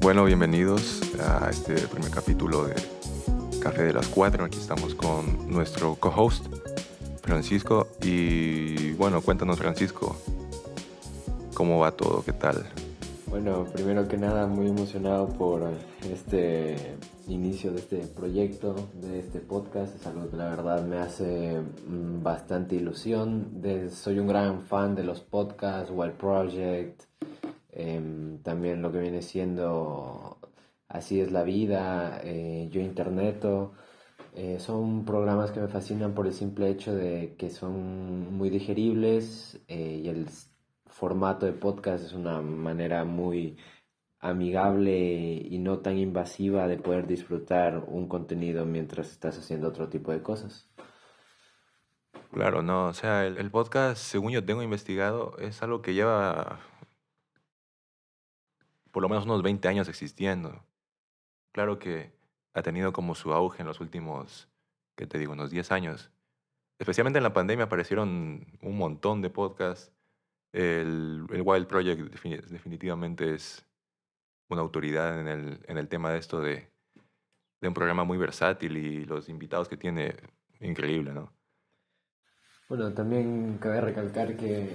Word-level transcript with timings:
Bueno, 0.00 0.24
bienvenidos 0.24 1.00
a 1.18 1.50
este 1.50 1.74
primer 1.88 2.12
capítulo 2.12 2.66
de 2.66 2.76
Café 3.60 3.82
de 3.82 3.92
las 3.92 4.06
Cuatro. 4.06 4.44
Aquí 4.44 4.58
estamos 4.58 4.94
con 4.94 5.50
nuestro 5.52 5.96
co-host, 5.96 6.46
Francisco. 7.22 7.88
Y 8.02 8.92
bueno, 8.92 9.20
cuéntanos, 9.20 9.58
Francisco, 9.58 10.16
¿cómo 11.54 11.80
va 11.80 11.90
todo? 11.90 12.22
¿Qué 12.22 12.32
tal? 12.32 12.64
Bueno, 13.40 13.66
primero 13.72 14.08
que 14.08 14.16
nada, 14.16 14.48
muy 14.48 14.66
emocionado 14.66 15.28
por 15.28 15.62
este 16.02 16.74
inicio 17.28 17.70
de 17.70 17.78
este 17.78 17.98
proyecto, 17.98 18.74
de 18.94 19.20
este 19.20 19.38
podcast. 19.38 19.94
Es 19.94 20.04
algo 20.08 20.28
que 20.28 20.36
la 20.36 20.48
verdad 20.50 20.84
me 20.84 20.96
hace 20.96 21.60
mm, 21.60 22.20
bastante 22.20 22.74
ilusión. 22.74 23.62
soy 23.92 24.18
un 24.18 24.26
gran 24.26 24.62
fan 24.62 24.96
de 24.96 25.04
los 25.04 25.20
podcasts, 25.20 25.92
Wild 25.94 26.14
Project, 26.14 27.02
em, 27.70 28.38
también 28.42 28.82
lo 28.82 28.90
que 28.90 28.98
viene 28.98 29.22
siendo 29.22 30.38
Así 30.88 31.20
es 31.20 31.30
la 31.30 31.44
vida, 31.44 32.20
eh, 32.24 32.68
Yo 32.72 32.80
Interneto. 32.80 33.72
Eh, 34.34 34.58
son 34.60 35.04
programas 35.04 35.52
que 35.52 35.60
me 35.60 35.68
fascinan 35.68 36.12
por 36.14 36.26
el 36.26 36.32
simple 36.32 36.70
hecho 36.70 36.94
de 36.94 37.36
que 37.38 37.50
son 37.50 38.36
muy 38.36 38.50
digeribles 38.50 39.60
eh, 39.68 40.00
y 40.04 40.08
el 40.08 40.26
formato 40.98 41.46
de 41.46 41.52
podcast 41.52 42.04
es 42.04 42.12
una 42.12 42.40
manera 42.40 43.04
muy 43.04 43.56
amigable 44.18 44.98
y 45.48 45.58
no 45.60 45.78
tan 45.78 45.96
invasiva 45.96 46.66
de 46.66 46.76
poder 46.76 47.06
disfrutar 47.06 47.84
un 47.86 48.08
contenido 48.08 48.66
mientras 48.66 49.12
estás 49.12 49.38
haciendo 49.38 49.68
otro 49.68 49.88
tipo 49.88 50.10
de 50.10 50.22
cosas. 50.22 50.68
Claro, 52.32 52.62
no, 52.62 52.88
o 52.88 52.92
sea, 52.94 53.26
el, 53.26 53.50
podcast, 53.50 54.02
según 54.02 54.32
yo 54.32 54.44
tengo 54.44 54.62
investigado, 54.62 55.36
es 55.38 55.62
algo 55.62 55.82
que 55.82 55.94
lleva 55.94 56.58
por 58.90 59.02
lo 59.02 59.08
menos 59.08 59.24
unos 59.24 59.42
20 59.42 59.68
años 59.68 59.88
existiendo. 59.88 60.64
Claro 61.52 61.78
que 61.78 62.12
ha 62.54 62.62
tenido 62.62 62.92
como 62.92 63.14
su 63.14 63.32
auge 63.32 63.62
en 63.62 63.68
los 63.68 63.80
últimos, 63.80 64.48
¿qué 64.96 65.06
te 65.06 65.18
digo?, 65.18 65.32
unos 65.32 65.50
10 65.50 65.70
años. 65.70 66.10
Especialmente 66.80 67.18
en 67.18 67.22
la 67.22 67.32
pandemia 67.32 67.66
aparecieron 67.66 68.46
un 68.62 68.76
montón 68.76 69.22
de 69.22 69.30
podcasts 69.30 69.92
el, 70.52 71.26
Wild 71.30 71.66
Project 71.66 72.00
definitivamente 72.50 73.34
es 73.34 73.64
una 74.48 74.62
autoridad 74.62 75.20
en 75.20 75.28
el, 75.28 75.60
en 75.66 75.78
el 75.78 75.88
tema 75.88 76.10
de 76.10 76.18
esto 76.18 76.40
de, 76.40 76.70
de, 77.60 77.68
un 77.68 77.74
programa 77.74 78.04
muy 78.04 78.18
versátil 78.18 78.76
y 78.76 79.04
los 79.04 79.28
invitados 79.28 79.68
que 79.68 79.76
tiene, 79.76 80.14
increíble, 80.60 81.12
¿no? 81.12 81.32
Bueno, 82.68 82.92
también 82.92 83.58
cabe 83.58 83.80
recalcar 83.80 84.36
que 84.36 84.68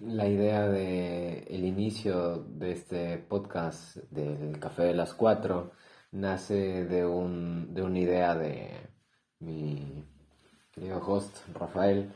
la 0.00 0.28
idea 0.28 0.68
de 0.68 1.38
el 1.50 1.64
inicio 1.64 2.38
de 2.38 2.72
este 2.72 3.18
podcast 3.18 3.96
del 4.10 4.58
Café 4.60 4.84
de 4.84 4.94
las 4.94 5.12
Cuatro 5.12 5.72
nace 6.12 6.84
de, 6.84 7.04
un, 7.04 7.74
de 7.74 7.82
una 7.82 7.98
idea 7.98 8.34
de 8.36 8.90
mi 9.40 10.04
querido 10.72 10.98
host 11.04 11.36
Rafael, 11.54 12.12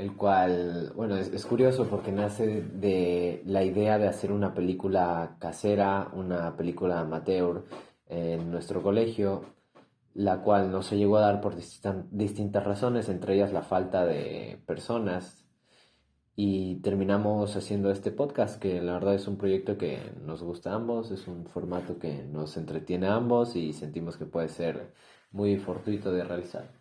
el 0.00 0.16
cual, 0.16 0.92
bueno, 0.96 1.16
es, 1.16 1.44
curioso 1.46 1.86
porque 1.86 2.10
nace 2.10 2.62
de 2.62 3.42
la 3.44 3.62
idea 3.64 3.98
de 3.98 4.08
hacer 4.08 4.32
una 4.32 4.54
película 4.54 5.36
casera, 5.38 6.08
una 6.14 6.56
película 6.56 7.00
amateur 7.00 7.64
en 8.06 8.50
nuestro 8.50 8.82
colegio, 8.82 9.44
la 10.14 10.42
cual 10.42 10.70
no 10.72 10.82
se 10.82 10.96
llegó 10.96 11.18
a 11.18 11.20
dar 11.20 11.40
por 11.42 11.54
distintas 12.10 12.64
razones, 12.64 13.08
entre 13.10 13.34
ellas 13.34 13.52
la 13.52 13.62
falta 13.62 14.06
de 14.06 14.62
personas. 14.66 15.46
Y 16.34 16.76
terminamos 16.76 17.56
haciendo 17.56 17.90
este 17.90 18.10
podcast, 18.10 18.60
que 18.60 18.80
la 18.80 18.94
verdad 18.94 19.14
es 19.14 19.28
un 19.28 19.36
proyecto 19.36 19.76
que 19.76 20.12
nos 20.24 20.42
gusta 20.42 20.72
a 20.72 20.76
ambos, 20.76 21.10
es 21.10 21.28
un 21.28 21.46
formato 21.46 21.98
que 21.98 22.24
nos 22.24 22.56
entretiene 22.56 23.08
a 23.08 23.16
ambos 23.16 23.56
y 23.56 23.74
sentimos 23.74 24.16
que 24.16 24.24
puede 24.26 24.48
ser 24.48 24.94
muy 25.32 25.58
fortuito 25.58 26.10
de 26.12 26.24
realizar. 26.24 26.79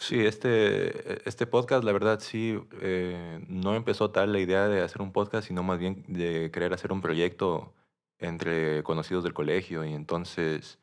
Sí, 0.00 0.18
este, 0.26 1.28
este 1.28 1.46
podcast, 1.46 1.84
la 1.84 1.92
verdad, 1.92 2.20
sí, 2.20 2.58
eh, 2.80 3.44
no 3.48 3.76
empezó 3.76 4.10
tal 4.10 4.32
la 4.32 4.40
idea 4.40 4.66
de 4.66 4.80
hacer 4.80 5.02
un 5.02 5.12
podcast, 5.12 5.46
sino 5.46 5.62
más 5.62 5.78
bien 5.78 6.04
de 6.08 6.50
querer 6.50 6.72
hacer 6.72 6.90
un 6.92 7.02
proyecto 7.02 7.74
entre 8.18 8.82
conocidos 8.82 9.24
del 9.24 9.34
colegio. 9.34 9.84
Y 9.84 9.92
entonces, 9.92 10.78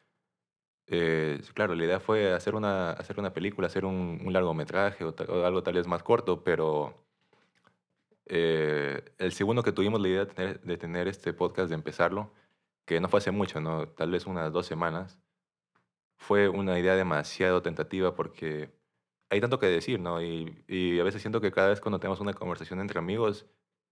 eh, 0.87 1.41
claro, 1.55 1.75
la 1.75 1.85
idea 1.85 1.99
fue 1.99 2.33
hacer 2.33 2.55
una, 2.55 2.91
hacer 2.91 3.19
una 3.19 3.33
película, 3.33 3.67
hacer 3.67 3.85
un, 3.85 4.21
un 4.25 4.33
largometraje 4.33 5.03
o, 5.05 5.15
algo 5.45 5.63
tal 5.63 5.75
vez 5.75 5.87
más 5.87 6.03
corto, 6.03 6.43
pero 6.43 6.95
eh, 8.25 9.03
el 9.17 9.31
segundo 9.33 9.63
que 9.63 9.71
tuvimos 9.71 10.01
la 10.01 10.07
idea 10.09 10.25
de 10.25 10.33
tener, 10.33 10.61
de 10.61 10.77
tener 10.77 11.07
este 11.07 11.33
podcast, 11.33 11.69
de 11.69 11.75
empezarlo, 11.75 12.33
que 12.85 12.99
no 12.99 13.09
fue 13.09 13.19
hace 13.19 13.31
mucho, 13.31 13.61
¿no? 13.61 13.87
tal 13.89 14.11
vez 14.11 14.25
unas 14.27 14.51
dos 14.53 14.67
semanas, 14.67 15.19
fue 16.17 16.49
una 16.49 16.79
idea 16.79 16.95
demasiado 16.95 17.61
tentativa 17.61 18.15
porque 18.15 18.77
hay 19.29 19.41
tanto 19.41 19.59
que 19.59 19.67
decir, 19.67 19.99
¿no? 19.99 20.21
Y, 20.21 20.63
y, 20.67 20.99
a 20.99 21.03
veces 21.03 21.21
siento 21.21 21.41
que 21.41 21.51
cada 21.51 21.69
vez 21.69 21.81
cuando 21.81 21.99
tenemos 21.99 22.19
una 22.19 22.33
conversación 22.33 22.79
entre 22.79 22.99
amigos, 22.99 23.45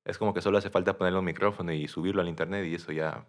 es 0.06 0.18
como 0.18 0.34
que 0.34 0.42
solo 0.42 0.58
hace 0.58 0.70
falta 0.70 0.98
ponerle 0.98 1.20
un 1.20 1.26
micrófono 1.26 1.74
y 1.74 1.88
subirlo 1.88 2.22
al 2.22 2.30
internet 2.30 2.66
y 2.68 2.76
eso 2.76 2.92
ya 2.92 3.28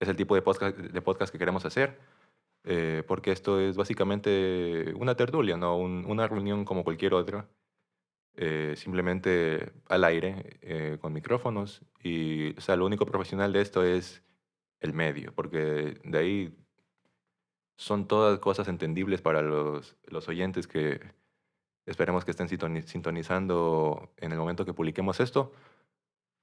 es 0.00 0.08
el 0.08 0.16
tipo 0.16 0.34
de 0.34 0.42
podcast, 0.42 0.76
de 0.76 1.02
podcast 1.02 1.32
que 1.32 1.38
queremos 1.38 1.64
hacer. 1.64 1.98
Eh, 2.68 3.04
porque 3.06 3.30
esto 3.30 3.60
es 3.60 3.76
básicamente 3.76 4.92
una 4.96 5.14
tertulia, 5.14 5.56
¿no? 5.56 5.76
una 5.76 6.26
reunión 6.26 6.64
como 6.64 6.82
cualquier 6.82 7.14
otra, 7.14 7.48
eh, 8.34 8.74
simplemente 8.76 9.72
al 9.88 10.02
aire, 10.04 10.58
eh, 10.62 10.98
con 11.00 11.12
micrófonos. 11.12 11.82
Y, 12.02 12.56
o 12.58 12.60
sea, 12.60 12.76
lo 12.76 12.86
único 12.86 13.06
profesional 13.06 13.52
de 13.52 13.60
esto 13.60 13.84
es 13.84 14.24
el 14.80 14.94
medio, 14.94 15.32
porque 15.34 16.00
de 16.04 16.18
ahí 16.18 16.56
son 17.76 18.08
todas 18.08 18.38
cosas 18.38 18.68
entendibles 18.68 19.20
para 19.20 19.42
los, 19.42 19.96
los 20.06 20.28
oyentes 20.28 20.66
que 20.66 21.00
esperemos 21.86 22.24
que 22.24 22.32
estén 22.32 22.48
sintonizando 22.48 24.12
en 24.16 24.32
el 24.32 24.38
momento 24.38 24.64
que 24.64 24.72
publiquemos 24.72 25.20
esto. 25.20 25.52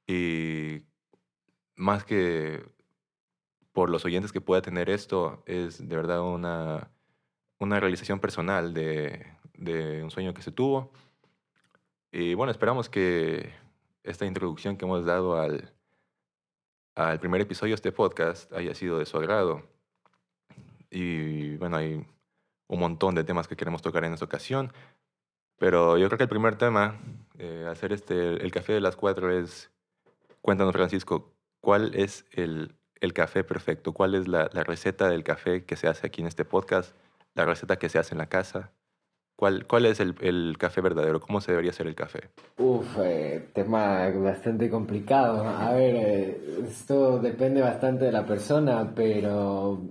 Y 0.08 0.84
más 1.76 2.04
que 2.04 2.64
por 3.72 3.90
los 3.90 4.06
oyentes 4.06 4.32
que 4.32 4.42
pueda 4.42 4.62
tener 4.62 4.90
esto, 4.90 5.44
es 5.46 5.88
de 5.88 5.96
verdad 5.96 6.22
una, 6.22 6.92
una 7.60 7.80
realización 7.80 8.20
personal 8.20 8.74
de, 8.74 9.26
de 9.56 10.04
un 10.04 10.12
sueño 10.12 10.34
que 10.34 10.44
se 10.44 10.52
tuvo. 10.52 10.92
Y 12.12 12.36
bueno, 12.36 12.52
esperamos 12.52 12.90
que 12.90 13.52
esta 14.04 14.26
introducción 14.26 14.78
que 14.78 14.86
hemos 14.86 15.06
dado 15.06 15.38
al, 15.40 15.74
al 16.96 17.20
primer 17.20 17.42
episodio 17.42 17.72
de 17.72 17.76
este 17.76 17.92
podcast 17.92 18.52
haya 18.54 18.76
sido 18.76 19.00
de 19.00 19.06
su 19.06 19.18
agrado. 19.18 19.73
Y 20.94 21.58
bueno, 21.58 21.78
hay 21.78 22.06
un 22.68 22.80
montón 22.80 23.16
de 23.16 23.24
temas 23.24 23.48
que 23.48 23.56
queremos 23.56 23.82
tocar 23.82 24.06
en 24.06 24.14
esta 24.14 24.26
ocasión. 24.26 24.72
Pero 25.58 25.98
yo 25.98 26.08
creo 26.08 26.18
que 26.18 26.24
el 26.24 26.30
primer 26.30 26.58
tema, 26.58 27.00
eh, 27.38 27.66
hacer 27.70 27.94
este, 27.94 28.44
el 28.44 28.52
café 28.52 28.74
de 28.74 28.82
las 28.82 28.96
cuatro 28.96 29.32
es, 29.32 29.72
cuéntanos 30.42 30.74
Francisco, 30.74 31.32
¿cuál 31.62 31.96
es 31.96 32.26
el, 32.32 32.76
el 33.00 33.14
café 33.14 33.44
perfecto? 33.44 33.94
¿Cuál 33.94 34.16
es 34.16 34.28
la, 34.28 34.50
la, 34.54 34.64
receta 34.64 35.10
del 35.10 35.24
café 35.24 35.64
que 35.66 35.76
se 35.76 35.88
hace 35.88 36.08
aquí 36.08 36.22
en 36.22 36.28
este 36.28 36.46
podcast? 36.46 36.96
¿La 37.34 37.46
receta 37.46 37.78
que 37.78 37.90
se 37.90 37.98
hace 37.98 38.14
en 38.14 38.20
la 38.20 38.28
casa? 38.28 38.72
¿Cuál, 39.36 39.66
cuál 39.66 39.86
es 39.86 40.00
el, 40.00 40.16
el 40.22 40.58
café 40.60 40.82
verdadero? 40.82 41.20
¿Cómo 41.20 41.42
se 41.42 41.52
debería 41.52 41.72
hacer 41.72 41.88
el 41.88 41.96
café? 41.96 42.30
Uf, 42.58 42.98
eh, 43.00 43.50
tema 43.54 44.10
bastante 44.10 44.70
complicado. 44.70 45.44
A 45.44 45.74
ver, 45.74 45.96
eh, 45.96 46.66
esto 46.68 47.20
depende 47.20 47.62
bastante 47.62 48.06
de 48.06 48.12
la 48.12 48.26
persona, 48.26 48.94
pero 48.96 49.82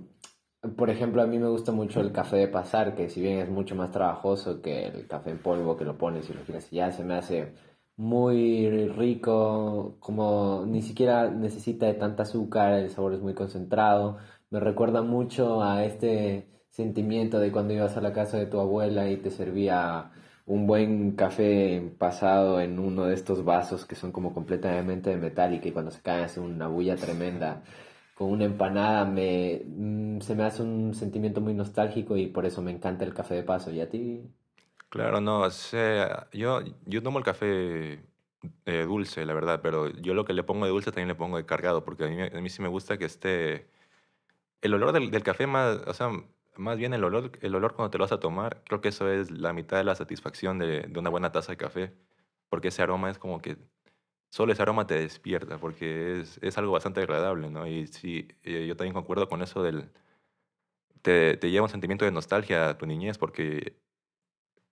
por 0.77 0.89
ejemplo, 0.89 1.21
a 1.21 1.27
mí 1.27 1.37
me 1.39 1.49
gusta 1.49 1.71
mucho 1.71 1.99
el 1.99 2.11
café 2.11 2.37
de 2.37 2.47
pasar, 2.47 2.95
que 2.95 3.09
si 3.09 3.21
bien 3.21 3.39
es 3.39 3.49
mucho 3.49 3.75
más 3.75 3.91
trabajoso 3.91 4.61
que 4.61 4.87
el 4.87 5.07
café 5.07 5.31
en 5.31 5.39
polvo 5.39 5.75
que 5.75 5.85
lo 5.85 5.97
pones 5.97 6.29
y 6.29 6.33
lo 6.33 6.41
quieres 6.41 6.71
ya, 6.71 6.91
se 6.91 7.03
me 7.03 7.15
hace 7.15 7.53
muy 7.97 8.87
rico, 8.89 9.97
como 9.99 10.65
ni 10.65 10.81
siquiera 10.81 11.29
necesita 11.29 11.85
de 11.85 11.93
tanta 11.95 12.23
azúcar, 12.23 12.73
el 12.73 12.89
sabor 12.89 13.13
es 13.13 13.21
muy 13.21 13.33
concentrado. 13.33 14.17
Me 14.49 14.59
recuerda 14.59 15.01
mucho 15.01 15.61
a 15.63 15.83
este 15.85 16.47
sentimiento 16.69 17.39
de 17.39 17.51
cuando 17.51 17.73
ibas 17.73 17.97
a 17.97 18.01
la 18.01 18.13
casa 18.13 18.37
de 18.37 18.45
tu 18.47 18.59
abuela 18.59 19.09
y 19.09 19.17
te 19.17 19.31
servía 19.31 20.11
un 20.45 20.65
buen 20.67 21.11
café 21.15 21.93
pasado 21.97 22.59
en 22.61 22.79
uno 22.79 23.05
de 23.05 23.13
estos 23.13 23.45
vasos 23.45 23.85
que 23.85 23.95
son 23.95 24.11
como 24.11 24.33
completamente 24.33 25.09
de 25.09 25.17
metal 25.17 25.53
y 25.53 25.59
que 25.59 25.73
cuando 25.73 25.91
se 25.91 26.01
caen 26.01 26.25
hace 26.25 26.39
una 26.39 26.67
bulla 26.67 26.95
tremenda 26.95 27.63
con 28.23 28.31
una 28.31 28.45
empanada 28.45 29.03
me, 29.05 29.63
mm, 29.65 30.21
se 30.21 30.33
me 30.35 30.43
hace 30.43 30.61
un 30.63 30.93
sentimiento 30.93 31.41
muy 31.41 31.53
nostálgico 31.53 32.15
y 32.15 32.27
por 32.27 32.45
eso 32.45 32.61
me 32.61 32.71
encanta 32.71 33.03
el 33.03 33.13
café 33.13 33.35
de 33.35 33.43
paso. 33.43 33.69
¿Y 33.71 33.81
a 33.81 33.89
ti? 33.89 34.23
Claro, 34.89 35.19
no, 35.19 35.41
o 35.41 35.49
sea, 35.49 36.29
yo, 36.31 36.61
yo 36.85 37.03
tomo 37.03 37.17
el 37.19 37.25
café 37.25 38.05
eh, 38.65 38.83
dulce, 38.85 39.25
la 39.25 39.33
verdad, 39.33 39.59
pero 39.61 39.89
yo 39.89 40.13
lo 40.13 40.23
que 40.23 40.33
le 40.33 40.43
pongo 40.43 40.65
de 40.65 40.71
dulce 40.71 40.91
también 40.91 41.09
le 41.09 41.15
pongo 41.15 41.35
de 41.37 41.45
cargado, 41.45 41.83
porque 41.83 42.05
a 42.05 42.07
mí, 42.07 42.21
a 42.21 42.41
mí 42.41 42.49
sí 42.49 42.61
me 42.61 42.69
gusta 42.69 42.97
que 42.97 43.05
esté... 43.05 43.69
El 44.61 44.73
olor 44.73 44.93
del, 44.93 45.11
del 45.11 45.23
café 45.23 45.47
más, 45.47 45.79
o 45.87 45.93
sea, 45.93 46.09
más 46.55 46.77
bien 46.77 46.93
el 46.93 47.03
olor, 47.03 47.31
el 47.41 47.55
olor 47.55 47.73
cuando 47.75 47.91
te 47.91 47.97
lo 47.97 48.05
vas 48.05 48.13
a 48.13 48.19
tomar, 48.19 48.63
creo 48.65 48.79
que 48.81 48.89
eso 48.89 49.09
es 49.11 49.31
la 49.31 49.51
mitad 49.53 49.77
de 49.77 49.83
la 49.83 49.95
satisfacción 49.95 50.59
de, 50.59 50.81
de 50.83 50.99
una 50.99 51.09
buena 51.09 51.31
taza 51.33 51.51
de 51.51 51.57
café, 51.57 51.93
porque 52.49 52.69
ese 52.69 52.81
aroma 52.83 53.09
es 53.09 53.17
como 53.17 53.41
que 53.41 53.57
solo 54.33 54.51
ese 54.51 54.63
aroma 54.63 54.87
te 54.87 54.95
despierta, 54.95 55.59
porque 55.59 56.21
es, 56.21 56.39
es 56.41 56.57
algo 56.57 56.71
bastante 56.71 57.01
agradable, 57.01 57.51
¿no? 57.51 57.67
Y 57.67 57.85
sí, 57.85 58.27
eh, 58.41 58.65
yo 58.67 58.75
también 58.75 58.95
concuerdo 58.95 59.29
con 59.29 59.43
eso 59.43 59.61
del... 59.61 59.91
Te, 61.03 61.37
te 61.37 61.51
lleva 61.51 61.65
un 61.65 61.69
sentimiento 61.69 62.03
de 62.03 62.11
nostalgia 62.11 62.69
a 62.69 62.77
tu 62.77 62.87
niñez, 62.87 63.19
porque 63.19 63.77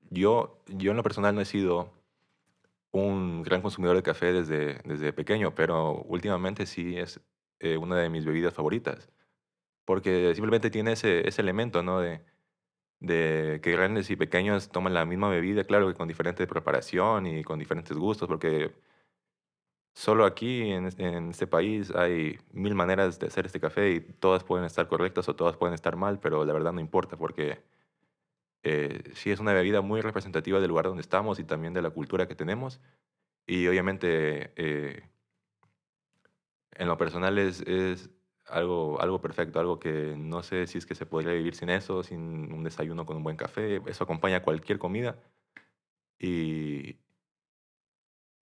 yo, 0.09 0.63
yo 0.67 0.89
en 0.91 0.97
lo 0.97 1.03
personal 1.03 1.35
no 1.35 1.41
he 1.41 1.45
sido 1.45 1.93
un 2.91 3.43
gran 3.43 3.61
consumidor 3.61 3.95
de 3.95 4.01
café 4.01 4.33
desde, 4.33 4.79
desde 4.83 5.13
pequeño, 5.13 5.53
pero 5.53 6.01
últimamente 6.07 6.65
sí 6.65 6.97
es 6.97 7.21
eh, 7.59 7.77
una 7.77 7.97
de 7.97 8.09
mis 8.09 8.25
bebidas 8.25 8.55
favoritas, 8.55 9.11
porque 9.85 10.33
simplemente 10.33 10.71
tiene 10.71 10.93
ese, 10.93 11.27
ese 11.27 11.41
elemento, 11.41 11.83
¿no? 11.83 11.99
De, 11.99 12.21
de 12.99 13.59
que 13.61 13.71
grandes 13.73 14.09
y 14.09 14.15
pequeños 14.15 14.69
toman 14.69 14.95
la 14.95 15.05
misma 15.05 15.29
bebida, 15.29 15.65
claro 15.65 15.87
que 15.87 15.93
con 15.93 16.07
diferente 16.07 16.47
preparación 16.47 17.27
y 17.27 17.43
con 17.43 17.59
diferentes 17.59 17.95
gustos, 17.97 18.27
porque 18.27 18.71
solo 19.93 20.25
aquí 20.25 20.71
en, 20.71 20.87
es- 20.87 20.99
en 20.99 21.29
este 21.31 21.47
país 21.47 21.91
hay 21.95 22.39
mil 22.51 22.75
maneras 22.75 23.19
de 23.19 23.27
hacer 23.27 23.45
este 23.45 23.59
café 23.59 23.91
y 23.91 23.99
todas 24.01 24.43
pueden 24.43 24.65
estar 24.65 24.87
correctas 24.87 25.29
o 25.29 25.35
todas 25.35 25.57
pueden 25.57 25.75
estar 25.75 25.95
mal, 25.95 26.19
pero 26.19 26.45
la 26.45 26.53
verdad 26.53 26.73
no 26.73 26.81
importa, 26.81 27.17
porque 27.17 27.63
eh, 28.63 29.03
sí 29.15 29.31
es 29.31 29.39
una 29.39 29.53
bebida 29.53 29.81
muy 29.81 30.01
representativa 30.01 30.59
del 30.59 30.69
lugar 30.69 30.85
donde 30.85 31.01
estamos 31.01 31.39
y 31.39 31.43
también 31.43 31.73
de 31.73 31.81
la 31.81 31.89
cultura 31.91 32.27
que 32.27 32.35
tenemos. 32.35 32.79
Y 33.47 33.67
obviamente, 33.67 34.53
eh, 34.57 35.03
en 36.73 36.87
lo 36.87 36.97
personal 36.97 37.37
es, 37.37 37.61
es 37.61 38.09
algo, 38.47 38.99
algo 39.01 39.21
perfecto, 39.21 39.59
algo 39.59 39.79
que 39.79 40.15
no 40.17 40.43
sé 40.43 40.67
si 40.67 40.77
es 40.77 40.85
que 40.85 40.95
se 40.95 41.05
podría 41.05 41.33
vivir 41.33 41.55
sin 41.55 41.69
eso, 41.69 42.03
sin 42.03 42.51
un 42.53 42.63
desayuno 42.63 43.05
con 43.05 43.17
un 43.17 43.23
buen 43.23 43.37
café. 43.37 43.81
Eso 43.85 44.03
acompaña 44.03 44.41
cualquier 44.43 44.79
comida. 44.79 45.17
Y, 46.19 46.97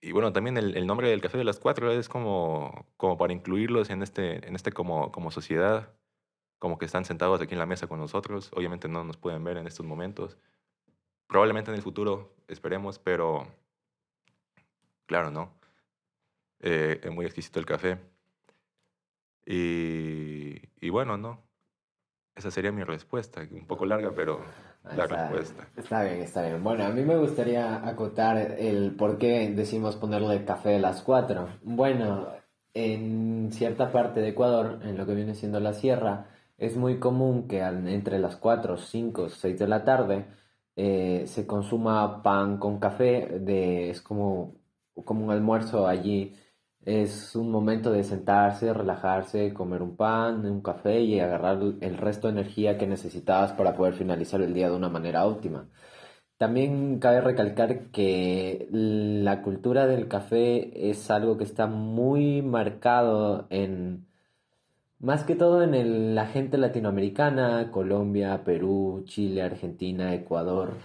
y 0.02 0.12
bueno, 0.14 0.32
también 0.32 0.58
el, 0.58 0.78
el 0.78 0.88
nombre 0.88 1.10
del 1.10 1.22
Café 1.22 1.38
de 1.38 1.44
las 1.44 1.60
Cuatro 1.60 1.92
es 1.92 2.08
como, 2.08 2.88
como 2.98 3.18
para 3.18 3.34
incluirlos 3.34 3.90
en 3.90 4.02
este, 4.02 4.48
en 4.48 4.56
este 4.56 4.72
como, 4.72 5.12
como 5.12 5.32
sociedad, 5.32 5.94
como 6.60 6.78
que 6.78 6.86
están 6.86 7.06
sentados 7.06 7.42
aquí 7.42 7.54
en 7.54 7.60
la 7.60 7.66
mesa 7.66 7.88
con 7.88 8.00
nosotros. 8.00 8.52
Obviamente 8.54 8.88
no 8.88 9.04
nos 9.04 9.18
pueden 9.18 9.44
ver 9.44 9.58
en 9.58 9.68
estos 9.68 9.86
momentos. 9.86 10.38
Probablemente 11.28 11.72
en 11.72 11.76
el 11.76 11.84
futuro, 11.84 12.36
esperemos, 12.48 13.00
pero 13.00 13.48
claro, 15.06 15.32
¿no? 15.32 15.54
Eh, 16.62 17.00
es 17.04 17.12
muy 17.12 17.26
exquisito 17.26 17.60
el 17.60 17.66
café. 17.66 18.00
Y, 19.46 20.62
y 20.80 20.90
bueno, 20.90 21.18
¿no? 21.18 21.49
Esa 22.36 22.52
sería 22.52 22.72
mi 22.72 22.84
respuesta, 22.84 23.42
un 23.52 23.66
poco 23.68 23.86
larga, 23.86 24.12
pero 24.16 24.40
Ah, 24.86 24.96
la 24.96 25.04
Está, 25.04 25.30
respuesta. 25.30 25.68
está 25.76 26.04
bien, 26.04 26.22
está 26.22 26.42
bien. 26.42 26.64
Bueno, 26.64 26.86
a 26.86 26.90
mí 26.90 27.02
me 27.04 27.18
gustaría 27.18 27.86
acotar 27.86 28.38
el 28.38 28.96
por 28.96 29.18
qué 29.18 29.50
decimos 29.54 29.98
ponerle 29.98 30.46
café 30.46 30.76
a 30.76 30.80
las 30.80 31.02
4. 31.02 31.48
Bueno, 31.64 32.28
en 32.74 33.50
cierta 33.52 33.92
parte 33.92 34.22
de 34.22 34.30
Ecuador, 34.30 34.80
en 34.84 34.98
lo 34.98 35.06
que 35.06 35.16
viene 35.16 35.36
siendo 35.36 35.60
la 35.60 35.74
sierra, 35.74 36.28
es 36.58 36.78
muy 36.78 36.98
común 36.98 37.48
que 37.48 37.60
entre 37.62 38.20
las 38.20 38.38
4, 38.38 38.78
5, 38.78 39.28
6 39.30 39.60
de 39.60 39.68
la 39.68 39.84
tarde 39.84 40.26
eh, 40.78 41.24
se 41.28 41.46
consuma 41.46 42.24
pan 42.24 42.58
con 42.58 42.80
café, 42.80 43.40
de, 43.42 43.90
es 43.90 44.02
como, 44.02 44.56
como 45.04 45.26
un 45.26 45.32
almuerzo 45.32 45.88
allí. 45.88 46.36
Es 46.90 47.36
un 47.36 47.52
momento 47.52 47.92
de 47.92 48.04
sentarse, 48.04 48.74
relajarse, 48.74 49.54
comer 49.54 49.84
un 49.84 49.96
pan, 49.96 50.44
un 50.46 50.62
café 50.62 51.02
y 51.02 51.20
agarrar 51.20 51.60
el 51.82 51.98
resto 51.98 52.28
de 52.28 52.34
energía 52.34 52.80
que 52.80 52.88
necesitabas 52.88 53.54
para 53.54 53.76
poder 53.76 53.94
finalizar 53.94 54.42
el 54.42 54.56
día 54.56 54.70
de 54.70 54.76
una 54.76 54.90
manera 54.90 55.26
óptima. 55.28 55.70
También 56.38 57.00
cabe 57.00 57.22
recalcar 57.22 57.92
que 57.92 58.68
la 58.72 59.42
cultura 59.44 59.86
del 59.88 60.08
café 60.08 60.90
es 60.90 61.12
algo 61.12 61.38
que 61.38 61.44
está 61.44 61.68
muy 61.68 62.42
marcado 62.42 63.46
en, 63.52 64.08
más 65.00 65.24
que 65.26 65.36
todo 65.36 65.62
en 65.64 66.16
la 66.16 66.28
gente 66.28 66.58
latinoamericana, 66.58 67.72
Colombia, 67.72 68.44
Perú, 68.44 69.04
Chile, 69.06 69.44
Argentina, 69.44 70.14
Ecuador. 70.16 70.78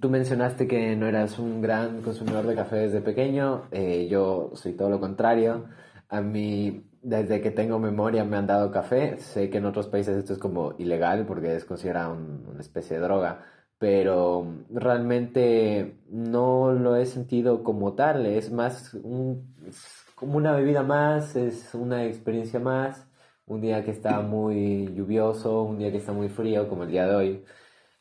Tú 0.00 0.08
mencionaste 0.08 0.66
que 0.66 0.96
no 0.96 1.06
eras 1.06 1.38
un 1.38 1.60
gran 1.60 2.00
consumidor 2.00 2.46
de 2.46 2.54
café 2.54 2.76
desde 2.76 3.02
pequeño, 3.02 3.64
eh, 3.70 4.08
yo 4.08 4.50
soy 4.54 4.72
todo 4.72 4.88
lo 4.88 4.98
contrario. 4.98 5.66
A 6.08 6.22
mí, 6.22 6.86
desde 7.02 7.42
que 7.42 7.50
tengo 7.50 7.78
memoria, 7.78 8.24
me 8.24 8.38
han 8.38 8.46
dado 8.46 8.70
café. 8.70 9.18
Sé 9.18 9.50
que 9.50 9.58
en 9.58 9.66
otros 9.66 9.88
países 9.88 10.16
esto 10.16 10.32
es 10.32 10.38
como 10.38 10.74
ilegal 10.78 11.26
porque 11.26 11.54
es 11.54 11.66
considerado 11.66 12.14
un- 12.14 12.46
una 12.50 12.60
especie 12.62 12.96
de 12.96 13.02
droga, 13.02 13.44
pero 13.78 14.46
realmente 14.70 15.98
no 16.08 16.72
lo 16.72 16.96
he 16.96 17.04
sentido 17.04 17.62
como 17.62 17.92
tal. 17.94 18.24
Es 18.24 18.50
más 18.50 18.94
un- 18.94 19.54
es 19.66 19.84
como 20.14 20.38
una 20.38 20.52
bebida 20.52 20.82
más, 20.82 21.36
es 21.36 21.74
una 21.74 22.04
experiencia 22.06 22.58
más. 22.58 23.06
Un 23.46 23.60
día 23.60 23.84
que 23.84 23.90
está 23.90 24.20
muy 24.22 24.94
lluvioso, 24.94 25.62
un 25.64 25.76
día 25.78 25.90
que 25.90 25.98
está 25.98 26.12
muy 26.12 26.30
frío, 26.30 26.68
como 26.68 26.84
el 26.84 26.90
día 26.90 27.06
de 27.06 27.14
hoy 27.14 27.44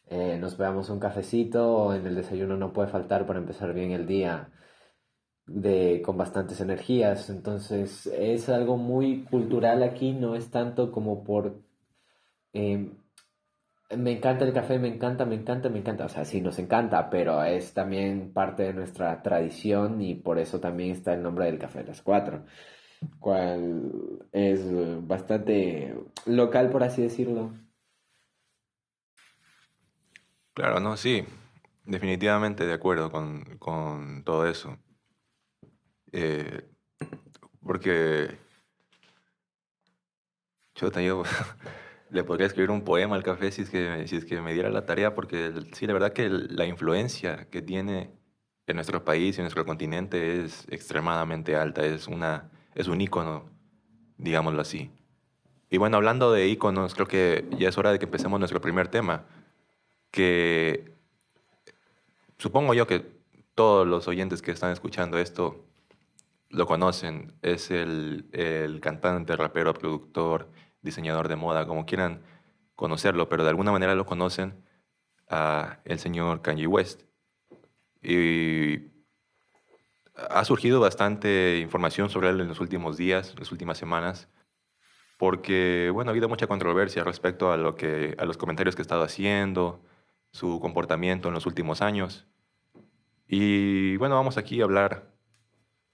eh, 0.07 0.37
nos 0.39 0.57
veamos 0.57 0.89
un 0.89 0.99
cafecito, 0.99 1.93
en 1.95 2.05
el 2.07 2.15
desayuno 2.15 2.57
no 2.57 2.73
puede 2.73 2.89
faltar 2.89 3.25
para 3.25 3.39
empezar 3.39 3.73
bien 3.73 3.91
el 3.91 4.05
día 4.07 4.49
de, 5.45 6.01
con 6.05 6.17
bastantes 6.17 6.61
energías. 6.61 7.29
Entonces 7.29 8.07
es 8.07 8.49
algo 8.49 8.77
muy 8.77 9.23
cultural 9.25 9.83
aquí, 9.83 10.13
no 10.13 10.35
es 10.35 10.49
tanto 10.51 10.91
como 10.91 11.23
por... 11.23 11.61
eh, 12.53 12.89
me 13.97 14.11
encanta 14.11 14.45
el 14.45 14.53
café, 14.53 14.79
me 14.79 14.87
encanta, 14.87 15.25
me 15.25 15.35
encanta, 15.35 15.69
me 15.69 15.79
encanta. 15.79 16.05
O 16.05 16.09
sea, 16.09 16.25
sí 16.25 16.41
nos 16.41 16.57
encanta, 16.59 17.09
pero 17.09 17.43
es 17.43 17.73
también 17.73 18.33
parte 18.33 18.63
de 18.63 18.73
nuestra 18.73 19.21
tradición 19.21 20.01
y 20.01 20.15
por 20.15 20.39
eso 20.39 20.59
también 20.59 20.91
está 20.91 21.13
el 21.13 21.21
nombre 21.23 21.45
del 21.45 21.59
café 21.59 21.83
las 21.83 22.01
cuatro, 22.01 22.45
cual 23.19 23.91
es 24.31 24.61
bastante 25.07 25.95
local, 26.25 26.69
por 26.69 26.83
así 26.83 27.01
decirlo. 27.03 27.51
Claro, 30.53 30.79
no, 30.79 30.97
sí, 30.97 31.25
definitivamente 31.85 32.65
de 32.65 32.73
acuerdo 32.73 33.11
con, 33.11 33.43
con 33.59 34.23
todo 34.23 34.47
eso. 34.47 34.77
Eh, 36.11 36.69
porque 37.61 38.37
yo 40.75 40.89
yo 40.91 41.23
le 42.09 42.23
podría 42.23 42.47
escribir 42.47 42.71
un 42.71 42.83
poema 42.83 43.15
al 43.15 43.23
café 43.23 43.51
si 43.51 43.63
es 43.63 43.69
que, 43.69 44.07
si 44.07 44.17
es 44.17 44.25
que 44.25 44.41
me 44.41 44.53
diera 44.53 44.69
la 44.69 44.85
tarea, 44.85 45.15
porque 45.15 45.51
sí, 45.73 45.87
la 45.87 45.93
verdad 45.93 46.13
que 46.13 46.29
la 46.29 46.65
influencia 46.65 47.47
que 47.49 47.61
tiene 47.61 48.11
en 48.67 48.75
nuestro 48.75 49.03
país 49.03 49.37
y 49.37 49.41
en 49.41 49.45
nuestro 49.45 49.65
continente 49.65 50.43
es 50.43 50.65
extremadamente 50.69 51.55
alta, 51.55 51.85
es, 51.85 52.07
una, 52.07 52.49
es 52.75 52.87
un 52.87 53.01
ícono, 53.01 53.49
digámoslo 54.17 54.61
así. 54.61 54.91
Y 55.69 55.77
bueno, 55.77 55.97
hablando 55.97 56.31
de 56.31 56.47
íconos, 56.47 56.93
creo 56.95 57.07
que 57.07 57.47
ya 57.57 57.69
es 57.69 57.77
hora 57.77 57.91
de 57.91 57.99
que 57.99 58.05
empecemos 58.05 58.39
nuestro 58.39 58.61
primer 58.61 58.89
tema, 58.89 59.25
que 60.13 60.93
supongo 62.37 62.75
yo 62.75 62.85
que 62.85 63.03
todos 63.55 63.87
los 63.87 64.07
oyentes 64.07 64.43
que 64.43 64.51
están 64.51 64.71
escuchando 64.71 65.17
esto 65.17 65.65
lo 66.49 66.67
conocen. 66.67 67.33
Es 67.41 67.71
el, 67.71 68.29
el 68.31 68.79
cantante, 68.79 69.35
rapero, 69.35 69.73
productor, 69.73 70.49
diseñador 70.83 71.27
de 71.29 71.35
moda, 71.35 71.65
como 71.65 71.87
quieran 71.87 72.21
conocerlo, 72.75 73.27
pero 73.27 73.43
de 73.43 73.49
alguna 73.49 73.71
manera 73.71 73.95
lo 73.95 74.05
conocen 74.05 74.53
a 75.29 75.79
el 75.83 75.97
señor 75.97 76.43
Kanye 76.43 76.67
West. 76.67 77.01
Y 78.03 78.91
ha 80.15 80.45
surgido 80.45 80.79
bastante 80.79 81.57
información 81.59 82.11
sobre 82.11 82.29
él 82.29 82.39
en 82.39 82.49
los 82.49 82.59
últimos 82.59 82.97
días, 82.97 83.33
las 83.39 83.51
últimas 83.51 83.79
semanas, 83.79 84.29
porque 85.17 85.89
bueno, 85.91 86.09
ha 86.09 86.13
habido 86.13 86.29
mucha 86.29 86.45
controversia 86.45 87.03
respecto 87.03 87.51
a, 87.51 87.57
lo 87.57 87.75
que, 87.75 88.15
a 88.19 88.25
los 88.25 88.37
comentarios 88.37 88.75
que 88.75 88.83
ha 88.83 88.83
estado 88.83 89.01
haciendo, 89.01 89.81
su 90.33 90.59
comportamiento 90.59 91.29
en 91.29 91.35
los 91.35 91.45
últimos 91.45 91.81
años. 91.81 92.27
Y 93.27 93.95
bueno, 93.97 94.15
vamos 94.15 94.37
aquí 94.37 94.59
a 94.59 94.65
hablar 94.65 95.13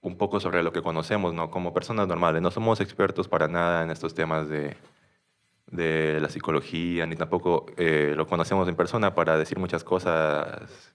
un 0.00 0.16
poco 0.16 0.40
sobre 0.40 0.62
lo 0.62 0.72
que 0.72 0.82
conocemos, 0.82 1.34
¿no? 1.34 1.50
Como 1.50 1.74
personas 1.74 2.08
normales. 2.08 2.42
No 2.42 2.50
somos 2.50 2.80
expertos 2.80 3.28
para 3.28 3.48
nada 3.48 3.84
en 3.84 3.90
estos 3.90 4.14
temas 4.14 4.48
de, 4.48 4.76
de 5.66 6.18
la 6.20 6.30
psicología, 6.30 7.06
ni 7.06 7.16
tampoco 7.16 7.66
eh, 7.76 8.14
lo 8.16 8.26
conocemos 8.26 8.66
en 8.68 8.76
persona 8.76 9.14
para 9.14 9.36
decir 9.36 9.58
muchas 9.58 9.84
cosas 9.84 10.94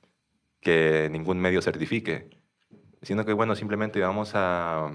que 0.59 1.07
ningún 1.11 1.39
medio 1.39 1.61
certifique. 1.61 2.29
Sino 3.03 3.25
que, 3.25 3.33
bueno, 3.33 3.55
simplemente 3.55 3.99
vamos 4.01 4.31
a 4.33 4.91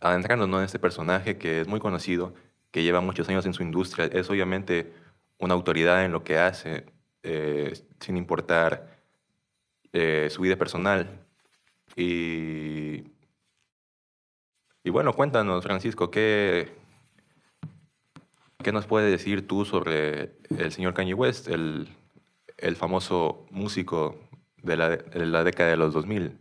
adentrarnos 0.00 0.48
¿no? 0.48 0.58
en 0.58 0.64
este 0.66 0.78
personaje 0.78 1.38
que 1.38 1.62
es 1.62 1.68
muy 1.68 1.80
conocido, 1.80 2.34
que 2.70 2.82
lleva 2.82 3.00
muchos 3.00 3.28
años 3.30 3.46
en 3.46 3.54
su 3.54 3.62
industria. 3.62 4.06
Es 4.06 4.28
obviamente 4.28 4.92
una 5.38 5.54
autoridad 5.54 6.04
en 6.04 6.12
lo 6.12 6.22
que 6.22 6.38
hace, 6.38 6.84
eh, 7.22 7.72
sin 8.00 8.16
importar 8.16 8.98
eh, 9.92 10.28
su 10.30 10.42
vida 10.42 10.56
personal. 10.56 11.26
Y, 11.96 13.04
y 14.84 14.90
bueno, 14.90 15.12
cuéntanos, 15.12 15.64
Francisco, 15.64 16.10
¿qué, 16.10 16.72
¿qué 18.62 18.72
nos 18.72 18.86
puedes 18.86 19.10
decir 19.10 19.46
tú 19.46 19.64
sobre 19.64 20.36
el 20.56 20.72
señor 20.72 20.94
Kanye 20.94 21.14
West, 21.14 21.48
el, 21.48 21.88
el 22.56 22.76
famoso 22.76 23.46
músico 23.50 24.16
de 24.62 24.76
la, 24.76 24.90
de 24.90 25.26
la 25.26 25.44
década 25.44 25.70
de 25.70 25.76
los 25.76 25.92
2000? 25.92 26.36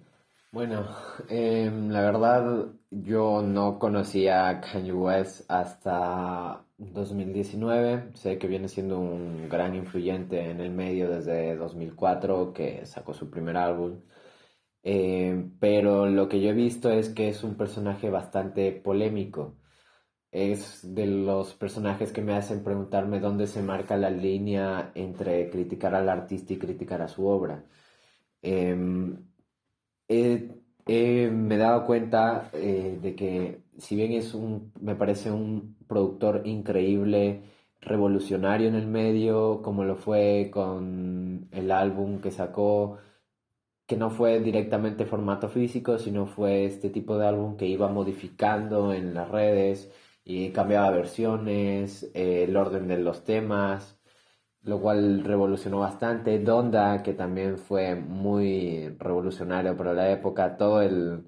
Bueno, 0.51 0.87
em, 1.27 1.89
la 1.89 2.01
verdad 2.01 2.67
yo 2.89 3.43
no 3.43 3.77
conocía 3.77 4.47
a 4.47 4.61
Kanye 4.61 4.93
West 4.93 5.49
hasta 5.49 6.63
2019. 6.79 8.11
Sé 8.15 8.37
que 8.37 8.47
viene 8.47 8.67
siendo 8.69 8.99
un 8.99 9.49
gran 9.49 9.75
influyente 9.75 10.49
en 10.49 10.61
el 10.61 10.71
medio 10.71 11.09
desde 11.09 11.55
2004 11.55 12.53
que 12.53 12.85
sacó 12.85 13.13
su 13.13 13.29
primer 13.29 13.57
álbum. 13.57 14.01
Em, 14.83 15.57
pero 15.59 16.07
lo 16.07 16.29
que 16.29 16.41
yo 16.41 16.49
he 16.49 16.53
visto 16.53 16.89
es 16.91 17.09
que 17.09 17.29
es 17.29 17.43
un 17.43 17.55
personaje 17.57 18.09
bastante 18.09 18.71
polémico. 18.71 19.57
Es 20.31 20.81
de 20.95 21.07
los 21.07 21.55
personajes 21.55 22.11
que 22.13 22.21
me 22.21 22.33
hacen 22.35 22.63
preguntarme 22.63 23.19
dónde 23.19 23.47
se 23.47 23.63
marca 23.63 23.97
la 23.97 24.09
línea 24.11 24.91
entre 24.95 25.49
criticar 25.49 25.95
al 25.95 26.09
artista 26.09 26.53
y 26.53 26.59
criticar 26.59 27.01
a 27.01 27.07
su 27.07 27.25
obra. 27.27 27.65
Eh, 28.41 28.75
eh, 30.87 31.29
me 31.31 31.55
he 31.55 31.57
dado 31.57 31.85
cuenta 31.85 32.49
eh, 32.53 32.97
de 33.01 33.15
que 33.15 33.63
si 33.77 33.95
bien 33.95 34.11
es 34.13 34.33
un, 34.33 34.73
me 34.81 34.95
parece 34.95 35.31
un 35.31 35.77
productor 35.89 36.43
increíble, 36.45 37.43
revolucionario 37.81 38.69
en 38.69 38.75
el 38.75 38.87
medio, 38.87 39.61
como 39.63 39.83
lo 39.85 39.95
fue 39.97 40.49
con 40.53 41.49
el 41.51 41.71
álbum 41.71 42.21
que 42.21 42.31
sacó, 42.31 42.99
que 43.87 43.97
no 43.97 44.09
fue 44.11 44.39
directamente 44.39 45.05
formato 45.05 45.49
físico, 45.49 45.97
sino 45.99 46.27
fue 46.27 46.65
este 46.65 46.89
tipo 46.89 47.17
de 47.17 47.27
álbum 47.27 47.57
que 47.57 47.67
iba 47.67 47.89
modificando 47.89 48.93
en 48.93 49.13
las 49.13 49.29
redes 49.29 49.91
y 50.23 50.51
cambiaba 50.51 50.91
versiones, 50.91 52.11
el 52.13 52.55
orden 52.57 52.87
de 52.87 52.99
los 52.99 53.23
temas 53.23 53.99
lo 54.63 54.79
cual 54.81 55.23
revolucionó 55.23 55.79
bastante. 55.79 56.39
Donda, 56.39 57.03
que 57.03 57.13
también 57.13 57.57
fue 57.57 57.95
muy 57.95 58.89
revolucionario 58.99 59.75
para 59.77 59.93
la 59.93 60.11
época, 60.11 60.57
todo 60.57 60.81
el, 60.81 61.25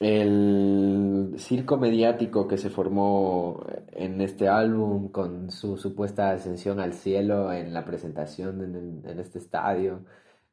el 0.00 1.34
circo 1.38 1.76
mediático 1.76 2.48
que 2.48 2.58
se 2.58 2.70
formó 2.70 3.64
en 3.92 4.20
este 4.22 4.48
álbum 4.48 5.10
con 5.10 5.50
su 5.50 5.76
supuesta 5.76 6.30
ascensión 6.32 6.80
al 6.80 6.94
cielo 6.94 7.52
en 7.52 7.74
la 7.74 7.84
presentación 7.84 9.02
en, 9.04 9.20
este 9.20 9.38
estadio, 9.38 10.04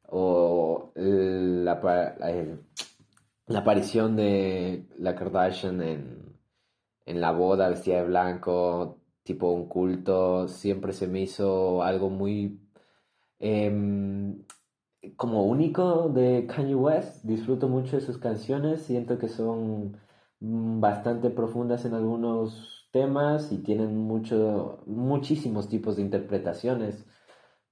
o 0.08 0.92
la, 0.94 1.80
la 3.46 3.58
aparición 3.58 4.16
de 4.16 4.86
la 4.98 5.14
Kardashian 5.14 5.82
en, 5.82 6.28
en 7.06 7.20
la 7.20 7.32
boda 7.32 7.70
vestida 7.70 7.96
de 8.02 8.06
blanco, 8.06 9.00
tipo 9.22 9.50
un 9.50 9.66
culto, 9.68 10.48
siempre 10.48 10.92
se 10.92 11.08
me 11.08 11.22
hizo 11.22 11.82
algo 11.82 12.10
muy 12.10 12.60
em, 13.38 14.44
como 15.16 15.44
único 15.44 16.08
de 16.08 16.46
Kanye 16.46 16.74
West. 16.74 17.24
Disfruto 17.24 17.68
mucho 17.68 17.96
de 17.96 18.02
sus 18.02 18.18
canciones, 18.18 18.82
siento 18.82 19.18
que 19.18 19.28
son 19.28 19.96
mm, 20.40 20.80
bastante 20.80 21.30
profundas 21.30 21.84
en 21.84 21.94
algunos 21.94 22.88
temas 22.92 23.52
y 23.52 23.58
tienen 23.58 23.96
mucho, 23.96 24.82
muchísimos 24.86 25.68
tipos 25.68 25.96
de 25.96 26.02
interpretaciones. 26.02 27.06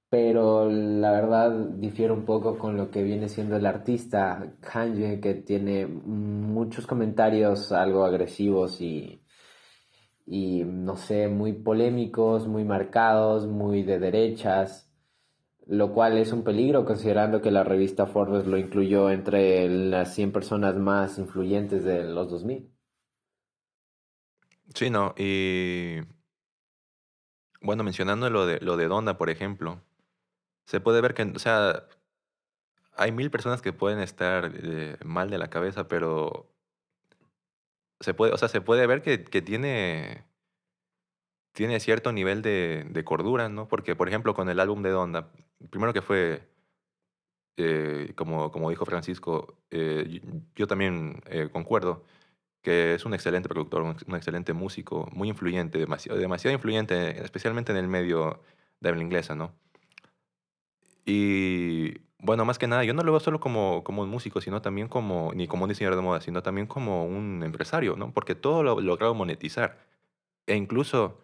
Pero 0.08 0.70
la 0.70 1.10
verdad 1.12 1.50
difiere 1.78 2.12
un 2.12 2.24
poco 2.24 2.58
con 2.58 2.76
lo 2.76 2.90
que 2.90 3.02
viene 3.02 3.28
siendo 3.28 3.56
el 3.56 3.66
artista 3.66 4.56
Kanye, 4.60 5.20
que 5.20 5.34
tiene 5.34 5.86
muchos 5.86 6.86
comentarios 6.86 7.72
algo 7.72 8.04
agresivos 8.04 8.80
y 8.80 9.22
y 10.26 10.64
no 10.64 10.96
sé, 10.96 11.28
muy 11.28 11.52
polémicos, 11.52 12.48
muy 12.48 12.64
marcados, 12.64 13.46
muy 13.46 13.82
de 13.84 13.98
derechas, 14.00 14.85
lo 15.66 15.92
cual 15.92 16.16
es 16.16 16.32
un 16.32 16.44
peligro 16.44 16.84
considerando 16.84 17.42
que 17.42 17.50
la 17.50 17.64
revista 17.64 18.06
Forbes 18.06 18.46
lo 18.46 18.56
incluyó 18.56 19.10
entre 19.10 19.68
las 19.68 20.14
100 20.14 20.32
personas 20.32 20.76
más 20.76 21.18
influyentes 21.18 21.84
de 21.84 22.04
los 22.04 22.30
2000. 22.30 22.72
Sí, 24.74 24.90
no, 24.90 25.14
y 25.16 26.00
bueno, 27.60 27.82
mencionando 27.82 28.30
lo 28.30 28.46
de, 28.46 28.60
lo 28.60 28.76
de 28.76 28.86
Donda, 28.86 29.18
por 29.18 29.30
ejemplo, 29.30 29.82
se 30.66 30.80
puede 30.80 31.00
ver 31.00 31.14
que, 31.14 31.22
o 31.22 31.38
sea, 31.38 31.88
hay 32.96 33.12
mil 33.12 33.30
personas 33.30 33.62
que 33.62 33.72
pueden 33.72 34.00
estar 34.00 34.52
eh, 34.54 34.96
mal 35.04 35.30
de 35.30 35.38
la 35.38 35.50
cabeza, 35.50 35.88
pero 35.88 36.52
se 38.00 38.14
puede, 38.14 38.32
o 38.32 38.38
sea, 38.38 38.48
se 38.48 38.60
puede 38.60 38.86
ver 38.86 39.02
que, 39.02 39.24
que 39.24 39.42
tiene, 39.42 40.24
tiene 41.52 41.80
cierto 41.80 42.12
nivel 42.12 42.42
de, 42.42 42.86
de, 42.88 43.04
cordura, 43.04 43.48
¿no? 43.48 43.68
Porque, 43.68 43.96
por 43.96 44.08
ejemplo, 44.08 44.34
con 44.34 44.48
el 44.48 44.60
álbum 44.60 44.82
de 44.82 44.90
Donda, 44.90 45.32
primero 45.70 45.92
que 45.92 46.02
fue, 46.02 46.48
eh, 47.56 48.12
como, 48.16 48.50
como 48.50 48.70
dijo 48.70 48.84
Francisco, 48.84 49.56
eh, 49.70 50.20
yo, 50.54 50.66
también 50.66 51.22
eh, 51.26 51.48
concuerdo 51.52 52.04
que 52.62 52.94
es 52.94 53.04
un 53.04 53.14
excelente 53.14 53.48
productor, 53.48 53.82
un, 53.82 54.16
excelente 54.16 54.52
músico, 54.52 55.08
muy 55.12 55.28
influyente, 55.28 55.78
demasiado, 55.78 56.18
demasiado 56.18 56.54
influyente, 56.54 57.22
especialmente 57.22 57.72
en 57.72 57.78
el 57.78 57.88
medio 57.88 58.42
de 58.80 58.88
habla 58.88 59.02
inglesa, 59.02 59.34
¿no? 59.34 59.54
Y 61.04 61.98
bueno, 62.18 62.44
más 62.44 62.58
que 62.58 62.66
nada, 62.66 62.84
yo 62.84 62.92
no 62.92 63.02
lo 63.02 63.12
veo 63.12 63.20
solo 63.20 63.38
como, 63.40 63.84
como 63.84 64.02
un 64.02 64.08
músico, 64.10 64.40
sino 64.40 64.60
también 64.62 64.88
como, 64.88 65.32
ni 65.34 65.46
como 65.46 65.64
un 65.64 65.68
diseñador 65.68 65.96
de 65.96 66.02
moda, 66.02 66.20
sino 66.20 66.42
también 66.42 66.66
como 66.66 67.06
un 67.06 67.42
empresario, 67.44 67.96
¿no? 67.96 68.12
Porque 68.12 68.34
todo 68.34 68.62
lo 68.62 68.78
ha 68.78 68.82
logrado 68.82 69.14
monetizar. 69.14 69.78
E 70.46 70.56
incluso 70.56 71.20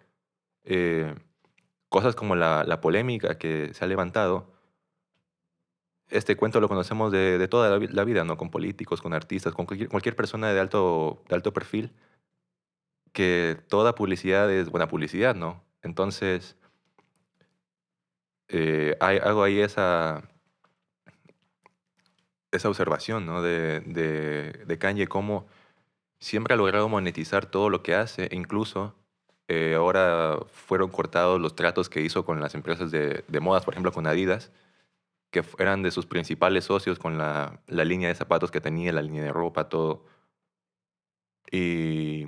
cosas 1.93 2.17
como 2.17 2.35
la, 2.35 2.81
polémica 2.81 3.39
que 3.39 3.75
se 3.75 3.85
ha 3.85 3.87
levantado, 3.87 4.51
este 6.09 6.37
cuento 6.37 6.61
lo 6.61 6.69
conocemos 6.69 7.13
de, 7.13 7.47
toda 7.49 7.79
la, 7.79 8.05
vida, 8.05 8.25
¿no? 8.25 8.37
Con 8.37 8.51
políticos, 8.51 9.01
con 9.01 9.15
artistas, 9.15 9.55
con 9.55 9.67
cualquier, 9.67 10.17
persona 10.17 10.53
de 10.53 10.59
alto, 10.59 11.23
de 11.29 11.35
alto 11.37 11.53
perfil, 11.53 11.93
que 13.13 13.59
toda 13.69 13.95
publicidad 13.95 14.51
es 14.51 14.71
buena 14.71 14.89
publicidad, 14.89 15.35
¿no? 15.35 15.63
Entonces, 15.83 16.57
eh, 18.49 18.97
hay, 19.01 19.19
hago 19.19 19.43
ahí 19.43 19.61
esa 19.61 20.23
esa 22.53 22.69
observación 22.69 23.27
¿no? 23.27 23.43
de, 23.43 23.81
de, 23.81 24.79
Kanye, 24.79 25.09
cómo 25.09 25.47
siempre 26.21 26.55
ha 26.55 26.57
logrado 26.57 26.89
monetizar 26.89 27.47
todo 27.47 27.71
lo 27.71 27.83
que 27.83 27.95
hace, 27.95 28.29
incluso 28.31 28.95
eh, 29.49 29.75
ahora 29.77 30.39
fueron 30.53 30.91
cortados 30.91 31.41
los 31.41 31.57
tratos 31.57 31.89
que 31.89 32.01
hizo 32.01 32.25
con 32.25 32.41
las 32.41 32.55
empresas 32.55 32.91
de, 32.91 33.25
de, 33.29 33.41
modas, 33.41 33.65
por 33.65 33.75
ejemplo 33.75 33.93
con 33.93 34.07
Adidas, 34.07 34.51
que 35.31 35.45
eran 35.59 35.83
de 35.83 35.91
sus 35.91 36.07
principales 36.07 36.65
socios 36.65 36.99
con 36.99 37.19
la, 37.19 37.61
la, 37.67 37.85
línea 37.85 38.09
de 38.09 38.15
zapatos 38.15 38.51
que 38.51 38.61
tenía, 38.61 38.93
la 38.93 39.03
línea 39.03 39.23
de 39.25 39.33
ropa, 39.33 39.69
todo. 39.69 40.05
Y, 41.51 42.27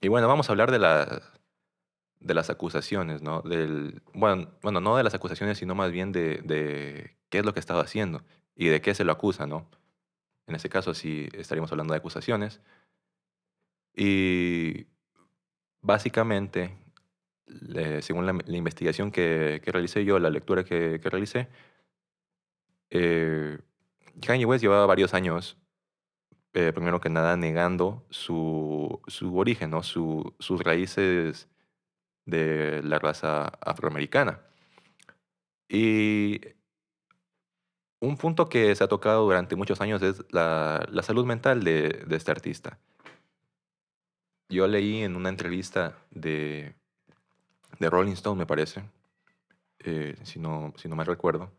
y 0.00 0.08
bueno, 0.08 0.28
vamos 0.28 0.48
a 0.48 0.52
hablar 0.52 0.70
de, 0.70 0.78
la, 0.78 1.22
de 2.20 2.34
las 2.34 2.50
acusaciones, 2.50 3.22
¿no? 3.22 3.42
Del, 3.42 4.02
bueno, 4.14 4.50
bueno, 4.62 4.80
no 4.80 4.96
de 4.96 5.04
las 5.04 5.14
acusaciones, 5.14 5.58
sino 5.58 5.74
más 5.74 5.92
bien 5.92 6.12
de, 6.12 6.38
de 6.44 7.16
qué 7.30 7.38
es 7.38 7.44
lo 7.44 7.54
que 7.54 7.60
estaba 7.60 7.82
haciendo 7.82 8.22
y 8.54 8.68
de 8.68 8.80
qué 8.80 8.94
se 8.94 9.04
lo 9.04 9.12
acusa, 9.12 9.46
¿no? 9.46 9.68
En 10.46 10.56
ese 10.56 10.68
caso 10.68 10.94
sí 10.94 11.28
estaríamos 11.32 11.70
hablando 11.72 11.94
de 11.94 11.98
acusaciones. 11.98 12.60
Y 13.94 14.86
básicamente, 15.82 16.76
según 18.00 18.26
la, 18.26 18.56
investigación 18.56 19.10
que, 19.10 19.60
que, 19.64 19.72
realicé 19.72 20.04
yo, 20.04 20.18
la 20.18 20.30
lectura 20.30 20.64
que, 20.64 21.00
que 21.00 21.10
realicé, 21.10 21.48
eh, 22.90 23.58
Kanye 24.20 24.44
West 24.44 24.62
llevaba 24.62 24.86
varios 24.86 25.14
años, 25.14 25.56
eh, 26.52 26.72
primero 26.72 27.00
que 27.00 27.08
nada, 27.08 27.36
negando 27.36 28.04
su, 28.10 29.00
su 29.06 29.36
origen, 29.38 29.70
¿no? 29.70 29.82
su, 29.82 30.34
sus 30.38 30.60
raíces 30.62 31.48
de 32.26 32.82
la 32.82 32.98
raza 32.98 33.46
afroamericana. 33.60 34.40
Y 35.68 36.40
un 38.00 38.16
punto 38.16 38.48
que 38.48 38.74
se 38.74 38.82
ha 38.82 38.88
tocado 38.88 39.24
durante 39.24 39.56
muchos 39.56 39.80
años 39.80 40.02
es 40.02 40.24
la, 40.30 40.86
la 40.90 41.02
salud 41.02 41.24
mental 41.24 41.62
de, 41.62 42.04
de, 42.06 42.16
este 42.16 42.30
artista. 42.32 42.78
Yo 44.50 44.66
leí 44.66 45.02
en 45.02 45.14
una 45.14 45.28
entrevista 45.28 45.96
de, 46.10 46.74
de 47.78 47.88
Rolling 47.88 48.12
Stone, 48.12 48.36
me 48.36 48.46
parece, 48.46 48.82
eh, 49.78 50.16
si, 50.24 50.40
no, 50.40 50.74
si 50.76 50.88
no 50.88 50.96
me 50.96 51.04
recuerdo, 51.04 51.52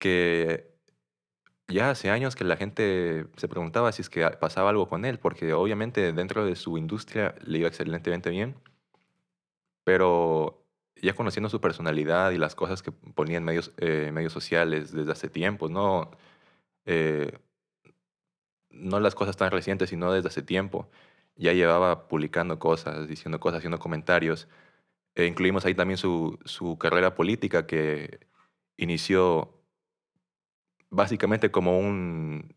que 0.00 0.74
ya 1.68 1.90
hace 1.90 2.10
años 2.10 2.34
que 2.34 2.42
la 2.42 2.56
gente 2.56 3.26
se 3.36 3.46
preguntaba 3.46 3.92
si 3.92 4.02
es 4.02 4.10
que 4.10 4.28
pasaba 4.40 4.70
algo 4.70 4.88
con 4.88 5.04
él, 5.04 5.20
porque 5.20 5.52
obviamente 5.52 6.12
dentro 6.12 6.44
de 6.44 6.56
su 6.56 6.78
industria 6.78 7.36
le 7.44 7.58
iba 7.58 7.68
excelentemente 7.68 8.28
bien, 8.30 8.56
pero 9.84 10.64
ya 10.96 11.14
conociendo 11.14 11.48
su 11.48 11.60
personalidad 11.60 12.32
y 12.32 12.38
las 12.38 12.56
cosas 12.56 12.82
que 12.82 12.90
ponía 12.90 13.36
en 13.38 13.44
medios, 13.44 13.72
eh, 13.76 14.10
medios 14.12 14.32
sociales 14.32 14.92
desde 14.92 15.12
hace 15.12 15.28
tiempo, 15.28 15.68
¿no? 15.68 16.10
Eh, 16.86 17.38
no 18.70 18.98
las 18.98 19.14
cosas 19.14 19.36
tan 19.36 19.52
recientes, 19.52 19.90
sino 19.90 20.12
desde 20.12 20.28
hace 20.28 20.42
tiempo. 20.42 20.88
Ya 21.36 21.52
llevaba 21.52 22.08
publicando 22.08 22.58
cosas, 22.58 23.08
diciendo 23.08 23.40
cosas, 23.40 23.58
haciendo 23.58 23.78
comentarios. 23.78 24.48
E 25.14 25.26
incluimos 25.26 25.64
ahí 25.66 25.74
también 25.74 25.98
su, 25.98 26.38
su 26.44 26.78
carrera 26.78 27.14
política 27.14 27.66
que 27.66 28.20
inició 28.76 29.62
básicamente 30.90 31.50
como 31.50 31.78
un, 31.78 32.54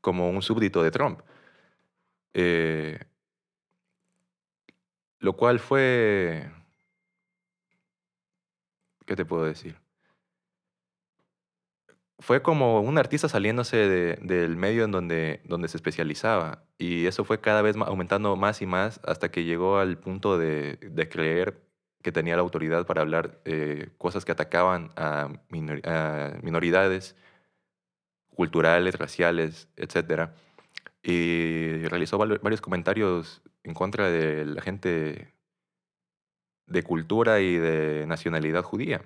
como 0.00 0.30
un 0.30 0.42
súbdito 0.42 0.82
de 0.82 0.90
Trump. 0.90 1.20
Eh, 2.34 2.98
lo 5.20 5.36
cual 5.36 5.58
fue... 5.58 6.50
¿Qué 9.06 9.16
te 9.16 9.24
puedo 9.24 9.44
decir? 9.44 9.76
Fue 12.20 12.42
como 12.42 12.80
un 12.80 12.98
artista 12.98 13.28
saliéndose 13.28 13.76
del 13.76 14.56
medio 14.56 14.84
en 14.84 14.90
donde, 14.90 15.40
donde 15.44 15.68
se 15.68 15.76
especializaba. 15.76 16.64
Y 16.76 17.06
eso 17.06 17.24
fue 17.24 17.40
cada 17.40 17.62
vez 17.62 17.76
aumentando 17.76 18.34
más 18.36 18.60
y 18.60 18.66
más 18.66 19.00
hasta 19.04 19.30
que 19.30 19.44
llegó 19.44 19.78
al 19.78 19.98
punto 19.98 20.36
de, 20.36 20.76
de 20.76 21.08
creer 21.08 21.68
que 22.02 22.12
tenía 22.12 22.36
la 22.36 22.42
autoridad 22.42 22.86
para 22.86 23.02
hablar 23.02 23.40
eh, 23.44 23.90
cosas 23.98 24.24
que 24.24 24.32
atacaban 24.32 24.90
a, 24.96 25.28
minoridades 25.48 27.16
culturales, 28.34 28.96
raciales, 28.98 29.68
etc. 29.76 30.30
Y 31.02 31.84
realizó 31.88 32.18
varios 32.18 32.60
comentarios 32.60 33.42
en 33.64 33.74
contra 33.74 34.10
de 34.10 34.44
la 34.44 34.62
gente 34.62 35.34
de 36.66 36.82
cultura 36.82 37.40
y 37.40 37.56
de 37.56 38.06
nacionalidad 38.06 38.62
judía. 38.62 39.02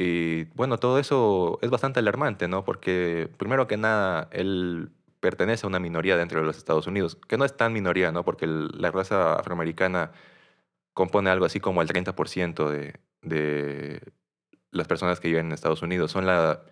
Y 0.00 0.44
bueno, 0.54 0.78
todo 0.78 1.00
eso 1.00 1.58
es 1.60 1.70
bastante 1.70 1.98
alarmante, 1.98 2.46
¿no? 2.46 2.64
Porque 2.64 3.28
primero 3.36 3.66
que 3.66 3.76
nada, 3.76 4.28
él 4.30 4.92
pertenece 5.18 5.66
a 5.66 5.68
una 5.68 5.80
minoría 5.80 6.16
dentro 6.16 6.38
de 6.38 6.46
los 6.46 6.56
Estados 6.56 6.86
Unidos, 6.86 7.16
que 7.26 7.36
no 7.36 7.44
es 7.44 7.56
tan 7.56 7.72
minoría, 7.72 8.12
¿no? 8.12 8.24
Porque 8.24 8.46
la 8.46 8.92
raza 8.92 9.34
afroamericana 9.34 10.12
compone 10.94 11.30
algo 11.30 11.46
así 11.46 11.60
como 11.60 11.82
el 11.82 11.88
30% 11.88 12.70
de, 12.70 12.94
de 13.22 14.00
las 14.70 14.86
personas 14.88 15.18
que 15.20 15.28
viven 15.28 15.46
en 15.46 15.52
Estados 15.52 15.82
Unidos. 15.82 16.12
Son 16.12 16.26
la 16.26 16.62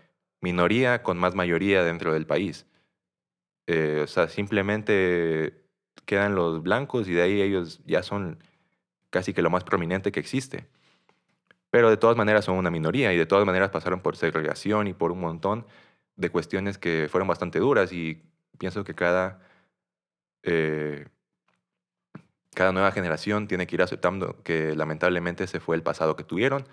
minoría 0.41 1.03
con 1.03 1.19
más 1.19 1.35
mayoría 1.35 1.83
dentro 1.85 2.13
del 2.13 2.27
país. 2.27 2.67
Eh, 3.67 4.03
o 4.05 4.07
sea, 4.07 4.29
simplemente 4.29 5.65
quedan 6.05 6.37
los 6.37 6.63
blancos 6.63 7.09
y 7.09 7.13
de 7.15 7.23
ahí 7.23 7.43
ellos 7.43 7.81
ya 7.87 8.03
son 8.05 8.39
casi 9.11 9.35
que 9.35 9.43
lo 9.43 9.51
más 9.51 9.65
prominente 9.65 10.13
que 10.13 10.21
existe. 10.21 10.69
Pero 11.71 11.91
de 11.91 11.97
todas 11.97 12.17
maneras 12.17 12.45
son 12.45 12.57
una 12.57 12.71
minoría 12.71 13.13
y 13.13 13.17
de 13.17 13.27
todas 13.27 13.45
maneras 13.47 13.71
pasaron 13.71 14.01
por 14.01 14.17
segregación 14.17 14.87
y 14.87 14.95
por 14.95 15.13
un 15.13 15.21
montón 15.21 15.67
de 16.17 16.31
cuestiones 16.31 16.79
que 16.79 17.09
fueron 17.11 17.29
bastante 17.29 17.59
duras 17.59 17.93
y 17.93 18.23
pienso 18.59 18.85
que 18.85 18.95
cada, 18.95 19.41
eh, 20.43 21.09
cada 22.55 22.73
nueva 22.73 22.93
generación 22.93 23.49
tiene 23.49 23.67
que 23.67 23.77
ir 23.77 23.83
aceptando 23.83 24.43
que 24.43 24.75
lamentablemente 24.75 25.45
ese 25.45 25.61
fue 25.61 25.77
el 25.77 25.83
pasado 25.83 26.17
que 26.17 26.25
tuvieron. 26.25 26.67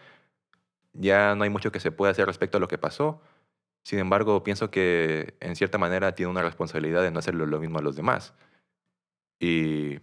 Ya 0.94 1.36
no 1.36 1.44
hay 1.44 1.50
mucho 1.50 1.72
que 1.72 1.80
se 1.80 1.92
pueda 1.92 2.12
hacer 2.12 2.28
respecto 2.28 2.58
a 2.58 2.62
lo 2.62 2.68
que 2.68 2.78
pasó. 2.78 3.22
Sin 3.84 4.00
embargo, 4.00 4.44
pienso 4.44 4.72
que 4.72 5.36
en 5.42 5.56
cierta 5.56 5.78
manera 5.78 6.16
tiene 6.16 6.32
una 6.32 6.42
responsabilidad 6.42 7.02
de 7.04 7.12
no 7.12 7.20
hacerlo 7.20 7.46
lo 7.46 7.60
mismo 7.60 7.80
a 7.80 7.82
los 7.82 7.96
demás. 7.96 8.34
Y, 9.40 10.00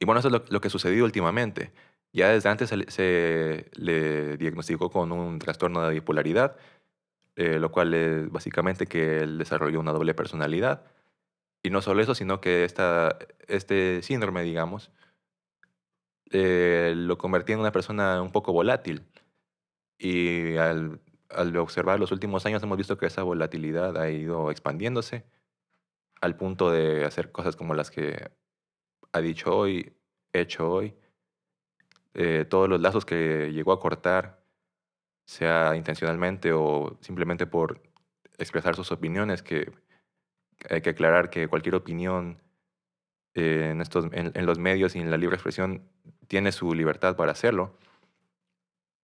y 0.00 0.04
bueno, 0.04 0.18
eso 0.18 0.28
es 0.28 0.50
lo, 0.50 0.60
que 0.60 0.70
sucedió 0.70 1.04
últimamente. 1.04 1.72
Ya 2.12 2.28
desde 2.30 2.48
antes 2.48 2.70
se, 2.70 3.70
le 3.74 4.36
diagnosticó 4.36 4.90
con 4.90 5.12
un 5.12 5.38
trastorno 5.38 5.82
de 5.82 5.94
bipolaridad, 5.94 6.56
eh, 7.36 7.58
lo 7.58 7.70
cual 7.70 8.28
básicamente 8.30 8.86
que 8.86 9.18
él 9.18 9.38
desarrolló 9.38 9.80
una 9.80 9.92
doble 9.92 10.14
personalidad. 10.14 10.84
Y 11.62 11.70
no 11.70 11.82
solo 11.82 12.02
eso, 12.02 12.14
sino 12.14 12.40
que 12.40 12.64
esta, 12.64 13.18
este 13.48 14.02
síndrome, 14.02 14.42
digamos, 14.42 14.90
eh, 16.32 16.94
lo 16.96 17.18
convertía 17.18 17.54
en 17.54 17.60
una 17.60 17.72
persona 17.72 18.22
un 18.22 18.32
poco 18.32 18.52
volátil. 18.52 19.04
Y 19.98 20.56
al 20.56 21.00
al 21.30 21.56
observar 21.56 22.00
los 22.00 22.12
últimos 22.12 22.44
años 22.46 22.62
hemos 22.62 22.78
visto 22.78 22.98
que 22.98 23.06
esa 23.06 23.22
volatilidad 23.22 23.96
ha 23.96 24.10
ido 24.10 24.50
expandiéndose 24.50 25.24
al 26.20 26.36
punto 26.36 26.70
de 26.70 27.04
hacer 27.04 27.32
cosas 27.32 27.56
como 27.56 27.74
las 27.74 27.90
que 27.90 28.30
ha 29.12 29.20
dicho 29.20 29.56
hoy, 29.56 29.96
hecho 30.32 30.70
hoy. 30.70 30.94
Eh, 32.14 32.44
todos 32.48 32.68
los 32.68 32.80
lazos 32.80 33.04
que 33.04 33.52
llegó 33.52 33.72
a 33.72 33.80
cortar, 33.80 34.40
sea 35.26 35.76
intencionalmente 35.76 36.52
o 36.52 36.98
simplemente 37.00 37.46
por 37.46 37.80
expresar 38.38 38.74
sus 38.74 38.90
opiniones, 38.92 39.42
que 39.42 39.72
hay 40.68 40.80
que 40.82 40.90
aclarar 40.90 41.30
que 41.30 41.48
cualquier 41.48 41.76
opinión 41.76 42.42
eh, 43.34 43.68
en, 43.70 43.80
estos, 43.80 44.06
en 44.12 44.46
los 44.46 44.58
medios 44.58 44.96
y 44.96 44.98
en 45.00 45.10
la 45.10 45.16
libre 45.16 45.36
expresión 45.36 45.88
tiene 46.26 46.52
su 46.52 46.74
libertad 46.74 47.16
para 47.16 47.32
hacerlo 47.32 47.76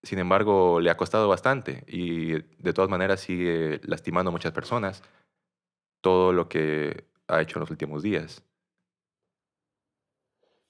sin 0.07 0.21
embargo, 0.21 0.81
le 0.81 0.89
ha 0.89 0.97
costado 0.97 1.29
bastante 1.29 1.83
y 1.89 2.33
de 2.33 2.73
todas 2.73 2.89
maneras 2.89 3.21
sigue 3.21 3.81
lastimando 3.83 4.29
a 4.29 4.33
muchas 4.33 4.53
personas 4.53 5.03
todo 6.01 6.33
lo 6.33 6.49
que 6.49 7.09
ha 7.27 7.41
hecho 7.41 7.59
en 7.59 7.61
los 7.61 7.71
últimos 7.73 8.05
días. 8.05 8.45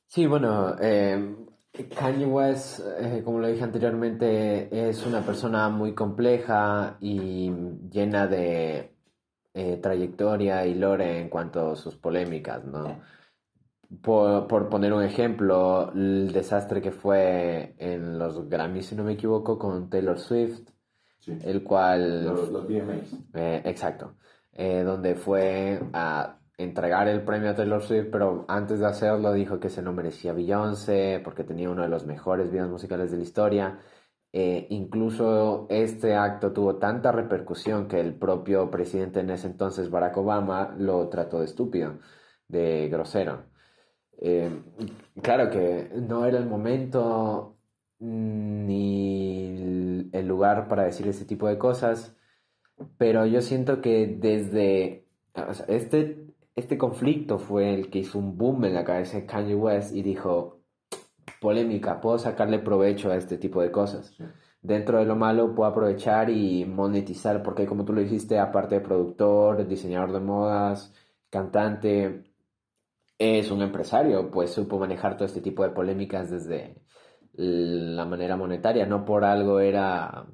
Sí, 0.06 0.24
bueno, 0.24 0.76
eh, 0.80 1.36
Kanye 1.84 2.26
West, 2.26 2.80
eh, 2.98 3.22
como 3.24 3.38
lo 3.38 3.48
dije 3.48 3.64
anteriormente, 3.64 4.88
es 4.88 5.04
una 5.06 5.20
persona 5.20 5.68
muy 5.68 5.94
compleja 5.94 6.96
y 7.00 7.50
llena 7.90 8.26
de 8.26 8.94
eh, 9.54 9.76
trayectoria 9.82 10.66
y 10.66 10.74
lore 10.74 11.20
en 11.20 11.28
cuanto 11.28 11.72
a 11.72 11.76
sus 11.76 11.96
polémicas, 11.96 12.64
¿no? 12.64 13.00
Por, 14.02 14.68
poner 14.68 14.92
un 14.92 15.02
ejemplo, 15.02 15.92
el 15.94 16.32
desastre 16.32 16.82
que 16.82 16.90
fue 16.90 17.76
en 17.78 18.18
los 18.18 18.48
Grammys, 18.48 18.86
si 18.86 18.96
no 18.96 19.04
me 19.04 19.12
equivoco, 19.12 19.58
con 19.58 19.88
Taylor 19.88 20.18
Swift, 20.18 20.68
el 21.26 21.62
cual... 21.62 22.24
Los, 22.24 22.50
eh, 23.34 23.62
exacto. 23.64 24.14
Donde 24.52 25.14
fue 25.16 25.78
a 25.92 26.38
entregar 26.58 27.08
el 27.08 27.22
premio 27.24 27.50
a 27.50 27.54
Taylor 27.54 27.82
Swift, 27.82 28.08
pero 28.10 28.44
antes 28.48 28.80
de 28.80 28.86
hacerlo 28.86 29.32
dijo 29.32 29.60
que 29.60 29.68
se 29.68 29.82
lo 29.82 29.92
merecía 29.92 30.32
Beyoncé, 30.32 31.20
porque 31.24 31.44
tenía 31.44 31.70
uno 31.70 31.82
de 31.82 31.88
los 31.88 32.06
mejores 32.06 32.50
videos 32.50 32.70
musicales 32.70 33.10
de 33.10 33.18
la 33.18 33.22
historia. 33.22 33.78
Eh, 34.32 34.66
incluso 34.70 35.66
este 35.70 36.14
acto 36.14 36.52
tuvo 36.52 36.76
tanta 36.76 37.12
repercusión 37.12 37.88
que 37.88 38.00
el 38.00 38.14
propio 38.14 38.70
presidente 38.70 39.20
en 39.20 39.30
ese 39.30 39.46
entonces, 39.48 39.90
Barack 39.90 40.16
Obama, 40.18 40.74
lo 40.78 41.08
trató 41.08 41.40
de 41.40 41.46
estúpido, 41.46 41.98
de 42.48 42.88
grosero. 42.88 43.44
Eh, 44.18 44.50
claro 45.22 45.50
que 45.50 45.90
no 45.94 46.26
era 46.26 46.38
el 46.38 46.46
momento 46.46 47.58
ni 47.98 50.08
el 50.12 50.26
lugar 50.28 50.68
para 50.68 50.84
decir 50.84 51.06
ese 51.08 51.24
tipo 51.24 51.48
de 51.48 51.58
cosas, 51.58 52.16
pero 52.98 53.26
yo 53.26 53.40
siento 53.42 53.80
que 53.80 54.06
desde 54.06 55.06
este, 55.68 56.25
este 56.56 56.78
conflicto 56.78 57.38
fue 57.38 57.74
el 57.74 57.90
que 57.90 58.00
hizo 58.00 58.18
un 58.18 58.36
boom 58.36 58.64
en 58.64 58.74
la 58.74 58.84
cabeza 58.84 59.18
de 59.18 59.26
Kanye 59.26 59.54
West 59.54 59.94
y 59.94 60.02
dijo, 60.02 60.62
polémica, 61.40 62.00
puedo 62.00 62.18
sacarle 62.18 62.58
provecho 62.58 63.10
a 63.10 63.16
este 63.16 63.38
tipo 63.38 63.60
de 63.62 63.70
cosas. 63.70 64.16
Dentro 64.62 64.98
de 64.98 65.04
lo 65.04 65.16
malo 65.16 65.54
puedo 65.54 65.70
aprovechar 65.70 66.30
y 66.30 66.64
monetizar, 66.64 67.42
porque 67.42 67.66
como 67.66 67.84
tú 67.84 67.92
lo 67.92 68.00
dijiste, 68.00 68.38
aparte 68.38 68.76
de 68.76 68.80
productor, 68.80 69.66
diseñador 69.68 70.12
de 70.12 70.20
modas, 70.20 70.94
cantante, 71.30 72.24
es 73.18 73.50
un 73.50 73.62
empresario, 73.62 74.30
pues 74.30 74.50
supo 74.50 74.78
manejar 74.78 75.16
todo 75.16 75.26
este 75.26 75.40
tipo 75.40 75.62
de 75.62 75.70
polémicas 75.70 76.30
desde 76.30 76.82
la 77.34 78.06
manera 78.06 78.36
monetaria. 78.36 78.86
No 78.86 79.04
por 79.04 79.24
algo 79.24 79.60
era 79.60 80.26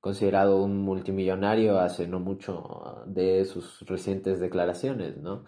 considerado 0.00 0.62
un 0.62 0.78
multimillonario 0.82 1.78
hace 1.80 2.06
no 2.06 2.20
mucho 2.20 3.04
de 3.06 3.44
sus 3.44 3.80
recientes 3.86 4.40
declaraciones, 4.40 5.18
¿no? 5.18 5.44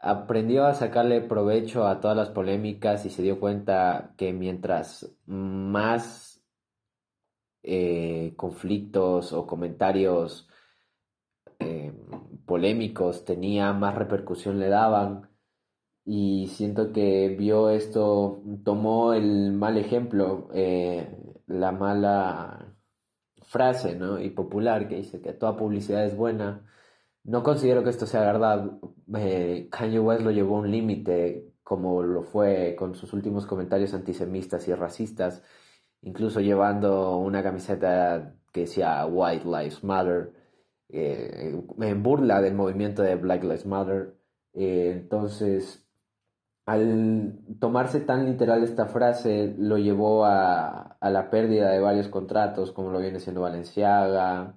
Aprendió 0.00 0.66
a 0.66 0.74
sacarle 0.74 1.20
provecho 1.20 1.86
a 1.86 2.00
todas 2.00 2.16
las 2.16 2.30
polémicas 2.30 3.04
y 3.04 3.10
se 3.10 3.22
dio 3.22 3.40
cuenta 3.40 4.14
que 4.16 4.32
mientras 4.32 5.12
más 5.26 6.44
eh, 7.62 8.34
conflictos 8.36 9.32
o 9.32 9.46
comentarios 9.46 10.48
eh, 11.58 11.92
polémicos 12.46 13.24
tenía, 13.24 13.72
más 13.72 13.94
repercusión 13.96 14.58
le 14.60 14.68
daban 14.68 15.28
y 16.10 16.46
siento 16.48 16.90
que 16.92 17.28
vio 17.38 17.68
esto, 17.68 18.42
tomó 18.64 19.12
el 19.12 19.52
mal 19.52 19.76
ejemplo, 19.76 20.48
eh, 20.54 21.06
la 21.46 21.70
mala 21.72 22.74
frase 23.42 23.94
¿no? 23.94 24.18
y 24.18 24.30
popular 24.30 24.88
que 24.88 24.96
dice 24.96 25.20
que 25.20 25.34
toda 25.34 25.58
publicidad 25.58 26.06
es 26.06 26.16
buena. 26.16 26.64
No 27.28 27.42
considero 27.42 27.84
que 27.84 27.90
esto 27.90 28.06
sea 28.06 28.20
verdad. 28.22 28.70
Eh, 29.16 29.68
Kanye 29.70 30.00
West 30.00 30.22
lo 30.22 30.30
llevó 30.30 30.56
a 30.56 30.60
un 30.60 30.70
límite, 30.70 31.52
como 31.62 32.02
lo 32.02 32.22
fue 32.22 32.74
con 32.78 32.94
sus 32.94 33.12
últimos 33.12 33.46
comentarios 33.46 33.92
antisemitas 33.94 34.66
y 34.68 34.74
racistas, 34.74 35.42
incluso 36.02 36.40
llevando 36.40 37.18
una 37.18 37.42
camiseta 37.42 38.34
que 38.52 38.60
decía 38.62 39.04
White 39.06 39.44
Lives 39.44 39.84
Matter. 39.84 40.32
eh, 40.90 41.54
en 41.80 42.02
burla 42.02 42.40
del 42.40 42.54
movimiento 42.54 43.02
de 43.02 43.16
Black 43.16 43.42
Lives 43.42 43.66
Matter. 43.66 44.16
Eh, 44.54 44.92
entonces, 44.94 45.86
al 46.66 47.38
tomarse 47.60 48.00
tan 48.00 48.26
literal 48.26 48.62
esta 48.62 48.86
frase, 48.86 49.54
lo 49.58 49.78
llevó 49.78 50.24
a, 50.26 50.96
a 51.00 51.10
la 51.10 51.30
pérdida 51.30 51.70
de 51.72 51.80
varios 51.80 52.08
contratos, 52.08 52.72
como 52.72 52.90
lo 52.90 53.00
viene 53.00 53.20
siendo 53.20 53.42
Valenciaga, 53.42 54.56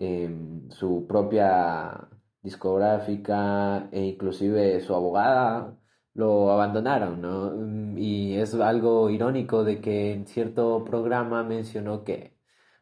em, 0.00 0.70
su 0.70 1.06
propia 1.06 2.08
discográfica 2.42 3.88
e 3.92 4.02
inclusive 4.06 4.80
su 4.80 4.94
abogada 4.94 5.76
lo 6.14 6.50
abandonaron, 6.50 7.20
¿no? 7.20 7.98
Y 7.98 8.36
es 8.36 8.54
algo 8.54 9.10
irónico 9.10 9.64
de 9.64 9.80
que 9.80 10.12
en 10.12 10.26
cierto 10.26 10.84
programa 10.84 11.44
mencionó 11.44 12.04
que 12.04 12.36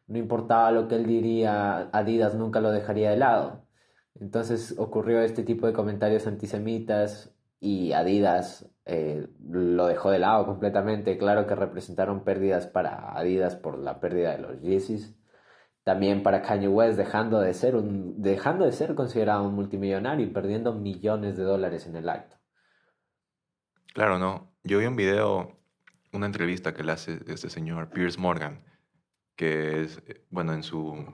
no 0.07 0.17
importaba 0.17 0.71
lo 0.71 0.87
que 0.87 0.95
él 0.95 1.05
diría, 1.05 1.89
Adidas 1.93 2.35
nunca 2.35 2.61
lo 2.61 2.71
dejaría 2.71 3.11
de 3.11 3.17
lado. 3.17 3.65
Entonces 4.19 4.75
ocurrió 4.77 5.21
este 5.21 5.43
tipo 5.43 5.67
de 5.67 5.73
comentarios 5.73 6.27
antisemitas 6.27 7.33
y 7.59 7.91
Adidas 7.93 8.69
eh, 8.85 9.27
lo 9.49 9.87
dejó 9.87 10.11
de 10.11 10.19
lado 10.19 10.45
completamente. 10.45 11.17
Claro 11.17 11.47
que 11.47 11.55
representaron 11.55 12.23
pérdidas 12.23 12.67
para 12.67 13.11
Adidas 13.17 13.55
por 13.55 13.77
la 13.79 13.99
pérdida 13.99 14.31
de 14.31 14.39
los 14.39 14.61
Yeezys. 14.61 15.18
También 15.83 16.23
para 16.23 16.41
Kanye 16.41 16.67
West 16.67 16.97
dejando 16.97 17.39
de 17.39 17.53
ser 17.53 17.75
un, 17.75 18.21
dejando 18.21 18.65
de 18.65 18.71
ser 18.71 18.95
considerado 18.95 19.47
un 19.47 19.55
multimillonario 19.55 20.25
y 20.25 20.29
perdiendo 20.29 20.73
millones 20.73 21.37
de 21.37 21.43
dólares 21.43 21.87
en 21.87 21.95
el 21.95 22.09
acto. 22.09 22.37
Claro, 23.93 24.19
no. 24.19 24.51
Yo 24.63 24.79
vi 24.79 24.85
un 24.85 24.95
video, 24.95 25.57
una 26.11 26.25
entrevista 26.25 26.73
que 26.73 26.83
le 26.83 26.91
hace 26.91 27.19
este 27.27 27.49
señor 27.49 27.89
Piers 27.89 28.19
Morgan, 28.19 28.63
que 29.35 29.81
es, 29.81 30.03
eh, 30.07 30.25
bueno, 30.29 30.53
en 30.53 30.63
su, 30.63 31.05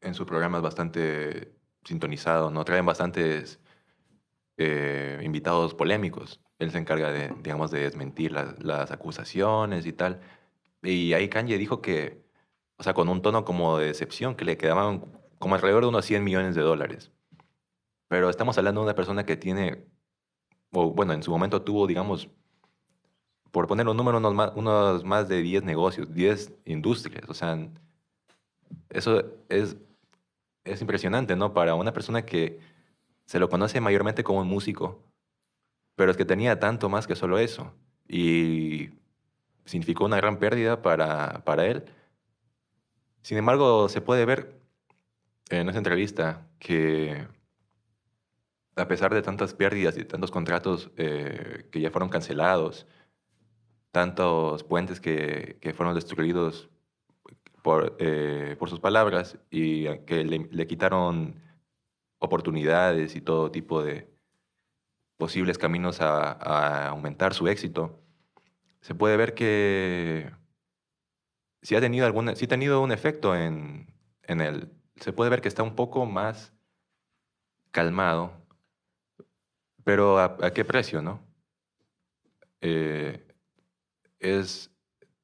en 0.00 0.14
su 0.14 0.26
programa 0.26 0.58
es 0.58 0.62
bastante 0.62 1.54
sintonizado, 1.84 2.50
¿no? 2.50 2.64
Traen 2.64 2.86
bastantes 2.86 3.60
eh, 4.56 5.20
invitados 5.22 5.74
polémicos. 5.74 6.40
Él 6.58 6.70
se 6.72 6.78
encarga 6.78 7.12
de, 7.12 7.32
digamos, 7.42 7.70
de 7.70 7.80
desmentir 7.80 8.32
las, 8.32 8.62
las 8.62 8.90
acusaciones 8.90 9.86
y 9.86 9.92
tal. 9.92 10.20
Y 10.82 11.12
ahí 11.12 11.28
Kanye 11.28 11.58
dijo 11.58 11.80
que, 11.80 12.27
o 12.78 12.82
sea, 12.82 12.94
con 12.94 13.08
un 13.08 13.22
tono 13.22 13.44
como 13.44 13.78
de 13.78 13.86
decepción, 13.86 14.34
que 14.34 14.44
le 14.44 14.56
quedaban 14.56 15.04
como 15.38 15.54
alrededor 15.54 15.82
de 15.82 15.88
unos 15.88 16.04
100 16.06 16.24
millones 16.24 16.54
de 16.54 16.62
dólares. 16.62 17.12
Pero 18.08 18.30
estamos 18.30 18.56
hablando 18.58 18.80
de 18.80 18.86
una 18.86 18.94
persona 18.94 19.26
que 19.26 19.36
tiene 19.36 19.84
o 20.72 20.90
bueno, 20.90 21.12
en 21.12 21.22
su 21.22 21.30
momento 21.30 21.62
tuvo, 21.62 21.86
digamos, 21.86 22.28
por 23.50 23.66
poner 23.66 23.88
un 23.88 23.96
número, 23.96 24.18
unos 24.18 24.34
más, 24.34 24.52
unos 24.54 25.04
más 25.04 25.28
de 25.28 25.42
10 25.42 25.64
negocios, 25.64 26.12
10 26.12 26.52
industrias. 26.66 27.24
O 27.28 27.34
sea, 27.34 27.58
eso 28.90 29.24
es, 29.48 29.76
es 30.64 30.80
impresionante, 30.80 31.36
¿no? 31.36 31.54
Para 31.54 31.74
una 31.74 31.92
persona 31.92 32.24
que 32.24 32.60
se 33.24 33.38
lo 33.38 33.48
conoce 33.48 33.80
mayormente 33.80 34.24
como 34.24 34.40
un 34.40 34.48
músico, 34.48 35.02
pero 35.96 36.10
es 36.10 36.16
que 36.16 36.24
tenía 36.24 36.60
tanto 36.60 36.88
más 36.88 37.06
que 37.06 37.16
solo 37.16 37.38
eso. 37.38 37.72
Y 38.06 38.90
significó 39.64 40.04
una 40.04 40.16
gran 40.18 40.38
pérdida 40.38 40.82
para, 40.82 41.44
para 41.44 41.66
él. 41.66 41.84
Sin 43.28 43.36
embargo, 43.36 43.90
se 43.90 44.00
puede 44.00 44.24
ver 44.24 44.58
en 45.50 45.68
esa 45.68 45.76
entrevista 45.76 46.48
que 46.58 47.28
a 48.74 48.88
pesar 48.88 49.12
de 49.12 49.20
tantas 49.20 49.52
pérdidas 49.52 49.98
y 49.98 50.04
tantos 50.06 50.30
contratos 50.30 50.90
eh, 50.96 51.68
que 51.70 51.82
ya 51.82 51.90
fueron 51.90 52.08
cancelados, 52.08 52.86
tantos 53.90 54.64
puentes 54.64 54.98
que, 54.98 55.58
que 55.60 55.74
fueron 55.74 55.94
destruidos 55.94 56.70
por, 57.62 57.96
eh, 57.98 58.56
por, 58.58 58.70
sus 58.70 58.80
palabras 58.80 59.36
y 59.50 59.84
que 60.06 60.24
le, 60.24 60.66
quitaron 60.66 61.34
oportunidades 62.20 63.14
y 63.14 63.20
todo 63.20 63.50
tipo 63.50 63.82
de 63.82 64.08
posibles 65.18 65.58
caminos 65.58 66.00
a, 66.00 66.88
aumentar 66.88 67.34
su 67.34 67.46
éxito, 67.46 68.00
se 68.80 68.94
puede 68.94 69.18
ver 69.18 69.34
que 69.34 70.30
sí 71.62 71.74
ha 71.76 71.80
tenido, 71.80 72.06
ha 72.06 72.34
tenido 72.34 72.80
un 72.82 72.92
efecto 72.92 73.34
en, 73.36 73.94
en 74.22 74.40
él. 74.40 74.72
Se 74.96 75.12
puede 75.12 75.30
ver 75.30 75.40
que 75.40 75.48
está 75.48 75.62
un 75.62 75.74
poco 75.74 76.06
más 76.06 76.52
calmado 77.70 78.38
pero 79.88 80.18
¿a, 80.18 80.52
qué 80.52 80.66
precio, 80.66 81.00
no? 81.00 81.26
Eh, 82.60 83.26
es 84.18 84.70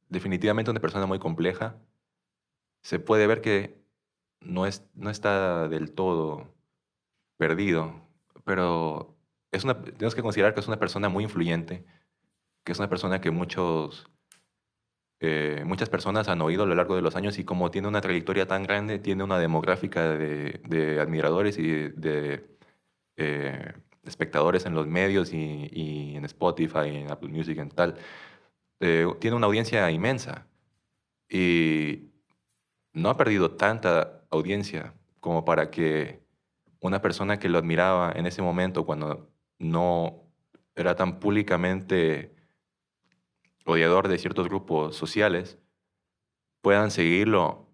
definitivamente 0.09 0.71
una 0.71 0.81
persona 0.81 1.05
muy 1.05 1.19
compleja. 1.19 1.77
Se 2.81 2.99
puede 2.99 3.27
ver 3.27 3.43
que 3.43 3.85
no, 4.41 4.65
es, 4.65 4.89
no 4.95 5.11
está 5.11 5.69
del 5.69 5.93
todo 5.93 6.55
perdido, 7.37 7.93
pero 8.47 9.15
es 9.53 9.65
una, 9.65 9.83
tenemos 9.83 10.15
que 10.15 10.23
considerar 10.23 10.55
que 10.55 10.61
es 10.61 10.67
una 10.69 10.79
persona 10.79 11.11
muy 11.11 11.25
influyente, 11.25 11.85
que 12.65 12.73
es 12.73 12.79
una 12.79 12.89
persona 12.89 13.21
que 13.21 13.31
muchos, 13.31 14.11
eh, 15.21 15.63
muchas 15.67 15.89
personas 15.89 16.29
han 16.29 16.43
oído 16.43 16.65
a 16.65 16.67
lo 16.67 16.75
largo 16.75 16.97
de 16.97 17.03
los 17.03 17.17
años 17.17 17.39
y 17.39 17.45
como 17.45 17.71
tiene 17.71 17.89
una 17.89 18.01
trayectoria 18.01 18.47
tan 18.47 18.65
grande, 18.65 18.99
tiene 18.99 19.25
una 19.25 19.39
demográfica 19.39 20.11
de, 20.11 20.99
admiradores 21.01 21.59
y 21.59 21.71
de, 21.71 22.45
eh, 23.17 23.73
espectadores 24.05 24.67
en 24.67 24.75
los 24.75 24.87
medios 24.87 25.33
y, 25.33 26.15
en 26.17 26.25
Spotify, 26.27 26.89
en 26.89 27.11
Apple 27.11 27.31
Music, 27.31 27.59
en 27.59 27.71
tal, 27.71 27.97
eh, 28.81 29.07
tiene 29.21 29.37
una 29.37 29.47
audiencia 29.47 29.91
inmensa. 29.91 30.47
Y 31.29 32.11
no 32.93 33.11
ha 33.11 33.17
perdido 33.17 33.53
tanta 33.53 34.25
audiencia 34.31 34.95
como 35.21 35.45
para 35.45 35.71
que 35.71 36.21
una 36.81 37.01
persona 37.01 37.39
que 37.39 37.49
lo 37.49 37.59
admiraba 37.59 38.13
en 38.15 38.27
ese 38.27 38.43
momento, 38.43 38.85
cuando 38.85 39.31
no 39.59 40.25
era 40.77 40.95
tan 40.97 41.19
públicamente 41.21 42.34
odiador 43.65 44.09
de 44.09 44.19
ciertos 44.19 44.49
grupos 44.49 44.97
sociales, 44.97 45.59
puedan 46.61 46.91
seguirlo 46.91 47.69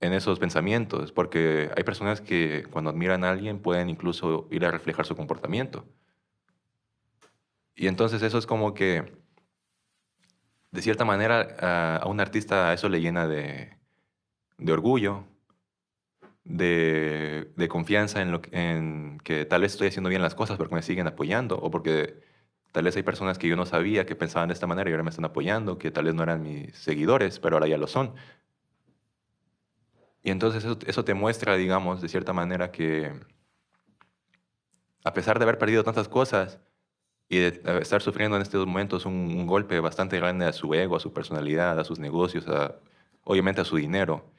en 0.00 0.12
esos 0.12 0.38
pensamientos, 0.38 1.12
porque 1.12 1.70
hay 1.76 1.84
personas 1.84 2.20
que 2.20 2.66
cuando 2.70 2.90
admiran 2.90 3.24
a 3.24 3.30
alguien 3.30 3.60
pueden 3.60 3.88
incluso 3.88 4.48
ir 4.50 4.64
a 4.64 4.70
reflejar 4.70 5.06
su 5.06 5.14
comportamiento. 5.16 5.84
Y 7.74 7.86
entonces 7.86 8.20
eso 8.22 8.36
es 8.38 8.46
como 8.46 8.74
que, 8.74 9.12
de 10.72 10.82
cierta 10.82 11.04
manera, 11.04 12.00
a, 12.02 12.06
un 12.08 12.20
artista 12.20 12.72
eso 12.72 12.88
le 12.88 13.00
llena 13.00 13.28
de, 13.28 13.76
orgullo, 14.68 15.24
de, 16.44 17.52
de, 17.56 17.68
confianza 17.68 18.22
en, 18.22 18.32
lo, 18.32 18.40
en 18.50 19.20
que 19.22 19.44
tal 19.44 19.62
vez 19.62 19.72
estoy 19.72 19.88
haciendo 19.88 20.10
bien 20.10 20.22
las 20.22 20.34
cosas 20.34 20.58
porque 20.58 20.74
me 20.74 20.82
siguen 20.82 21.06
apoyando, 21.06 21.58
o 21.58 21.70
porque 21.70 22.20
tal 22.72 22.84
vez 22.84 22.96
hay 22.96 23.02
personas 23.02 23.38
que 23.38 23.48
yo 23.48 23.56
no 23.56 23.66
sabía 23.66 24.06
que 24.06 24.16
pensaban 24.16 24.48
de 24.48 24.54
esta 24.54 24.66
manera 24.66 24.88
y 24.90 24.92
ahora 24.92 25.04
me 25.04 25.10
están 25.10 25.26
apoyando, 25.26 25.78
que 25.78 25.90
tal 25.90 26.06
vez 26.06 26.14
no 26.14 26.22
eran 26.22 26.42
mis 26.42 26.74
seguidores, 26.76 27.38
pero 27.38 27.56
ahora 27.56 27.68
ya 27.68 27.76
lo 27.76 27.86
son. 27.86 28.14
Y 30.22 30.30
entonces 30.30 30.64
eso, 30.86 31.04
te 31.04 31.14
muestra, 31.14 31.56
digamos, 31.56 32.00
de 32.00 32.08
cierta 32.08 32.32
manera 32.32 32.70
que 32.70 33.12
a 35.04 35.12
pesar 35.12 35.38
de 35.38 35.44
haber 35.44 35.58
perdido 35.58 35.84
tantas 35.84 36.08
cosas 36.08 36.60
y 37.28 37.38
de 37.38 37.62
estar 37.80 38.02
sufriendo 38.02 38.36
en 38.36 38.42
estos 38.42 38.66
momentos 38.66 39.04
un, 39.04 39.46
golpe 39.46 39.80
bastante 39.80 40.18
grande 40.18 40.46
a 40.46 40.52
su 40.52 40.72
ego, 40.74 40.96
a 40.96 41.00
su 41.00 41.12
personalidad, 41.12 41.78
a 41.78 41.84
sus 41.84 41.98
negocios, 41.98 42.46
obviamente 43.24 43.60
a 43.60 43.64
su 43.64 43.76
dinero, 43.76 44.30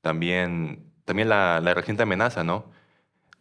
también, 0.00 0.92
también 1.04 1.28
la, 1.28 1.60
la 1.60 1.74
reciente 1.74 2.04
amenaza, 2.04 2.44
¿no? 2.44 2.70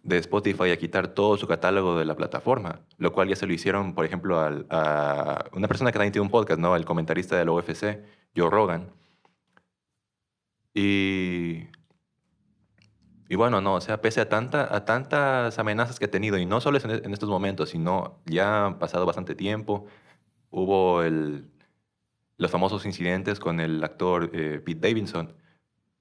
De 0.04 0.18
Spotify 0.18 0.72
a 0.72 0.78
quitar 0.78 1.10
todo 1.10 1.38
su 1.38 1.48
catálogo 1.48 1.98
de 1.98 2.06
la 2.06 2.16
plataforma, 2.16 2.82
lo 2.98 3.12
cual 3.12 3.30
ya 3.30 3.36
se 3.36 3.46
lo 3.48 3.54
hicieron, 3.54 3.94
por 3.94 4.06
ejemplo, 4.06 4.40
a 4.40 5.46
una 5.54 5.68
persona 5.68 5.92
que 5.92 6.00
también 6.00 6.14
tiene 6.14 6.26
un 6.26 6.32
podcast, 6.32 6.60
¿no? 6.60 6.76
El 6.76 6.86
comentarista 6.86 7.38
del 7.38 7.50
UFC, 7.50 8.00
Joe 8.36 8.50
Rogan, 8.50 8.92
y, 10.74 11.68
y 13.28 13.36
bueno, 13.36 13.62
no, 13.62 13.76
o 13.76 13.82
sea, 13.82 14.02
pese 14.02 14.22
a, 14.22 14.30
tanta, 14.30 14.74
a 14.76 14.86
tantas 14.86 15.58
amenazas 15.60 16.00
que 16.00 16.06
ha 16.06 16.12
tenido, 16.12 16.38
y 16.38 16.46
no 16.46 16.62
solo 16.62 16.80
en, 16.84 16.92
en 17.06 17.14
estos 17.14 17.30
momentos, 17.30 17.70
sino 17.70 18.22
ya 18.26 18.68
han 18.68 18.80
pasado 18.80 19.06
bastante 19.06 19.36
tiempo, 19.36 19.88
hubo 20.52 21.04
el, 21.04 21.52
los 22.38 22.52
famosos 22.52 22.86
incidentes 22.86 23.40
con 23.40 23.60
el 23.60 23.84
actor 23.84 24.32
eh, 24.34 24.62
Pete 24.66 24.88
Davidson, 24.88 25.36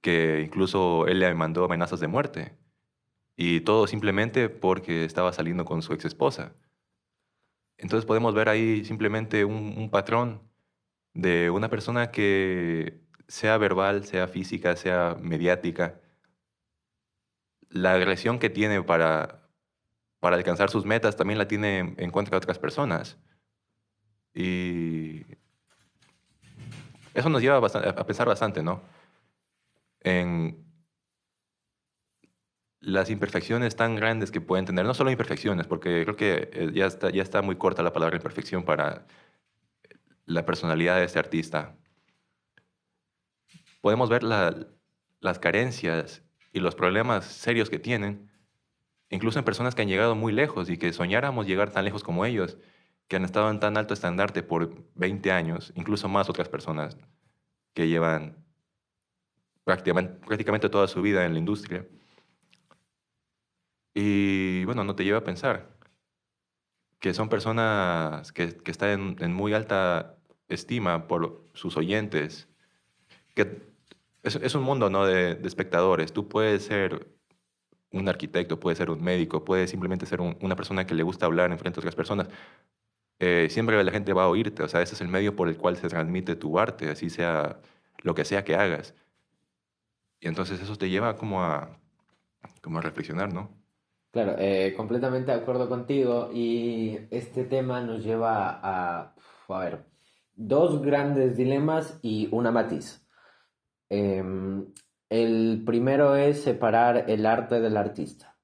que 0.00 0.42
incluso 0.44 1.06
él 1.08 1.20
le 1.20 1.34
mandó 1.34 1.64
amenazas 1.64 2.00
de 2.00 2.08
muerte. 2.08 2.56
Y 3.40 3.60
todo 3.60 3.86
simplemente 3.86 4.48
porque 4.48 5.04
estaba 5.04 5.32
saliendo 5.32 5.64
con 5.64 5.80
su 5.80 5.92
ex 5.92 6.04
esposa. 6.04 6.56
Entonces 7.76 8.04
podemos 8.04 8.34
ver 8.34 8.48
ahí 8.48 8.84
simplemente 8.84 9.44
un, 9.44 9.88
patrón 9.90 10.42
de 11.14 11.48
una 11.48 11.68
persona 11.70 12.10
que 12.10 13.00
sea 13.28 13.56
verbal, 13.56 14.04
sea 14.04 14.26
física, 14.26 14.74
sea 14.74 15.16
mediática, 15.20 16.00
la 17.70 17.92
agresión 17.92 18.40
que 18.40 18.50
tiene 18.50 18.82
para, 18.82 19.48
para 20.18 20.34
alcanzar 20.34 20.68
sus 20.68 20.84
metas 20.84 21.14
también 21.14 21.38
la 21.38 21.46
tiene 21.46 21.94
en 21.96 22.10
contra 22.10 22.32
de 22.32 22.38
otras 22.38 22.58
personas. 22.58 23.18
Y 24.34 25.22
eso 27.14 27.28
nos 27.28 27.40
lleva 27.40 27.64
a 27.64 28.04
pensar 28.04 28.26
bastante, 28.26 28.64
¿no? 28.64 28.82
En 30.00 30.67
las 32.88 33.10
imperfecciones 33.10 33.76
tan 33.76 33.96
grandes 33.96 34.30
que 34.30 34.40
pueden 34.40 34.64
tener, 34.64 34.84
no 34.86 34.94
solo 34.94 35.10
imperfecciones, 35.10 35.66
porque 35.66 36.02
creo 36.04 36.16
que 36.16 36.50
eh, 36.52 36.70
ya 36.72 36.86
está, 36.86 37.10
ya 37.10 37.22
está 37.22 37.42
muy 37.42 37.56
corta 37.56 37.82
la 37.82 37.92
palabra 37.92 38.16
imperfección 38.16 38.64
para 38.64 39.06
la 40.24 40.46
personalidad 40.46 40.96
de 40.96 41.04
este 41.04 41.18
artista. 41.18 41.76
Podemos 43.82 44.08
ver 44.08 44.22
las 44.22 45.38
carencias 45.38 46.22
y 46.52 46.60
los 46.60 46.74
problemas 46.74 47.26
serios 47.26 47.68
que 47.70 47.78
tienen, 47.78 48.30
incluso 49.10 49.38
en 49.38 49.44
personas 49.44 49.74
que 49.74 49.82
han 49.82 49.88
llegado 49.88 50.14
muy 50.14 50.32
lejos 50.32 50.70
y 50.70 50.78
que 50.78 50.92
soñáramos 50.92 51.46
llegar 51.46 51.70
tan 51.70 51.84
lejos 51.84 52.02
como 52.02 52.24
ellos, 52.24 52.56
que 53.06 53.16
han 53.16 53.24
estado 53.24 53.50
en 53.50 53.60
tan 53.60 53.76
alto 53.76 53.94
estandarte 53.94 54.42
por 54.42 54.84
20 54.94 55.30
años, 55.30 55.72
incluso 55.76 56.08
más 56.08 56.28
otras 56.28 56.48
personas 56.48 56.96
que 57.74 57.88
llevan 57.88 58.44
prácticamente, 59.64 60.26
prácticamente 60.26 60.68
toda 60.70 60.88
su 60.88 61.02
vida 61.02 61.24
en 61.26 61.34
la 61.34 61.38
industria. 61.38 61.86
Y 64.00 64.64
bueno, 64.64 64.84
no 64.84 64.94
te 64.94 65.02
lleva 65.02 65.18
a 65.18 65.24
pensar 65.24 65.70
que 67.00 67.12
son 67.14 67.28
personas 67.28 68.32
que, 68.32 68.56
que 68.56 68.70
están 68.70 69.16
en, 69.18 69.32
muy 69.34 69.54
alta 69.54 70.18
estima 70.48 71.08
por 71.08 71.48
sus 71.54 71.76
oyentes, 71.76 72.48
que 73.34 73.60
es, 74.22 74.36
es 74.36 74.54
un 74.54 74.62
mundo 74.62 74.88
¿no? 74.88 75.04
de, 75.04 75.40
espectadores. 75.44 76.12
Tú 76.12 76.28
puedes 76.28 76.64
ser 76.64 77.08
un 77.90 78.08
arquitecto, 78.08 78.60
puedes 78.60 78.78
ser 78.78 78.90
un 78.90 79.02
médico, 79.02 79.44
puedes 79.44 79.70
simplemente 79.70 80.06
ser 80.06 80.20
una 80.20 80.54
persona 80.54 80.86
que 80.86 80.94
le 80.94 81.02
gusta 81.02 81.26
hablar 81.26 81.50
en 81.50 81.58
frente 81.58 81.76
de 81.76 81.80
otras 81.80 81.96
personas. 81.96 82.28
Eh, 83.18 83.48
siempre 83.50 83.82
la 83.82 83.90
gente 83.90 84.12
va 84.12 84.24
a 84.24 84.28
oírte, 84.28 84.62
o 84.62 84.68
sea, 84.68 84.80
ese 84.82 84.94
es 84.94 85.00
el 85.00 85.08
medio 85.08 85.34
por 85.34 85.48
el 85.48 85.56
cual 85.56 85.76
se 85.76 85.88
transmite 85.88 86.36
tu 86.36 86.58
arte, 86.60 86.88
así 86.90 87.10
sea 87.10 87.60
lo 88.02 88.14
que 88.14 88.24
sea 88.24 88.44
que 88.44 88.54
hagas. 88.54 88.94
Y 90.20 90.28
entonces 90.28 90.60
eso 90.60 90.76
te 90.76 90.88
lleva 90.88 91.16
como 91.16 91.42
a, 91.42 91.80
como 92.62 92.78
a 92.78 92.82
reflexionar, 92.82 93.32
¿no? 93.32 93.57
Claro, 94.10 94.36
eh, 94.38 94.72
completamente 94.74 95.30
de 95.32 95.38
acuerdo 95.38 95.68
contigo 95.68 96.30
y 96.32 96.98
este 97.10 97.44
tema 97.44 97.82
nos 97.82 98.02
lleva 98.02 98.58
a, 98.62 99.14
a 99.48 99.58
ver, 99.58 99.84
dos 100.34 100.80
grandes 100.80 101.36
dilemas 101.36 101.98
y 102.02 102.28
una 102.32 102.50
matiz. 102.50 103.06
Em, 103.90 104.72
el 105.10 105.62
primero 105.66 106.16
es 106.16 106.42
separar 106.42 107.04
el 107.10 107.26
arte 107.26 107.60
del 107.60 107.76
artista. 107.76 108.36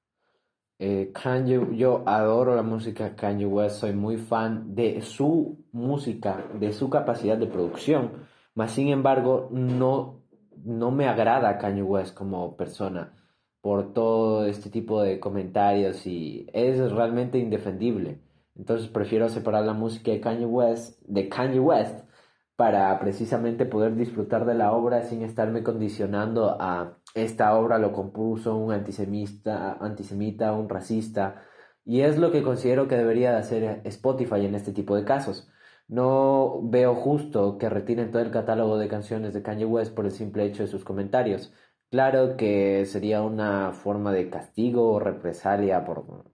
Eh, 0.77 1.11
Kanye, 1.13 1.75
yo 1.77 2.03
adoro 2.05 2.55
la 2.55 2.63
música 2.63 3.05
de 3.05 3.15
Kanye 3.15 3.45
West, 3.45 3.77
soy 3.79 3.93
muy 3.93 4.17
fan 4.17 4.75
de 4.75 5.01
su 5.01 5.65
música, 5.71 6.45
de 6.59 6.73
su 6.73 6.89
capacidad 6.89 7.37
de 7.37 7.47
producción, 7.47 8.27
mas 8.53 8.71
sin 8.71 8.89
embargo 8.89 9.49
no, 9.51 10.21
no 10.63 10.91
me 10.91 11.07
agrada 11.07 11.57
Kanye 11.57 11.81
West 11.81 12.15
como 12.15 12.55
persona 12.55 13.24
por 13.65 13.93
todo 13.93 14.45
este 14.45 14.69
tipo 14.69 15.01
de 15.01 15.19
comentarios 15.19 16.05
y 16.05 16.47
es 16.53 16.91
realmente 16.91 17.39
indefendible. 17.39 18.21
Entonces 18.55 18.89
prefiero 18.89 19.27
separar 19.27 19.65
la 19.65 19.73
música 19.73 20.11
de 20.11 20.21
Kanye 20.21 20.45
West 20.45 21.01
de 21.07 21.29
Kanye 21.29 21.59
West 21.59 22.07
para 22.55 22.99
precisamente 22.99 23.65
poder 23.65 23.95
disfrutar 23.95 24.45
de 24.45 24.53
la 24.53 24.71
obra 24.71 25.01
sin 25.01 25.23
estarme 25.23 25.63
condicionando 25.63 26.61
a 26.61 26.99
esta 27.15 27.57
obra 27.57 27.79
lo 27.79 27.91
compuso 27.91 28.55
un 28.55 28.71
antisemita, 28.71 29.77
antisemita, 29.81 30.53
un 30.53 30.69
racista. 30.69 31.41
Y 31.83 32.01
es 32.01 32.19
lo 32.19 32.31
que 32.31 32.43
considero 32.43 32.87
que 32.87 32.97
debería 32.97 33.35
hacer 33.35 33.81
Spotify 33.85 34.45
en 34.45 34.53
este 34.53 34.73
tipo 34.73 34.95
de 34.95 35.05
casos. 35.05 35.49
No 35.87 36.61
veo 36.61 36.93
justo 36.93 37.57
que 37.57 37.69
retiren 37.69 38.11
todo 38.11 38.21
el 38.21 38.31
catálogo 38.31 38.77
de 38.77 38.87
canciones 38.87 39.33
de 39.33 39.41
Kanye 39.41 39.65
West 39.65 39.95
por 39.95 40.05
el 40.05 40.11
simple 40.11 40.45
hecho 40.45 40.61
de 40.61 40.69
sus 40.69 40.83
comentarios. 40.83 41.51
Claro 41.95 42.35
que 42.35 42.85
sería 42.85 43.21
una 43.21 43.71
forma 43.71 44.11
de 44.11 44.29
castigo 44.29 44.91
o 44.91 44.99
represalia 44.99 45.85
por 45.85 46.25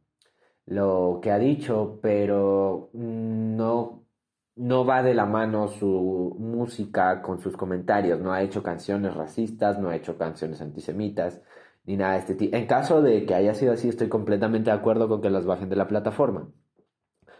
lo 0.65 1.19
que 1.21 1.30
ha 1.30 1.38
dicho, 1.38 2.00
pero 2.02 2.89
no, 2.93 4.08
no 4.56 4.86
va 4.86 5.04
de 5.04 5.13
la 5.13 5.28
mano 5.28 5.67
su 5.67 6.36
música 6.39 7.21
con 7.21 7.39
sus 7.41 7.56
comentarios. 7.56 8.19
No 8.19 8.34
ha 8.34 8.41
hecho 8.41 8.63
canciones 8.63 9.13
racistas, 9.13 9.78
no 9.78 9.89
ha 9.89 9.95
hecho 9.95 10.17
canciones 10.17 10.62
antisemitas, 10.62 11.43
ni 11.84 11.95
nada 11.95 12.13
de 12.13 12.19
este 12.21 12.34
tipo. 12.34 12.58
En 12.58 12.65
caso 12.65 13.04
de 13.04 13.28
que 13.28 13.36
haya 13.36 13.54
sido 13.54 13.74
así, 13.74 13.88
estoy 13.88 14.10
completamente 14.10 14.71
de 14.71 14.78
acuerdo 14.78 15.08
con 15.08 15.21
que 15.21 15.30
las 15.30 15.45
bajen 15.45 15.69
de 15.69 15.76
la 15.76 15.88
plataforma. 15.88 16.50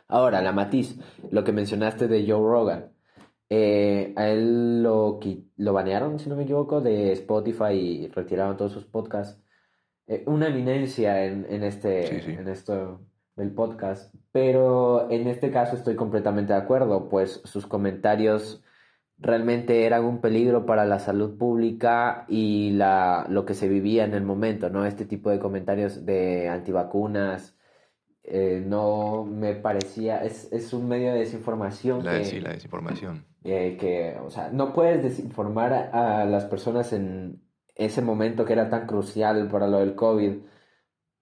Ahora, 0.08 0.44
la 0.44 0.52
matiz, 0.52 1.00
lo 1.32 1.44
que 1.44 1.54
mencionaste 1.54 2.08
de 2.08 2.24
Joe 2.28 2.38
Rogan. 2.40 2.92
Eh, 3.54 4.14
a 4.16 4.30
él 4.30 4.82
lo, 4.82 5.20
lo 5.58 5.74
banearon, 5.74 6.20
si 6.20 6.30
no 6.30 6.38
me 6.38 6.44
equivoco, 6.44 6.80
de 6.80 7.12
Spotify 7.12 7.74
y 7.74 8.08
retiraron 8.08 8.56
todos 8.56 8.72
sus 8.72 8.86
podcasts. 8.86 9.44
Eh, 10.08 10.24
una 10.26 10.48
eminencia 10.48 11.26
en, 11.26 11.46
en 11.50 11.66
este, 11.66 12.32
en 12.32 12.48
esto 12.48 13.02
del 13.36 13.52
podcast, 13.52 14.16
pero 14.32 15.12
en 15.12 15.28
este 15.28 15.52
caso 15.52 15.76
estoy 15.76 15.98
completamente 15.98 16.54
de 16.54 16.60
acuerdo, 16.60 17.10
pues 17.10 17.42
sus 17.44 17.68
comentarios 17.68 18.64
realmente 19.18 19.86
eran 19.86 20.06
un 20.06 20.22
peligro 20.22 20.66
para 20.66 20.86
la 20.86 21.00
salud 21.00 21.38
pública 21.38 22.24
y 22.30 22.72
la, 22.72 23.26
lo 23.28 23.44
que 23.44 23.54
se 23.54 23.68
vivía 23.68 24.06
en 24.06 24.14
el 24.14 24.24
momento, 24.24 24.70
¿no? 24.70 24.86
Este 24.86 25.04
tipo 25.04 25.30
de 25.30 25.40
comentarios 25.40 26.06
de 26.06 26.48
antivacunas, 26.48 27.58
eh, 28.24 28.64
no 28.66 29.26
me 29.26 29.56
parecía, 29.56 30.24
es, 30.24 30.48
es, 30.54 30.72
un 30.72 30.88
medio 30.88 31.12
de 31.12 31.20
desinformación. 31.20 32.06
La, 32.06 32.24
sí, 32.24 32.40
la 32.40 32.54
desinformación. 32.54 33.30
Eh, 33.44 33.78
que, 33.80 34.18
o 34.20 34.30
sea, 34.30 34.50
no 34.52 34.72
puedes 34.74 35.04
desinformar 35.04 35.74
a, 35.74 36.26
las 36.26 36.46
personas 36.46 36.94
en 36.94 37.42
ese 37.76 38.02
momento 38.02 38.46
que 38.46 38.54
era 38.54 38.70
tan 38.70 38.86
crucial 38.88 39.48
para 39.50 39.68
lo 39.68 39.80
del 39.80 39.96
COVID, 39.96 40.42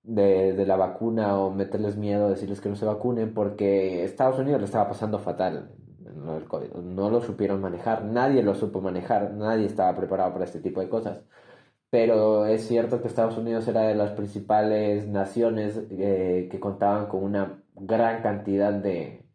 de, 0.04 0.54
de, 0.54 0.66
la 0.66 0.76
vacuna 0.76 1.38
o 1.40 1.52
meterles 1.52 1.98
miedo, 1.98 2.30
decirles 2.30 2.62
que 2.62 2.70
no 2.70 2.76
se 2.76 2.86
vacunen, 2.86 3.34
porque 3.34 4.04
Estados 4.04 4.40
Unidos 4.40 4.60
le 4.62 4.66
estaba 4.66 4.90
pasando 4.90 5.20
fatal 5.20 5.72
en 6.06 6.26
lo 6.26 6.34
del 6.34 6.46
COVID. 6.46 6.74
No 6.76 7.10
lo 7.10 7.22
supieron 7.22 7.62
manejar, 7.62 8.04
nadie 8.06 8.44
lo 8.44 8.56
supo 8.56 8.82
manejar, 8.82 9.34
nadie 9.34 9.66
estaba 9.66 9.96
preparado 9.96 10.34
para 10.34 10.46
este 10.46 10.60
tipo 10.60 10.82
de 10.82 10.90
cosas 10.90 11.24
pero 11.90 12.46
es 12.46 12.68
cierto 12.68 13.02
que 13.02 13.08
Estados 13.08 13.38
Unidos 13.38 13.68
era 13.68 13.82
de 13.82 13.96
las 13.96 14.12
principales 14.12 15.08
naciones 15.08 15.80
eh, 15.92 16.48
que 16.52 16.60
contaban 16.60 17.08
con 17.08 17.24
una 17.24 17.64
gran 17.76 18.22
cantidad 18.22 18.74
de, 18.74 19.26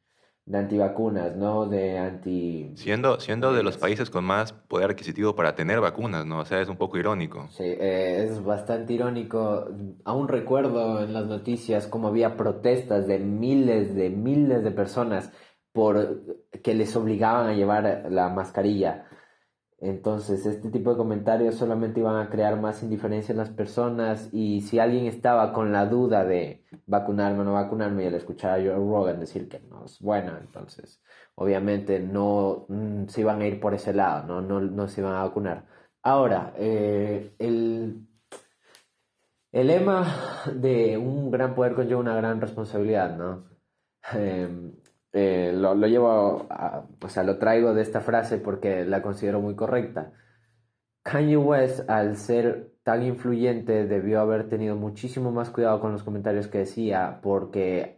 de 0.47 0.59
antivacunas, 0.59 1.37
¿no? 1.37 1.67
De 1.67 1.99
anti... 1.99 2.73
Siendo, 2.75 3.19
siendo 3.19 3.53
de 3.55 3.63
los 3.63 3.79
países 3.79 4.11
con 4.11 4.25
más 4.25 4.53
poder 4.53 4.91
adquisitivo 4.91 5.35
para 5.35 5.55
tener 5.55 5.81
vacunas, 5.81 6.27
¿no? 6.27 6.41
O 6.41 6.45
sea, 6.45 6.61
es 6.61 6.69
un 6.69 6.77
poco 6.77 6.99
irónico. 6.99 7.49
Sí, 7.51 7.65
eh, 7.65 8.27
es 8.29 8.45
bastante 8.45 8.93
irónico. 8.93 9.67
Aún 10.05 10.29
recuerdo 10.29 11.03
en 11.03 11.15
las 11.15 11.27
noticias 11.27 11.87
cómo 11.87 12.09
había 12.09 12.37
protestas 12.37 13.07
de 13.07 13.19
miles 13.19 13.95
de 13.95 14.11
miles 14.11 14.63
de 14.63 14.71
personas 14.71 15.33
por 15.73 16.23
que 16.63 16.75
les 16.75 16.95
obligaban 16.95 17.49
a 17.49 17.55
llevar 17.55 18.07
la 18.11 18.29
mascarilla. 18.29 19.07
Entonces, 19.85 20.47
este 20.47 20.71
tipo 20.71 20.93
de 20.93 20.97
comentarios 20.97 21.57
solamente 21.57 22.01
iban 22.01 22.17
a 22.17 22.31
crear 22.31 22.59
más 22.59 22.83
indiferencia 22.83 23.33
en 23.33 23.39
las 23.39 23.51
personas 23.51 24.31
y 24.33 24.63
si 24.63 24.79
alguien 24.79 25.05
estaba 25.05 25.53
con 25.53 25.73
la 25.73 25.85
duda 25.85 26.25
de 26.25 26.65
vacunarme 26.87 27.41
o 27.41 27.45
no 27.45 27.53
vacunarme 27.53 28.05
y 28.05 28.07
al 28.07 28.15
escuchar 28.15 28.59
a 28.59 28.63
Joe 28.63 28.77
Rogan 28.77 29.21
decir 29.21 29.47
que 29.47 29.61
no 29.61 29.85
es 29.85 30.01
buena, 30.01 30.39
entonces 30.41 31.03
obviamente 31.35 32.01
no 32.01 32.65
mm, 32.69 33.09
se 33.09 33.21
iban 33.21 33.43
a 33.43 33.47
ir 33.47 33.61
por 33.61 33.75
ese 33.75 33.93
lado, 33.93 34.27
no, 34.27 34.41
no, 34.41 34.61
no 34.61 34.89
se 34.89 35.03
iban 35.03 35.15
a 35.17 35.25
vacunar. 35.25 35.67
Ahora, 36.03 36.55
eh, 36.57 37.35
el, 37.39 38.07
el 39.53 39.67
lema 39.67 40.07
de 40.55 40.97
un 40.97 41.31
gran 41.31 41.55
poder 41.55 41.75
conlleva 41.75 42.01
una 42.01 42.17
gran 42.17 42.41
responsabilidad, 42.41 43.17
¿no? 43.17 43.45
Em, 44.13 44.73
eh, 45.17 45.53
lo, 45.55 45.77
lo, 45.77 45.87
llevo, 45.87 46.49
o 47.01 47.09
sea, 47.09 47.23
lo 47.23 47.39
traigo 47.39 47.73
de 47.73 47.83
esta 47.83 48.01
frase 48.01 48.39
porque 48.39 48.85
la 48.85 49.01
considero 49.01 49.41
muy 49.41 49.55
correcta. 49.55 50.13
Kanye 51.05 51.37
West, 51.37 51.89
al 51.89 52.17
ser 52.17 52.73
tan 52.83 53.03
influyente, 53.05 53.87
debió 53.87 54.21
haber 54.21 54.49
tenido 54.49 54.77
muchísimo 54.77 55.31
más 55.33 55.51
cuidado 55.51 55.81
con 55.81 55.93
los 55.93 56.03
comentarios 56.03 56.49
que 56.49 56.59
decía, 56.59 57.21
porque, 57.23 57.97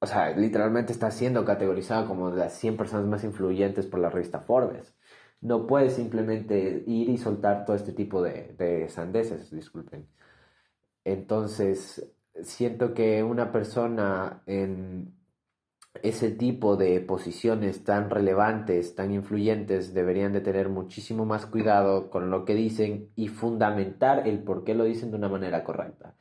o 0.00 0.06
sea, 0.06 0.30
literalmente 0.36 0.92
está 0.92 1.10
siendo 1.10 1.44
categorizado 1.44 2.06
como 2.06 2.30
de 2.30 2.38
las 2.38 2.54
100 2.54 2.76
personas 2.76 3.06
más 3.06 3.24
influyentes 3.24 3.86
por 3.86 4.00
la 4.00 4.10
revista 4.10 4.40
Forbes. 4.40 4.94
No 5.40 5.66
puedes 5.66 5.94
simplemente 5.94 6.84
ir 6.86 7.10
y 7.10 7.18
soltar 7.18 7.64
todo 7.64 7.76
este 7.76 7.92
tipo 7.92 8.22
de, 8.22 8.54
de 8.58 8.88
sandeces, 8.88 9.50
disculpen. 9.50 10.06
Entonces, 11.04 12.12
siento 12.42 12.94
que 12.94 13.22
una 13.22 13.52
persona 13.52 14.42
en 14.46 15.13
ese 16.02 16.30
tipo 16.30 16.76
de 16.76 17.00
posiciones 17.00 17.84
tan 17.84 18.10
relevantes, 18.10 18.94
tan 18.94 19.12
influyentes, 19.12 19.94
deberían 19.94 20.32
de 20.32 20.40
tener 20.40 20.68
muchísimo 20.68 21.24
más 21.24 21.46
cuidado 21.46 22.10
con 22.10 22.30
lo 22.30 22.44
que 22.44 22.54
dicen 22.54 23.10
y 23.16 23.28
fundamentar 23.28 24.26
el 24.28 24.42
por 24.42 24.64
qué 24.64 24.74
lo 24.74 24.84
dicen 24.84 25.10
de 25.10 25.16
una 25.16 25.28
manera 25.28 25.64
correcta. 25.64 26.16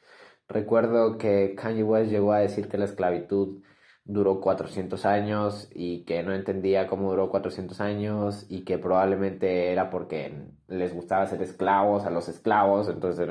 Recuerdo 0.48 1.18
que 1.18 1.56
Kanye 1.56 1.84
West 1.84 2.12
llegó 2.12 2.34
a 2.34 2.40
decir 2.40 2.68
que 2.70 2.78
la 2.78 2.86
esclavitud 2.86 3.64
duró 4.06 4.42
400 4.42 5.06
años 5.06 5.70
y 5.74 6.04
que 6.06 6.24
no 6.24 6.34
entendía 6.34 6.88
cómo 6.88 7.10
duró 7.10 7.30
400 7.30 7.80
años 7.82 8.46
y 8.50 8.66
que 8.66 8.78
probablemente 8.78 9.72
era 9.72 9.90
porque 9.90 10.50
les 10.68 10.94
gustaba 10.94 11.26
ser 11.28 11.42
esclavos 11.42 12.06
a 12.06 12.10
los 12.10 12.28
esclavos, 12.30 12.90
entonces 12.90 13.28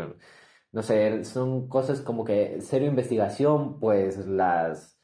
no 0.73 0.83
sé, 0.83 1.25
son 1.25 1.69
cosas 1.69 2.01
como 2.01 2.25
que 2.25 2.59
cero 2.61 2.87
investigación, 2.87 3.79
pues 3.79 4.27
las 4.27 5.02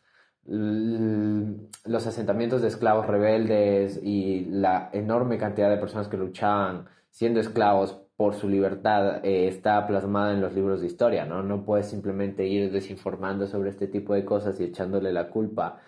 los 0.48 2.06
asentamientos 2.06 2.62
de 2.62 2.68
esclavos 2.68 3.06
rebeldes 3.06 4.00
y 4.02 4.46
la 4.46 4.88
enorme 4.92 5.37
cantidad 5.37 5.68
de 5.68 5.76
personas 5.76 6.08
que 6.08 6.16
luchaban 6.16 6.87
siendo 7.11 7.40
esclavos 7.40 8.00
por 8.16 8.34
su 8.34 8.48
libertad 8.48 9.24
eh, 9.24 9.46
está 9.48 9.87
plasmada 9.87 10.32
en 10.32 10.40
los 10.40 10.54
libros 10.54 10.80
de 10.80 10.87
historia, 10.87 11.26
¿no? 11.26 11.42
No 11.42 11.64
puedes 11.64 11.87
simplemente 11.88 12.46
ir 12.46 12.72
desinformando 12.72 13.46
sobre 13.46 13.70
este 13.70 13.88
tipo 13.88 14.14
de 14.14 14.24
cosas 14.24 14.58
y 14.61 14.64
echándole 14.64 15.12
la 15.12 15.28
culpa 15.28 15.80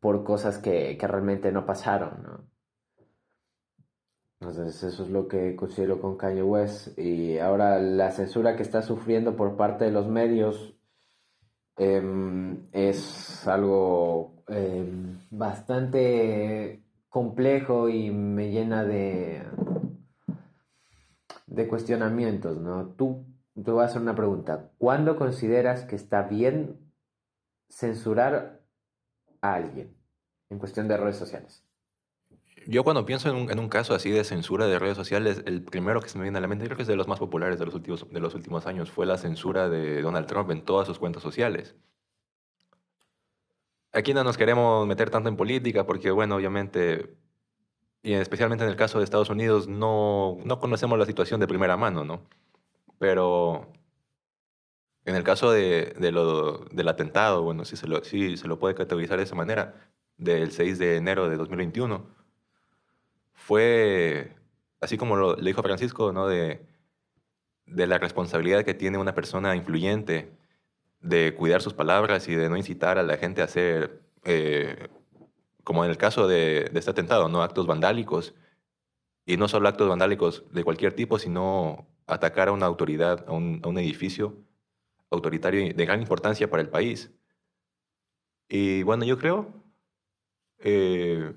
por 0.00 0.24
cosas 0.24 0.58
que, 0.58 0.96
que 0.98 1.06
realmente 1.06 1.52
no 1.52 1.64
pasaron, 1.64 2.22
¿no? 2.22 2.48
Entonces 4.40 4.82
eso 4.82 5.02
es 5.04 5.10
lo 5.10 5.26
que 5.26 5.56
considero 5.56 6.00
con 6.00 6.16
Kanye 6.16 6.42
West. 6.42 6.98
Y 6.98 7.38
ahora 7.38 7.78
la 7.78 8.10
censura 8.12 8.56
que 8.56 8.62
está 8.62 8.82
sufriendo 8.82 9.36
por 9.36 9.56
parte 9.56 9.84
de 9.84 9.90
los 9.90 10.08
medios 10.08 10.77
em, 11.78 12.68
es 12.72 13.46
algo 13.46 14.44
em, 14.48 15.18
bastante 15.30 16.82
complejo 17.08 17.88
y 17.88 18.10
me 18.10 18.50
llena 18.50 18.84
de, 18.84 19.42
de 21.46 21.68
cuestionamientos, 21.68 22.58
¿no? 22.58 22.88
Tú 22.94 23.24
te 23.54 23.70
voy 23.70 23.82
a 23.82 23.86
hacer 23.86 24.02
una 24.02 24.14
pregunta. 24.14 24.70
¿Cuándo 24.78 25.16
consideras 25.16 25.84
que 25.84 25.96
está 25.96 26.22
bien 26.22 26.92
censurar 27.68 28.60
a 29.40 29.54
alguien 29.54 29.96
en 30.50 30.58
cuestión 30.58 30.88
de 30.88 30.96
redes 30.96 31.16
sociales? 31.16 31.67
Yo 32.70 32.84
cuando 32.84 33.06
pienso 33.06 33.30
en 33.30 33.58
un, 33.58 33.68
caso 33.70 33.94
así 33.94 34.10
de 34.10 34.24
censura 34.24 34.66
de 34.66 34.78
redes 34.78 34.94
sociales, 34.94 35.42
el 35.46 35.62
primero 35.62 36.02
que 36.02 36.10
se 36.10 36.18
me 36.18 36.24
viene 36.24 36.36
a 36.36 36.42
la 36.42 36.48
mente, 36.48 36.66
creo 36.66 36.76
que 36.76 36.82
es 36.82 36.88
de 36.88 36.96
los 36.96 37.08
más 37.08 37.18
populares 37.18 37.58
de 37.58 37.64
los 37.64 37.74
últimos, 37.74 38.06
de 38.10 38.20
los 38.20 38.34
últimos 38.34 38.66
años, 38.66 38.90
fue 38.90 39.06
la 39.06 39.16
censura 39.16 39.70
de 39.70 40.02
Donald 40.02 40.26
Trump 40.26 40.50
en 40.50 40.62
todas 40.62 40.86
sus 40.86 40.98
cuentas 40.98 41.22
sociales. 41.22 41.74
Aquí 43.90 44.12
no 44.12 44.22
nos 44.22 44.36
queremos 44.36 44.86
meter 44.86 45.08
tanto 45.08 45.30
en 45.30 45.36
política 45.38 45.86
porque, 45.86 46.10
bueno, 46.10 46.36
obviamente, 46.36 47.16
y 48.02 48.12
especialmente 48.12 48.64
en 48.64 48.70
el 48.70 48.76
caso 48.76 48.98
de 48.98 49.04
Estados 49.04 49.30
Unidos, 49.30 49.66
no, 49.66 50.36
no 50.44 50.58
conocemos 50.60 50.98
la 50.98 51.06
situación 51.06 51.40
de 51.40 51.48
primera 51.48 51.78
mano, 51.78 52.04
¿no? 52.04 52.28
Pero 52.98 53.72
en 55.06 55.14
el 55.16 55.22
caso 55.24 55.50
de, 55.52 55.94
de 55.98 56.12
lo, 56.12 56.66
del 56.66 56.88
atentado, 56.88 57.42
bueno, 57.42 57.64
si 57.64 57.76
se, 57.76 57.88
lo, 57.88 58.04
si 58.04 58.36
se 58.36 58.46
lo 58.46 58.58
puede 58.58 58.74
categorizar 58.74 59.16
de 59.16 59.24
esa 59.24 59.34
manera, 59.34 59.90
del 60.18 60.52
6 60.52 60.78
de 60.78 60.96
enero 60.96 61.30
de 61.30 61.36
2021, 61.38 62.17
fue, 63.48 64.36
así 64.78 64.98
como 64.98 65.16
lo, 65.16 65.34
dijo 65.36 65.62
Francisco, 65.62 66.12
¿no? 66.12 66.28
de, 66.28 66.66
de 67.64 67.86
la 67.86 67.96
responsabilidad 67.96 68.62
que 68.62 68.74
tiene 68.74 68.98
una 68.98 69.14
persona 69.14 69.56
influyente 69.56 70.36
de 71.00 71.34
cuidar 71.34 71.62
sus 71.62 71.72
palabras 71.72 72.28
y 72.28 72.34
de 72.34 72.50
no 72.50 72.58
incitar 72.58 72.98
a 72.98 73.02
la 73.02 73.16
gente 73.16 73.40
a 73.40 73.46
hacer, 73.46 74.02
eh, 74.24 74.88
como 75.64 75.82
en 75.82 75.90
el 75.90 75.96
caso 75.96 76.28
de, 76.28 76.68
de, 76.70 76.78
este 76.78 76.90
atentado, 76.90 77.30
¿no? 77.30 77.42
actos 77.42 77.66
vandálicos. 77.66 78.34
Y 79.24 79.38
no 79.38 79.48
solo 79.48 79.66
actos 79.66 79.88
vandálicos 79.88 80.44
de 80.52 80.62
cualquier 80.62 80.92
tipo, 80.92 81.18
sino 81.18 81.88
atacar 82.06 82.48
a 82.48 82.52
una 82.52 82.66
autoridad, 82.66 83.24
a 83.28 83.32
un, 83.32 83.62
a 83.64 83.68
un 83.68 83.78
edificio 83.78 84.36
autoritario 85.10 85.72
de 85.72 85.86
gran 85.86 86.02
importancia 86.02 86.50
para 86.50 86.60
el 86.60 86.68
país. 86.68 87.10
Y 88.50 88.82
bueno, 88.82 89.06
yo 89.06 89.16
creo 89.16 89.54
eh, 90.58 91.32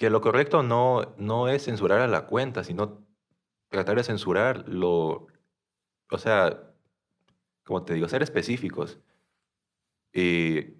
que 0.00 0.08
lo 0.08 0.22
correcto 0.22 0.62
no, 0.62 1.14
no 1.18 1.48
es 1.48 1.64
censurar 1.66 2.00
a 2.00 2.06
la 2.06 2.24
cuenta, 2.26 2.64
sino 2.64 3.06
tratar 3.68 3.96
de 3.96 4.02
censurar 4.02 4.66
lo, 4.66 5.26
o 6.10 6.16
sea, 6.16 6.72
como 7.64 7.84
te 7.84 7.92
digo, 7.92 8.08
ser 8.08 8.22
específicos 8.22 8.98
y 10.14 10.78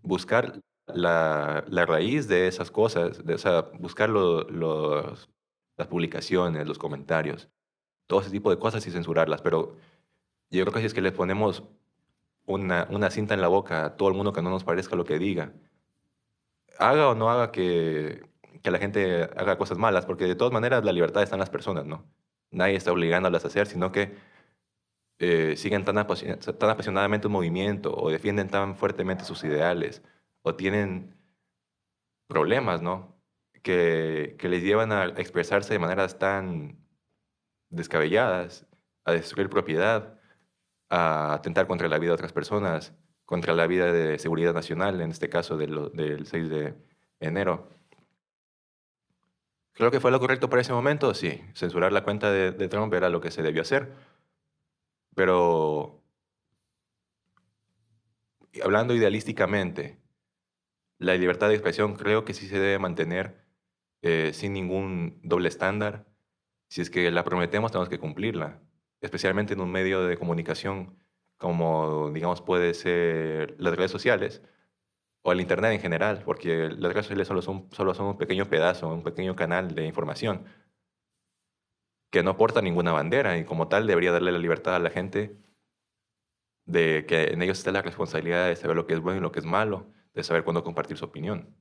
buscar 0.00 0.58
la, 0.86 1.66
la 1.68 1.84
raíz 1.84 2.28
de 2.28 2.48
esas 2.48 2.70
cosas, 2.70 3.20
o 3.20 3.36
sea, 3.36 3.68
buscar 3.78 4.08
los, 4.08 5.28
las 5.76 5.86
publicaciones, 5.88 6.66
los 6.66 6.78
comentarios, 6.78 7.50
todo 8.06 8.22
ese 8.22 8.30
tipo 8.30 8.48
de 8.48 8.58
cosas 8.58 8.86
y 8.86 8.90
censurarlas. 8.90 9.42
Pero 9.42 9.76
yo 10.48 10.64
creo 10.64 10.72
que 10.72 10.80
si 10.80 10.86
es 10.86 10.94
que 10.94 11.02
le 11.02 11.12
ponemos 11.12 11.62
una, 12.46 12.88
una 12.90 13.10
cinta 13.10 13.34
en 13.34 13.42
la 13.42 13.48
boca 13.48 13.84
a 13.84 13.96
todo 13.98 14.08
el 14.08 14.14
mundo 14.14 14.32
que 14.32 14.40
no 14.40 14.48
nos 14.48 14.64
parezca 14.64 14.96
lo 14.96 15.04
que 15.04 15.18
diga, 15.18 15.52
haga 16.78 17.08
o 17.08 17.14
no 17.14 17.30
haga 17.30 17.52
que, 17.52 18.28
que 18.62 18.70
la 18.70 18.78
gente 18.78 19.24
haga 19.36 19.58
cosas 19.58 19.78
malas, 19.78 20.06
porque 20.06 20.24
de 20.24 20.34
todas 20.34 20.52
maneras 20.52 20.84
la 20.84 20.92
libertad 20.92 21.22
está 21.22 21.36
en 21.36 21.40
las 21.40 21.50
personas, 21.50 21.86
¿no? 21.86 22.04
Nadie 22.50 22.76
está 22.76 22.92
obligándolas 22.92 23.44
a 23.44 23.48
hacer, 23.48 23.66
sino 23.66 23.92
que 23.92 24.16
eh, 25.18 25.56
siguen 25.56 25.84
tan, 25.84 25.96
tan 25.96 26.70
apasionadamente 26.70 27.26
un 27.26 27.32
movimiento 27.32 27.94
o 27.94 28.10
defienden 28.10 28.48
tan 28.48 28.76
fuertemente 28.76 29.24
sus 29.24 29.42
ideales 29.44 30.02
o 30.42 30.54
tienen 30.54 31.16
problemas, 32.28 32.82
¿no? 32.82 33.16
Que, 33.62 34.36
que 34.38 34.48
les 34.48 34.62
llevan 34.62 34.92
a 34.92 35.06
expresarse 35.06 35.72
de 35.72 35.78
maneras 35.80 36.18
tan 36.18 36.78
descabelladas, 37.70 38.66
a 39.04 39.12
destruir 39.12 39.50
propiedad, 39.50 40.18
a 40.90 41.34
atentar 41.34 41.66
contra 41.66 41.88
la 41.88 41.98
vida 41.98 42.10
de 42.10 42.14
otras 42.14 42.32
personas, 42.32 42.94
contra 43.28 43.52
la 43.52 43.66
vida 43.66 43.92
de 43.92 44.18
seguridad 44.18 44.54
nacional, 44.54 45.02
en 45.02 45.10
este 45.10 45.28
caso 45.28 45.58
del, 45.58 45.90
del 45.92 46.24
6 46.24 46.48
de 46.48 46.74
enero. 47.20 47.68
Creo 49.74 49.90
que 49.90 50.00
fue 50.00 50.10
lo 50.10 50.18
correcto 50.18 50.48
para 50.48 50.62
ese 50.62 50.72
momento, 50.72 51.12
sí. 51.12 51.38
Censurar 51.54 51.92
la 51.92 52.04
cuenta 52.04 52.32
de, 52.32 52.52
de 52.52 52.68
Trump 52.68 52.94
era 52.94 53.10
lo 53.10 53.20
que 53.20 53.30
se 53.30 53.42
debió 53.42 53.60
hacer. 53.60 53.92
Pero 55.14 56.02
hablando 58.64 58.94
idealísticamente, 58.94 59.98
la 60.96 61.14
libertad 61.14 61.48
de 61.48 61.54
expresión 61.54 61.96
creo 61.96 62.24
que 62.24 62.32
sí 62.32 62.48
se 62.48 62.58
debe 62.58 62.78
mantener 62.78 63.44
eh, 64.00 64.30
sin 64.32 64.54
ningún 64.54 65.20
doble 65.22 65.50
estándar. 65.50 66.06
Si 66.70 66.80
es 66.80 66.88
que 66.88 67.10
la 67.10 67.24
prometemos, 67.24 67.72
tenemos 67.72 67.90
que 67.90 67.98
cumplirla, 67.98 68.62
especialmente 69.02 69.52
en 69.52 69.60
un 69.60 69.70
medio 69.70 70.06
de 70.06 70.16
comunicación 70.16 70.96
como 71.38 72.10
digamos 72.10 72.42
puede 72.42 72.74
ser 72.74 73.56
las 73.58 73.76
redes 73.76 73.90
sociales 73.90 74.42
o 75.22 75.32
el 75.32 75.40
Internet 75.40 75.72
en 75.72 75.80
general, 75.80 76.22
porque 76.24 76.68
las 76.70 76.92
redes 76.92 77.06
sociales 77.06 77.28
solo 77.28 77.42
son, 77.42 77.68
solo 77.72 77.94
son 77.94 78.06
un 78.06 78.18
pequeño 78.18 78.46
pedazo, 78.48 78.88
un 78.88 79.02
pequeño 79.02 79.36
canal 79.36 79.74
de 79.74 79.86
información 79.86 80.44
que 82.10 82.22
no 82.22 82.36
porta 82.36 82.62
ninguna 82.62 82.92
bandera 82.92 83.38
y 83.38 83.44
como 83.44 83.68
tal 83.68 83.86
debería 83.86 84.12
darle 84.12 84.32
la 84.32 84.38
libertad 84.38 84.76
a 84.76 84.78
la 84.78 84.90
gente 84.90 85.36
de 86.64 87.06
que 87.06 87.24
en 87.32 87.42
ellos 87.42 87.58
está 87.58 87.72
la 87.72 87.82
responsabilidad 87.82 88.48
de 88.48 88.56
saber 88.56 88.76
lo 88.76 88.86
que 88.86 88.94
es 88.94 89.00
bueno 89.00 89.18
y 89.18 89.22
lo 89.22 89.32
que 89.32 89.40
es 89.40 89.46
malo, 89.46 89.86
de 90.14 90.22
saber 90.22 90.44
cuándo 90.44 90.64
compartir 90.64 90.96
su 90.98 91.04
opinión. 91.06 91.54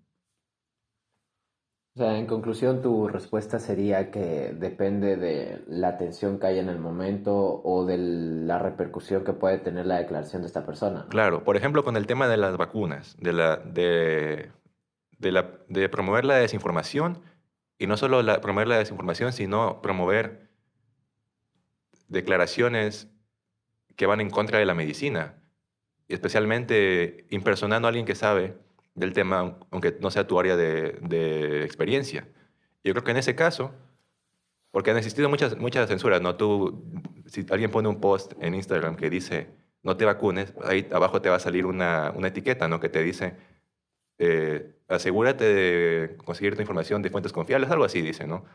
O 1.97 1.99
sea, 1.99 2.15
en 2.15 2.27
conclusión, 2.27 2.83
tu 2.83 3.07
respuesta 3.07 3.57
sería 3.57 4.11
que 4.11 4.53
depende 4.53 5.15
de 5.15 5.63
la 5.67 5.87
atención 5.87 6.37
que 6.37 6.45
haya 6.45 6.61
en 6.61 6.69
el 6.69 6.77
momento 6.77 7.59
o 7.63 7.87
de 7.87 7.97
la 7.97 8.59
repercusión 8.59 9.23
que 9.23 9.33
puede 9.33 9.57
tener 9.57 9.87
la 9.87 9.97
declaración 9.97 10.43
de 10.43 10.47
esta 10.47 10.63
persona. 10.63 11.07
Claro, 11.09 11.43
por 11.43 11.57
ejemplo, 11.57 11.83
con 11.83 11.97
el 11.97 12.05
tema 12.05 12.27
de 12.27 12.37
las 12.37 12.55
vacunas, 12.55 13.17
de, 13.19 13.33
la, 13.33 13.57
de, 13.57 14.51
de, 15.17 15.31
la, 15.31 15.57
de 15.69 15.89
promover 15.89 16.23
la 16.23 16.35
desinformación, 16.35 17.23
y 17.79 17.87
no 17.87 17.97
solo 17.97 18.21
la, 18.21 18.41
promover 18.41 18.67
la 18.67 18.77
desinformación, 18.77 19.33
sino 19.33 19.81
promover 19.81 20.51
declaraciones 22.09 23.07
que 23.95 24.05
van 24.05 24.21
en 24.21 24.29
contra 24.29 24.59
de 24.59 24.67
la 24.67 24.75
medicina, 24.75 25.41
especialmente 26.09 27.25
impersonando 27.31 27.87
a 27.87 27.89
alguien 27.89 28.05
que 28.05 28.13
sabe 28.13 28.66
del 28.97 29.13
tema, 29.13 29.57
aunque 29.71 29.95
no 30.01 30.11
sea 30.11 30.27
tu 30.27 30.39
área 30.39 30.57
de, 30.57 31.63
experiencia. 31.63 32.27
Yo 32.83 32.93
creo 32.93 33.03
que 33.03 33.11
en 33.11 33.17
ese 33.17 33.35
caso, 33.35 33.71
porque 34.71 34.91
han 34.91 34.97
existido 34.97 35.29
muchas, 35.29 35.55
muchas 35.57 35.87
censuras, 35.87 36.19
¿no? 36.21 36.35
Tú, 36.35 36.83
si 37.27 37.45
alguien 37.51 37.71
pone 37.71 37.87
un 37.87 38.01
post 38.01 38.33
en 38.41 38.55
Instagram 38.55 38.95
que 38.95 39.09
dice, 39.09 39.49
no 39.83 39.95
te 39.97 40.05
vacunes, 40.05 40.53
ahí 40.63 40.87
abajo 40.91 41.21
te 41.21 41.29
va 41.29 41.35
a 41.35 41.39
salir 41.39 41.65
una, 41.65 42.11
una 42.15 42.29
etiqueta, 42.29 42.67
¿no? 42.67 42.79
Que 42.79 42.89
te 42.89 43.03
dice, 43.03 43.35
eh, 44.17 44.73
asegúrate 44.87 45.43
de 45.45 46.17
conseguir 46.17 46.55
tu 46.55 46.61
información 46.61 47.03
de 47.03 47.11
fuentes 47.11 47.31
confiables, 47.31 47.69
algo 47.69 47.85
así 47.85 48.01
dice, 48.01 48.25
¿no? 48.25 48.45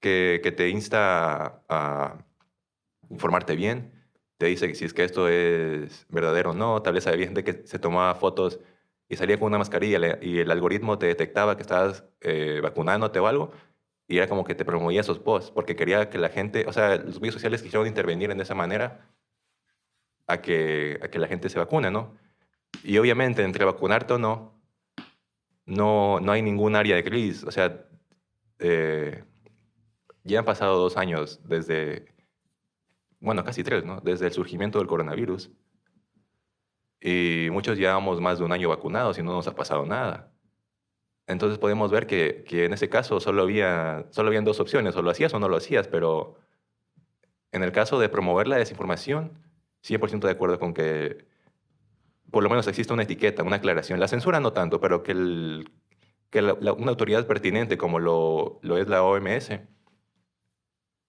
Que, 0.00 0.54
te 0.56 0.68
insta 0.70 1.62
a, 1.68 2.24
informarte 3.10 3.54
bien, 3.54 3.92
te 4.38 4.46
dice 4.46 4.74
si 4.74 4.84
es 4.84 4.94
que 4.94 5.04
esto 5.04 5.28
es 5.28 6.06
verdadero 6.08 6.50
o 6.50 6.54
no, 6.54 6.80
tal 6.82 6.94
vez 6.94 7.06
había 7.06 7.26
gente 7.26 7.44
que 7.44 7.66
se 7.66 7.78
tomaba 7.78 8.14
fotos 8.14 8.60
y 9.08 9.16
salía 9.16 9.38
con 9.38 9.46
una 9.46 9.58
mascarilla 9.58 10.18
y 10.20 10.38
el 10.38 10.50
algoritmo 10.50 10.98
te 10.98 11.06
detectaba 11.06 11.56
que 11.56 11.62
estabas 11.62 12.04
eh, 12.20 12.60
vacunándote 12.62 13.18
o 13.20 13.26
algo 13.26 13.52
y 14.08 14.18
era 14.18 14.28
como 14.28 14.44
que 14.44 14.54
te 14.54 14.64
promovía 14.64 15.00
esos 15.00 15.18
posts 15.18 15.50
porque 15.50 15.76
quería 15.76 16.10
que 16.10 16.18
la 16.18 16.28
gente, 16.28 16.64
o 16.66 16.72
sea, 16.72 16.96
los 16.96 17.20
medios 17.20 17.34
sociales 17.34 17.62
quisieron 17.62 17.86
intervenir 17.86 18.30
en 18.30 18.40
esa 18.40 18.54
manera 18.54 19.08
a 20.26 20.40
que, 20.40 20.98
a 21.02 21.08
que 21.08 21.18
la 21.18 21.28
gente 21.28 21.48
se 21.48 21.58
vacune, 21.58 21.90
¿no? 21.90 22.16
Y 22.82 22.98
obviamente 22.98 23.42
entre 23.42 23.64
vacunarte 23.64 24.14
o 24.14 24.18
no, 24.18 24.60
no, 25.64 26.20
no 26.20 26.32
hay 26.32 26.42
ningún 26.42 26.76
área 26.76 26.96
de 26.96 27.04
crisis, 27.04 27.44
o 27.44 27.50
sea, 27.50 27.86
eh, 28.58 29.24
ya 30.24 30.40
han 30.40 30.44
pasado 30.44 30.78
dos 30.78 30.96
años 30.96 31.40
desde, 31.44 32.06
bueno, 33.20 33.44
casi 33.44 33.62
tres, 33.62 33.84
¿no? 33.84 34.00
Desde 34.00 34.26
el 34.26 34.32
surgimiento 34.32 34.78
del 34.78 34.88
coronavirus. 34.88 35.50
Y 37.06 37.50
muchos 37.52 37.78
llevamos 37.78 38.20
más 38.20 38.40
de 38.40 38.44
un 38.44 38.50
año 38.50 38.68
vacunados 38.68 39.16
y 39.16 39.22
no 39.22 39.32
nos 39.32 39.46
ha 39.46 39.54
pasado 39.54 39.86
nada. 39.86 40.32
Entonces 41.28 41.56
podemos 41.56 41.92
ver 41.92 42.08
que, 42.08 42.42
que 42.42 42.64
en 42.64 42.72
ese 42.72 42.88
caso 42.88 43.20
solo, 43.20 43.42
había, 43.42 44.06
solo 44.10 44.26
habían 44.26 44.44
dos 44.44 44.58
opciones, 44.58 44.96
o 44.96 45.02
lo 45.02 45.10
hacías 45.10 45.32
o 45.32 45.38
no 45.38 45.48
lo 45.48 45.56
hacías, 45.56 45.86
pero 45.86 46.34
en 47.52 47.62
el 47.62 47.70
caso 47.70 48.00
de 48.00 48.08
promover 48.08 48.48
la 48.48 48.56
desinformación, 48.56 49.38
100% 49.84 50.26
de 50.26 50.32
acuerdo 50.32 50.58
con 50.58 50.74
que 50.74 51.28
por 52.32 52.42
lo 52.42 52.50
menos 52.50 52.66
existe 52.66 52.92
una 52.92 53.04
etiqueta, 53.04 53.44
una 53.44 53.56
aclaración. 53.56 54.00
La 54.00 54.08
censura 54.08 54.40
no 54.40 54.52
tanto, 54.52 54.80
pero 54.80 55.04
que, 55.04 55.12
el, 55.12 55.70
que 56.30 56.40
una 56.42 56.90
autoridad 56.90 57.24
pertinente 57.28 57.78
como 57.78 58.00
lo, 58.00 58.58
lo 58.62 58.78
es 58.78 58.88
la 58.88 59.04
OMS 59.04 59.52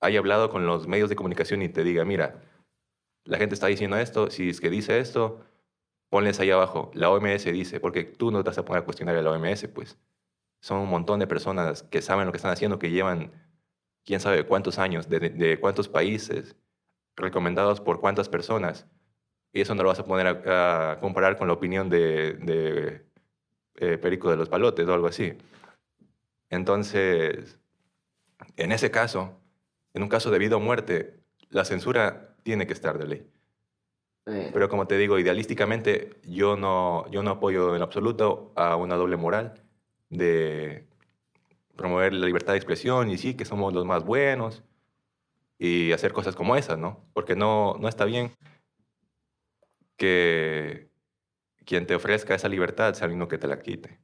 haya 0.02 0.20
hablado 0.20 0.52
con 0.52 0.68
los 0.68 0.88
medios 0.88 1.10
de 1.10 1.16
comunicación 1.16 1.64
y 1.64 1.70
te 1.70 1.84
diga, 1.84 2.06
mira, 2.06 2.44
la 3.24 3.40
gente 3.40 3.56
está 3.56 3.66
diciendo 3.66 3.98
esto, 3.98 4.30
si 4.30 4.50
es 4.50 4.62
que 4.62 4.70
dice 4.70 5.00
esto, 5.00 5.42
ponles 6.10 6.40
ahí 6.40 6.52
abajo, 6.52 6.92
la 6.94 7.10
OMS 7.10 7.46
dice, 7.46 7.80
porque 7.80 8.04
tú 8.04 8.32
no 8.32 8.44
te 8.44 8.50
vas 8.50 8.58
a 8.58 8.66
poner 8.66 8.84
a 8.84 8.86
cuestionar 8.86 9.16
a 9.16 9.22
la 9.22 9.32
OMS, 9.32 9.68
pues 9.70 9.98
son 10.62 10.80
un 10.80 10.90
montón 10.90 11.20
de 11.20 11.28
personas 11.28 11.84
que 11.84 12.02
saben 12.02 12.26
lo 12.26 12.32
que 12.32 12.38
están 12.38 12.52
haciendo, 12.52 12.80
que 12.80 12.92
llevan 12.92 13.32
quién 14.06 14.20
sabe 14.20 14.46
cuántos 14.46 14.80
años, 14.80 15.10
de, 15.10 15.60
cuántos 15.60 15.90
países, 15.90 16.56
recomendados 17.16 17.82
por 17.82 18.00
cuántas 18.00 18.30
personas, 18.30 18.88
y 19.54 19.62
eso 19.62 19.76
no 19.76 19.84
lo 19.84 19.90
vas 19.90 20.00
a 20.00 20.06
poner 20.06 20.28
a, 20.28 21.00
comparar 21.02 21.38
con 21.38 21.48
la 21.48 21.54
opinión 21.54 21.90
de, 21.90 23.06
eh, 23.76 23.98
Perico 23.98 24.30
de 24.30 24.38
los 24.38 24.50
Palotes 24.50 24.88
o 24.88 24.94
algo 24.94 25.08
así. 25.08 25.38
Entonces, 26.50 27.60
en 28.56 28.72
ese 28.72 28.92
caso, 28.92 29.40
en 29.94 30.04
un 30.04 30.10
caso 30.10 30.32
de 30.32 30.40
vida 30.40 30.56
o 30.56 30.60
muerte, 30.60 31.20
la 31.50 31.66
censura 31.66 32.36
tiene 32.44 32.68
que 32.68 32.74
estar 32.74 32.98
de 32.98 33.08
ley. 33.08 33.32
Eh. 34.28 34.50
Pero 34.54 34.70
como 34.70 34.88
te 34.88 34.98
digo, 34.98 35.18
idealísticamente 35.20 36.18
yo 36.24 36.58
no, 36.58 37.10
yo 37.10 37.24
no 37.24 37.32
apoyo 37.32 37.76
en 37.76 37.82
absoluto 37.82 38.52
a 38.56 38.76
una 38.76 38.96
doble 38.96 39.16
moral 39.16 39.64
de 40.10 40.86
promover 41.76 42.14
la 42.14 42.26
libertad 42.26 42.54
de 42.54 42.58
expresión 42.58 43.10
y 43.10 43.18
sí, 43.18 43.36
que 43.36 43.46
somos 43.46 43.74
los 43.74 43.86
más 43.86 44.04
buenos 44.04 44.64
y 45.58 45.92
hacer 45.94 46.14
cosas 46.14 46.36
como 46.36 46.56
esas, 46.56 46.78
¿no? 46.78 47.06
Porque 47.14 47.36
no, 47.36 47.78
no 47.80 47.88
está 47.88 48.06
bien 48.06 48.32
que 49.96 50.90
quien 51.66 51.88
te 51.88 51.96
ofrezca 51.96 52.36
esa 52.36 52.50
libertad 52.50 52.94
sea 52.94 53.06
alguien 53.06 53.28
que 53.28 53.38
te 53.38 53.48
la 53.48 53.62
quite. 53.62 54.00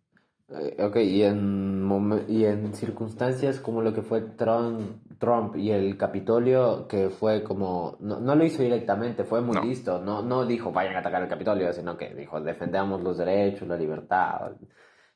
Eh, 0.49 0.75
ok, 0.83 0.97
y 0.97 1.23
en, 1.23 1.89
y 2.27 2.45
en 2.45 2.73
circunstancias 2.73 3.59
como 3.59 3.81
lo 3.81 3.93
que 3.93 4.01
fue 4.01 4.21
Trump, 4.21 5.01
Trump 5.17 5.55
y 5.55 5.71
el 5.71 5.97
Capitolio, 5.97 6.87
que 6.87 7.09
fue 7.09 7.43
como, 7.43 7.97
no, 8.01 8.19
no 8.19 8.35
lo 8.35 8.43
hizo 8.43 8.61
directamente, 8.61 9.23
fue 9.23 9.41
muy 9.41 9.57
listo, 9.65 9.99
no, 10.01 10.21
no 10.21 10.45
dijo 10.45 10.71
vayan 10.71 10.95
a 10.95 10.99
atacar 10.99 11.23
el 11.23 11.29
Capitolio, 11.29 11.71
sino 11.73 11.97
que 11.97 12.13
dijo 12.13 12.41
defendamos 12.41 13.01
los 13.01 13.17
derechos, 13.17 13.67
la 13.67 13.77
libertad, 13.77 14.51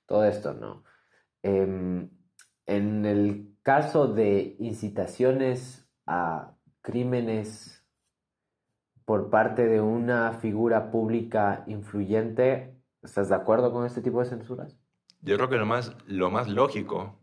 todo 0.05 0.23
esto, 0.23 0.53
¿no? 0.53 0.83
Em, 1.43 2.09
en 2.65 3.05
el 3.05 3.57
caso 3.63 4.07
de 4.07 4.55
incitaciones 4.59 5.89
a 6.05 6.55
crímenes 6.81 7.85
por 9.05 9.29
parte 9.29 9.67
de 9.67 9.81
una 9.81 10.33
figura 10.33 10.91
pública 10.91 11.63
influyente, 11.67 12.77
¿estás 13.03 13.29
de 13.29 13.35
acuerdo 13.35 13.71
con 13.71 13.85
este 13.85 14.01
tipo 14.01 14.19
de 14.19 14.29
censuras? 14.29 14.76
Yo 15.21 15.35
creo 15.35 15.49
que 15.49 15.57
lo 15.57 15.65
más, 15.65 15.95
lo 16.05 16.29
más 16.29 16.47
lógico, 16.47 17.19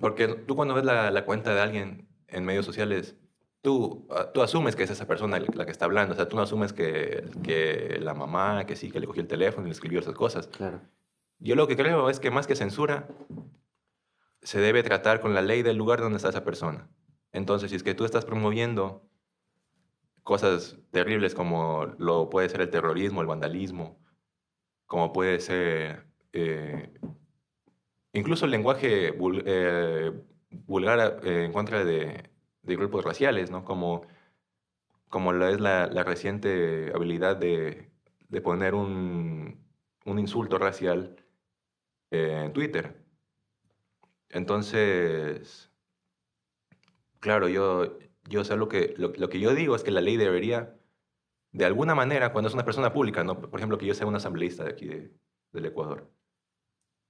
porque 0.00 0.28
tú 0.28 0.56
cuando 0.56 0.74
ves 0.74 0.84
la, 0.84 1.10
la 1.10 1.24
cuenta 1.24 1.54
de 1.54 1.60
alguien 1.60 2.08
en 2.28 2.44
medios 2.44 2.66
sociales, 2.66 3.16
tú, 3.62 4.06
ah, 4.10 4.30
tú 4.32 4.42
asumes 4.42 4.76
que 4.76 4.84
es 4.84 4.90
esa 4.90 5.06
persona 5.06 5.40
la 5.40 5.64
que 5.64 5.72
está 5.72 5.86
hablando, 5.86 6.12
o 6.12 6.16
sea, 6.16 6.28
tú 6.28 6.36
no 6.36 6.42
asumes 6.42 6.72
que, 6.72 7.28
que 7.42 7.98
la 8.00 8.14
mamá, 8.14 8.64
que 8.66 8.76
sí, 8.76 8.90
que 8.90 9.00
le 9.00 9.06
cogió 9.06 9.22
el 9.22 9.28
teléfono 9.28 9.66
y 9.66 9.70
le 9.70 9.74
escribió 9.74 10.00
esas 10.00 10.14
cosas. 10.14 10.46
Claro. 10.48 10.80
Yo 11.38 11.54
lo 11.54 11.66
que 11.66 11.76
creo 11.76 12.08
es 12.08 12.20
que 12.20 12.30
más 12.30 12.46
que 12.46 12.54
censura, 12.54 13.08
se 14.42 14.60
debe 14.60 14.82
tratar 14.84 15.20
con 15.20 15.34
la 15.34 15.42
ley 15.42 15.62
del 15.62 15.76
lugar 15.76 16.00
donde 16.00 16.16
está 16.16 16.28
esa 16.28 16.44
persona. 16.44 16.88
Entonces, 17.32 17.70
si 17.70 17.76
es 17.76 17.82
que 17.82 17.94
tú 17.94 18.04
estás 18.04 18.24
promoviendo 18.24 19.02
cosas 20.22 20.78
terribles 20.92 21.34
como 21.34 21.86
lo 21.98 22.30
puede 22.30 22.48
ser 22.48 22.60
el 22.60 22.70
terrorismo, 22.70 23.20
el 23.20 23.26
vandalismo, 23.26 23.98
como 24.86 25.12
puede 25.12 25.40
ser 25.40 26.06
eh, 26.38 26.90
incluso 28.12 28.44
el 28.44 28.50
lenguaje 28.50 29.14
eh, 29.46 30.12
vulgar 30.50 31.20
eh, 31.24 31.44
en 31.46 31.52
contra 31.52 31.82
de, 31.82 32.30
grupos 32.62 33.04
raciales, 33.04 33.50
¿no? 33.50 33.64
Como, 33.64 34.02
como 35.08 35.32
lo 35.32 35.48
es 35.48 35.60
la, 35.60 35.86
reciente 36.04 36.92
habilidad 36.94 37.36
de, 37.36 37.90
poner 38.42 38.74
un, 38.74 39.64
insulto 40.04 40.58
racial 40.58 41.16
en 42.10 42.52
Twitter. 42.52 43.02
Entonces, 44.28 45.70
claro, 47.20 47.48
yo, 47.48 47.98
yo 48.28 48.44
sé 48.44 48.56
lo 48.56 48.68
que, 48.68 48.94
lo, 48.98 49.28
que 49.30 49.40
yo 49.40 49.54
digo 49.54 49.74
es 49.74 49.84
que 49.84 49.90
la 49.90 50.00
ley 50.02 50.16
debería, 50.18 50.76
de 51.52 51.64
alguna 51.64 51.94
manera, 51.94 52.32
cuando 52.32 52.48
es 52.48 52.54
una 52.54 52.64
persona 52.64 52.92
pública, 52.92 53.24
¿no? 53.24 53.40
por 53.40 53.58
ejemplo, 53.58 53.78
que 53.78 53.86
yo 53.86 53.94
sea 53.94 54.06
un 54.06 54.16
asambleísta 54.16 54.64
de 54.64 54.70
aquí 54.70 54.88
del 55.52 55.66
Ecuador, 55.66 56.10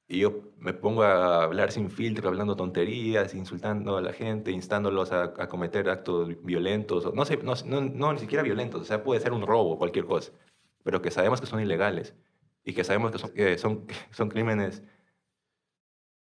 y 0.09 0.21
yo 0.21 0.53
me 0.59 0.73
pongo 0.73 1.03
a 1.03 1.43
hablar 1.45 1.73
sin 1.73 1.91
filtro, 1.91 2.29
hablando 2.29 2.55
tonterías, 2.57 3.35
insultando 3.35 3.97
a 3.97 4.01
la 4.01 4.13
gente, 4.13 4.53
instándolos 4.53 5.11
a, 5.13 5.33
cometer 5.49 5.89
actos 5.91 6.43
violentos, 6.45 7.13
no, 7.15 7.25
sé, 7.25 7.39
no, 7.39 7.55
no, 7.65 8.13
ni 8.13 8.19
siquiera 8.21 8.43
violentos, 8.43 8.83
o 8.83 8.85
sea, 8.85 9.03
puede 9.03 9.21
ser 9.21 9.33
un 9.33 9.43
robo, 9.43 9.79
cualquier 9.79 10.07
cosa, 10.07 10.33
pero 10.85 11.03
que 11.03 11.11
sabemos 11.11 11.41
que 11.41 11.47
son 11.47 11.61
ilegales 11.61 12.15
y 12.65 12.75
que 12.75 12.85
sabemos 12.85 13.13
que 13.13 13.19
son, 13.19 13.33
son, 13.59 13.87
son 14.13 14.29
crímenes 14.29 14.83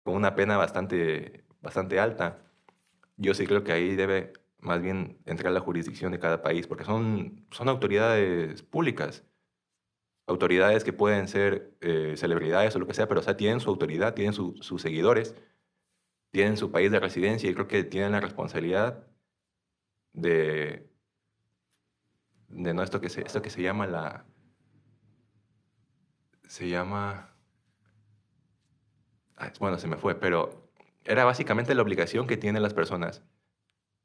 con 0.02 0.14
una 0.16 0.34
pena 0.34 0.56
bastante, 0.56 1.44
bastante 1.60 2.00
alta. 2.00 2.38
Yo 3.16 3.34
sí 3.34 3.46
creo 3.46 3.64
que 3.64 3.72
ahí 3.72 3.96
debe 3.96 4.32
más 4.60 4.80
bien 4.80 5.18
entrar 5.26 5.52
la 5.52 5.60
jurisdicción 5.60 6.12
de 6.12 6.18
cada 6.18 6.42
país, 6.42 6.66
porque 6.66 6.84
son, 6.84 7.46
son 7.50 7.68
autoridades 7.68 8.62
públicas 8.62 9.24
autoridades 10.28 10.84
que 10.84 10.92
pueden 10.92 11.26
ser 11.26 11.74
eh, 11.80 12.14
celebridades 12.16 12.76
o 12.76 12.78
lo 12.78 12.86
que 12.86 12.94
sea, 12.94 13.08
pero 13.08 13.20
o 13.20 13.22
sea, 13.22 13.36
tienen 13.36 13.60
su 13.60 13.70
autoridad, 13.70 14.14
tienen 14.14 14.34
sus 14.34 14.82
seguidores, 14.82 15.34
tienen 16.30 16.56
su 16.56 16.70
país 16.70 16.90
de 16.90 17.00
residencia 17.00 17.50
y 17.50 17.54
creo 17.54 17.66
que 17.68 17.84
tienen 17.84 18.12
la 18.12 18.20
responsabilidad 18.20 19.06
de, 20.12 20.88
de 22.48 22.74
no 22.74 22.82
esto 22.82 23.00
que 23.00 23.08
se, 23.08 23.22
esto 23.22 23.42
que 23.42 23.50
se 23.50 23.62
llama 23.62 23.86
la... 23.86 24.26
Se 26.46 26.68
llama... 26.68 27.34
bueno, 29.60 29.78
se 29.78 29.88
me 29.88 29.96
fue, 29.96 30.14
pero 30.14 30.70
era 31.04 31.24
básicamente 31.24 31.74
la 31.74 31.82
obligación 31.82 32.26
que 32.26 32.36
tienen 32.36 32.62
las 32.62 32.74
personas, 32.74 33.22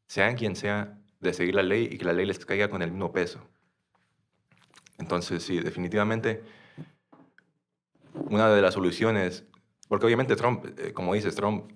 sean 0.07 0.35
quien 0.35 0.55
sea, 0.55 0.99
de 1.19 1.33
seguir 1.33 1.55
la 1.55 1.63
ley 1.63 1.89
y 1.91 1.97
que 1.97 2.05
la 2.05 2.13
ley 2.13 2.25
les 2.25 2.45
caiga 2.45 2.69
con 2.69 2.81
el 2.81 2.91
mismo 2.91 3.11
peso. 3.11 3.49
Entonces, 4.97 5.43
sí, 5.43 5.59
definitivamente 5.59 6.43
una 8.13 8.49
de 8.49 8.61
las 8.61 8.73
soluciones, 8.73 9.45
porque 9.87 10.05
obviamente 10.05 10.35
Trump, 10.35 10.65
eh, 10.77 10.93
como 10.93 11.13
dices, 11.13 11.35
Trump 11.35 11.71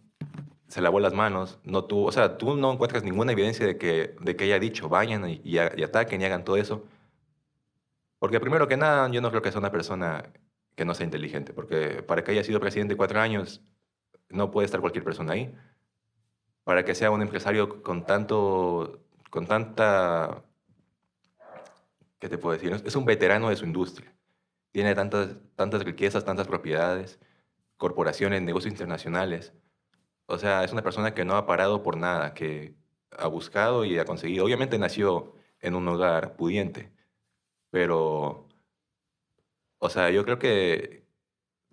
se 0.67 0.81
lavó 0.81 0.99
las 0.99 1.13
manos, 1.13 1.59
no 1.63 1.85
tuvo, 1.85 2.05
o 2.05 2.11
sea, 2.11 2.37
tú 2.37 2.55
no 2.55 2.73
encuentras 2.73 3.03
ninguna 3.03 3.31
evidencia 3.31 3.65
de 3.65 3.77
que, 3.77 4.15
de 4.19 4.35
que 4.35 4.45
haya 4.45 4.59
dicho 4.59 4.89
vayan 4.89 5.27
y, 5.29 5.41
y, 5.43 5.57
ataquen 5.57 6.21
y 6.21 6.25
hagan 6.25 6.43
todo 6.43 6.57
eso. 6.57 6.83
Porque 8.19 8.39
primero 8.39 8.67
que 8.67 8.77
nada, 8.77 9.09
yo 9.09 9.21
no 9.21 9.29
creo 9.29 9.41
que 9.41 9.51
sea 9.51 9.59
una 9.59 9.71
persona 9.71 10.31
que 10.75 10.85
no 10.85 10.93
sea 10.93 11.05
inteligente, 11.05 11.53
porque 11.53 12.03
para 12.03 12.23
que 12.23 12.31
haya 12.31 12.43
sido 12.43 12.59
presidente 12.59 12.97
cuatro 12.97 13.19
años, 13.19 13.61
no 14.29 14.51
puede 14.51 14.65
estar 14.65 14.81
cualquier 14.81 15.03
persona 15.03 15.33
ahí. 15.33 15.55
Para 16.63 16.83
que 16.83 16.95
sea 16.95 17.11
un 17.11 17.21
empresario 17.21 17.81
con 17.81 18.05
tanto, 18.05 18.99
con 19.29 19.47
tanta 19.47 20.43
¿qué 22.19 22.29
te 22.29 22.37
puedo 22.37 22.57
decir? 22.57 22.73
Es 22.85 22.95
un 22.95 23.05
veterano 23.05 23.49
de 23.49 23.55
su 23.55 23.65
industria. 23.65 24.15
Tiene 24.71 24.95
tantas, 24.95 25.37
tantas 25.55 25.83
riquezas, 25.83 26.25
tantas 26.25 26.47
propiedades, 26.47 27.19
corporaciones, 27.77 28.41
negocios 28.41 28.71
internacionales. 28.71 29.53
O 30.27 30.37
sea, 30.37 30.63
es 30.63 30.73
una 30.73 30.83
persona 30.83 31.13
que 31.13 31.25
no 31.25 31.35
ha 31.35 31.45
parado 31.47 31.83
por 31.83 31.97
nada, 31.97 32.33
que 32.33 32.75
ha 33.11 33.27
buscado 33.27 33.85
y 33.85 33.97
ha 33.99 34.05
conseguido. 34.05 34.45
Obviamente 34.45 34.77
nació 34.79 35.33
en 35.59 35.75
un 35.75 35.87
hogar 35.87 36.35
pudiente, 36.35 36.91
pero, 37.71 38.47
o 39.79 39.89
sea, 39.89 40.09
yo 40.11 40.23
creo 40.25 40.39
que 40.39 41.07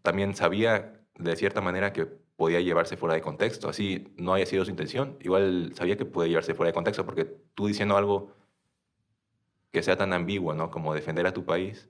también 0.03 0.34
sabía 0.34 1.01
de 1.16 1.36
cierta 1.36 1.61
manera 1.61 1.92
que 1.92 2.07
podía 2.07 2.61
llevarse 2.61 2.97
fuera 2.97 3.14
de 3.14 3.22
contexto, 3.22 3.68
así 3.68 4.14
no 4.16 4.34
haya 4.34 4.47
sido 4.47 4.64
su 4.64 4.70
intención. 4.70 5.16
Igual 5.20 5.72
sabía 5.74 5.97
que 5.97 6.05
podía 6.05 6.28
llevarse 6.28 6.55
fuera 6.55 6.68
de 6.70 6.74
contexto 6.74 7.05
porque 7.07 7.24
tú 7.55 7.66
diciendo 7.66 7.97
algo 7.97 8.32
que 9.75 9.83
sea 9.83 9.97
tan 9.97 10.12
ambiguo, 10.12 10.55
¿no? 10.55 10.70
Como 10.70 10.95
defender 10.95 11.27
a 11.27 11.35
tu 11.35 11.45
país, 11.45 11.89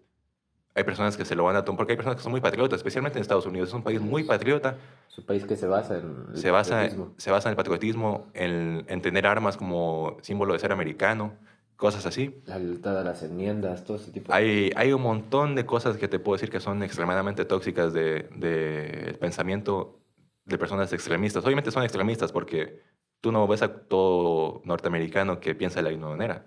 hay 0.75 0.83
personas 0.85 1.17
que 1.19 1.25
se 1.27 1.37
lo 1.37 1.45
van 1.45 1.55
a 1.55 1.65
tomar, 1.65 1.77
porque 1.77 1.93
hay 1.93 1.97
personas 1.97 2.17
que 2.17 2.23
son 2.23 2.33
muy 2.33 2.41
patriotas, 2.41 2.79
especialmente 2.79 3.19
en 3.19 3.23
Estados 3.23 3.47
Unidos. 3.47 3.69
Es 3.69 3.75
un 3.75 3.83
país 3.85 4.01
muy 4.01 4.25
patriota. 4.25 4.79
Es 5.09 5.19
un 5.19 5.27
país 5.27 5.45
que 5.45 5.55
se 5.55 5.67
basa 5.69 5.99
en 5.99 6.27
el 6.33 6.37
Se 6.39 6.51
basa, 6.51 6.71
patriotismo. 6.77 7.15
se 7.19 7.31
basa 7.31 7.49
en 7.49 7.53
el 7.53 7.57
patriotismo, 7.57 8.27
en, 8.33 8.85
en 8.89 9.03
tener 9.03 9.27
armas 9.27 9.57
como 9.59 10.17
símbolo 10.23 10.55
de 10.55 10.59
ser 10.59 10.73
americano, 10.73 11.35
cosas 11.77 12.07
así. 12.07 12.43
La 12.47 12.57
a 12.57 13.05
las 13.05 13.23
enmiendas, 13.23 13.85
todo 13.85 13.99
ese 13.99 14.11
tipo 14.11 14.33
de 14.33 14.39
Hay, 14.39 14.73
hay 14.75 14.93
un 14.95 15.03
montón 15.03 15.55
de 15.55 15.67
cosas 15.67 15.99
que 15.99 16.09
te 16.09 16.19
puedo 16.19 16.37
decir 16.37 16.51
que 16.51 16.59
son 16.59 16.83
extremadamente 16.83 17.45
tóxicas 17.45 17.93
de, 17.93 18.29
de 18.35 19.17
pensamiento 19.21 20.01
de 20.47 20.57
personas 20.59 20.91
extremistas. 20.93 21.45
Obviamente 21.45 21.71
son 21.71 21.83
extremistas 21.83 22.33
porque 22.33 22.81
tú 23.21 23.31
no 23.31 23.47
ves 23.47 23.63
a 23.63 23.69
todo 23.87 24.63
norteamericano 24.65 25.39
que 25.39 25.55
piensa 25.55 25.81
de 25.81 25.85
la 25.85 25.91
misma 25.91 26.09
manera. 26.09 26.47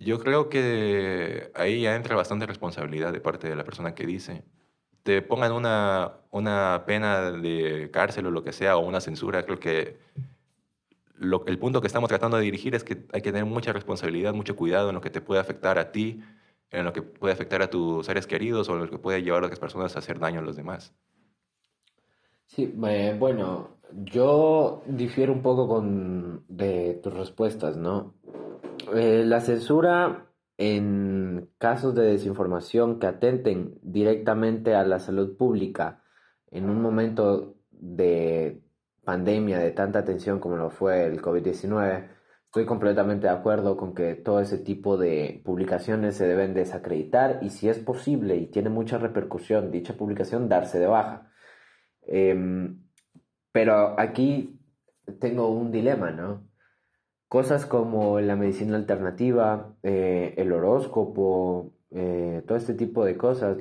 Yo 0.00 0.18
creo 0.18 0.48
que 0.48 1.52
ahí 1.54 1.82
ya 1.82 1.94
entra 1.94 2.16
bastante 2.16 2.46
responsabilidad 2.46 3.12
de 3.12 3.20
parte 3.20 3.48
de 3.48 3.56
la 3.56 3.64
persona 3.64 3.94
que 3.94 4.06
dice. 4.06 4.44
Te 5.02 5.22
pongan 5.22 5.52
una, 5.52 6.20
una 6.30 6.84
pena 6.86 7.32
de 7.32 7.90
cárcel 7.92 8.26
o 8.26 8.30
lo 8.30 8.42
que 8.44 8.52
sea, 8.52 8.76
o 8.78 8.86
una 8.86 9.00
censura, 9.02 9.44
creo 9.44 9.60
que 9.60 9.98
lo- 11.14 11.44
el 11.46 11.58
punto 11.58 11.80
que 11.80 11.86
estamos 11.86 12.08
tratando 12.08 12.36
de 12.36 12.42
dirigir 12.44 12.74
es 12.74 12.84
que 12.84 13.06
hay 13.12 13.20
que 13.22 13.30
tener 13.32 13.44
mucha 13.44 13.72
responsabilidad, 13.72 14.34
mucho 14.34 14.56
cuidado 14.56 14.88
en 14.88 14.94
lo 14.96 15.00
que 15.00 15.10
te 15.10 15.20
puede 15.20 15.40
afectar 15.40 15.78
a 15.78 15.92
ti, 15.92 16.22
en 16.70 16.84
lo 16.84 16.92
que 16.92 17.02
puede 17.02 17.34
afectar 17.34 17.62
a 17.62 17.70
tus 17.70 18.06
seres 18.06 18.26
queridos 18.26 18.68
o 18.68 18.74
en 18.74 18.80
lo 18.80 18.90
que 18.90 18.98
puede 18.98 19.22
llevar 19.22 19.42
a 19.42 19.46
otras 19.46 19.60
personas 19.60 19.96
a 19.96 19.98
hacer 20.00 20.18
daño 20.18 20.40
a 20.40 20.42
los 20.42 20.56
demás. 20.56 20.94
Sí, 22.46 22.74
eh, 22.86 23.16
bueno, 23.18 23.76
yo 23.92 24.82
difiero 24.86 25.32
un 25.32 25.42
poco 25.42 25.68
con 25.68 26.44
de 26.48 26.94
tus 27.02 27.12
respuestas, 27.14 27.76
¿no? 27.76 28.14
Eh, 28.94 29.24
la 29.24 29.40
censura 29.40 30.26
en 30.56 31.50
casos 31.58 31.94
de 31.94 32.02
desinformación 32.02 32.98
que 32.98 33.06
atenten 33.06 33.78
directamente 33.82 34.74
a 34.74 34.84
la 34.84 34.98
salud 34.98 35.36
pública 35.36 36.02
en 36.50 36.68
un 36.68 36.82
momento 36.82 37.56
de 37.70 38.62
pandemia, 39.04 39.58
de 39.58 39.70
tanta 39.72 40.04
tensión 40.04 40.40
como 40.40 40.56
lo 40.56 40.70
fue 40.70 41.06
el 41.06 41.22
COVID-19, 41.22 42.08
estoy 42.44 42.66
completamente 42.66 43.26
de 43.26 43.32
acuerdo 43.32 43.76
con 43.76 43.94
que 43.94 44.16
todo 44.16 44.40
ese 44.40 44.58
tipo 44.58 44.96
de 44.96 45.40
publicaciones 45.44 46.16
se 46.16 46.26
deben 46.26 46.52
desacreditar 46.52 47.38
y 47.42 47.50
si 47.50 47.68
es 47.68 47.78
posible 47.78 48.36
y 48.36 48.46
tiene 48.48 48.70
mucha 48.70 48.98
repercusión 48.98 49.70
dicha 49.70 49.94
publicación, 49.94 50.48
darse 50.48 50.78
de 50.78 50.86
baja. 50.86 51.30
Em, 52.02 52.82
pero 53.52 53.98
aquí 53.98 54.60
tengo 55.20 55.50
un 55.50 55.70
dilema, 55.72 56.10
¿no? 56.10 56.49
Cosas 57.30 57.64
como 57.64 58.18
la 58.18 58.34
medicina 58.34 58.74
alternativa, 58.76 59.76
eh, 59.84 60.34
el 60.36 60.50
horóscopo, 60.52 61.70
eh, 61.92 62.42
todo 62.44 62.58
este 62.58 62.74
tipo 62.74 63.04
de 63.04 63.16
cosas, 63.16 63.56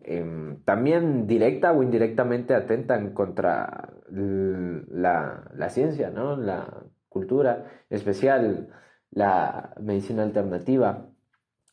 em, 0.00 0.62
también 0.64 1.26
directa 1.26 1.72
o 1.72 1.82
indirectamente 1.82 2.54
atentan 2.54 3.12
contra 3.12 3.90
la, 4.08 5.50
la 5.54 5.68
ciencia, 5.68 6.08
¿no? 6.08 6.36
La 6.38 6.82
cultura, 7.10 7.66
en 7.90 7.96
especial 7.98 8.68
la 9.10 9.74
medicina 9.82 10.22
alternativa 10.22 11.06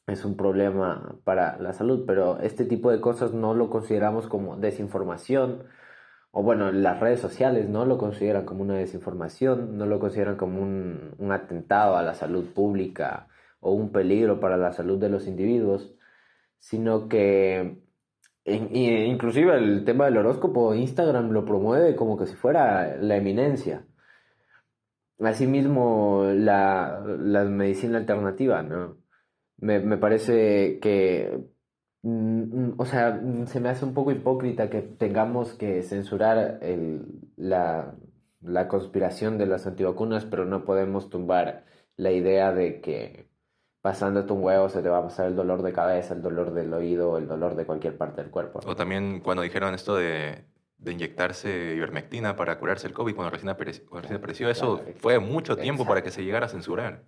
es 0.08 0.26
un 0.26 0.36
problema 0.36 1.16
para 1.24 1.58
la 1.60 1.72
salud, 1.72 2.04
pero 2.06 2.40
este 2.40 2.66
tipo 2.66 2.92
de 2.92 3.00
cosas 3.00 3.34
no 3.34 3.54
lo 3.54 3.70
consideramos 3.70 4.28
como 4.28 4.58
desinformación, 4.58 5.64
o 6.32 6.44
bueno, 6.44 6.72
las 6.72 7.00
redes 7.00 7.20
sociales 7.20 7.68
no 7.70 7.86
lo 7.86 7.98
consideran 7.98 8.46
como 8.46 8.64
una 8.64 8.76
desinformación, 8.76 9.78
no 9.78 9.86
lo 9.86 10.00
consideran 10.00 10.38
como 10.38 10.62
un, 10.62 11.16
un 11.18 11.32
atentado 11.32 11.98
a 11.98 12.04
la 12.04 12.14
salud 12.14 12.54
pública 12.54 13.28
o 13.60 13.74
un 13.74 13.92
peligro 13.92 14.40
para 14.40 14.58
la 14.58 14.72
salud 14.72 14.98
de 15.00 15.10
los 15.10 15.28
individuos, 15.28 15.94
sino 16.60 17.08
que 17.10 17.82
inclusive 18.46 19.56
el 19.56 19.86
tema 19.86 20.06
del 20.06 20.18
horóscopo, 20.18 20.74
Instagram 20.74 21.32
lo 21.32 21.46
promueve 21.46 21.96
como 21.96 22.18
que 22.18 22.26
si 22.28 22.36
fuera 22.36 22.98
la 22.98 23.18
eminencia. 23.18 23.86
Asimismo, 25.20 26.26
la, 26.34 27.02
medicina 27.50 28.00
alternativa, 28.00 28.64
¿no? 28.64 28.98
Me, 29.58 29.80
me 29.80 29.98
parece 29.98 30.80
que, 30.80 31.40
o 32.04 32.86
sea, 32.86 33.12
mm, 33.22 33.48
se 33.48 33.60
me 33.60 33.70
hace 33.70 33.86
un 33.86 33.94
poco 33.94 34.12
hipócrita 34.12 34.70
que 34.70 34.82
tengamos 34.82 35.54
que 35.54 35.84
censurar 35.84 36.60
el- 36.62 37.06
la, 37.38 37.96
la 38.42 38.68
conspiración 38.68 39.38
de 39.38 39.46
las 39.46 39.68
antivacunas, 39.68 40.26
pero 40.26 40.46
no 40.46 40.66
podemos 40.66 41.10
tumbar 41.10 41.66
la 41.98 42.12
idea 42.12 42.54
de 42.54 42.82
que 42.82 43.30
pasándote 43.82 44.34
un 44.34 44.44
huevo 44.44 44.70
se 44.70 44.82
te 44.82 44.90
va 44.90 45.00
a 45.00 45.04
pasar 45.04 45.28
el 45.28 45.36
dolor 45.36 45.62
de 45.64 45.74
cabeza, 45.74 46.14
el 46.14 46.22
dolor 46.22 46.54
del 46.54 46.74
oído, 46.74 47.18
el 47.18 47.28
dolor 47.28 47.56
de 47.56 47.66
cualquier 47.66 47.98
parte 47.98 48.22
del 48.22 48.32
cuerpo. 48.32 48.60
O 48.66 48.76
también 48.76 49.20
cuando 49.22 49.44
dijeron 49.44 49.74
esto 49.74 49.96
de, 49.96 50.46
de 50.78 50.92
inyectarse 50.92 51.76
ivermectina 51.76 52.36
para 52.36 52.58
curarse 52.60 52.88
el 52.88 52.94
COVID, 52.94 53.16
cuando 53.16 53.32
recién, 53.32 53.50
apareció, 53.50 53.86
cuando 53.86 54.02
recién 54.04 54.18
apareció, 54.18 54.50
eso 54.50 54.78
Claro, 54.78 54.94
fue 55.00 55.20
mucho 55.20 55.56
tiempo 55.58 55.86
para 55.86 56.02
que 56.02 56.12
se 56.12 56.24
llegara 56.24 56.48
a 56.48 56.50
censurar. 56.50 57.04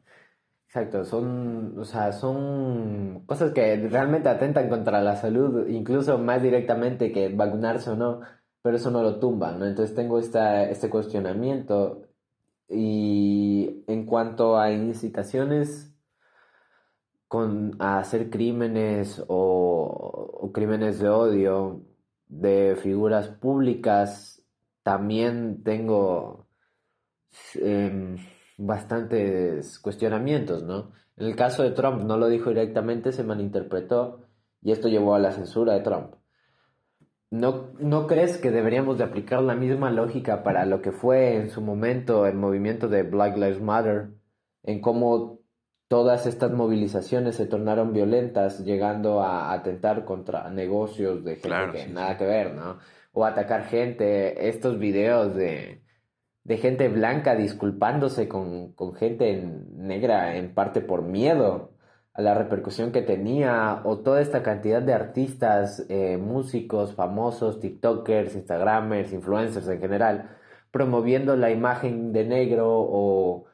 Exacto, 0.76 1.06
son, 1.06 1.78
o 1.78 1.86
sea, 1.86 2.12
son 2.14 3.24
cosas 3.28 3.52
que 3.54 3.76
realmente 3.90 4.28
atentan 4.28 4.70
contra 4.70 5.02
la 5.04 5.16
salud, 5.16 5.68
incluso 5.70 6.18
más 6.18 6.42
directamente 6.42 7.12
que 7.12 7.30
vacunarse 7.30 7.92
o 7.92 7.96
no, 7.96 8.22
pero 8.64 8.78
eso 8.78 8.90
no 8.90 9.04
lo 9.04 9.20
tumba, 9.20 9.52
¿no? 9.52 9.68
Entonces 9.68 9.96
tengo 9.96 10.18
esta, 10.18 10.68
este 10.68 10.90
cuestionamiento 10.90 12.08
y 12.70 13.84
en 13.88 14.06
cuanto 14.06 14.58
a 14.60 14.72
incitaciones 14.72 15.94
con, 17.28 17.76
a 17.80 18.00
hacer 18.00 18.30
crímenes 18.30 19.24
o, 19.28 20.38
o 20.42 20.52
crímenes 20.52 21.00
de 21.00 21.10
odio 21.10 21.82
de 22.28 22.76
figuras 22.82 23.28
públicas, 23.30 24.44
también 24.84 25.64
tengo 25.64 26.48
em, 27.56 28.18
bastantes 28.58 29.80
cuestionamientos, 29.80 30.64
¿no? 30.64 30.92
En 31.18 31.28
el 31.28 31.36
caso 31.36 31.64
de 31.64 31.72
Trump 31.72 32.04
no 32.04 32.18
lo 32.18 32.28
dijo 32.28 32.50
directamente, 32.50 33.12
se 33.12 33.24
malinterpretó 33.24 34.26
y 34.62 34.72
esto 34.72 34.88
llevó 34.88 35.16
a 35.16 35.20
la 35.20 35.32
censura 35.32 35.74
de 35.74 35.82
Trump. 35.82 36.16
¿No, 37.30 37.72
no 37.80 38.06
crees 38.08 38.38
que 38.38 38.52
deberíamos 38.52 38.98
de 38.98 39.06
aplicar 39.06 39.42
la 39.42 39.56
misma 39.56 39.90
lógica 39.90 40.44
para 40.44 40.66
lo 40.66 40.82
que 40.82 40.92
fue 40.92 41.36
en 41.36 41.50
su 41.50 41.62
momento 41.62 42.28
el 42.28 42.36
movimiento 42.36 42.88
de 42.88 43.04
Black 43.04 43.36
Lives 43.38 43.62
Matter, 43.62 44.10
en 44.64 44.82
cómo 44.82 45.40
todas 45.88 46.26
estas 46.26 46.52
movilizaciones 46.52 47.36
se 47.36 47.46
tornaron 47.46 47.94
violentas, 47.94 48.64
llegando 48.64 49.22
a 49.22 49.52
atentar 49.52 50.06
contra 50.06 50.50
negocios 50.50 51.24
de 51.24 51.36
gente 51.36 51.48
Claro, 51.48 51.72
que 51.72 51.86
sí, 51.86 51.92
nada 51.92 52.14
sí. 52.14 52.18
que 52.20 52.26
ver, 52.26 52.54
¿no? 52.54 52.80
O 53.12 53.26
atacar 53.26 53.66
gente, 53.66 54.48
estos 54.50 54.80
videos 54.80 55.36
de, 55.36 55.83
de 56.44 56.58
gente 56.58 56.90
blanca 56.90 57.36
disculpándose 57.36 58.28
con, 58.28 58.74
con 58.74 58.94
gente 58.96 59.36
negra 59.76 60.36
en 60.36 60.54
parte 60.54 60.82
por 60.82 61.04
miedo 61.04 61.74
a 62.14 62.22
la 62.22 62.36
repercusión 62.36 62.92
que 62.92 63.02
tenía, 63.02 63.82
o 63.86 64.00
toda 64.00 64.22
esta 64.22 64.44
cantidad 64.44 64.82
de 64.82 64.94
artistas, 64.94 65.86
eh, 65.90 66.18
músicos, 66.18 66.94
famosos, 66.94 67.60
TikTokers, 67.60 68.36
Instagramers, 68.36 69.14
influencers 69.14 69.68
en 69.68 69.80
general, 69.80 70.30
promoviendo 70.72 71.36
la 71.36 71.52
imagen 71.52 72.14
de 72.14 72.26
negro 72.26 72.68
o... 72.70 73.46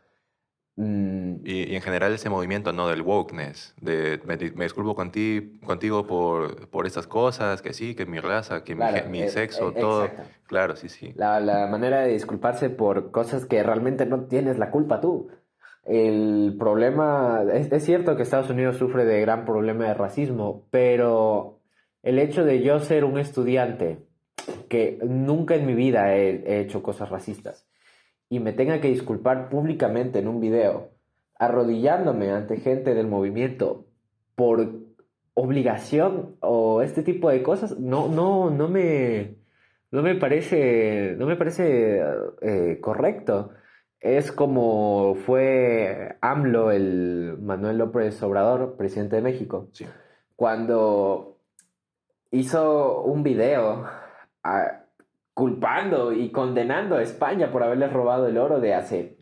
mm, 0.84 1.42
Y, 1.46 1.72
y 1.72 1.76
en 1.76 1.82
general 1.82 2.14
ese 2.14 2.30
movimiento, 2.30 2.72
¿no? 2.74 2.88
Del 2.88 3.02
wokeness, 3.02 3.74
de 3.82 4.20
me, 4.26 4.38
me 4.56 4.64
disculpo 4.66 4.96
conti- 4.96 5.60
contigo 5.66 6.06
por, 6.08 6.68
por 6.70 6.86
estas 6.88 7.06
cosas, 7.08 7.62
que 7.62 7.74
sí, 7.74 7.96
que 7.96 8.06
mi 8.06 8.20
raza, 8.20 8.64
que 8.64 8.76
mi, 8.76 8.80
Claro, 8.82 9.04
ge- 9.04 9.10
mi 9.10 9.22
eh, 9.22 9.28
sexo, 9.28 9.70
eh, 9.70 9.80
todo. 9.80 10.06
exacto. 10.06 10.24
Claro, 10.48 10.76
sí, 10.76 10.90
sí. 10.90 11.14
La, 11.16 11.40
la 11.40 11.68
manera 11.68 12.02
de 12.02 12.14
disculparse 12.14 12.70
por 12.70 13.12
cosas 13.12 13.46
que 13.46 13.62
realmente 13.64 14.06
no 14.06 14.26
tienes 14.26 14.58
la 14.58 14.72
culpa 14.72 15.00
tú. 15.02 15.30
El 15.86 16.56
problema, 16.60 17.44
es, 17.54 17.72
es 17.72 17.84
cierto 17.84 18.16
que 18.16 18.24
Estados 18.24 18.50
Unidos 18.50 18.78
sufre 18.78 19.06
de 19.06 19.22
gran 19.22 19.46
problema 19.46 19.86
de 19.88 19.94
racismo, 19.94 20.66
pero 20.72 21.60
el 22.04 22.20
hecho 22.20 22.44
de 22.46 22.62
yo 22.62 22.80
ser 22.80 23.04
un 23.06 23.18
estudiante 23.18 24.00
que 24.70 25.00
nunca 25.04 25.56
en 25.56 25.66
mi 25.66 25.74
vida 25.74 26.16
he, 26.16 26.44
he 26.46 26.60
hecho 26.62 26.82
cosas 26.84 27.10
racistas 27.10 27.66
y 28.30 28.40
me 28.40 28.54
tenga 28.54 28.80
que 28.80 28.90
disculpar 28.90 29.50
públicamente 29.50 30.20
en 30.20 30.28
un 30.28 30.40
video, 30.40 30.92
arrodillándome 31.36 32.32
ante 32.32 32.58
gente 32.58 32.94
del 32.94 33.08
movimiento 33.08 33.88
por 34.36 34.70
obligación 35.34 36.36
o 36.42 36.82
este 36.82 37.02
tipo 37.02 37.30
de 37.30 37.42
cosas, 37.42 37.80
no, 37.80 38.08
no, 38.08 38.52
no 38.52 38.68
me, 38.68 39.36
no 39.92 40.02
me 40.04 40.16
parece, 40.16 41.16
no 41.18 41.26
me 41.26 41.36
parece 41.36 42.04
eh, 42.42 42.78
correcto. 42.82 43.52
Es 44.00 44.32
como 44.32 45.16
fue 45.26 46.18
AMLO, 46.22 46.72
el 46.72 47.38
Manuel 47.42 47.80
López 47.80 48.22
Obrador, 48.24 48.78
presidente 48.78 49.18
de 49.18 49.22
México, 49.22 49.68
sí. 49.74 49.86
cuando 50.36 51.38
hizo 52.32 53.02
un 53.04 53.24
video 53.24 53.86
culpando 55.40 56.12
y 56.12 56.32
condenando 56.32 56.98
a 56.98 57.02
España 57.02 57.50
por 57.50 57.64
haberles 57.64 57.94
robado 57.94 58.28
el 58.28 58.38
oro 58.38 58.60
de 58.60 58.74
hace 58.74 59.18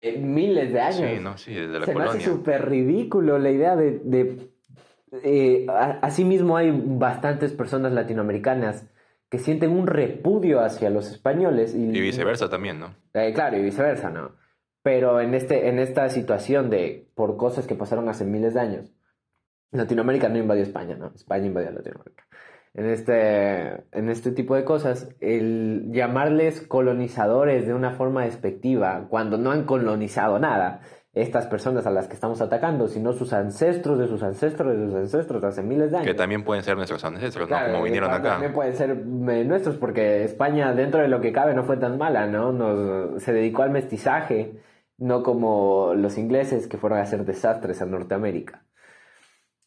eh, 0.00 0.18
miles 0.18 0.72
de 0.72 0.80
años. 0.80 1.10
Sí, 1.14 1.20
no, 1.20 1.38
sí, 1.38 1.54
desde 1.54 1.78
la 1.78 1.86
Se 1.86 1.94
me 1.94 2.02
hace 2.02 2.20
súper 2.20 2.68
ridículo 2.68 3.38
la 3.38 3.50
idea 3.52 3.76
de, 3.76 4.00
de 4.02 4.50
eh, 5.22 5.64
asimismo 5.68 6.56
hay 6.56 6.72
bastantes 6.72 7.52
personas 7.52 7.92
latinoamericanas 7.92 8.90
que 9.30 9.38
sienten 9.38 9.70
un 9.70 9.86
repudio 9.86 10.60
hacia 10.60 10.90
los 10.90 11.08
españoles. 11.12 11.76
Y, 11.76 11.96
y 11.96 12.00
viceversa 12.00 12.50
también, 12.50 12.80
¿no? 12.80 12.96
Eh, 13.14 13.32
claro, 13.32 13.56
y 13.56 13.62
viceversa, 13.62 14.10
¿no? 14.10 14.32
Pero 14.82 15.20
en, 15.20 15.32
este, 15.34 15.68
en 15.68 15.78
esta 15.78 16.08
situación 16.08 16.70
de, 16.70 17.08
por 17.14 17.36
cosas 17.36 17.68
que 17.68 17.76
pasaron 17.76 18.08
hace 18.08 18.24
miles 18.24 18.54
de 18.54 18.60
años, 18.60 18.92
Latinoamérica 19.70 20.28
no 20.28 20.38
invadió 20.38 20.64
España, 20.64 20.96
¿no? 20.96 21.12
España 21.14 21.46
invadió 21.46 21.70
Latinoamérica. 21.70 22.24
En 22.74 22.86
este, 22.86 23.84
en 23.92 24.08
este 24.08 24.32
tipo 24.32 24.54
de 24.54 24.64
cosas, 24.64 25.08
el 25.20 25.90
llamarles 25.92 26.62
colonizadores 26.62 27.66
de 27.66 27.74
una 27.74 27.92
forma 27.92 28.24
despectiva, 28.24 29.08
cuando 29.10 29.36
no 29.36 29.50
han 29.50 29.64
colonizado 29.64 30.38
nada, 30.38 30.80
estas 31.14 31.46
personas 31.46 31.86
a 31.86 31.90
las 31.90 32.08
que 32.08 32.14
estamos 32.14 32.40
atacando, 32.40 32.88
sino 32.88 33.12
sus 33.12 33.34
ancestros 33.34 33.98
de 33.98 34.08
sus 34.08 34.22
ancestros 34.22 34.74
de 34.74 34.86
sus 34.86 34.94
ancestros 34.94 35.44
hace 35.44 35.62
miles 35.62 35.90
de 35.90 35.98
años. 35.98 36.06
Que 36.06 36.14
también 36.14 36.42
pueden 36.42 36.64
ser 36.64 36.76
nuestros 36.76 37.04
ancestros, 37.04 37.50
¿no? 37.50 37.56
Como 37.66 37.82
vinieron 37.82 38.10
acá. 38.10 38.30
También 38.30 38.54
pueden 38.54 38.74
ser 38.74 38.90
eh, 38.92 39.44
nuestros, 39.44 39.76
porque 39.76 40.24
España, 40.24 40.72
dentro 40.72 41.02
de 41.02 41.08
lo 41.08 41.20
que 41.20 41.30
cabe, 41.30 41.54
no 41.54 41.64
fue 41.64 41.76
tan 41.76 41.98
mala, 41.98 42.26
¿no? 42.26 42.52
Nos, 42.52 43.22
se 43.22 43.34
dedicó 43.34 43.62
al 43.62 43.70
mestizaje, 43.70 44.62
no 44.96 45.22
como 45.22 45.92
los 45.94 46.16
ingleses 46.16 46.66
que 46.66 46.78
fueron 46.78 47.00
a 47.00 47.02
hacer 47.02 47.26
desastres 47.26 47.82
a 47.82 47.86
Norteamérica. 47.86 48.64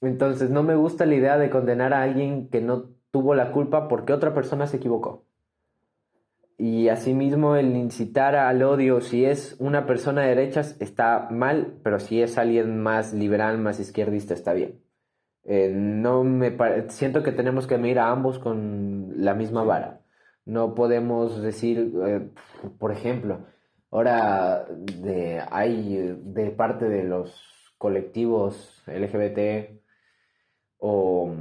Entonces, 0.02 0.50
no 0.50 0.64
me 0.64 0.76
gusta 0.76 1.06
la 1.06 1.14
idea 1.14 1.38
de 1.38 1.52
condenar 1.52 1.94
a 1.94 2.02
alguien 2.02 2.50
que 2.50 2.62
no 2.62 2.95
tuvo 3.16 3.34
la 3.34 3.54
culpa 3.54 3.88
porque 3.88 4.12
otra 4.12 4.34
persona 4.34 4.68
se 4.68 4.76
equivocó. 4.76 5.24
Y 6.58 6.90
asimismo 6.90 7.56
el 7.56 7.74
incitar 7.78 8.36
al 8.36 8.62
odio, 8.62 9.00
si 9.00 9.24
es 9.24 9.56
una 9.58 9.86
persona 9.86 10.24
de 10.24 10.36
derechas, 10.36 10.76
está 10.82 11.30
mal, 11.32 11.78
pero 11.82 11.98
si 12.02 12.22
es 12.22 12.38
alguien 12.38 12.84
más 12.84 13.14
liberal, 13.14 13.58
más 13.58 13.80
izquierdista, 13.80 14.34
está 14.34 14.52
bien. 14.52 14.82
Eh, 15.46 15.72
no 15.74 16.26
me 16.26 16.58
siento 16.90 17.24
que 17.24 17.32
tenemos 17.32 17.68
que 17.68 17.78
medir 17.78 18.00
a 18.00 18.12
ambos 18.12 18.38
con 18.38 19.14
la 19.16 19.34
misma 19.34 19.64
vara. 19.64 20.02
No 20.44 20.76
podemos 20.76 21.42
decir, 21.42 21.94
eh, 22.06 22.30
por 22.78 22.92
ejemplo, 22.92 23.46
ahora 23.92 24.66
de, 24.68 25.42
hay 25.52 26.20
de 26.22 26.52
parte 26.52 26.90
de 26.90 27.06
los 27.06 27.74
colectivos 27.78 28.84
LGBT 28.88 29.80
o, 30.80 31.34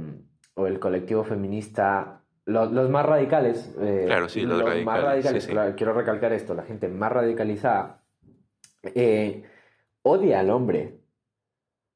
o 0.55 0.67
el 0.67 0.79
colectivo 0.79 1.23
feminista 1.23 2.21
los, 2.45 2.89
más 2.89 3.05
radicales. 3.05 3.75
Eh, 3.79 4.03
claro, 4.05 4.29
sí, 4.29 4.41
los, 4.41 4.63
más 4.83 5.01
radicales. 5.01 5.47
quiero 5.75 5.93
recalcar 5.93 6.33
esto: 6.33 6.53
la 6.53 6.63
gente 6.63 6.87
más 6.87 7.11
radicalizada 7.11 8.03
eh, 8.83 9.43
odia 10.03 10.39
al 10.39 10.49
hombre. 10.49 10.99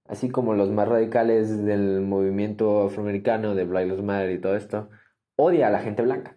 Así 0.08 0.30
como 0.32 0.56
los 0.56 0.72
más 0.72 0.88
radicales 0.88 1.64
del 1.64 2.02
movimiento 2.02 2.86
afroamericano, 2.86 3.54
de 3.54 3.64
Black 3.64 3.86
Lives 3.86 4.02
Matter 4.02 4.32
y 4.32 4.42
todo 4.42 4.56
esto, 4.56 4.90
odia 5.36 5.68
a 5.68 5.70
la 5.70 5.82
gente 5.82 6.02
blanca. 6.02 6.36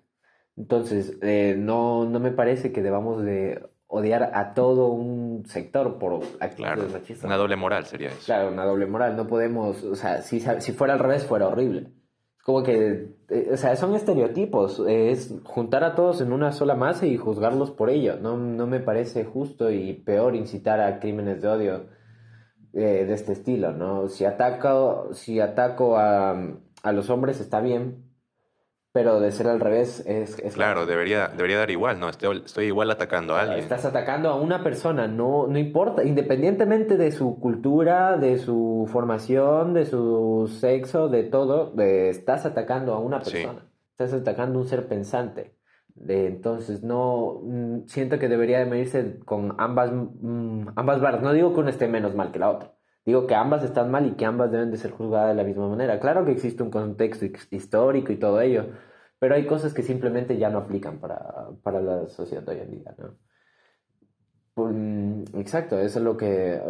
Entonces, 0.59 1.17
eh, 1.23 1.55
no, 1.57 2.05
no 2.05 2.21
me 2.21 2.33
parece 2.33 2.71
que 2.71 2.83
debamos 2.83 3.25
de 3.25 3.67
odiar 3.87 4.33
a 4.35 4.53
todo 4.53 4.89
un 4.89 5.47
sector 5.47 5.99
por 5.99 6.23
actitudes 6.41 6.57
claro, 6.57 6.89
machistas. 6.93 7.25
Una 7.25 7.39
doble 7.39 7.57
moral 7.57 7.87
sería 7.87 8.09
eso. 8.09 8.27
Claro, 8.27 8.53
una 8.53 8.67
doble 8.67 8.85
moral. 8.85 9.17
No 9.17 9.27
podemos, 9.27 9.83
o 9.85 9.97
sea, 9.97 10.21
si, 10.21 10.41
si 10.41 10.73
fuera 10.73 10.93
al 10.93 11.01
revés, 11.01 11.25
fuera 11.25 11.49
horrible 11.49 11.93
como 12.43 12.63
que, 12.65 13.15
eh, 13.29 13.51
o 13.53 13.57
sea, 13.57 13.77
son 13.77 13.95
estereotipos, 13.95 14.83
es 14.89 15.33
juntar 15.45 15.85
a 15.85 15.95
todos 15.95 16.21
en 16.21 16.33
una 16.33 16.53
sola 16.53 16.75
masa 16.75 17.07
y 17.07 17.17
juzgarlos 17.17 17.71
por 17.71 17.89
ello. 17.89 18.17
No, 18.21 18.37
no 18.37 18.67
me 18.67 18.81
parece 18.81 19.25
justo 19.25 19.71
y 19.71 19.93
peor 19.95 20.35
incitar 20.35 20.81
a 20.81 20.99
crímenes 20.99 21.41
de 21.41 21.49
odio 21.49 21.87
eh, 22.73 23.05
de 23.07 23.15
este 23.15 23.33
estilo, 23.33 23.73
¿no? 23.73 24.09
Si 24.09 24.25
ataco, 24.25 25.11
si 25.13 25.41
ataco 25.41 25.97
a, 25.97 26.33
a 26.83 26.93
los 26.93 27.11
hombres 27.11 27.41
está 27.41 27.61
bien, 27.61 28.12
pero 28.93 29.21
de 29.21 29.33
ser 29.33 29.49
al 29.49 29.59
revés 29.59 30.05
es... 30.07 30.37
claro, 30.55 30.85
debería, 30.85 31.29
debería 31.29 31.59
dar 31.59 31.71
igual, 31.71 31.99
¿no? 31.99 32.11
Estoy, 32.11 32.43
estoy, 32.45 32.67
igual 32.67 32.91
atacando 32.91 33.35
a 33.35 33.41
alguien. 33.41 33.61
Estás 33.61 33.87
atacando 33.87 34.29
a 34.29 34.37
una 34.37 34.63
persona, 34.63 35.09
no, 35.09 35.47
no 35.47 35.59
importa, 35.59 36.05
independientemente 36.05 36.99
de 36.99 37.11
su 37.11 37.41
cultura, 37.41 38.19
de 38.19 38.39
su 38.39 38.87
formación, 38.93 39.73
de 39.73 39.87
su 39.87 40.55
sexo, 40.61 41.09
de 41.09 41.25
todo, 41.25 41.75
estás 41.81 42.45
atacando 42.45 42.93
a 42.93 42.99
una 42.99 43.21
persona. 43.21 43.67
Estás 43.93 44.13
atacando 44.13 44.59
a 44.59 44.63
un 44.63 44.69
ser 44.69 44.87
pensante. 44.87 45.57
De, 45.95 46.27
entonces, 46.27 46.83
no 46.83 47.41
mm, 47.43 47.87
siento 47.87 48.19
que 48.19 48.29
debería 48.29 48.59
de 48.59 48.67
medirse 48.67 49.21
con 49.25 49.55
ambas, 49.59 49.91
mm, 49.93 50.69
ambas 50.77 51.01
barras. 51.01 51.23
No 51.23 51.33
digo 51.33 51.55
que 51.55 51.61
una 51.61 51.71
esté 51.71 51.89
menos 51.89 52.15
mal 52.15 52.31
que 52.31 52.39
la 52.39 52.51
otra. 52.51 52.75
Digo 53.05 53.27
que 53.27 53.35
ambas 53.35 53.65
están 53.65 53.91
mal 53.91 54.07
y 54.07 54.13
que 54.13 54.25
ambas 54.25 54.53
deben 54.53 54.71
de 54.71 54.77
ser 54.77 54.93
juzgadas 54.93 55.31
de 55.31 55.43
la 55.43 55.45
misma 55.45 55.69
manera. 55.69 55.99
Claro 55.99 56.25
que 56.25 56.33
existe 56.33 56.63
un 56.63 56.71
contexto 56.71 57.27
histórico 57.51 58.13
y 58.13 58.17
todo 58.17 58.41
ello, 58.41 58.67
pero 59.19 59.35
hay 59.35 59.47
cosas 59.47 59.75
que 59.75 59.83
simplemente 59.83 60.39
ya 60.39 60.51
no 60.51 60.59
aplican 60.59 60.99
para, 60.99 61.49
para 61.63 61.81
la 61.81 62.09
sociedad 62.09 62.49
hoy 62.49 62.59
en 62.61 62.71
día, 62.71 62.95
¿no? 62.99 63.17
Mm, 64.55 65.25
exacto, 65.35 65.79
eso 65.79 65.99
es 65.99 66.05
lo 66.05 66.17
que, 66.17 66.61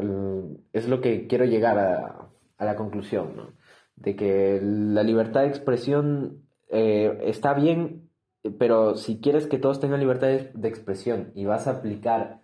es 0.73 0.89
lo 0.89 1.01
que 1.01 1.27
quiero 1.27 1.45
llegar 1.45 1.79
a, 1.79 2.29
a 2.59 2.65
la 2.65 2.77
conclusión, 2.77 3.37
¿no? 3.37 3.55
De 3.97 4.17
que 4.17 4.61
la 4.63 5.03
libertad 5.03 5.43
de 5.43 5.49
expresión 5.49 6.47
eh, 6.71 7.19
está 7.23 7.55
bien, 7.55 8.11
pero 8.59 8.97
si 8.97 9.21
quieres 9.21 9.47
que 9.47 9.59
todos 9.59 9.81
tengan 9.81 10.01
libertad 10.01 10.29
de 10.29 10.69
expresión 10.69 11.33
y 11.35 11.45
vas 11.45 11.67
a 11.67 11.73
aplicar 11.73 12.42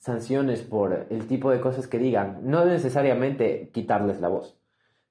sanciones 0.00 0.62
por 0.62 1.06
el 1.10 1.26
tipo 1.26 1.50
de 1.50 1.60
cosas 1.60 1.86
que 1.86 1.98
digan, 1.98 2.40
no 2.42 2.64
necesariamente 2.64 3.70
quitarles 3.72 4.20
la 4.20 4.28
voz, 4.28 4.56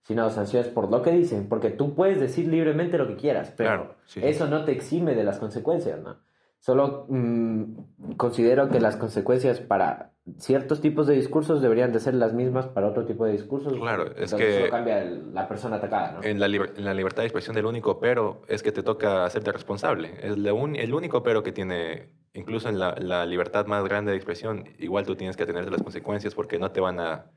sino 0.01 0.29
sanciones 0.31 0.67
por 0.67 0.89
lo 0.89 1.03
que 1.03 1.11
dicen, 1.11 1.47
porque 1.47 1.69
tú 1.69 1.93
puedes 1.93 2.19
decir 2.19 2.47
libremente 2.47 2.97
lo 2.97 3.07
que 3.07 3.15
quieras, 3.15 3.53
pero 3.55 3.95
eso 4.15 4.47
no 4.47 4.65
te 4.65 4.71
exime 4.71 5.13
de 5.13 5.23
las 5.23 5.37
consecuencias, 5.37 6.01
¿no? 6.01 6.17
Solo 6.57 7.05
mm, 7.07 8.15
considero 8.17 8.69
que 8.69 8.81
las 8.81 8.97
consecuencias 8.97 9.61
para 9.61 10.11
ciertos 10.39 10.81
tipos 10.81 11.07
de 11.07 11.15
discursos 11.15 11.61
deberían 11.61 11.93
de 11.93 11.99
ser 11.99 12.15
las 12.15 12.33
mismas 12.33 12.67
para 12.67 12.87
otro 12.87 13.05
tipo 13.05 13.25
de 13.25 13.31
discursos. 13.31 13.73
Claro, 13.73 14.11
es 14.17 14.33
que... 14.33 14.59
Solo 14.59 14.71
cambia 14.71 15.03
la 15.03 15.47
persona 15.47 15.77
atacada, 15.77 16.13
¿no? 16.13 16.23
En 16.23 16.39
la, 16.39 16.47
en 16.47 16.83
la, 16.83 16.93
libertad 16.93 17.21
de 17.21 17.27
expresión 17.27 17.57
el 17.57 17.65
único 17.65 17.99
pero 17.99 18.41
es 18.47 18.61
que 18.61 18.71
te 18.71 18.83
toca 18.83 19.23
hacerte 19.23 19.51
responsable. 19.51 20.15
Es 20.21 20.35
el 20.35 20.93
único 20.93 21.23
pero 21.23 21.43
que 21.43 21.51
tiene 21.53 22.09
incluso 22.33 22.69
en 22.69 22.79
la, 22.79 23.25
libertad 23.25 23.65
más 23.65 23.83
grande 23.83 24.11
de 24.11 24.17
expresión, 24.17 24.65
igual 24.79 25.05
tú 25.05 25.15
tienes 25.15 25.37
que 25.37 25.43
atener 25.43 25.69
las 25.71 25.81
consecuencias 25.81 26.35
porque 26.35 26.59
no 26.59 26.71
te 26.71 26.79
van 26.79 26.99
a, 26.99 27.31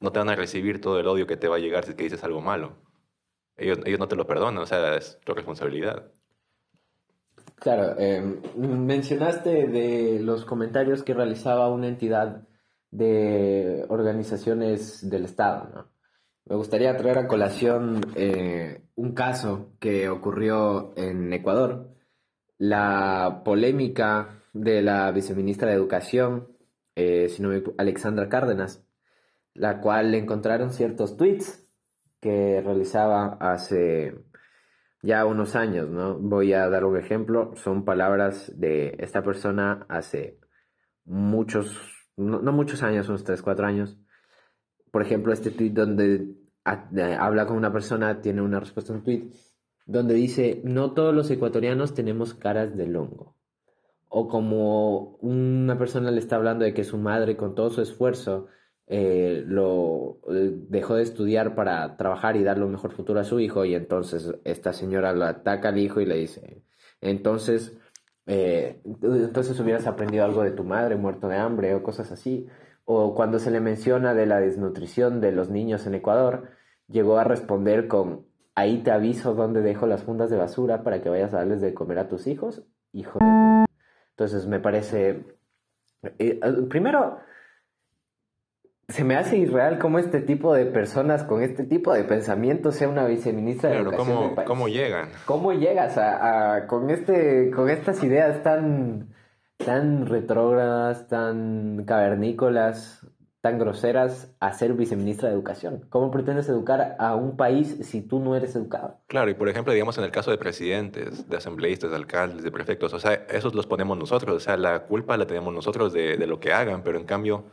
no 0.00 0.12
te 0.12 0.18
van 0.18 0.28
a 0.30 0.36
recibir 0.36 0.80
todo 0.80 1.00
el 1.00 1.06
odio 1.06 1.26
que 1.26 1.36
te 1.36 1.48
va 1.48 1.56
a 1.56 1.60
llegar 1.60 1.84
si 1.84 1.94
que 1.94 2.04
dices 2.04 2.24
algo 2.24 2.40
malo. 2.40 2.76
Ellos, 3.56 3.78
ellos 3.84 4.00
no 4.00 4.08
te 4.08 4.16
lo 4.16 4.26
perdonan, 4.26 4.62
o 4.62 4.66
sea, 4.66 4.96
es 4.96 5.18
tu 5.24 5.32
responsabilidad. 5.32 6.10
Claro, 7.56 7.98
em, 7.98 8.40
mencionaste 8.56 9.68
de 9.68 10.18
los 10.20 10.44
comentarios 10.44 11.02
que 11.02 11.14
realizaba 11.14 11.70
una 11.70 11.88
entidad 11.88 12.46
de 12.90 13.86
organizaciones 13.88 15.08
del 15.08 15.24
Estado, 15.24 15.70
¿no? 15.74 15.94
Me 16.46 16.56
gustaría 16.56 16.94
traer 16.96 17.18
a 17.18 17.26
colación 17.26 18.02
eh, 18.16 18.82
un 18.96 19.14
caso 19.14 19.72
que 19.80 20.10
ocurrió 20.10 20.92
en 20.96 21.32
Ecuador, 21.32 21.93
la 22.58 23.42
polémica 23.44 24.42
de 24.52 24.82
la 24.82 25.10
viceministra 25.10 25.68
de 25.68 25.74
Educación, 25.74 26.48
eh, 26.96 27.28
Alexandra 27.78 28.28
Cárdenas, 28.28 28.86
la 29.54 29.80
cual 29.80 30.12
le 30.12 30.18
encontraron 30.18 30.72
ciertos 30.72 31.16
tweets 31.16 31.68
que 32.20 32.60
realizaba 32.64 33.36
hace 33.40 34.24
ya 35.02 35.26
unos 35.26 35.54
años, 35.54 35.90
¿no? 35.90 36.18
Voy 36.18 36.54
a 36.54 36.68
dar 36.68 36.84
un 36.84 36.96
ejemplo, 36.96 37.52
son 37.56 37.84
palabras 37.84 38.58
de 38.58 38.96
esta 38.98 39.22
persona 39.22 39.84
hace 39.88 40.38
muchos, 41.04 41.78
no, 42.16 42.40
muchos 42.52 42.82
años, 42.82 43.08
unos 43.08 43.24
3, 43.24 43.42
4 43.42 43.66
años. 43.66 43.98
Por 44.90 45.02
ejemplo, 45.02 45.32
este 45.32 45.50
tweet 45.50 45.70
donde 45.70 46.34
habla 46.64 47.46
con 47.46 47.56
una 47.56 47.72
persona, 47.72 48.20
tiene 48.22 48.40
una 48.40 48.60
respuesta 48.60 48.92
a 48.92 48.96
un 48.96 49.02
tweet 49.02 49.30
donde 49.86 50.14
dice, 50.14 50.60
no 50.64 50.92
todos 50.92 51.14
los 51.14 51.30
ecuatorianos 51.30 51.94
tenemos 51.94 52.34
caras 52.34 52.76
de 52.76 52.86
longo. 52.86 53.36
O 54.08 54.28
como 54.28 55.16
una 55.20 55.76
persona 55.78 56.10
le 56.10 56.20
está 56.20 56.36
hablando 56.36 56.64
de 56.64 56.74
que 56.74 56.84
su 56.84 56.98
madre 56.98 57.36
con 57.36 57.54
todo 57.54 57.70
su 57.70 57.82
esfuerzo 57.82 58.46
eh, 58.86 59.42
lo 59.46 60.20
eh, 60.30 60.52
dejó 60.68 60.94
de 60.96 61.02
estudiar 61.02 61.54
para 61.54 61.96
trabajar 61.96 62.36
y 62.36 62.44
darle 62.44 62.64
un 62.64 62.72
mejor 62.72 62.92
futuro 62.92 63.20
a 63.20 63.24
su 63.24 63.40
hijo 63.40 63.64
y 63.64 63.74
entonces 63.74 64.34
esta 64.44 64.72
señora 64.74 65.14
lo 65.14 65.24
ataca 65.24 65.70
al 65.70 65.78
hijo 65.78 66.00
y 66.00 66.06
le 66.06 66.16
dice, 66.16 66.62
entonces, 67.00 67.76
eh, 68.26 68.80
entonces 69.02 69.58
hubieras 69.60 69.86
aprendido 69.86 70.24
algo 70.24 70.42
de 70.42 70.52
tu 70.52 70.64
madre 70.64 70.96
muerto 70.96 71.28
de 71.28 71.36
hambre 71.36 71.74
o 71.74 71.82
cosas 71.82 72.12
así. 72.12 72.46
O 72.86 73.14
cuando 73.14 73.38
se 73.38 73.50
le 73.50 73.60
menciona 73.60 74.14
de 74.14 74.26
la 74.26 74.40
desnutrición 74.40 75.20
de 75.20 75.32
los 75.32 75.50
niños 75.50 75.86
en 75.86 75.94
Ecuador, 75.94 76.50
llegó 76.88 77.18
a 77.18 77.24
responder 77.24 77.88
con, 77.88 78.26
ahí 78.54 78.82
te 78.82 78.90
aviso 78.90 79.34
dónde 79.34 79.62
dejo 79.62 79.86
las 79.86 80.02
fundas 80.04 80.30
de 80.30 80.36
basura 80.36 80.82
para 80.82 81.02
que 81.02 81.08
vayas 81.08 81.34
a 81.34 81.38
darles 81.38 81.60
de 81.60 81.74
comer 81.74 81.98
a 81.98 82.08
tus 82.08 82.26
hijos, 82.26 82.62
hijo 82.92 83.18
de... 83.18 83.64
Entonces 84.10 84.46
me 84.46 84.60
parece... 84.60 85.24
Eh, 86.18 86.38
primero, 86.68 87.18
se 88.88 89.02
me 89.04 89.16
hace 89.16 89.38
irreal 89.38 89.78
cómo 89.78 89.98
este 89.98 90.20
tipo 90.20 90.54
de 90.54 90.66
personas 90.66 91.24
con 91.24 91.42
este 91.42 91.64
tipo 91.64 91.92
de 91.94 92.04
pensamiento 92.04 92.70
sea 92.70 92.88
una 92.88 93.06
viceministra 93.06 93.70
de 93.70 93.78
Educación 93.78 94.06
¿cómo, 94.06 94.26
del 94.26 94.34
país. 94.34 94.46
¿cómo 94.48 94.68
llegan? 94.68 95.08
¿Cómo 95.24 95.52
llegas 95.52 95.96
a, 95.96 96.56
a- 96.56 96.66
con 96.66 96.90
este 96.90 97.50
con 97.50 97.70
estas 97.70 98.04
ideas 98.04 98.42
tan 98.42 99.08
tan 99.56 100.06
retrógradas, 100.06 101.08
tan 101.08 101.84
cavernícolas, 101.86 103.03
tan 103.44 103.58
groseras 103.58 104.34
a 104.40 104.54
ser 104.54 104.72
viceministra 104.72 105.28
de 105.28 105.34
Educación? 105.34 105.84
¿Cómo 105.90 106.10
pretendes 106.10 106.48
educar 106.48 106.96
a 106.98 107.14
un 107.14 107.36
país 107.36 107.76
si 107.82 108.00
tú 108.00 108.18
no 108.18 108.34
eres 108.34 108.56
educado? 108.56 109.02
Claro, 109.06 109.30
y 109.30 109.34
por 109.34 109.50
ejemplo, 109.50 109.70
digamos 109.70 109.98
en 109.98 110.04
el 110.04 110.10
caso 110.10 110.30
de 110.30 110.38
presidentes, 110.38 111.28
de 111.28 111.36
asambleístas, 111.36 111.90
de 111.90 111.96
alcaldes, 111.96 112.42
de 112.42 112.50
prefectos, 112.50 112.94
o 112.94 112.98
sea, 112.98 113.12
esos 113.28 113.54
los 113.54 113.66
ponemos 113.66 113.98
nosotros, 113.98 114.34
o 114.34 114.40
sea, 114.40 114.56
la 114.56 114.84
culpa 114.84 115.18
la 115.18 115.26
tenemos 115.26 115.52
nosotros 115.52 115.92
de, 115.92 116.16
de 116.16 116.26
lo 116.26 116.40
que 116.40 116.54
hagan, 116.54 116.82
pero 116.82 116.98
en 116.98 117.04
cambio, 117.04 117.44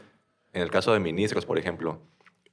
en 0.53 0.61
el 0.61 0.71
caso 0.71 0.93
de 0.93 1.01
ministros, 1.01 1.45
por 1.45 1.59
ejemplo, 1.59 1.99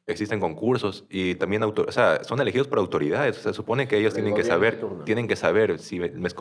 existen 0.08 0.40
concursos 0.40 1.04
y 1.08 1.36
también, 1.36 1.62
o 1.62 1.92
sea, 1.92 2.24
son 2.24 2.40
elegidos 2.40 2.66
por 2.66 2.80
autoridades, 2.80 3.38
o 3.38 3.40
sea, 3.40 3.52
supone 3.52 3.86
que 3.86 3.98
ellos 3.98 4.14
Del 4.14 4.24
tienen 4.24 4.36
que 4.36 4.48
saber, 4.48 4.84
tienen 5.04 5.28
que 5.28 5.36
saber 5.36 5.78
si, 5.78 6.00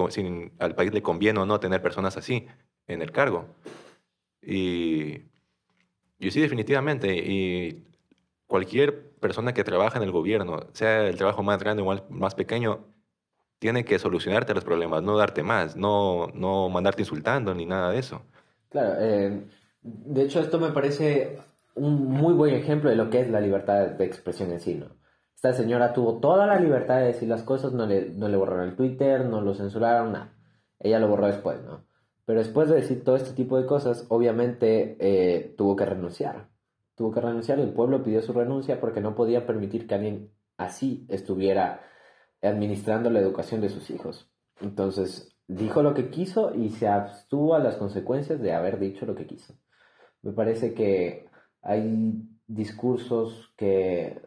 si 0.09 0.51
al 0.57 0.73
país 0.73 0.91
le 0.91 1.03
conviene 1.03 1.41
o 1.41 1.45
no 1.45 1.59
tener 1.59 1.79
personas 1.79 2.17
así 2.17 2.47
en 2.87 3.03
el 3.03 3.11
cargo. 3.11 3.45
Y, 4.41 5.21
y 6.19 6.31
sí, 6.31 6.41
definitivamente, 6.41 7.15
y 7.15 7.85
cualquier 8.47 9.11
persona 9.19 9.53
que 9.53 9.63
trabaja 9.63 9.97
en 9.97 10.03
el 10.03 10.11
gobierno, 10.11 10.67
sea 10.73 11.07
el 11.07 11.17
trabajo 11.17 11.43
más 11.43 11.59
grande 11.59 11.83
o 11.83 12.05
más 12.09 12.35
pequeño, 12.35 12.85
tiene 13.59 13.85
que 13.85 13.99
solucionarte 13.99 14.53
los 14.53 14.63
problemas, 14.63 15.03
no 15.03 15.17
darte 15.17 15.43
más, 15.43 15.75
no, 15.75 16.27
no 16.33 16.69
mandarte 16.69 17.01
insultando 17.01 17.53
ni 17.53 17.65
nada 17.65 17.91
de 17.91 17.99
eso. 17.99 18.21
Claro, 18.69 18.95
eh, 18.99 19.45
de 19.81 20.21
hecho 20.23 20.39
esto 20.39 20.59
me 20.59 20.71
parece 20.71 21.39
un 21.75 22.05
muy 22.05 22.33
buen 22.33 22.53
ejemplo 22.53 22.89
de 22.89 22.95
lo 22.95 23.09
que 23.09 23.21
es 23.21 23.29
la 23.29 23.39
libertad 23.39 23.87
de 23.87 24.05
expresión 24.05 24.51
en 24.51 24.59
sí, 24.59 24.75
¿no? 24.75 24.97
Esta 25.35 25.53
señora 25.53 25.93
tuvo 25.93 26.19
toda 26.19 26.47
la 26.47 26.59
libertad 26.59 26.97
de 26.97 27.07
decir 27.07 27.29
las 27.29 27.43
cosas, 27.43 27.71
no 27.71 27.85
le, 27.85 28.09
no 28.09 28.27
le 28.27 28.37
borraron 28.37 28.69
el 28.69 28.75
Twitter, 28.75 29.23
no 29.25 29.41
lo 29.41 29.53
censuraron, 29.53 30.11
nada. 30.11 30.33
Ella 30.79 30.99
lo 30.99 31.07
borró 31.07 31.27
después, 31.27 31.61
¿no? 31.63 31.86
Pero 32.27 32.39
después 32.39 32.67
de 32.67 32.75
decir 32.75 33.05
todo 33.05 33.15
este 33.15 33.31
tipo 33.31 33.57
de 33.57 33.65
cosas, 33.65 34.05
obviamente 34.09 34.97
eh, 34.99 35.55
tuvo 35.57 35.77
que 35.77 35.85
renunciar. 35.85 36.49
Tuvo 36.95 37.13
que 37.13 37.21
renunciar 37.21 37.57
el 37.57 37.71
pueblo 37.71 38.03
pidió 38.03 38.21
su 38.21 38.33
renuncia 38.33 38.81
porque 38.81 38.99
no 38.99 39.15
podía 39.15 39.47
permitir 39.47 39.87
que 39.87 39.95
alguien 39.95 40.31
así 40.57 41.05
estuviera 41.07 41.79
administrando 42.41 43.09
la 43.09 43.21
educación 43.21 43.61
de 43.61 43.69
sus 43.69 43.89
hijos. 43.91 44.29
Entonces, 44.59 45.37
dijo 45.47 45.81
lo 45.83 45.93
que 45.93 46.09
quiso 46.09 46.53
y 46.53 46.71
se 46.71 46.89
abstuvo 46.89 47.55
a 47.55 47.59
las 47.59 47.77
consecuencias 47.77 48.41
de 48.41 48.51
haber 48.51 48.77
dicho 48.77 49.05
lo 49.05 49.15
que 49.15 49.25
quiso. 49.25 49.53
Me 50.21 50.33
parece 50.33 50.73
que 50.73 51.29
hay 51.61 52.27
discursos 52.45 53.53
que 53.55 54.21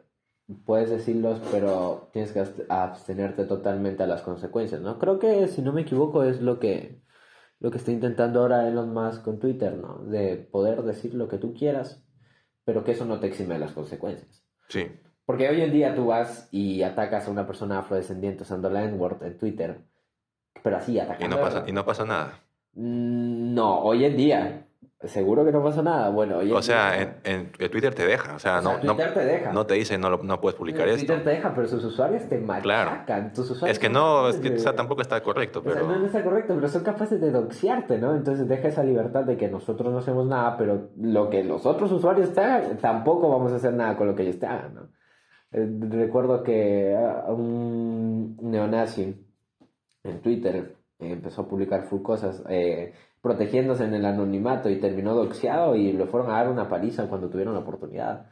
puedes 0.64 0.88
decirlos, 0.88 1.42
pero 1.52 2.08
tienes 2.14 2.32
que 2.32 2.40
abst- 2.40 2.64
abstenerte 2.70 3.44
totalmente 3.44 4.04
a 4.04 4.06
las 4.06 4.22
consecuencias, 4.22 4.80
¿no? 4.80 4.98
Creo 4.98 5.18
que, 5.18 5.48
si 5.48 5.60
no 5.60 5.74
me 5.74 5.82
equivoco, 5.82 6.24
es 6.24 6.40
lo 6.40 6.58
que, 6.58 7.02
lo 7.60 7.70
que 7.70 7.78
está 7.78 7.92
intentando 7.92 8.40
ahora 8.40 8.66
Elon 8.66 8.92
Musk 8.92 9.22
con 9.22 9.38
Twitter, 9.38 9.76
¿no? 9.76 9.98
De 10.04 10.36
poder 10.36 10.82
decir 10.82 11.14
lo 11.14 11.28
que 11.28 11.38
tú 11.38 11.54
quieras, 11.54 12.02
pero 12.64 12.82
que 12.84 12.92
eso 12.92 13.04
no 13.04 13.20
te 13.20 13.26
exime 13.28 13.54
de 13.54 13.60
las 13.60 13.72
consecuencias. 13.72 14.44
Sí, 14.68 14.86
Porque 15.26 15.48
hoy 15.48 15.60
en 15.60 15.72
día 15.72 15.94
tú 15.94 16.06
vas 16.06 16.48
y 16.50 16.82
atacas 16.82 17.28
a 17.28 17.30
una 17.30 17.46
persona 17.46 17.78
afrodescendiente 17.80 18.42
usando 18.42 18.68
la 18.70 18.82
N-word 18.84 19.22
en 19.24 19.38
Twitter, 19.38 19.84
pero 20.62 20.76
así 20.76 20.92
y 20.94 20.98
atacando. 21.00 21.36
no 21.36 21.42
pasa, 21.42 21.64
y 21.66 21.72
no 21.72 21.84
pasa 21.84 22.04
nada. 22.04 22.40
Mm, 22.74 23.54
No, 23.54 23.80
hoy 23.80 24.04
en 24.04 24.16
día. 24.16 24.66
Seguro 25.02 25.46
que 25.46 25.50
no 25.52 25.64
pasa 25.64 25.82
nada. 25.82 26.10
Bueno, 26.10 26.36
hoy 26.38 26.50
en 26.50 26.56
O 26.56 26.60
sea, 26.60 27.00
en, 27.00 27.14
en- 27.24 27.52
en 27.58 27.70
Twitter 27.70 27.94
te 27.94 28.06
deja, 28.06 28.34
o 28.34 28.38
sea, 28.38 28.58
O 28.58 28.62
sea, 28.62 28.72
no, 28.72 28.82
no, 28.84 28.94
Twitter 28.96 29.14
te 29.14 29.24
deja. 29.24 29.50
no 29.52 29.64
te 29.64 29.74
dice 29.74 29.96
no, 29.96 30.10
no 30.10 30.40
puedes 30.42 30.58
publicar 30.58 30.86
esto. 30.88 31.06
Twitter 31.06 31.24
te 31.24 31.30
deja, 31.30 31.54
pero 31.54 31.66
sus 31.68 31.82
usuarios 31.84 32.28
te 32.28 32.38
machacan. 32.38 33.32
Tus 33.32 33.50
usuarios 33.50 33.76
Es 33.76 33.78
que 33.78 33.88
no, 33.88 34.28
es 34.28 34.36
que, 34.36 34.52
o 34.52 34.58
sea, 34.58 34.74
tampoco 34.76 35.00
está 35.00 35.22
correcto, 35.22 35.60
O 35.60 35.62
sea, 35.62 35.72
pero... 35.72 35.86
no, 35.86 35.98
no 35.98 36.04
está 36.04 36.22
correcto, 36.22 36.54
pero 36.54 36.68
son 36.68 36.82
capaces 36.84 37.18
de 37.18 37.30
doxearte, 37.30 37.96
¿no? 37.98 38.14
Entonces 38.14 38.46
deja 38.46 38.68
esa 38.68 38.82
libertad 38.84 39.24
de 39.24 39.38
que 39.38 39.48
nosotros 39.48 39.90
no 39.90 40.00
hacemos 40.00 40.26
nada, 40.26 40.58
pero 40.58 40.90
lo 40.98 41.30
que 41.30 41.44
los 41.44 41.64
otros 41.64 41.90
usuarios 41.92 42.34
te 42.34 42.40
hagan, 42.42 42.76
tampoco 42.76 43.30
vamos 43.30 43.52
a 43.52 43.56
hacer 43.56 43.72
nada 43.72 43.96
con 43.96 44.06
lo 44.06 44.14
que 44.14 44.24
ellos 44.24 44.38
te 44.38 44.46
hagan, 44.46 44.74
¿no? 44.74 44.88
Eh, 45.52 45.66
recuerdo 45.88 46.42
que 46.42 46.94
un 47.28 48.36
neonazi 48.42 49.16
en 50.04 50.20
Twitter 50.20 50.76
eh, 50.98 51.12
empezó 51.12 51.42
a 51.42 51.48
publicar 51.48 51.84
full 51.84 52.02
cosas 52.02 52.42
eh, 52.48 52.92
protegiéndose 53.20 53.84
en 53.84 53.94
el 53.94 54.04
anonimato 54.04 54.70
y 54.70 54.80
terminó 54.80 55.14
doxeado 55.14 55.76
y 55.76 55.92
le 55.92 56.06
fueron 56.06 56.30
a 56.30 56.34
dar 56.34 56.48
una 56.48 56.68
paliza 56.68 57.08
cuando 57.08 57.28
tuvieron 57.28 57.54
la 57.54 57.60
oportunidad. 57.60 58.26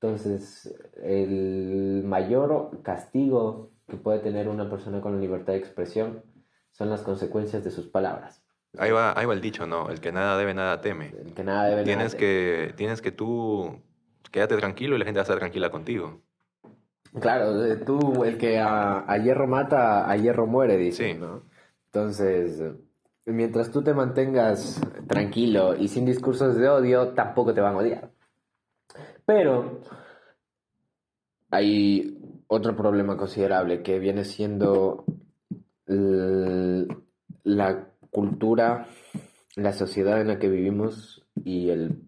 Entonces, 0.00 0.74
el 1.02 2.02
mayor 2.04 2.82
castigo 2.82 3.70
que 3.88 3.96
puede 3.96 4.18
tener 4.18 4.48
una 4.48 4.68
persona 4.68 5.00
con 5.00 5.14
la 5.14 5.20
libertad 5.20 5.52
de 5.52 5.60
expresión 5.60 6.24
son 6.72 6.90
las 6.90 7.02
consecuencias 7.02 7.62
de 7.62 7.70
sus 7.70 7.86
palabras. 7.88 8.42
Ahí 8.78 8.90
va, 8.90 9.12
ahí 9.18 9.26
va 9.26 9.34
el 9.34 9.40
dicho, 9.40 9.66
¿no? 9.66 9.90
El 9.90 10.00
que 10.00 10.12
nada 10.12 10.36
debe, 10.38 10.54
nada 10.54 10.80
teme. 10.80 11.14
El 11.24 11.34
que 11.34 11.44
nada 11.44 11.66
debe 11.68 11.84
Tienes 11.84 12.14
nada 12.14 12.18
que, 12.18 12.74
tienes 12.76 13.02
que 13.02 13.12
tú 13.12 13.80
quédate 14.30 14.56
tranquilo 14.56 14.96
y 14.96 14.98
la 14.98 15.04
gente 15.04 15.18
va 15.18 15.22
a 15.22 15.24
estar 15.24 15.38
tranquila 15.38 15.70
contigo. 15.70 16.22
Claro, 17.20 17.62
eh, 17.64 17.76
tú, 17.76 18.24
el 18.24 18.38
que 18.38 18.58
a, 18.58 19.04
a 19.06 19.18
hierro 19.18 19.46
mata, 19.46 20.10
a 20.10 20.16
hierro 20.16 20.46
muere, 20.46 20.78
dicen, 20.78 21.16
Sí. 21.16 21.20
¿no? 21.20 21.42
Entonces, 21.92 22.62
mientras 23.26 23.70
tú 23.70 23.82
te 23.82 23.94
mantengas 23.94 24.80
tranquilo 25.06 25.76
y 25.76 25.88
sin 25.88 26.04
discursos 26.04 26.56
de 26.56 26.68
odio, 26.68 27.08
tampoco 27.10 27.54
te 27.54 27.60
van 27.60 27.74
a 27.74 27.78
odiar. 27.78 28.10
Pero 29.24 29.80
hay 31.50 32.18
otro 32.48 32.76
problema 32.76 33.16
considerable 33.16 33.82
que 33.82 33.98
viene 33.98 34.24
siendo 34.24 35.04
la 37.44 37.88
cultura, 38.10 38.86
la 39.56 39.72
sociedad 39.72 40.20
en 40.20 40.28
la 40.28 40.38
que 40.38 40.48
vivimos 40.48 41.26
y 41.44 41.70
el 41.70 42.02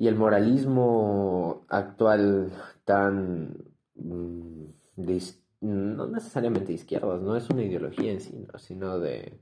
y 0.00 0.06
el 0.06 0.14
moralismo 0.14 1.66
actual 1.68 2.52
tan 2.84 3.56
mm, 3.96 4.64
de 4.96 5.12
is- 5.12 5.37
no 5.60 6.06
necesariamente 6.06 6.72
izquierdas, 6.72 7.20
no 7.20 7.36
es 7.36 7.48
una 7.50 7.64
ideología 7.64 8.12
en 8.12 8.20
sí, 8.20 8.46
¿no? 8.50 8.58
sino 8.58 8.98
de 8.98 9.40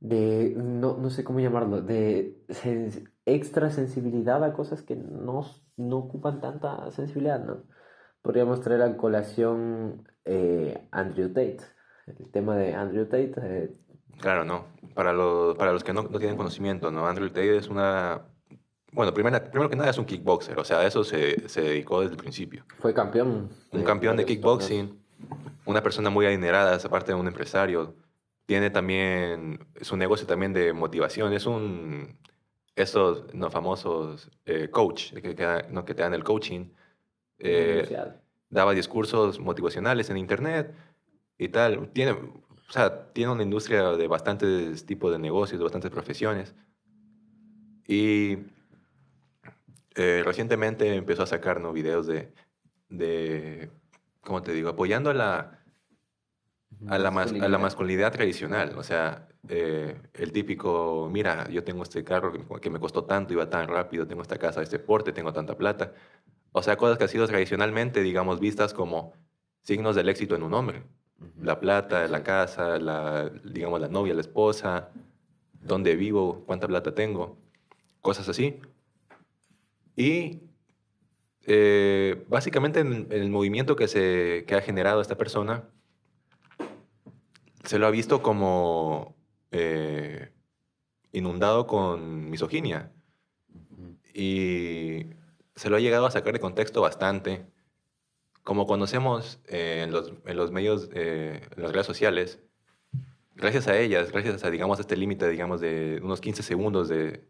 de 0.00 0.54
no, 0.56 0.96
no 0.96 1.10
sé 1.10 1.24
cómo 1.24 1.40
llamarlo, 1.40 1.82
de 1.82 2.36
extra 3.26 3.70
sensibilidad 3.70 4.42
a 4.44 4.52
cosas 4.52 4.82
que 4.82 4.96
no, 4.96 5.44
no 5.76 5.96
ocupan 5.96 6.40
tanta 6.40 6.90
sensibilidad, 6.92 7.44
¿no? 7.44 7.64
Podríamos 8.22 8.60
traer 8.60 8.82
a 8.82 8.96
colación 8.96 10.08
eh, 10.24 10.86
Andrew 10.90 11.28
Tate, 11.28 11.58
el 12.06 12.30
tema 12.30 12.56
de 12.56 12.74
Andrew 12.74 13.04
Tate, 13.06 13.34
eh, 13.42 13.76
Claro, 14.20 14.44
no. 14.44 14.66
Para, 14.94 15.12
los 15.12 15.56
para 15.56 15.72
los 15.72 15.84
que 15.84 15.92
no, 15.92 16.02
no 16.02 16.18
tienen 16.18 16.36
conocimiento, 16.36 16.90
¿no? 16.90 17.06
Andrew 17.06 17.28
Tate 17.28 17.56
es 17.56 17.68
una... 17.68 18.22
Bueno, 18.92 19.12
primero, 19.12 19.38
primero 19.50 19.68
que 19.68 19.76
nada 19.76 19.90
es 19.90 19.98
un 19.98 20.06
kickboxer, 20.06 20.58
o 20.58 20.64
sea, 20.64 20.80
a 20.80 20.86
eso 20.86 21.04
se, 21.04 21.48
se 21.48 21.60
dedicó 21.60 22.00
desde 22.00 22.14
el 22.14 22.18
principio. 22.18 22.64
fue 22.78 22.94
campeón. 22.94 23.50
Un 23.70 23.84
campeón 23.84 24.16
de 24.16 24.24
kickboxing, 24.24 24.98
una 25.66 25.82
persona 25.82 26.10
muy 26.10 26.24
adinerada, 26.26 26.76
aparte 26.76 27.12
de 27.12 27.18
un 27.18 27.26
empresario. 27.26 27.94
Tiene 28.46 28.70
también 28.70 29.66
su 29.82 29.96
negocio 29.96 30.26
también 30.26 30.54
de 30.54 30.72
motivación. 30.72 31.32
Es 31.34 31.44
un... 31.46 32.16
Esos 32.74 33.34
no, 33.34 33.50
famosos 33.50 34.30
eh, 34.46 34.68
coach 34.70 35.12
que, 35.12 35.34
que, 35.34 35.64
no, 35.70 35.84
que 35.84 35.94
te 35.94 36.02
dan 36.02 36.14
el 36.14 36.24
coaching. 36.24 36.70
Eh, 37.38 37.86
daba 38.48 38.72
discursos 38.72 39.38
motivacionales 39.38 40.08
en 40.10 40.16
internet 40.16 40.74
y 41.36 41.48
tal. 41.48 41.90
Tiene, 41.90 42.12
o 42.12 42.72
sea, 42.72 43.12
tiene 43.12 43.32
una 43.32 43.42
industria 43.42 43.90
de 43.90 44.06
bastantes 44.06 44.86
tipos 44.86 45.12
de 45.12 45.18
negocios, 45.18 45.58
de 45.58 45.64
bastantes 45.64 45.90
profesiones. 45.90 46.54
Y 47.86 48.38
eh, 49.98 50.22
recientemente 50.24 50.94
empezó 50.94 51.22
a 51.24 51.26
sacar 51.26 51.60
¿no? 51.60 51.72
videos 51.72 52.06
de, 52.06 52.32
de, 52.88 53.70
¿cómo 54.22 54.42
te 54.42 54.52
digo? 54.52 54.70
Apoyando 54.70 55.10
a 55.10 55.14
la, 55.14 55.64
a 56.86 56.98
la, 56.98 57.10
mas- 57.10 57.32
a 57.32 57.48
la 57.48 57.58
masculinidad 57.58 58.12
tradicional. 58.12 58.76
O 58.78 58.82
sea, 58.82 59.28
eh, 59.48 60.00
el 60.14 60.32
típico, 60.32 61.08
mira, 61.10 61.48
yo 61.50 61.64
tengo 61.64 61.82
este 61.82 62.04
carro 62.04 62.32
que, 62.32 62.60
que 62.60 62.70
me 62.70 62.80
costó 62.80 63.04
tanto, 63.04 63.32
iba 63.32 63.48
tan 63.50 63.68
rápido, 63.68 64.06
tengo 64.06 64.22
esta 64.22 64.38
casa 64.38 64.62
este 64.62 64.78
porte, 64.78 65.12
tengo 65.12 65.32
tanta 65.32 65.56
plata. 65.56 65.92
O 66.52 66.62
sea, 66.62 66.76
cosas 66.76 66.98
que 66.98 67.04
han 67.04 67.10
sido 67.10 67.26
tradicionalmente, 67.26 68.02
digamos, 68.02 68.40
vistas 68.40 68.74
como 68.74 69.12
signos 69.62 69.96
del 69.96 70.08
éxito 70.08 70.36
en 70.36 70.42
un 70.44 70.54
hombre. 70.54 70.84
La 71.42 71.60
plata, 71.60 72.06
la 72.08 72.22
casa, 72.22 72.78
la, 72.78 73.30
digamos, 73.44 73.80
la 73.80 73.88
novia, 73.88 74.14
la 74.14 74.20
esposa, 74.22 74.90
dónde 75.52 75.96
vivo, 75.96 76.44
cuánta 76.46 76.68
plata 76.68 76.94
tengo, 76.94 77.38
cosas 78.02 78.28
así. 78.28 78.60
Y 79.98 80.42
eh, 81.44 82.24
básicamente 82.28 82.78
en, 82.78 83.08
en 83.10 83.20
el 83.20 83.30
movimiento 83.30 83.74
que, 83.74 83.88
se, 83.88 84.44
que 84.46 84.54
ha 84.54 84.60
generado 84.60 85.00
esta 85.00 85.16
persona, 85.16 85.68
se 87.64 87.80
lo 87.80 87.88
ha 87.88 87.90
visto 87.90 88.22
como 88.22 89.16
eh, 89.50 90.30
inundado 91.10 91.66
con 91.66 92.30
misoginia. 92.30 92.92
Y 94.14 95.06
se 95.56 95.68
lo 95.68 95.76
ha 95.76 95.80
llegado 95.80 96.06
a 96.06 96.12
sacar 96.12 96.32
de 96.32 96.38
contexto 96.38 96.80
bastante. 96.80 97.46
Como 98.44 98.68
conocemos 98.68 99.40
eh, 99.48 99.82
en, 99.84 99.90
los, 99.90 100.12
en, 100.26 100.36
los, 100.36 100.52
medios, 100.52 100.90
eh, 100.92 101.42
en 101.56 101.62
las 101.62 101.72
redes 101.72 101.86
sociales, 101.86 102.40
gracias 103.34 103.66
a 103.66 103.76
ellas, 103.76 104.12
gracias 104.12 104.44
a, 104.44 104.50
digamos, 104.50 104.78
este 104.78 104.96
límite, 104.96 105.28
digamos, 105.28 105.60
de 105.60 105.98
unos 106.04 106.20
15 106.20 106.44
segundos 106.44 106.88
de, 106.88 107.26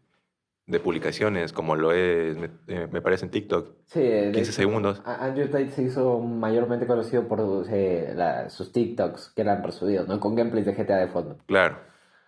de 0.69 0.79
publicaciones, 0.79 1.51
como 1.51 1.75
lo 1.75 1.91
es, 1.91 2.37
me, 2.37 2.49
eh, 2.67 2.87
me 2.91 3.01
parece 3.01 3.25
en 3.25 3.31
TikTok, 3.31 3.69
Sí, 3.87 3.99
de 4.01 4.31
15 4.31 4.41
hecho, 4.41 4.51
segundos. 4.51 5.01
Andrew 5.03 5.47
Tate 5.49 5.71
se 5.71 5.81
hizo 5.81 6.19
mayormente 6.19 6.85
conocido 6.85 7.27
por 7.27 7.65
eh, 7.71 8.13
la- 8.15 8.49
sus 8.49 8.71
TikToks 8.71 9.33
que 9.35 9.41
eran 9.41 9.63
resubidos, 9.63 10.07
¿no? 10.07 10.19
Con 10.19 10.35
gameplays 10.35 10.67
de 10.67 10.75
GTA 10.75 10.97
de 10.97 11.07
fondo. 11.07 11.37
Claro. 11.47 11.79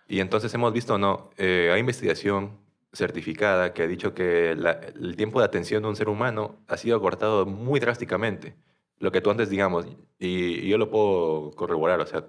Y 0.08 0.18
entonces 0.18 0.52
hemos 0.54 0.72
visto, 0.72 0.98
no, 0.98 1.30
eh, 1.38 1.70
hay 1.72 1.78
investigación 1.78 2.58
certificada 2.92 3.72
que 3.72 3.84
ha 3.84 3.86
dicho 3.86 4.12
que 4.12 4.54
la- 4.56 4.72
el 4.72 5.14
tiempo 5.16 5.38
de 5.38 5.46
atención 5.46 5.82
de 5.84 5.88
un 5.88 5.96
ser 5.96 6.08
humano 6.08 6.56
ha 6.66 6.76
sido 6.76 6.96
acortado 6.96 7.46
muy 7.46 7.78
drásticamente. 7.78 8.56
Lo 8.98 9.12
que 9.12 9.20
tú 9.20 9.30
antes, 9.30 9.50
digamos, 9.50 9.86
y, 10.18 10.26
y 10.66 10.68
yo 10.68 10.78
lo 10.78 10.90
puedo 10.90 11.52
corroborar, 11.52 12.00
o 12.00 12.06
sea, 12.06 12.24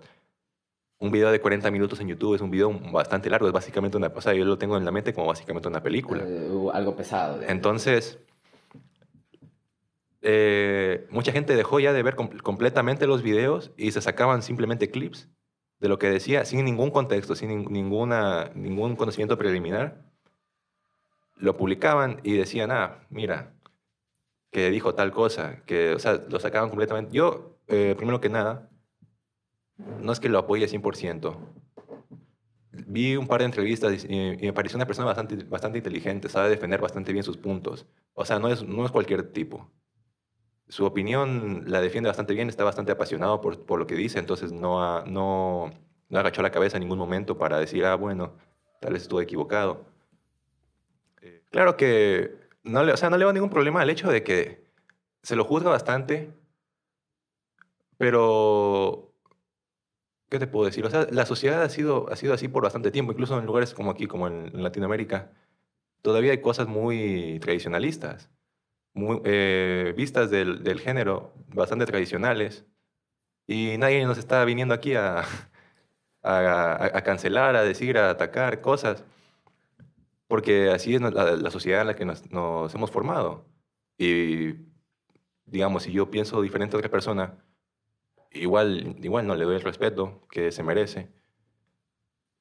un 1.04 1.12
video 1.12 1.32
de 1.32 1.42
40 1.42 1.70
minutos 1.70 2.00
en 2.00 2.08
YouTube 2.08 2.36
es 2.36 2.42
un 2.42 2.50
video 2.50 2.72
bastante 2.92 3.30
largo, 3.30 3.46
es 3.48 3.52
básicamente 3.54 3.98
una, 3.98 4.08
o 4.08 4.22
sea, 4.22 4.34
yo 4.34 4.46
lo 4.46 4.58
tengo 4.58 4.78
en 4.78 4.86
la 4.86 4.92
mente 4.92 5.14
como 5.14 5.28
básicamente 5.28 5.68
una 5.68 5.84
película. 5.84 6.24
Eh, 6.26 6.50
algo 6.74 6.96
pesado. 6.96 7.42
Entonces, 7.46 8.20
eh, 10.22 11.06
mucha 11.10 11.32
gente 11.34 11.56
dejó 11.56 11.80
ya 11.82 11.92
de 11.92 12.02
ver 12.04 12.16
com- 12.16 12.30
completamente 12.42 13.06
los 13.06 13.22
videos 13.22 13.72
y 13.76 13.92
se 13.92 14.02
sacaban 14.02 14.42
simplemente 14.42 14.90
clips 14.90 15.30
de 15.80 15.90
lo 15.90 16.00
que 16.00 16.10
decía 16.10 16.46
sin 16.46 16.64
ningún 16.64 16.92
contexto, 16.92 17.36
sin 17.36 17.50
nin- 17.50 17.70
ninguna, 17.70 18.52
ningún 18.56 18.96
conocimiento 18.96 19.38
preliminar. 19.38 20.02
Lo 21.36 21.58
publicaban 21.58 22.22
y 22.24 22.38
decían, 22.38 22.72
ah, 22.72 23.06
mira, 23.10 23.52
que 24.52 24.70
dijo 24.70 24.96
tal 24.96 25.12
cosa, 25.12 25.64
que, 25.66 25.94
o 25.94 26.00
sea, 26.00 26.22
lo 26.30 26.40
sacaban 26.40 26.70
completamente. 26.70 27.12
Yo, 27.12 27.58
eh, 27.68 27.94
primero 27.98 28.22
que 28.22 28.30
nada, 28.30 28.70
no 29.78 30.12
es 30.12 30.20
que 30.20 30.30
lo 30.30 30.40
apoye 30.40 30.68
100%. 30.68 31.38
Vi 32.72 33.16
un 33.16 33.28
par 33.28 33.40
de 33.40 33.46
entrevistas 33.46 34.06
y, 34.06 34.38
me 34.42 34.54
pareció 34.54 34.78
una 34.78 34.86
persona 34.86 35.06
bastante, 35.06 35.44
bastante 35.44 35.78
inteligente, 35.78 36.30
sabe 36.30 36.50
defender 36.50 36.82
bastante 36.82 37.14
bien 37.14 37.24
sus 37.24 37.38
puntos. 37.38 37.86
O 38.14 38.26
sea, 38.26 38.40
no 38.40 38.48
es, 38.50 38.64
no 38.64 38.86
es 38.86 38.92
cualquier 38.92 39.32
tipo. 39.32 39.70
Su 40.68 40.86
opinión 40.86 41.64
la 41.68 41.82
defiende 41.82 42.10
bastante 42.10 42.34
bien, 42.34 42.50
está 42.50 42.64
bastante 42.64 42.92
apasionado 42.92 43.42
por, 43.42 43.64
por 43.66 43.80
lo 43.80 43.86
que 43.88 43.96
dice, 43.96 44.20
entonces 44.20 44.52
no, 44.52 45.06
no, 45.06 45.72
no 46.10 46.20
agachó 46.20 46.42
la 46.42 46.52
cabeza 46.52 46.78
en 46.78 46.82
ningún 46.82 46.98
momento 46.98 47.38
para 47.38 47.60
decir, 47.60 47.86
ah, 47.86 47.96
bueno, 47.96 48.34
tal 48.80 48.94
vez 48.94 49.04
estuve 49.04 49.24
equivocado. 49.24 49.86
Eh, 51.22 51.44
Claro 51.52 51.78
que 51.78 52.44
no 52.64 52.84
le, 52.84 52.94
o 52.94 52.98
sea, 52.98 53.10
no 53.10 53.18
le 53.18 53.26
veo 53.26 53.34
ningún 53.34 53.50
problema 53.50 53.82
al 53.82 53.90
hecho 53.90 54.10
de 54.10 54.24
que 54.24 54.66
se 55.22 55.36
lo 55.36 55.46
juzga 55.46 55.70
bastante, 55.70 56.32
pero 57.98 59.13
¿Qué 60.34 60.40
te 60.40 60.48
puedo 60.48 60.66
decir? 60.66 60.84
O 60.84 60.90
sea, 60.90 61.08
la 61.12 61.28
sociedad 61.28 61.62
ha 61.62 61.70
sido, 61.70 62.10
ha 62.12 62.16
sido 62.16 62.34
así 62.34 62.48
por 62.48 62.64
bastante 62.64 62.90
tiempo, 62.90 63.12
incluso 63.12 63.38
en 63.38 63.46
lugares 63.46 63.76
como 63.76 63.92
aquí, 63.92 64.08
como 64.08 64.26
en, 64.28 64.48
en 64.48 64.64
Latinoamérica. 64.64 65.32
Todavía 66.02 66.32
hay 66.32 66.42
cosas 66.42 66.68
muy 66.68 67.40
tradicionalistas, 67.42 68.32
muy, 68.94 69.22
eh, 69.26 69.94
vistas 69.98 70.32
del, 70.32 70.64
del 70.64 70.80
género, 70.82 71.34
bastante 71.50 71.86
tradicionales. 71.86 72.66
Y 73.48 73.78
nadie 73.80 74.06
nos 74.06 74.18
está 74.18 74.46
viniendo 74.46 74.74
aquí 74.76 74.96
a, 74.96 75.20
a, 76.24 76.40
a- 76.40 76.98
a 76.98 77.04
cancelar, 77.04 77.56
a 77.56 77.64
decir, 77.64 77.98
a 77.98 78.10
atacar 78.12 78.62
cosas, 78.62 79.06
porque 80.28 80.70
así 80.72 80.96
es 80.96 81.02
la, 81.02 81.10
la 81.36 81.52
sociedad 81.52 81.82
en 81.82 81.88
la 81.88 81.96
que 81.96 82.06
nos, 82.06 82.30
nos 82.32 82.74
hemos 82.74 82.92
formado. 82.92 83.46
Y, 83.98 84.54
digamos, 85.46 85.84
si 85.84 85.92
yo 85.92 86.10
pienso 86.12 86.42
diferente 86.42 86.76
a 86.76 86.80
otra 86.80 86.92
persona, 86.92 87.38
igual, 88.34 88.96
igual 89.02 89.26
no 89.28 89.36
le 89.36 89.46
doy 89.46 89.56
el 89.56 89.62
respeto 89.62 90.26
que 90.30 90.52
se 90.52 90.64
merece, 90.64 91.10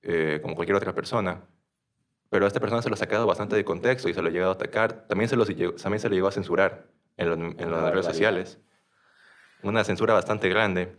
eh, 0.02 0.40
como 0.42 0.54
cualquier 0.54 0.76
otra 0.76 0.94
persona. 0.94 1.44
Pero 2.30 2.44
a 2.46 2.48
esta 2.48 2.60
persona 2.60 2.80
se 2.82 2.88
lo 2.88 2.94
ha 2.94 2.98
sacado 2.98 3.26
bastante 3.26 3.56
de 3.56 3.64
contexto 3.64 4.08
y 4.08 4.14
se 4.14 4.22
lo 4.22 4.28
ha 4.28 4.30
llegado 4.32 4.50
a 4.52 4.54
atacar. 4.54 5.06
También 5.06 5.28
se 5.28 5.36
lo, 5.36 5.44
llegó- 5.44 5.74
también 5.74 6.00
se 6.00 6.08
lo 6.08 6.14
llegó 6.14 6.28
a 6.28 6.32
censurar 6.32 6.88
en, 7.18 7.30
en 7.60 7.70
las 7.70 7.90
redes 7.92 8.06
sociales. 8.06 8.58
Una 9.62 9.84
censura 9.84 10.14
bastante 10.14 10.48
grande. 10.48 10.96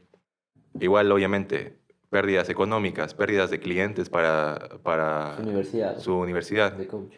Igual, 0.79 1.11
obviamente, 1.11 1.79
pérdidas 2.09 2.49
económicas, 2.49 3.13
pérdidas 3.15 3.49
de 3.49 3.59
clientes 3.59 4.09
para, 4.09 4.79
para 4.83 5.35
Su 5.37 5.41
universidad. 5.41 5.99
su 5.99 6.15
universidad. 6.17 6.71
De 6.73 6.87
coach. 6.87 7.15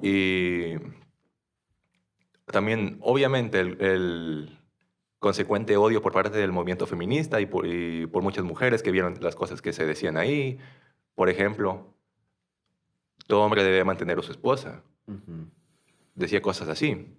Y 0.00 0.74
también, 2.46 2.98
obviamente, 3.00 3.60
el, 3.60 3.80
el 3.82 4.58
consecuente 5.18 5.76
odio 5.76 6.02
por 6.02 6.12
parte 6.12 6.38
del 6.38 6.52
movimiento 6.52 6.86
feminista 6.86 7.40
y 7.40 7.46
por, 7.46 7.66
y 7.66 8.06
por 8.06 8.22
muchas 8.22 8.44
mujeres 8.44 8.82
que 8.82 8.90
vieron 8.90 9.18
las 9.20 9.34
cosas 9.34 9.62
que 9.62 9.72
se 9.72 9.86
decían 9.86 10.16
ahí. 10.16 10.58
Por 11.14 11.28
ejemplo, 11.28 11.94
todo 13.26 13.42
hombre 13.42 13.64
debe 13.64 13.84
mantener 13.84 14.18
a 14.18 14.22
su 14.22 14.32
esposa. 14.32 14.82
Decía 16.14 16.40
cosas 16.42 16.68
así. 16.68 17.14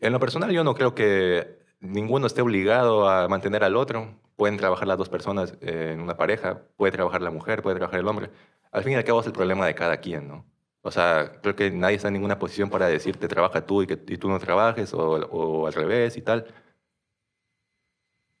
En 0.00 0.12
lo 0.12 0.20
personal, 0.20 0.50
yo 0.50 0.64
no 0.64 0.74
creo 0.74 0.94
que 0.94 1.58
ninguno 1.80 2.26
esté 2.26 2.42
obligado 2.42 3.08
a 3.08 3.28
mantener 3.28 3.64
al 3.64 3.76
otro. 3.76 4.20
Pueden 4.36 4.56
trabajar 4.56 4.88
las 4.88 4.98
dos 4.98 5.08
personas 5.08 5.56
eh, 5.60 5.92
en 5.94 6.00
una 6.00 6.16
pareja, 6.16 6.62
puede 6.76 6.92
trabajar 6.92 7.22
la 7.22 7.30
mujer, 7.30 7.62
puede 7.62 7.76
trabajar 7.76 8.00
el 8.00 8.08
hombre. 8.08 8.30
Al 8.72 8.82
fin 8.82 8.92
y 8.92 8.96
al 8.96 9.04
cabo 9.04 9.20
es 9.20 9.26
el 9.26 9.32
problema 9.32 9.66
de 9.66 9.74
cada 9.74 9.98
quien, 9.98 10.26
¿no? 10.28 10.44
O 10.86 10.90
sea, 10.90 11.40
creo 11.42 11.56
que 11.56 11.70
nadie 11.70 11.96
está 11.96 12.08
en 12.08 12.14
ninguna 12.14 12.38
posición 12.38 12.68
para 12.70 12.86
decirte 12.88 13.26
trabaja 13.26 13.64
tú 13.66 13.82
y 13.82 13.86
que 13.86 13.96
tú 13.96 14.28
no 14.28 14.38
trabajes 14.38 14.92
o, 14.94 15.66
al 15.66 15.72
revés 15.72 16.16
y 16.18 16.22
tal. 16.22 16.46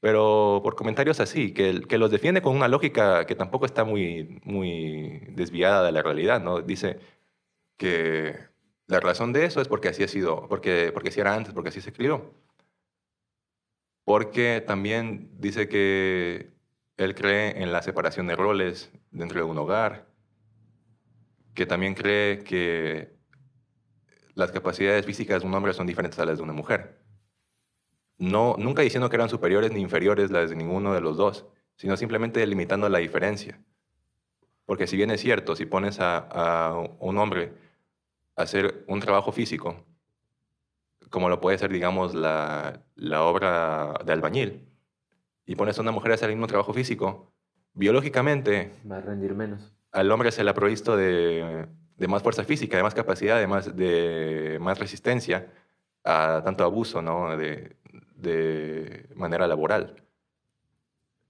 Pero 0.00 0.60
por 0.62 0.76
comentarios 0.76 1.20
así, 1.20 1.54
que, 1.54 1.82
que 1.88 1.98
los 1.98 2.10
defiende 2.10 2.42
con 2.42 2.54
una 2.54 2.68
lógica 2.68 3.24
que 3.26 3.34
tampoco 3.34 3.64
está 3.64 3.84
muy, 3.84 4.40
muy 4.44 5.20
desviada 5.30 5.82
de 5.84 5.92
la 5.92 6.02
realidad, 6.02 6.40
¿no? 6.42 6.60
Dice 6.60 6.98
que 7.78 8.36
la 8.86 9.00
razón 9.00 9.32
de 9.32 9.46
eso 9.46 9.60
es 9.62 9.68
porque 9.68 9.88
así 9.88 10.02
ha 10.04 10.08
sido, 10.08 10.48
porque, 10.48 10.90
porque 10.92 11.10
así 11.10 11.20
era 11.20 11.34
antes, 11.34 11.54
porque 11.54 11.70
así 11.70 11.80
se 11.80 11.92
crió. 11.92 12.34
Porque 14.04 14.62
también 14.66 15.30
dice 15.40 15.68
que 15.68 16.50
él 16.98 17.14
cree 17.14 17.62
en 17.62 17.72
la 17.72 17.82
separación 17.82 18.26
de 18.26 18.36
roles 18.36 18.92
dentro 19.10 19.40
de 19.40 19.50
un 19.50 19.58
hogar, 19.58 20.13
que 21.54 21.66
también 21.66 21.94
cree 21.94 22.40
que 22.40 23.16
las 24.34 24.50
capacidades 24.50 25.06
físicas 25.06 25.42
de 25.42 25.48
un 25.48 25.54
hombre 25.54 25.72
son 25.72 25.86
diferentes 25.86 26.18
a 26.18 26.24
las 26.24 26.38
de 26.38 26.42
una 26.42 26.52
mujer. 26.52 27.00
No, 28.18 28.56
nunca 28.58 28.82
diciendo 28.82 29.08
que 29.08 29.16
eran 29.16 29.28
superiores 29.28 29.72
ni 29.72 29.80
inferiores 29.80 30.30
las 30.30 30.50
de 30.50 30.56
ninguno 30.56 30.92
de 30.92 31.00
los 31.00 31.16
dos, 31.16 31.46
sino 31.76 31.96
simplemente 31.96 32.46
limitando 32.46 32.88
la 32.88 32.98
diferencia. 32.98 33.60
Porque 34.66 34.86
si 34.86 34.96
bien 34.96 35.10
es 35.10 35.20
cierto, 35.20 35.56
si 35.56 35.66
pones 35.66 36.00
a, 36.00 36.18
a 36.18 36.78
un 37.00 37.18
hombre 37.18 37.52
a 38.36 38.42
hacer 38.42 38.84
un 38.88 39.00
trabajo 39.00 39.30
físico, 39.30 39.84
como 41.10 41.28
lo 41.28 41.40
puede 41.40 41.58
ser, 41.58 41.70
digamos, 41.70 42.14
la, 42.14 42.82
la 42.96 43.22
obra 43.22 43.94
de 44.04 44.12
albañil, 44.12 44.68
y 45.46 45.56
pones 45.56 45.78
a 45.78 45.82
una 45.82 45.92
mujer 45.92 46.12
a 46.12 46.14
hacer 46.14 46.30
el 46.30 46.36
mismo 46.36 46.46
trabajo 46.46 46.72
físico, 46.72 47.32
biológicamente 47.74 48.72
Va 48.90 48.96
a 48.96 49.00
rendir 49.00 49.34
menos. 49.34 49.74
Al 49.94 50.10
hombre 50.10 50.32
se 50.32 50.42
le 50.42 50.50
ha 50.50 50.54
provisto 50.54 50.96
de, 50.96 51.68
más 52.08 52.22
fuerza 52.22 52.44
física, 52.44 52.76
de 52.76 52.82
más 52.82 52.94
capacidad, 52.94 53.38
de 53.38 54.58
más, 54.58 54.78
resistencia 54.78 55.52
a 56.02 56.42
tanto 56.44 56.64
abuso 56.64 57.00
¿no? 57.00 57.36
de, 57.36 57.76
manera 59.14 59.46
laboral. 59.46 60.02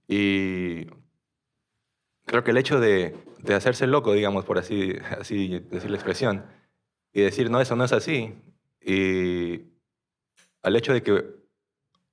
Y 0.07 0.87
creo 2.25 2.43
que 2.43 2.51
el 2.51 2.57
hecho 2.57 2.79
de, 2.79 3.15
hacerse 3.55 3.85
loco, 3.85 4.13
digamos, 4.13 4.45
por 4.45 4.57
así, 4.57 4.93
así 5.19 5.59
decir 5.59 5.91
la 5.91 5.97
expresión, 5.97 6.45
y 7.13 7.21
decir, 7.21 7.51
no, 7.51 7.61
eso 7.61 7.75
no 7.75 7.85
es 7.85 7.93
así, 7.93 8.33
y 8.81 9.61
al 10.63 10.75
hecho 10.75 10.91
de 10.91 11.03
que, 11.03 11.23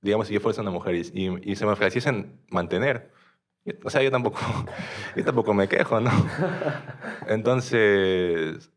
digamos, 0.01 0.27
si 0.27 0.35
yo 0.35 0.39
fuese 0.39 0.61
una 0.61 0.69
mujer 0.69 0.95
y, 0.95 0.99
y- 1.13 1.51
y 1.51 1.55
se 1.55 1.65
me 1.65 1.71
ofreciesen 1.71 2.39
mantener, 2.49 3.11
o 3.83 3.89
sea, 3.89 4.01
yo 4.03 4.11
tampoco, 4.11 4.39
yo 5.15 5.23
tampoco 5.23 5.53
me 5.53 5.67
quejo, 5.67 5.99
¿no? 5.99 6.11
Entonces, 7.27 8.71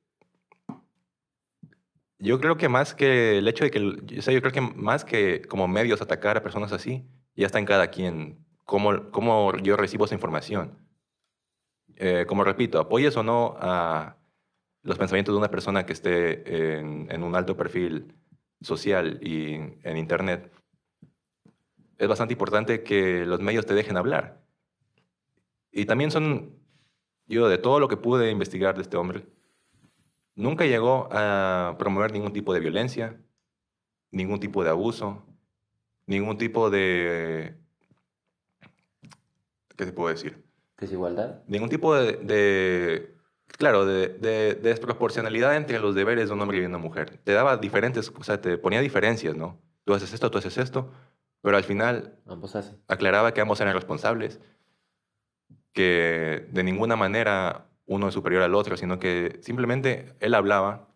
yo 2.19 2.41
creo 2.41 2.57
que 2.57 2.69
más 2.69 2.95
que 2.95 3.39
el 3.39 3.49
hecho 3.49 3.65
de 3.65 3.71
que, 3.71 4.19
o 4.19 4.23
sea, 4.23 4.33
yo 4.33 4.41
creo 4.41 4.53
que 4.53 4.61
más 4.61 5.05
que 5.05 5.43
como 5.43 5.69
medios 5.69 6.01
atacar 6.01 6.37
a 6.37 6.43
personas 6.43 6.73
así, 6.73 7.07
ya 7.35 7.47
está 7.47 7.59
en 7.59 7.67
cada 7.67 7.89
quien 7.89 8.45
cómo, 8.65 9.11
cómo 9.11 9.57
yo 9.59 9.77
recibo 9.77 10.05
esa 10.05 10.15
información. 10.15 10.79
Eh, 11.97 12.25
como 12.29 12.45
repito, 12.45 12.79
apoyes 12.79 13.17
o 13.17 13.23
no 13.23 13.57
a 13.59 14.17
los 14.83 14.99
pensamientos 14.99 15.35
de 15.35 15.39
una 15.39 15.51
persona 15.51 15.87
que 15.87 15.93
esté 15.93 16.79
en, 16.79 17.11
en 17.11 17.23
un 17.23 17.35
alto 17.35 17.57
perfil 17.57 18.15
social 18.61 19.19
y 19.23 19.55
en 19.55 19.97
Internet, 19.97 20.53
es 21.99 22.09
bastante 22.09 22.35
importante 22.35 22.83
que 22.83 23.25
los 23.25 23.41
medios 23.41 23.67
te 23.67 23.75
dejen 23.75 23.97
hablar. 23.97 24.46
Y 25.77 25.85
también 25.85 26.11
son, 26.11 26.59
yo 27.27 27.51
de 27.51 27.59
todo 27.59 27.81
lo 27.81 27.87
que 27.87 27.99
pude 27.99 28.31
investigar 28.31 28.75
de 28.77 28.81
este 28.81 28.97
hombre, 28.97 29.27
nunca 30.35 30.65
llegó 30.65 31.07
a 31.13 31.77
promover 31.79 32.13
ningún 32.13 32.33
tipo 32.33 32.55
de 32.55 32.61
violencia, 32.61 33.21
ningún 34.11 34.41
tipo 34.41 34.65
de 34.65 34.71
abuso, 34.71 35.23
ningún 36.07 36.39
tipo 36.39 36.71
de... 36.71 37.59
¿Qué 39.77 39.85
te 39.85 39.93
puedo 39.93 40.09
decir? 40.09 40.43
Desigualdad. 40.79 41.43
Ningún 41.47 41.69
tipo 41.69 41.95
de, 41.95 42.13
de 42.23 43.15
claro, 43.59 43.85
de, 43.85 44.09
de, 44.09 44.55
desproporcionalidad 44.55 45.57
entre 45.57 45.79
los 45.79 45.95
deberes 45.95 46.29
de 46.29 46.35
un 46.35 46.41
hombre 46.41 46.57
y 46.57 46.65
una 46.65 46.79
mujer. 46.79 47.21
Te 47.23 47.33
daba 47.33 47.59
diferentes, 47.59 48.11
o 48.19 48.25
sea, 48.25 48.41
te 48.41 48.57
ponía 48.57 48.81
diferencias, 48.81 49.37
¿no? 49.37 49.61
Tú 49.85 49.93
haces 49.93 50.15
esto, 50.15 50.31
tú 50.31 50.39
haces 50.39 50.57
esto, 50.57 50.91
pero 51.43 51.59
al 51.59 51.65
final 51.65 52.19
ambos 52.27 52.57
hacen. 52.57 52.79
aclaraba 52.89 53.35
que 53.35 53.43
ambos 53.43 53.61
eran 53.61 53.75
responsables, 53.75 54.41
que 55.77 56.47
de 56.51 56.65
ninguna 56.65 56.97
manera 56.97 57.67
uno 57.85 58.09
es 58.09 58.15
superior 58.15 58.43
al 58.43 58.55
otro, 58.55 58.79
sino 58.79 58.99
que 58.99 59.39
simplemente 59.43 60.15
él 60.21 60.33
hablaba, 60.33 60.89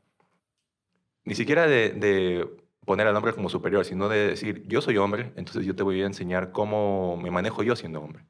ni 1.25 1.35
siquiera 1.35 1.67
de, 1.67 2.49
poner 2.87 3.07
al 3.07 3.15
hombre 3.15 3.35
como 3.35 3.51
superior, 3.51 3.85
sino 3.85 4.09
de 4.09 4.29
decir, 4.29 4.65
yo 4.67 4.81
soy 4.81 4.97
hombre, 4.97 5.33
entonces 5.37 5.67
yo 5.67 5.77
te 5.77 5.83
voy 5.83 6.01
a 6.01 6.07
enseñar 6.07 6.51
cómo 6.51 7.19
me 7.19 7.31
manejo 7.31 7.63
yo 7.63 7.77
siendo 7.77 8.01
hombre. 8.01 8.25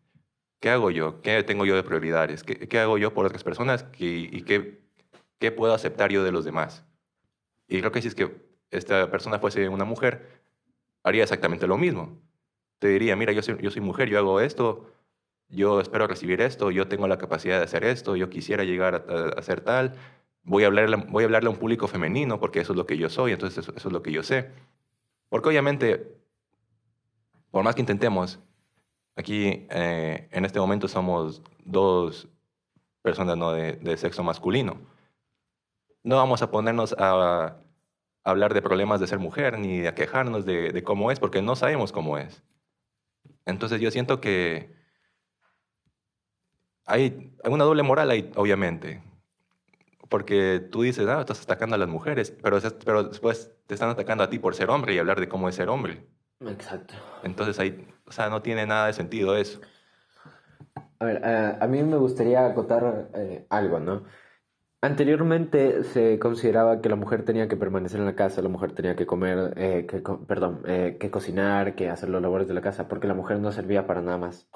¿Qué 0.58 0.70
hago 0.70 0.90
yo? 0.90 1.22
¿Qué 1.22 1.42
tengo 1.44 1.64
yo 1.64 1.76
de 1.76 1.84
prioridades? 1.84 2.42
¿Qué, 2.42 2.78
hago 2.80 2.98
yo 2.98 3.14
por 3.14 3.24
otras 3.24 3.44
personas? 3.44 3.86
¿Y, 3.96 4.42
qué 4.42 5.52
puedo 5.52 5.72
aceptar 5.72 6.10
yo 6.10 6.24
de 6.24 6.32
los 6.32 6.44
demás? 6.44 6.84
Y 7.68 7.78
creo 7.78 7.92
que 7.92 8.02
si 8.02 8.08
es 8.08 8.16
que 8.16 8.44
esta 8.72 9.08
persona 9.08 9.38
fuese 9.38 9.68
una 9.68 9.84
mujer, 9.84 10.42
haría 11.04 11.22
exactamente 11.22 11.68
lo 11.68 11.78
mismo. 11.78 12.20
Te 12.80 12.88
diría, 12.88 13.14
mira, 13.14 13.32
yo 13.32 13.40
soy, 13.40 13.56
yo 13.62 13.70
soy 13.70 13.82
mujer, 13.82 14.08
yo 14.08 14.18
hago 14.18 14.40
esto, 14.40 14.90
yo 15.50 15.80
espero 15.80 16.06
recibir 16.06 16.40
esto, 16.40 16.70
yo 16.70 16.88
tengo 16.88 17.08
la 17.08 17.18
capacidad 17.18 17.58
de 17.58 17.64
hacer 17.64 17.84
esto, 17.84 18.16
yo 18.16 18.30
quisiera 18.30 18.64
llegar 18.64 18.94
a, 19.08 19.40
a 19.40 19.56
tal, 19.56 19.94
voy 20.42 20.64
a, 20.64 20.68
hablarle, 20.68 20.96
voy 21.08 21.24
a 21.24 21.26
hablarle 21.26 21.48
a 21.48 21.50
un 21.50 21.58
público 21.58 21.88
femenino 21.88 22.38
porque 22.40 22.60
eso 22.60 22.72
es 22.72 22.76
lo 22.76 22.86
que 22.86 22.96
yo 22.96 23.10
soy, 23.10 23.32
entonces 23.32 23.58
eso, 23.58 23.72
eso 23.76 23.88
es 23.88 23.92
lo 23.92 24.02
que 24.02 24.12
yo 24.12 24.22
sé. 24.22 24.50
Porque 25.28 25.48
obviamente, 25.48 26.16
por 27.50 27.64
más 27.64 27.74
que 27.74 27.82
intentemos, 27.82 28.40
aquí 29.16 29.66
eh, 29.70 30.28
en 30.30 30.44
este 30.44 30.60
momento 30.60 30.88
somos 30.88 31.42
dos 31.64 32.28
personas 33.02 33.36
¿no? 33.36 33.52
de, 33.52 33.72
de, 33.72 33.96
sexo 33.96 34.22
masculino. 34.22 34.78
No 36.02 36.16
vamos 36.16 36.42
a 36.42 36.50
ponernos 36.50 36.94
a, 36.98 37.44
a, 37.44 37.56
hablar 38.24 38.54
de 38.54 38.62
problemas 38.62 39.00
de 39.00 39.06
ser 39.06 39.18
mujer 39.18 39.58
ni 39.58 39.86
a 39.86 39.94
quejarnos 39.94 40.44
de, 40.44 40.72
de, 40.72 40.82
cómo 40.82 41.10
es, 41.10 41.20
porque 41.20 41.42
no 41.42 41.56
sabemos 41.56 41.92
cómo 41.92 42.18
es. 42.18 42.42
Entonces 43.46 43.80
yo 43.80 43.90
siento 43.90 44.20
que 44.20 44.79
hay, 46.90 47.32
hay 47.42 47.52
una 47.52 47.64
doble 47.64 47.82
moral 47.82 48.10
ahí, 48.10 48.30
obviamente. 48.36 49.02
Porque 50.08 50.60
tú 50.70 50.82
dices, 50.82 51.06
ah, 51.08 51.20
estás 51.20 51.42
atacando 51.42 51.76
a 51.76 51.78
las 51.78 51.88
mujeres, 51.88 52.36
pero, 52.42 52.58
pero 52.84 53.04
después 53.04 53.52
te 53.66 53.74
están 53.74 53.90
atacando 53.90 54.24
a 54.24 54.30
ti 54.30 54.38
por 54.38 54.54
ser 54.54 54.68
hombre 54.70 54.94
y 54.94 54.98
hablar 54.98 55.20
de 55.20 55.28
cómo 55.28 55.48
es 55.48 55.54
ser 55.54 55.68
hombre. 55.68 56.04
Exacto. 56.40 56.94
Entonces 57.22 57.58
ahí, 57.60 57.86
o 58.06 58.12
sea, 58.12 58.28
no 58.28 58.42
tiene 58.42 58.66
nada 58.66 58.88
de 58.88 58.92
sentido 58.92 59.36
eso. 59.36 59.60
A 60.98 61.04
ver, 61.04 61.22
uh, 61.22 61.64
a 61.64 61.66
mí 61.68 61.82
me 61.82 61.96
gustaría 61.96 62.44
acotar 62.44 63.10
eh, 63.14 63.46
algo, 63.48 63.78
¿no? 63.78 64.04
Anteriormente 64.82 65.84
se 65.84 66.18
consideraba 66.18 66.80
que 66.80 66.88
la 66.88 66.96
mujer 66.96 67.24
tenía 67.24 67.48
que 67.48 67.56
permanecer 67.56 68.00
en 68.00 68.06
la 68.06 68.16
casa, 68.16 68.40
la 68.40 68.48
mujer 68.48 68.72
tenía 68.72 68.96
que 68.96 69.04
comer, 69.04 69.52
eh, 69.56 69.86
que, 69.86 70.02
perdón, 70.26 70.62
eh, 70.66 70.96
que 70.98 71.10
cocinar, 71.10 71.74
que 71.74 71.90
hacer 71.90 72.08
los 72.08 72.22
labores 72.22 72.48
de 72.48 72.54
la 72.54 72.62
casa, 72.62 72.88
porque 72.88 73.06
la 73.06 73.12
mujer 73.12 73.40
no 73.40 73.52
servía 73.52 73.86
para 73.86 74.00
nada 74.00 74.16
más. 74.16 74.48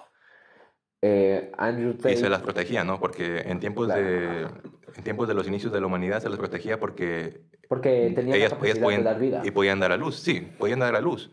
Eh, 1.07 1.53
Andrew 1.59 1.93
Tate... 1.95 2.15
Y 2.15 2.17
se 2.17 2.31
las 2.31 2.41
protegía, 2.41 2.83
¿no? 2.83 2.99
Porque 2.99 3.41
en 3.41 3.61
tiempos, 3.61 3.89
claro. 3.89 4.03
de, 4.03 4.49
en 4.97 5.05
tiempos 5.05 5.29
de 5.29 5.35
los 5.35 5.47
inicios 5.47 5.71
de 5.71 5.79
la 5.79 5.87
humanidad 5.87 6.23
se 6.23 6.31
las 6.31 6.39
protegía 6.39 6.81
porque... 6.81 7.43
Porque 7.69 8.11
tenían 8.15 8.39
ellas, 8.39 8.53
la 8.53 8.57
capacidad 8.57 8.77
ellas 8.77 8.85
podían, 8.85 9.01
de 9.01 9.05
dar 9.05 9.19
vida. 9.19 9.43
Y 9.45 9.51
podían 9.51 9.81
dar 9.81 9.93
a 9.93 9.99
luz, 9.99 10.17
sí, 10.17 10.41
podían 10.59 10.79
dar 10.79 10.97
a 10.97 11.03
luz. 11.03 11.31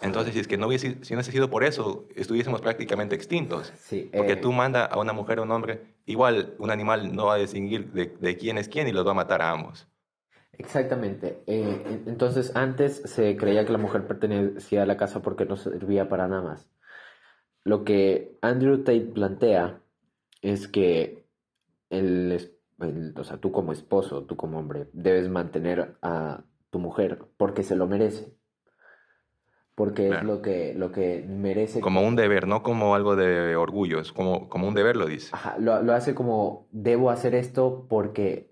Entonces, 0.00 0.32
si 0.32 0.40
es 0.40 0.48
que 0.48 0.56
no 0.56 0.66
hubiese, 0.66 1.04
si 1.04 1.12
no 1.12 1.18
hubiese 1.18 1.30
sido 1.30 1.50
por 1.50 1.62
eso, 1.62 2.08
estuviésemos 2.16 2.62
prácticamente 2.62 3.14
extintos. 3.14 3.70
Sí, 3.76 4.10
Porque 4.16 4.32
eh, 4.32 4.36
tú 4.36 4.50
manda 4.50 4.86
a 4.86 4.98
una 4.98 5.12
mujer 5.12 5.40
o 5.40 5.42
un 5.42 5.50
hombre, 5.50 5.82
igual 6.06 6.54
un 6.58 6.70
animal 6.70 7.14
no 7.14 7.26
va 7.26 7.34
a 7.34 7.38
distinguir 7.38 7.92
de, 7.92 8.16
de 8.18 8.36
quién 8.38 8.56
es 8.56 8.68
quién 8.68 8.88
y 8.88 8.92
los 8.92 9.06
va 9.06 9.10
a 9.10 9.14
matar 9.14 9.42
a 9.42 9.50
ambos. 9.50 9.86
Exactamente. 10.52 11.42
Eh, 11.46 12.02
entonces, 12.06 12.52
antes 12.54 13.02
se 13.04 13.36
creía 13.36 13.66
que 13.66 13.72
la 13.72 13.78
mujer 13.78 14.06
pertenecía 14.06 14.84
a 14.84 14.86
la 14.86 14.96
casa 14.96 15.20
porque 15.20 15.44
no 15.44 15.56
servía 15.56 16.08
para 16.08 16.28
nada 16.28 16.42
más. 16.42 16.68
Lo 17.64 17.84
que 17.84 18.36
Andrew 18.40 18.78
Tate 18.78 19.12
plantea 19.12 19.80
es 20.40 20.68
que 20.68 21.24
el, 21.90 22.50
el, 22.80 23.14
o 23.16 23.24
sea, 23.24 23.36
tú 23.38 23.52
como 23.52 23.72
esposo, 23.72 24.24
tú 24.24 24.36
como 24.36 24.58
hombre, 24.58 24.88
debes 24.92 25.28
mantener 25.28 25.96
a 26.02 26.44
tu 26.70 26.78
mujer 26.78 27.24
porque 27.36 27.62
se 27.62 27.76
lo 27.76 27.86
merece 27.86 28.34
porque 29.74 30.08
claro. 30.08 30.20
es 30.20 30.26
lo 30.26 30.42
que, 30.42 30.74
lo 30.74 30.92
que 30.92 31.24
merece. 31.26 31.80
Como 31.80 32.02
un 32.02 32.16
deber, 32.16 32.46
no 32.46 32.62
como 32.62 32.94
algo 32.94 33.16
de 33.16 33.56
orgullo, 33.56 34.00
es 34.00 34.12
como, 34.12 34.48
como 34.48 34.68
un 34.68 34.74
deber 34.74 34.96
lo 34.96 35.06
dice. 35.06 35.30
Ajá, 35.32 35.56
lo, 35.58 35.82
lo, 35.82 35.94
hace 35.94 36.14
como, 36.14 36.68
debo 36.70 37.10
hacer 37.10 37.34
esto 37.34 37.86
porque 37.88 38.48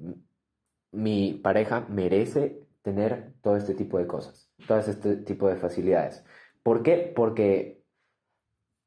mi 0.93 1.35
pareja 1.35 1.87
merece 1.89 2.67
tener 2.83 3.35
todo 3.43 3.57
este 3.57 3.75
tipo 3.75 3.99
de 3.99 4.07
cosas, 4.07 4.51
todo 4.67 4.79
este 4.79 5.17
tipo 5.17 5.49
de 5.49 5.57
facilidades. 5.57 6.25
¿Por 6.63 6.83
qué? 6.83 7.13
Porque, 7.15 7.80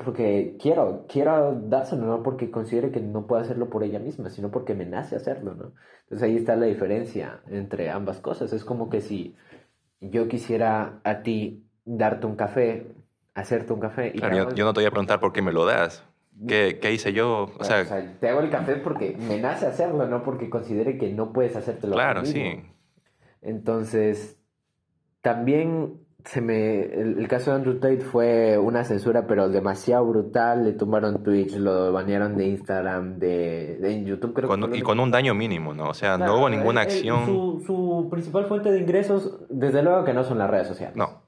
porque 0.03 0.55
quiero, 0.61 1.05
quiero 1.07 1.53
dárselo, 1.55 2.05
no 2.05 2.23
porque 2.23 2.51
considere 2.51 2.91
que 2.91 2.99
no 2.99 3.27
puedo 3.27 3.41
hacerlo 3.41 3.69
por 3.69 3.83
ella 3.83 3.99
misma, 3.99 4.29
sino 4.29 4.51
porque 4.51 4.75
me 4.75 4.85
nace 4.85 5.15
hacerlo, 5.15 5.55
¿no? 5.55 5.73
Entonces 6.03 6.23
ahí 6.23 6.37
está 6.37 6.55
la 6.55 6.65
diferencia 6.65 7.41
entre 7.47 7.89
ambas 7.89 8.19
cosas. 8.19 8.53
Es 8.53 8.63
como 8.63 8.89
que 8.89 9.01
si 9.01 9.35
yo 9.99 10.27
quisiera 10.27 10.99
a 11.03 11.23
ti 11.23 11.65
darte 11.85 12.27
un 12.27 12.35
café, 12.35 12.87
hacerte 13.33 13.73
un 13.73 13.79
café. 13.79 14.11
Y 14.13 14.19
claro, 14.19 14.35
yo, 14.35 14.55
yo, 14.55 14.65
no 14.65 14.73
te 14.73 14.81
voy 14.81 14.87
a 14.87 14.91
preguntar 14.91 15.19
por 15.19 15.33
qué 15.33 15.41
me 15.41 15.51
lo 15.51 15.65
das. 15.65 16.03
¿Qué, 16.47 16.79
qué 16.81 16.91
hice 16.91 17.13
yo? 17.13 17.49
O, 17.59 17.63
sea, 17.63 17.81
o, 17.81 17.85
sea, 17.85 18.17
te 18.19 18.29
hago 18.29 18.39
el 18.41 18.49
café 18.49 18.75
porque 18.75 19.15
me 19.17 19.39
nace 19.39 19.65
hacerlo, 19.65 20.07
no 20.07 20.23
porque 20.23 20.49
considere 20.49 20.97
que 20.97 21.13
no 21.13 21.31
puedes 21.31 21.55
hacértelo. 21.55 21.93
Claro, 21.93 22.25
sí. 22.25 22.63
Entonces, 23.41 24.39
también 25.21 26.02
se 26.25 26.41
me. 26.41 26.81
El, 26.81 27.19
el, 27.19 27.27
caso 27.27 27.51
de 27.51 27.57
Andrew 27.57 27.79
Tate 27.79 28.01
fue 28.01 28.57
una 28.57 28.83
censura, 28.83 29.27
pero 29.27 29.49
demasiado 29.49 30.05
brutal. 30.05 30.63
Le 30.65 30.73
tumbaron 30.73 31.23
Twitch, 31.23 31.55
lo 31.55 31.91
banearon 31.91 32.37
de 32.37 32.47
Instagram, 32.47 33.19
de, 33.19 33.77
de 33.79 34.03
YouTube, 34.03 34.33
creo 34.33 34.49
con, 34.49 34.71
que. 34.71 34.77
Y 34.77 34.81
con 34.81 34.99
un 34.99 35.11
daño 35.11 35.33
mínimo, 35.33 35.73
¿no? 35.73 35.89
O 35.89 35.93
sea, 35.93 36.15
claro, 36.15 36.33
no 36.33 36.39
hubo 36.39 36.49
ninguna 36.49 36.83
el, 36.83 36.87
acción. 36.87 37.25
Su, 37.25 37.63
su 37.65 38.07
principal 38.09 38.45
fuente 38.45 38.71
de 38.71 38.79
ingresos, 38.79 39.39
desde 39.49 39.83
luego 39.83 40.03
que 40.05 40.13
no 40.13 40.23
son 40.23 40.37
las 40.37 40.49
redes 40.49 40.67
sociales. 40.67 40.95
No 40.95 41.23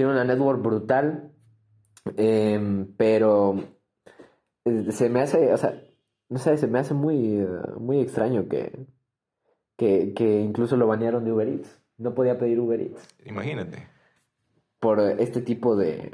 tiene 0.00 0.12
una 0.12 0.24
network 0.24 0.62
brutal, 0.62 1.30
eh, 2.16 2.86
pero 2.96 3.62
se 4.88 5.10
me 5.10 5.20
hace, 5.20 5.52
o 5.52 5.58
sea, 5.58 5.78
no 6.30 6.38
sé, 6.38 6.56
se 6.56 6.68
me 6.68 6.78
hace 6.78 6.94
muy, 6.94 7.46
muy 7.78 8.00
extraño 8.00 8.48
que, 8.48 8.86
que, 9.76 10.14
que, 10.14 10.40
incluso 10.40 10.78
lo 10.78 10.86
banearon 10.86 11.26
de 11.26 11.32
Uber 11.32 11.48
Eats. 11.48 11.82
No 11.98 12.14
podía 12.14 12.38
pedir 12.38 12.60
Uber 12.60 12.80
Eats. 12.80 13.08
Imagínate. 13.26 13.88
Por 14.80 15.00
este 15.00 15.42
tipo 15.42 15.76
de, 15.76 16.10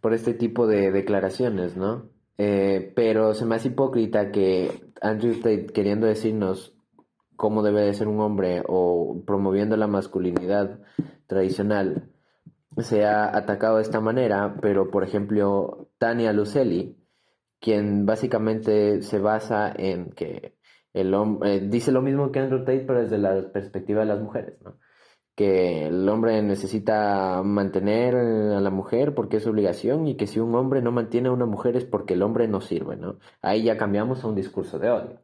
por 0.00 0.12
este 0.14 0.34
tipo 0.34 0.66
de 0.66 0.92
declaraciones, 0.92 1.76
¿no? 1.76 2.10
Eh, 2.38 2.92
pero 2.94 3.34
se 3.34 3.46
me 3.46 3.56
hace 3.56 3.68
hipócrita 3.68 4.30
que 4.30 4.92
Andrew 5.00 5.34
Tate 5.36 5.66
queriendo 5.66 6.06
decirnos 6.06 6.74
cómo 7.36 7.62
debe 7.62 7.82
de 7.82 7.94
ser 7.94 8.08
un 8.08 8.20
hombre 8.20 8.62
o 8.66 9.22
promoviendo 9.26 9.76
la 9.76 9.86
masculinidad 9.86 10.80
tradicional 11.26 12.10
se 12.78 13.04
ha 13.04 13.36
atacado 13.36 13.76
de 13.76 13.82
esta 13.82 14.00
manera, 14.00 14.56
pero 14.60 14.90
por 14.90 15.04
ejemplo, 15.04 15.88
Tania 15.98 16.32
Lucelli, 16.32 16.96
quien 17.60 18.06
básicamente 18.06 19.02
se 19.02 19.18
basa 19.18 19.72
en 19.76 20.10
que 20.10 20.56
el 20.92 21.14
hombre 21.14 21.56
eh, 21.56 21.60
dice 21.60 21.92
lo 21.92 22.02
mismo 22.02 22.30
que 22.30 22.40
Andrew 22.40 22.60
Tate, 22.60 22.84
pero 22.86 23.02
desde 23.02 23.18
la 23.18 23.52
perspectiva 23.52 24.00
de 24.00 24.06
las 24.06 24.20
mujeres, 24.20 24.60
¿no? 24.62 24.78
Que 25.40 25.86
el 25.86 26.06
hombre 26.06 26.42
necesita 26.42 27.40
mantener 27.42 28.14
a 28.14 28.60
la 28.60 28.68
mujer 28.68 29.14
porque 29.14 29.38
es 29.38 29.46
obligación 29.46 30.06
y 30.06 30.14
que 30.14 30.26
si 30.26 30.38
un 30.38 30.54
hombre 30.54 30.82
no 30.82 30.92
mantiene 30.92 31.30
a 31.30 31.32
una 31.32 31.46
mujer 31.46 31.78
es 31.78 31.86
porque 31.86 32.12
el 32.12 32.20
hombre 32.20 32.46
no 32.46 32.60
sirve, 32.60 32.96
¿no? 32.96 33.18
Ahí 33.40 33.62
ya 33.62 33.78
cambiamos 33.78 34.22
a 34.22 34.26
un 34.26 34.34
discurso 34.34 34.78
de 34.78 34.90
odio. 34.90 35.22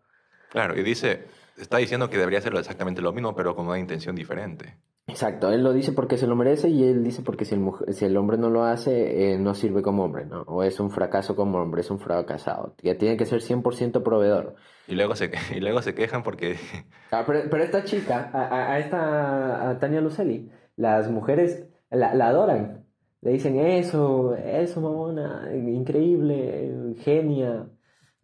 Claro, 0.49 0.75
y 0.75 0.83
dice, 0.83 1.27
está 1.59 1.77
diciendo 1.77 2.09
que 2.09 2.17
debería 2.17 2.39
hacerlo 2.39 2.59
exactamente 2.59 3.03
lo 3.03 3.13
mismo, 3.13 3.37
pero 3.37 3.55
con 3.55 3.67
una 3.67 3.79
intención 3.79 4.17
diferente. 4.17 4.79
Exacto, 5.09 5.53
él 5.53 5.63
lo 5.63 5.73
dice 5.73 5.93
porque 5.93 6.17
se 6.17 6.27
lo 6.27 6.35
merece 6.35 6.69
y 6.69 6.83
él 6.83 7.05
dice 7.05 7.23
porque 7.23 7.45
si 7.45 7.55
el, 7.55 7.61
mujer, 7.61 7.93
si 7.95 8.05
el 8.05 8.17
hombre 8.17 8.39
no 8.39 8.51
lo 8.51 8.65
hace, 8.65 9.35
eh, 9.35 9.39
no 9.39 9.55
sirve 9.55 9.81
como 9.81 10.05
hombre, 10.05 10.27
¿no? 10.27 10.43
O 10.43 10.65
es 10.65 10.81
un 10.81 10.91
fracaso 10.91 11.37
como 11.37 11.59
hombre, 11.59 11.83
es 11.83 11.91
un 11.93 12.01
fracasado. 12.01 12.75
Ya 12.83 12.99
tiene 12.99 13.17
que 13.17 13.25
ser 13.25 13.41
100% 13.41 14.03
proveedor. 14.03 14.57
Y 14.89 14.97
luego 14.97 15.15
se, 15.15 15.31
y 15.55 15.61
luego 15.61 15.81
se 15.81 15.95
quejan 15.95 16.23
porque... 16.25 16.57
Ah, 17.13 17.23
pero, 17.25 17.49
pero, 17.49 17.63
esta 17.63 17.85
chica, 17.85 18.31
a, 18.33 18.73
a 18.73 18.79
esta 18.81 19.71
a 19.71 19.79
Tania 19.79 20.01
Lucelli, 20.01 20.51
las 20.75 21.09
mujeres 21.09 21.69
la, 21.91 22.13
la, 22.15 22.27
adoran. 22.29 22.85
Le 23.21 23.31
dicen 23.31 23.61
eso, 23.61 24.35
eso, 24.35 24.81
mamona, 24.81 25.49
increíble, 25.55 26.95
genia. 26.99 27.69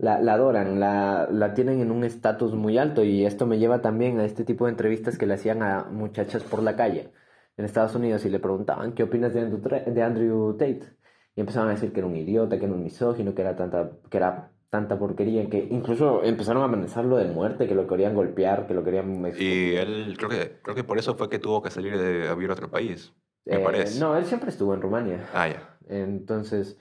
La, 0.02 0.20
la 0.20 0.34
adoran, 0.34 0.80
la, 0.80 1.28
la 1.30 1.54
tienen 1.54 1.80
en 1.80 1.90
un 1.90 2.04
estatus 2.04 2.54
muy 2.54 2.76
alto 2.78 3.04
y 3.04 3.24
esto 3.24 3.46
me 3.46 3.58
lleva 3.58 3.80
también 3.82 4.20
a 4.20 4.24
este 4.26 4.44
tipo 4.44 4.66
de 4.66 4.72
entrevistas 4.72 5.16
que 5.18 5.26
le 5.26 5.34
hacían 5.34 5.62
a 5.62 5.84
muchachas 5.84 6.42
por 6.44 6.62
la 6.62 6.76
calle 6.76 7.12
en 7.56 7.64
Estados 7.64 7.94
Unidos 7.94 8.24
y 8.24 8.30
le 8.30 8.40
preguntaban, 8.40 8.94
¿qué 8.94 9.04
opinas 9.04 9.32
de 9.34 9.40
Andrew, 9.42 9.60
de 9.86 10.02
Andrew 10.02 10.52
Tate? 10.58 10.96
Y 11.36 11.40
empezaban 11.40 11.68
a 11.70 11.72
decir 11.74 11.92
que 11.92 12.00
era 12.00 12.06
un 12.08 12.16
idiota, 12.16 12.58
que 12.58 12.64
era 12.66 12.74
un 12.74 12.82
misógino, 12.84 13.34
que 13.34 13.42
era 13.42 13.56
tanta, 13.56 13.90
que 14.10 14.16
era 14.18 14.52
tanta 14.70 14.98
porquería, 14.98 15.48
que 15.48 15.68
incluso 15.70 16.24
empezaron 16.24 16.62
a 16.62 16.66
amenazarlo 16.66 17.16
de 17.16 17.26
muerte, 17.26 17.68
que 17.68 17.74
lo 17.74 17.86
querían 17.86 18.14
golpear, 18.14 18.66
que 18.66 18.74
lo 18.74 18.84
querían... 18.84 19.24
Y 19.38 19.74
él, 19.76 20.14
creo 20.18 20.28
que, 20.30 20.60
creo 20.62 20.74
que 20.74 20.84
por 20.84 20.98
eso 20.98 21.14
fue 21.14 21.28
que 21.30 21.38
tuvo 21.38 21.62
que 21.62 21.70
salir 21.70 21.96
de, 21.98 22.28
a 22.28 22.34
vivir 22.34 22.50
a 22.50 22.54
otro 22.54 22.70
país, 22.70 23.14
me 23.44 23.56
Eh, 23.56 23.64
parece. 23.64 24.00
No, 24.00 24.16
él 24.16 24.24
siempre 24.24 24.50
estuvo 24.50 24.74
en 24.74 24.82
Rumania. 24.82 25.28
Ah, 25.34 25.48
ya. 25.48 25.78
Entonces, 25.88 26.78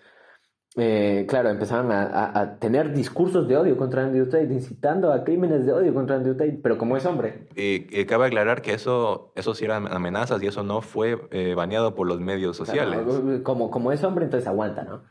eh, 0.77 1.25
claro, 1.27 1.49
empezaron 1.49 1.91
a, 1.91 2.03
a- 2.03 2.39
a 2.39 2.55
tener 2.57 2.93
discursos 2.93 3.47
de 3.47 3.57
odio 3.57 3.75
contra 3.77 4.03
Andrew 4.05 4.25
Tate, 4.29 4.53
incitando 4.53 5.11
a 5.11 5.23
crímenes 5.25 5.65
de 5.65 5.73
odio 5.73 5.93
contra 5.93 6.15
Andrew 6.15 6.35
Tate, 6.35 6.59
pero 6.63 6.77
como 6.77 6.95
es 6.95 7.05
hombre. 7.05 7.47
Y, 7.55 7.87
y 7.99 8.05
cabe 8.05 8.27
aclarar 8.27 8.61
que 8.61 8.73
eso, 8.73 9.33
eso 9.35 9.53
sí 9.53 9.65
eran 9.65 9.91
amenazas 9.91 10.41
y 10.41 10.47
eso 10.47 10.63
no 10.63 10.81
fue 10.81 11.17
eh, 11.31 11.53
baneado 11.55 11.93
por 11.93 12.07
los 12.07 12.21
medios 12.21 12.55
sociales. 12.55 12.99
Claro, 13.03 13.43
como, 13.43 13.69
como 13.69 13.91
es 13.91 14.01
hombre, 14.03 14.25
entonces 14.25 14.47
aguanta, 14.47 14.83
¿no? 14.83 15.03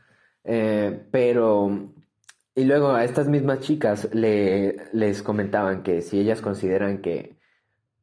Eh, 0.43 1.05
pero, 1.11 1.91
y 2.55 2.63
luego 2.63 2.89
a 2.93 3.03
estas 3.03 3.27
mismas 3.27 3.59
chicas 3.59 4.09
le, 4.13 4.77
les 4.93 5.21
comentaban 5.21 5.83
que 5.83 6.01
si 6.01 6.19
ellas 6.19 6.41
consideran 6.41 7.01
que 7.03 7.37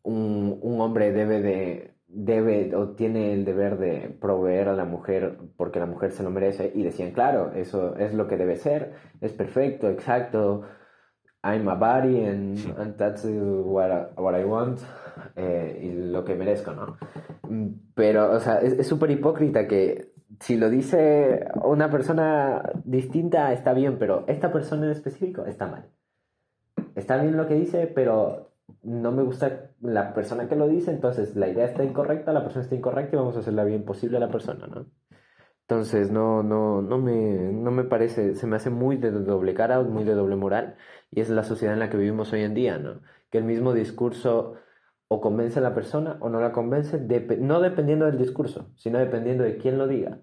un, 0.03 0.59
un 0.63 0.81
hombre 0.81 1.11
debe 1.13 1.41
de, 1.43 1.95
debe 2.09 2.75
o 2.75 2.91
tiene 2.91 3.35
el 3.35 3.45
deber 3.45 3.79
de 3.79 4.17
proveer 4.21 4.69
a 4.69 4.75
la 4.75 4.85
mujer 4.85 5.39
porque 5.57 5.79
la 5.79 5.87
mujer 5.87 6.13
se 6.13 6.23
lo 6.23 6.31
merece, 6.31 6.73
y 6.75 6.83
decían, 6.83 7.13
claro, 7.13 7.53
eso 7.55 7.97
es 7.97 8.15
lo 8.15 8.27
que 8.27 8.37
debe 8.37 8.57
ser, 8.57 8.95
es 9.21 9.33
perfecto, 9.33 9.89
exacto, 9.91 10.63
I'm 11.43 11.69
a 11.69 11.75
body 11.75 12.25
and, 12.25 12.59
and 12.79 12.97
that's 12.97 13.25
what 13.25 13.91
I, 13.91 14.21
what 14.21 14.39
I 14.39 14.45
want, 14.45 14.81
eh, 15.37 15.81
y 15.83 16.11
lo 16.11 16.25
que 16.25 16.35
merezco, 16.35 16.73
¿no? 16.73 16.97
Mm, 17.49 17.93
Pero, 17.95 18.33
o 18.33 18.41
sea, 18.41 18.59
es 18.61 18.73
es 18.79 18.87
súper 18.87 19.11
hipócrita 19.11 19.69
que 19.69 20.13
si 20.41 20.57
lo 20.57 20.71
dice 20.71 21.47
una 21.65 21.91
persona 21.91 22.63
distinta 22.85 23.53
está 23.53 23.73
bien, 23.73 23.99
pero 23.99 24.25
esta 24.29 24.53
persona 24.53 24.87
en 24.87 24.93
específico 24.93 25.45
está 25.45 25.67
mal. 25.67 25.87
Está 26.95 27.21
bien 27.21 27.37
lo 27.37 27.47
que 27.47 27.55
dice, 27.55 27.87
pero 27.87 28.48
no 28.83 29.13
me 29.13 29.23
gusta 29.23 29.71
la 29.81 30.15
persona 30.15 30.49
que 30.49 30.57
lo 30.57 30.69
dice, 30.69 30.91
entonces 30.91 31.37
la 31.37 31.49
idea 31.49 31.65
está 31.65 31.85
incorrecta, 31.85 32.33
la 32.33 32.43
persona 32.43 32.63
está 32.63 32.75
incorrecta 32.75 33.17
y 33.17 33.19
vamos 33.19 33.37
a 33.37 33.41
hacerla 33.41 33.65
bien 33.65 33.85
posible 33.85 34.17
a 34.17 34.21
la 34.21 34.31
persona, 34.31 34.67
¿no? 34.67 34.87
Entonces, 35.63 36.11
no, 36.11 36.43
no, 36.43 36.81
no 36.81 36.97
me, 36.97 37.53
no 37.53 37.71
me 37.71 37.85
parece, 37.85 38.35
se 38.35 38.47
me 38.47 38.57
hace 38.57 38.71
muy 38.71 38.97
de 38.97 39.11
doble 39.11 39.53
cara, 39.53 39.83
muy 39.83 40.05
de 40.05 40.15
doble 40.15 40.37
moral, 40.37 40.77
y 41.11 41.21
es 41.21 41.29
la 41.29 41.43
sociedad 41.45 41.75
en 41.75 41.81
la 41.81 41.91
que 41.91 41.99
vivimos 41.99 42.33
hoy 42.33 42.43
en 42.43 42.55
día, 42.55 42.79
¿no? 42.79 43.03
Que 43.31 43.37
el 43.37 43.45
mismo 43.45 43.75
discurso 43.75 44.55
o 45.09 45.21
convence 45.21 45.59
a 45.59 45.63
la 45.63 45.75
persona 45.75 46.17
o 46.21 46.31
no 46.31 46.41
la 46.41 46.53
convence, 46.53 46.99
dep- 47.07 47.39
no 47.39 47.61
dependiendo 47.61 48.07
del 48.07 48.17
discurso, 48.17 48.71
sino 48.77 48.99
dependiendo 48.99 49.45
de 49.45 49.59
quién 49.59 49.77
lo 49.77 49.87
diga. 49.87 50.21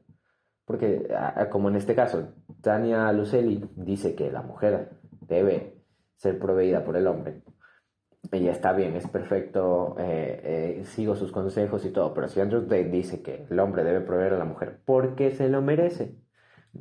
Porque, 0.65 1.07
como 1.51 1.69
en 1.69 1.75
este 1.75 1.93
caso, 1.93 2.29
Tania 2.61 3.11
Lucelli 3.13 3.69
dice 3.75 4.15
que 4.15 4.31
la 4.31 4.41
mujer 4.41 4.93
debe 5.27 5.77
ser 6.15 6.39
proveída 6.39 6.83
por 6.83 6.97
el 6.97 7.05
hombre. 7.05 7.43
Ella 8.31 8.51
está 8.51 8.73
bien, 8.73 8.95
es 8.95 9.07
perfecto, 9.07 9.95
eh, 9.99 10.79
eh, 10.79 10.85
sigo 10.85 11.15
sus 11.15 11.31
consejos 11.31 11.85
y 11.85 11.91
todo, 11.91 12.13
pero 12.13 12.27
si 12.27 12.39
Andrew 12.39 12.61
Tate 12.63 12.85
dice 12.85 13.21
que 13.21 13.45
el 13.49 13.59
hombre 13.59 13.83
debe 13.83 14.01
proveer 14.01 14.33
a 14.33 14.37
la 14.37 14.45
mujer 14.45 14.81
porque 14.85 15.31
se 15.31 15.49
lo 15.49 15.61
merece, 15.61 16.15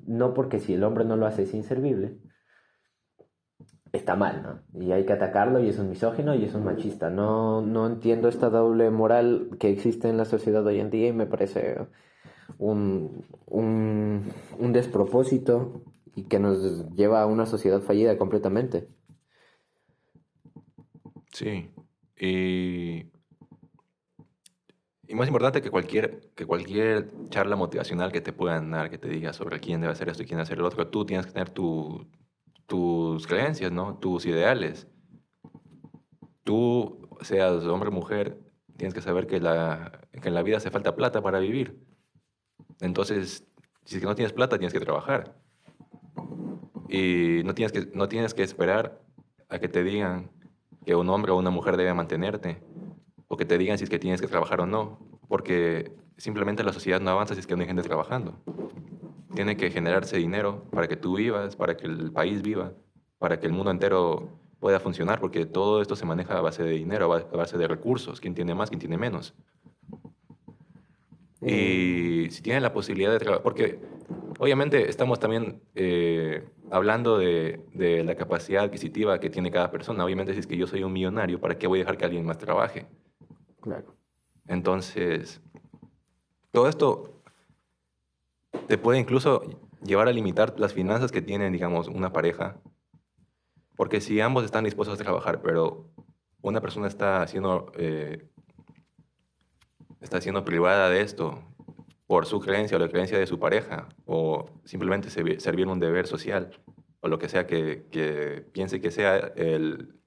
no 0.07 0.35
porque 0.35 0.61
si 0.61 0.75
el 0.75 0.85
hombre 0.85 1.05
no 1.05 1.17
lo 1.17 1.27
hace 1.27 1.43
es 1.43 1.55
inservible, 1.55 2.19
está 3.93 4.17
mal, 4.17 4.43
¿no? 4.43 4.81
Y 4.81 4.93
hay 4.93 5.07
que 5.07 5.13
atacarlo 5.13 5.61
y 5.61 5.69
es 5.69 5.79
un 5.79 5.89
misógino 5.91 6.35
y 6.35 6.45
es 6.45 6.55
un 6.55 6.65
machista. 6.65 7.11
No, 7.11 7.61
no 7.63 7.87
entiendo 7.87 8.29
esta 8.29 8.51
doble 8.51 8.91
moral 8.91 9.51
que 9.61 9.71
existe 9.71 10.09
en 10.09 10.17
la 10.17 10.25
sociedad 10.25 10.67
hoy 10.67 10.81
en 10.81 10.91
día 10.91 11.09
y 11.09 11.13
me 11.13 11.27
parece 11.27 11.79
un, 12.59 13.25
un, 13.47 14.33
un 14.59 14.73
despropósito 14.73 15.83
y 16.15 16.25
que 16.25 16.39
nos 16.39 16.91
lleva 16.95 17.23
a 17.23 17.27
una 17.27 17.47
sociedad 17.47 17.81
fallida 17.81 18.19
completamente. 18.19 18.89
Sí. 21.35 21.69
Y, 22.17 23.11
y 25.09 25.15
más 25.17 25.27
importante 25.27 25.61
que 25.61 25.71
cualquier, 25.71 26.31
que 26.37 26.47
cualquier 26.47 27.11
charla 27.29 27.57
motivacional 27.57 28.13
que 28.13 28.21
te 28.21 28.33
puedan 28.33 28.71
dar, 28.71 28.89
que 28.89 28.99
te 28.99 29.09
diga 29.09 29.33
sobre 29.33 29.59
quién 29.59 29.81
debe 29.81 29.93
hacer 29.93 30.09
esto 30.09 30.23
y 30.23 30.27
quién 30.27 30.37
debe 30.37 30.45
hacer 30.45 30.59
el 30.59 30.65
otro, 30.65 30.87
tú 30.87 31.05
tienes 31.05 31.27
que 31.27 31.33
tener 31.33 31.51
tu, 31.51 32.07
tus 32.67 33.27
creencias, 33.27 33.73
¿no? 33.73 33.99
Tus 33.99 34.27
ideales. 34.27 34.87
Tú, 36.45 37.09
seas 37.23 37.65
hombre 37.65 37.89
o 37.89 37.93
mujer, 37.93 38.39
tienes 38.77 38.95
que 38.95 39.01
saber 39.01 39.27
que, 39.27 39.41
la, 39.41 40.07
que 40.13 40.29
en 40.29 40.35
la 40.35 40.43
vida 40.43 40.59
hace 40.59 40.71
falta 40.71 40.95
plata 40.95 41.21
para 41.21 41.41
vivir. 41.41 41.85
Entonces, 42.81 43.45
si 43.85 44.01
no 44.01 44.15
tienes 44.15 44.33
plata, 44.33 44.57
tienes 44.57 44.73
que 44.73 44.81
trabajar. 44.81 45.37
Y 46.89 47.43
no 47.45 47.55
tienes 47.55 47.73
que, 47.73 47.91
no 47.93 48.09
tienes 48.09 48.35
que 48.35 48.45
esperar 48.45 49.03
a 49.49 49.59
que 49.59 49.69
te 49.69 49.83
digan 49.83 50.31
que 50.85 50.95
un 50.95 51.09
hombre 51.11 51.33
o 51.33 51.37
una 51.37 51.51
mujer 51.51 51.77
debe 51.77 51.93
mantenerte, 51.95 52.63
o 53.29 53.37
que 53.37 53.45
te 53.45 53.59
digan 53.59 53.79
si 53.79 53.85
es 53.85 53.91
que 53.91 53.99
tienes 53.99 54.21
que 54.21 54.27
trabajar 54.29 54.61
o 54.61 54.67
no, 54.67 54.99
porque 55.29 55.93
simplemente 56.17 56.63
la 56.63 56.73
sociedad 56.73 57.01
no 57.01 57.11
avanza 57.11 57.35
si 57.35 57.41
es 57.41 57.47
que 57.47 57.57
no 57.57 57.63
hay 57.63 57.67
gente 57.67 57.83
trabajando. 57.83 58.35
Tiene 59.35 59.57
que 59.57 59.71
generarse 59.71 60.17
dinero 60.17 60.65
para 60.71 60.87
que 60.87 60.97
tú 60.97 61.17
vivas, 61.17 61.57
para 61.57 61.77
que 61.77 61.87
el 61.87 62.13
país 62.13 62.43
viva, 62.43 62.73
para 63.19 63.41
que 63.41 63.47
el 63.47 63.53
mundo 63.53 63.71
entero 63.71 64.29
pueda 64.61 64.79
funcionar, 64.81 65.21
porque 65.21 65.45
todo 65.47 65.83
esto 65.83 65.97
se 65.97 66.07
maneja 66.07 66.39
a 66.39 66.41
base 66.41 66.63
de 66.63 66.71
dinero, 66.71 67.07
a 67.07 67.09
ba- 67.19 67.27
a 67.33 67.37
base 67.37 67.59
de 67.59 67.67
recursos, 67.67 68.21
quién 68.21 68.35
tiene 68.35 68.55
más, 68.55 68.69
quién 68.71 68.81
tiene 68.81 68.97
menos. 68.97 69.35
Y 71.47 72.31
si 72.31 72.43
tienen 72.43 72.63
la 72.63 72.73
posibilidad 72.73 73.13
de 73.13 73.19
trabajar, 73.19 73.43
porque 73.43 73.79
obviamente 74.39 74.89
estamos 74.89 75.21
también 75.21 75.61
eh, 75.75 76.43
hablando 76.71 77.19
de, 77.19 77.61
de 77.75 78.03
la 78.03 78.15
capacidad 78.15 78.65
adquisitiva 78.65 79.21
que 79.21 79.31
tiene 79.31 79.51
cada 79.51 79.71
persona. 79.71 80.05
Obviamente 80.05 80.33
si 80.33 80.41
es 80.41 80.47
que 80.47 80.57
yo 80.57 80.67
soy 80.67 80.83
un 80.83 80.93
millonario, 80.93 81.41
¿para 81.41 81.59
qué 81.59 81.67
voy 81.67 81.81
a 81.81 81.83
dejar 81.83 81.99
que 81.99 82.07
alguien 82.07 82.25
más 82.25 82.39
trabaje? 82.39 82.87
Claro. 83.61 83.95
Entonces, 84.47 85.41
todo 86.51 86.69
esto 86.69 87.23
te 88.67 88.79
puede 88.79 88.99
incluso 88.99 89.43
llevar 89.85 90.09
a 90.09 90.13
limitar 90.13 90.59
las 90.59 90.73
finanzas 90.73 91.13
que 91.13 91.23
tiene, 91.23 91.51
digamos, 91.51 91.89
una 91.89 92.13
pareja. 92.13 92.57
Porque 93.77 94.01
si 94.01 94.21
ambos 94.21 94.45
están 94.45 94.65
dispuestos 94.65 94.99
a 94.99 95.03
trabajar, 95.03 95.43
pero 95.43 95.91
una 96.43 96.61
persona 96.61 96.87
está 96.87 97.27
siendo, 97.27 97.73
eh, 97.77 98.29
está 100.05 100.21
siendo 100.21 100.45
privada 100.45 100.89
de 100.91 101.01
esto 101.01 101.43
por 102.07 102.27
su 102.27 102.39
creencia 102.39 102.77
o 102.77 102.81
la 102.81 102.89
creencia 102.89 103.19
de 103.19 103.27
su 103.27 103.39
pareja, 103.41 103.89
o 104.05 104.47
simplemente 104.65 105.09
servi- 105.09 105.39
servir 105.41 105.67
un 105.67 105.81
deber 105.81 106.07
social, 106.07 106.51
o 107.01 107.09
lo 107.09 107.19
que 107.19 107.29
sea 107.29 107.47
que, 107.47 108.47
piense 108.53 108.81
que 108.81 108.91
sea 108.91 109.17
el, 109.37 109.99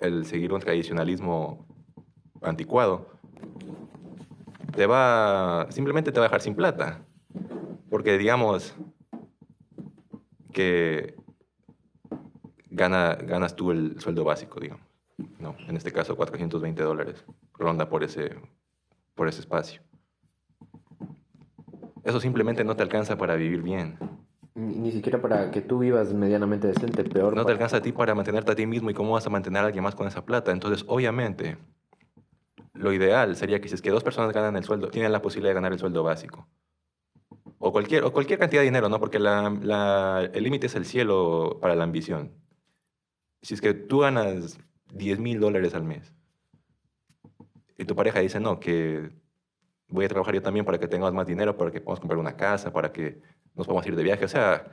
el 0.00 0.24
seguir 0.24 0.52
un 0.52 0.60
tradicionalismo 0.60 1.66
anticuado, 2.40 3.08
te 4.74 4.86
va, 4.86 5.66
simplemente 5.70 6.12
te 6.12 6.18
va 6.20 6.26
a 6.26 6.28
dejar 6.28 6.40
sin 6.40 6.54
plata. 6.54 7.04
Porque 7.90 8.16
digamos 8.16 8.74
que 10.52 11.14
gana, 12.70 13.16
ganas 13.16 13.54
tú 13.54 13.70
el 13.70 14.00
sueldo 14.00 14.24
básico, 14.24 14.60
digamos. 14.60 14.86
¿no? 15.38 15.54
En 15.68 15.76
este 15.76 15.92
caso, 15.92 16.16
420 16.16 16.82
dólares. 16.82 17.24
Ronda 17.54 17.88
por 17.88 18.02
ese, 18.02 18.34
por 19.14 19.28
ese 19.28 19.40
espacio. 19.40 19.82
Eso 22.04 22.20
simplemente 22.20 22.64
no 22.64 22.74
te 22.76 22.82
alcanza 22.82 23.16
para 23.16 23.36
vivir 23.36 23.62
bien. 23.62 23.98
Ni, 24.54 24.74
ni 24.76 24.92
siquiera 24.92 25.20
para 25.22 25.50
que 25.50 25.60
tú 25.60 25.78
vivas 25.78 26.12
medianamente 26.12 26.66
decente, 26.66 27.04
peor. 27.04 27.34
No 27.36 27.44
te 27.46 27.52
alcanza 27.52 27.78
a 27.78 27.82
ti 27.82 27.92
para 27.92 28.14
mantenerte 28.14 28.52
a 28.52 28.54
ti 28.54 28.66
mismo 28.66 28.90
y 28.90 28.94
cómo 28.94 29.12
vas 29.12 29.26
a 29.26 29.30
mantener 29.30 29.62
a 29.62 29.66
alguien 29.66 29.84
más 29.84 29.94
con 29.94 30.06
esa 30.06 30.24
plata. 30.24 30.50
Entonces, 30.52 30.84
obviamente, 30.88 31.56
lo 32.74 32.92
ideal 32.92 33.36
sería 33.36 33.60
que 33.60 33.68
si 33.68 33.74
es 33.76 33.82
que 33.82 33.90
dos 33.90 34.02
personas 34.04 34.32
ganan 34.32 34.56
el 34.56 34.64
sueldo, 34.64 34.88
tienen 34.88 35.12
la 35.12 35.22
posibilidad 35.22 35.50
de 35.50 35.54
ganar 35.54 35.72
el 35.72 35.78
sueldo 35.78 36.02
básico. 36.02 36.48
O 37.58 37.70
cualquier, 37.72 38.02
o 38.04 38.12
cualquier 38.12 38.38
cantidad 38.40 38.60
de 38.62 38.66
dinero, 38.66 38.88
¿no? 38.88 38.98
Porque 38.98 39.18
la- 39.20 39.56
la- 39.62 40.28
el 40.32 40.42
límite 40.42 40.66
es 40.66 40.74
el 40.74 40.84
cielo 40.84 41.58
para 41.60 41.76
la 41.76 41.84
ambición. 41.84 42.32
Si 43.40 43.54
es 43.54 43.60
que 43.60 43.72
tú 43.74 44.00
ganas 44.00 44.58
10 44.92 45.18
mil 45.20 45.38
dólares 45.40 45.74
al 45.74 45.84
mes 45.84 46.12
y 47.78 47.84
tu 47.84 47.94
pareja 47.94 48.20
dice, 48.20 48.40
no, 48.40 48.60
que 48.60 49.10
voy 49.88 50.04
a 50.04 50.08
trabajar 50.08 50.34
yo 50.34 50.42
también 50.42 50.64
para 50.64 50.78
que 50.78 50.88
tengamos 50.88 51.14
más 51.14 51.26
dinero, 51.26 51.56
para 51.56 51.70
que 51.70 51.80
podamos 51.80 52.00
comprar 52.00 52.18
una 52.18 52.36
casa, 52.36 52.72
para 52.72 52.92
que 52.92 53.20
nos 53.54 53.66
podamos 53.66 53.86
ir 53.86 53.96
de 53.96 54.02
viaje. 54.02 54.24
O 54.24 54.28
sea, 54.28 54.66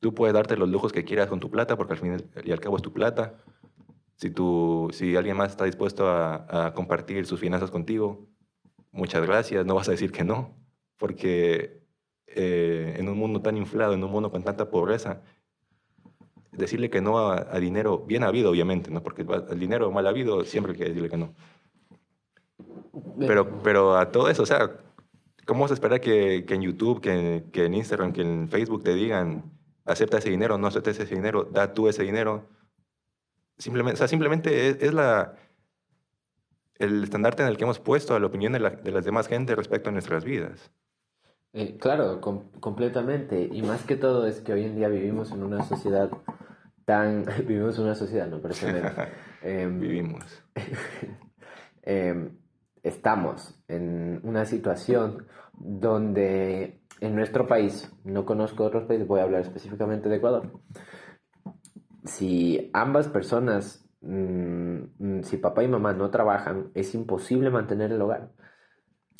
tú 0.00 0.14
puedes 0.14 0.34
darte 0.34 0.56
los 0.56 0.68
lujos 0.68 0.92
que 0.92 1.04
quieras 1.04 1.28
con 1.28 1.40
tu 1.40 1.50
plata, 1.50 1.76
porque 1.76 1.94
al 1.94 1.98
fin 1.98 2.16
y 2.44 2.52
al 2.52 2.60
cabo 2.60 2.76
es 2.76 2.82
tu 2.82 2.92
plata. 2.92 3.34
Si, 4.16 4.30
tú, 4.30 4.88
si 4.92 5.16
alguien 5.16 5.36
más 5.36 5.50
está 5.50 5.64
dispuesto 5.64 6.08
a, 6.08 6.66
a 6.66 6.74
compartir 6.74 7.26
sus 7.26 7.40
finanzas 7.40 7.70
contigo, 7.70 8.28
muchas 8.92 9.26
gracias, 9.26 9.66
no 9.66 9.74
vas 9.74 9.88
a 9.88 9.90
decir 9.90 10.12
que 10.12 10.22
no, 10.22 10.54
porque 10.96 11.84
eh, 12.28 12.96
en 12.98 13.08
un 13.08 13.18
mundo 13.18 13.40
tan 13.42 13.56
inflado, 13.56 13.94
en 13.94 14.02
un 14.02 14.10
mundo 14.10 14.30
con 14.30 14.42
tanta 14.42 14.70
pobreza, 14.70 15.20
decirle 16.52 16.90
que 16.90 17.00
no 17.00 17.18
a, 17.18 17.46
a 17.50 17.58
dinero 17.58 17.98
bien 17.98 18.22
habido, 18.22 18.50
obviamente, 18.50 18.90
¿no? 18.90 19.02
Porque 19.02 19.26
el 19.50 19.58
dinero 19.58 19.90
mal 19.90 20.06
habido 20.06 20.44
siempre 20.44 20.72
hay 20.72 20.78
que 20.78 20.84
decirle 20.84 21.08
que 21.08 21.16
no. 21.16 21.34
Pero, 23.18 23.62
pero 23.62 23.96
a 23.96 24.10
todo 24.10 24.28
eso, 24.28 24.42
o 24.42 24.46
sea, 24.46 24.70
¿cómo 25.46 25.62
vas 25.62 25.70
a 25.70 25.74
esperar 25.74 26.00
que, 26.00 26.44
que 26.46 26.54
en 26.54 26.62
YouTube, 26.62 27.00
que, 27.00 27.44
que 27.52 27.64
en 27.66 27.74
Instagram, 27.74 28.12
que 28.12 28.22
en 28.22 28.48
Facebook 28.48 28.82
te 28.84 28.94
digan, 28.94 29.44
acepta 29.84 30.18
ese 30.18 30.30
dinero, 30.30 30.58
no 30.58 30.66
aceptes 30.66 30.98
ese 31.00 31.14
dinero, 31.14 31.44
da 31.44 31.72
tú 31.74 31.88
ese 31.88 32.02
dinero? 32.02 32.46
Simplemente, 33.58 33.94
o 33.94 33.98
sea, 33.98 34.08
simplemente 34.08 34.68
es, 34.68 34.82
es 34.82 34.92
la, 34.94 35.34
el 36.78 37.04
estandarte 37.04 37.42
en 37.42 37.48
el 37.48 37.56
que 37.56 37.64
hemos 37.64 37.78
puesto 37.78 38.14
a 38.14 38.20
la 38.20 38.26
opinión 38.26 38.52
de, 38.52 38.60
la, 38.60 38.70
de 38.70 38.90
las 38.90 39.04
demás 39.04 39.28
gente 39.28 39.54
respecto 39.54 39.90
a 39.90 39.92
nuestras 39.92 40.24
vidas. 40.24 40.70
Eh, 41.52 41.76
claro, 41.78 42.20
com- 42.20 42.50
completamente. 42.58 43.48
Y 43.52 43.62
más 43.62 43.84
que 43.84 43.94
todo 43.94 44.26
es 44.26 44.40
que 44.40 44.52
hoy 44.52 44.64
en 44.64 44.74
día 44.74 44.88
vivimos 44.88 45.30
en 45.30 45.44
una 45.44 45.62
sociedad 45.62 46.10
tan... 46.84 47.24
vivimos 47.46 47.78
en 47.78 47.84
una 47.84 47.94
sociedad, 47.94 48.26
no, 48.26 48.40
personalmente. 48.40 49.08
Em, 49.46 49.78
Vivimos. 49.78 50.24
em, 51.82 52.30
estamos 52.84 53.60
en 53.66 54.20
una 54.22 54.44
situación 54.44 55.26
donde 55.54 56.80
en 57.00 57.16
nuestro 57.16 57.46
país, 57.46 57.92
no 58.04 58.24
conozco 58.24 58.64
otros 58.64 58.84
países, 58.84 59.08
voy 59.08 59.20
a 59.20 59.24
hablar 59.24 59.40
específicamente 59.40 60.08
de 60.08 60.16
Ecuador, 60.16 60.52
si 62.04 62.70
ambas 62.72 63.08
personas, 63.08 63.88
mm, 64.02 64.76
mm, 64.98 65.22
si 65.22 65.38
papá 65.38 65.64
y 65.64 65.68
mamá 65.68 65.94
no 65.94 66.10
trabajan, 66.10 66.70
es 66.74 66.94
imposible 66.94 67.50
mantener 67.50 67.90
el 67.90 68.02
hogar. 68.02 68.30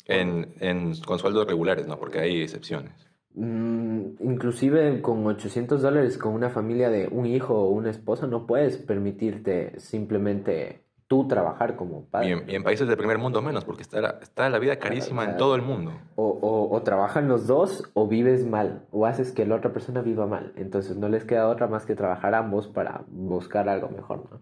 En, 0.05 0.53
en, 0.59 0.93
con 1.01 1.17
sueldos 1.17 1.47
regulares, 1.47 1.87
¿no? 1.87 1.99
Porque 1.99 2.19
hay 2.19 2.41
excepciones. 2.41 2.93
Mm, 3.33 4.15
inclusive 4.21 5.01
con 5.01 5.25
800 5.25 5.81
dólares 5.81 6.17
con 6.17 6.33
una 6.33 6.49
familia 6.49 6.89
de 6.89 7.07
un 7.07 7.25
hijo 7.25 7.55
o 7.55 7.69
una 7.69 7.89
esposa 7.89 8.27
no 8.27 8.45
puedes 8.45 8.77
permitirte 8.77 9.77
simplemente 9.79 10.84
tú 11.07 11.27
trabajar 11.27 11.75
como 11.75 12.05
padre. 12.05 12.29
Y 12.29 12.31
en, 12.31 12.49
y 12.49 12.55
en 12.55 12.63
países 12.63 12.87
del 12.87 12.97
primer 12.97 13.17
mundo 13.17 13.41
menos, 13.41 13.63
porque 13.65 13.83
está 13.83 14.01
la, 14.01 14.19
está 14.21 14.49
la 14.49 14.59
vida 14.59 14.77
carísima 14.77 15.23
en 15.25 15.37
todo 15.37 15.55
el 15.55 15.61
mundo. 15.61 15.93
O, 16.15 16.27
o, 16.27 16.75
o 16.75 16.81
trabajan 16.83 17.27
los 17.27 17.47
dos 17.47 17.91
o 17.93 18.07
vives 18.07 18.45
mal 18.45 18.87
o 18.91 19.05
haces 19.05 19.31
que 19.31 19.45
la 19.45 19.55
otra 19.55 19.71
persona 19.71 20.01
viva 20.01 20.25
mal. 20.25 20.53
Entonces 20.55 20.97
no 20.97 21.09
les 21.09 21.23
queda 21.25 21.47
otra 21.47 21.67
más 21.67 21.85
que 21.85 21.95
trabajar 21.95 22.33
ambos 22.33 22.67
para 22.67 23.03
buscar 23.07 23.69
algo 23.69 23.89
mejor, 23.89 24.29
¿no? 24.31 24.41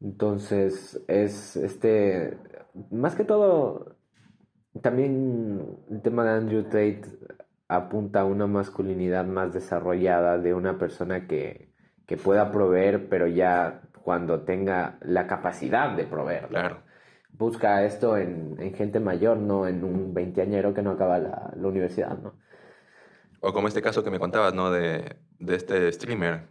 Entonces 0.00 1.02
es 1.08 1.56
este, 1.56 2.38
más 2.90 3.14
que 3.14 3.24
todo, 3.24 3.96
también 4.80 5.66
el 5.90 6.02
tema 6.02 6.24
de 6.24 6.30
Andrew 6.30 6.62
Tate 6.64 7.02
apunta 7.66 8.20
a 8.20 8.24
una 8.24 8.46
masculinidad 8.46 9.26
más 9.26 9.52
desarrollada 9.52 10.38
de 10.38 10.54
una 10.54 10.78
persona 10.78 11.26
que, 11.26 11.72
que 12.06 12.16
pueda 12.16 12.52
proveer, 12.52 13.08
pero 13.08 13.26
ya 13.26 13.82
cuando 14.02 14.40
tenga 14.42 14.98
la 15.02 15.26
capacidad 15.26 15.96
de 15.96 16.04
proveer. 16.04 16.42
¿no? 16.42 16.48
Claro. 16.48 16.82
Busca 17.30 17.84
esto 17.84 18.16
en, 18.16 18.56
en, 18.58 18.74
gente 18.74 19.00
mayor, 19.00 19.36
no 19.36 19.66
en 19.66 19.84
un 19.84 20.12
veinteañero 20.14 20.74
que 20.74 20.82
no 20.82 20.92
acaba 20.92 21.18
la, 21.18 21.52
la, 21.54 21.68
universidad, 21.68 22.18
¿no? 22.18 22.34
O 23.40 23.52
como 23.52 23.68
este 23.68 23.82
caso 23.82 24.02
que 24.02 24.10
me 24.10 24.18
contabas, 24.18 24.54
¿no? 24.54 24.70
De, 24.70 25.16
de 25.38 25.54
este 25.54 25.92
streamer 25.92 26.48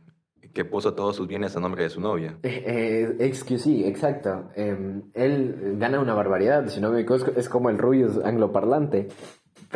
que 0.53 0.65
puso 0.65 0.93
todos 0.93 1.15
sus 1.15 1.27
bienes 1.27 1.55
a 1.55 1.59
nombre 1.59 1.83
de 1.83 1.89
su 1.89 2.01
novia. 2.01 2.39
Eh, 2.43 3.15
eh, 3.19 3.33
XQC, 3.33 3.85
exacto. 3.85 4.49
Eh, 4.55 5.01
él 5.13 5.75
gana 5.77 5.99
una 5.99 6.13
barbaridad, 6.13 6.67
si 6.67 6.79
no 6.79 6.89
me 6.89 7.01
equivoco, 7.01 7.31
es 7.35 7.49
como 7.49 7.69
el 7.69 7.77
Rubius 7.77 8.17
angloparlante 8.23 9.09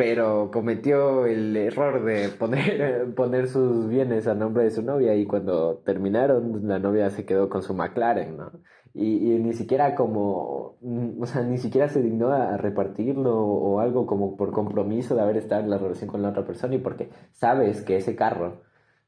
pero 0.04 0.50
cometió 0.50 1.26
el 1.26 1.56
error 1.56 2.04
de 2.04 2.28
poner, 2.30 3.14
poner 3.14 3.46
sus 3.46 3.88
bienes 3.88 4.26
a 4.26 4.34
nombre 4.34 4.64
de 4.64 4.72
su 4.72 4.82
novia 4.82 5.14
y 5.14 5.26
cuando 5.26 5.76
terminaron 5.86 6.66
la 6.66 6.80
novia 6.80 7.08
se 7.10 7.24
quedó 7.24 7.48
con 7.48 7.62
su 7.62 7.72
McLaren, 7.72 8.36
¿no? 8.36 8.50
Y, 8.94 9.38
ni 9.38 9.52
siquiera 9.52 9.94
como, 9.94 10.76
o 11.20 11.26
sea, 11.26 11.42
ni 11.42 11.56
siquiera 11.56 11.86
se 11.86 12.02
dignó 12.02 12.32
a 12.32 12.56
repartirlo 12.56 13.32
o 13.32 13.78
algo 13.78 14.04
como 14.04 14.36
por 14.36 14.50
compromiso 14.50 15.14
de 15.14 15.22
haber 15.22 15.36
estado 15.36 15.62
en 15.62 15.70
la 15.70 15.78
relación 15.78 16.10
con 16.10 16.20
la 16.20 16.30
otra 16.30 16.44
persona 16.44 16.74
y 16.74 16.78
porque 16.78 17.08
sabes 17.30 17.82
que 17.82 17.96
ese 17.96 18.16
carro 18.16 18.62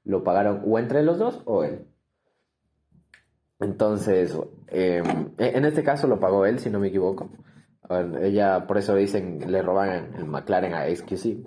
lo 0.04 0.22
pagaron 0.22 0.62
o 0.64 0.78
entre 0.78 1.02
los 1.02 1.18
dos 1.18 1.42
o 1.44 1.64
él. 1.64 1.88
Entonces, 3.58 4.38
eh, 4.68 5.02
en 5.38 5.64
este 5.64 5.82
caso 5.82 6.06
lo 6.06 6.20
pagó 6.20 6.46
él, 6.46 6.60
si 6.60 6.70
no 6.70 6.78
me 6.78 6.88
equivoco. 6.88 7.30
Ella, 7.90 8.66
por 8.66 8.78
eso 8.78 8.94
dicen, 8.94 9.40
le 9.50 9.62
roban 9.62 10.14
el 10.16 10.24
McLaren 10.24 10.74
a 10.74 10.86
XQC. 10.88 11.46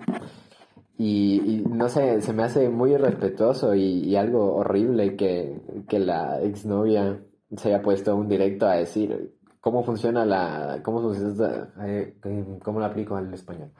Y, 0.98 1.42
y, 1.44 1.64
no 1.68 1.88
sé, 1.88 2.20
se 2.20 2.32
me 2.32 2.42
hace 2.42 2.68
muy 2.68 2.92
irrespetuoso 2.92 3.74
y, 3.74 4.16
algo 4.16 4.56
horrible 4.56 5.16
que, 5.16 5.60
que, 5.88 5.98
la 6.00 6.40
exnovia 6.42 7.20
se 7.56 7.68
haya 7.68 7.82
puesto 7.82 8.16
un 8.16 8.28
directo 8.28 8.66
a 8.66 8.74
decir 8.74 9.34
cómo 9.60 9.84
funciona 9.84 10.24
la. 10.24 10.80
cómo 10.82 11.00
funciona. 11.00 11.72
Eh, 11.84 12.14
¿Cómo 12.62 12.80
lo 12.80 12.86
aplico 12.86 13.16
al 13.16 13.32
español? 13.32 13.70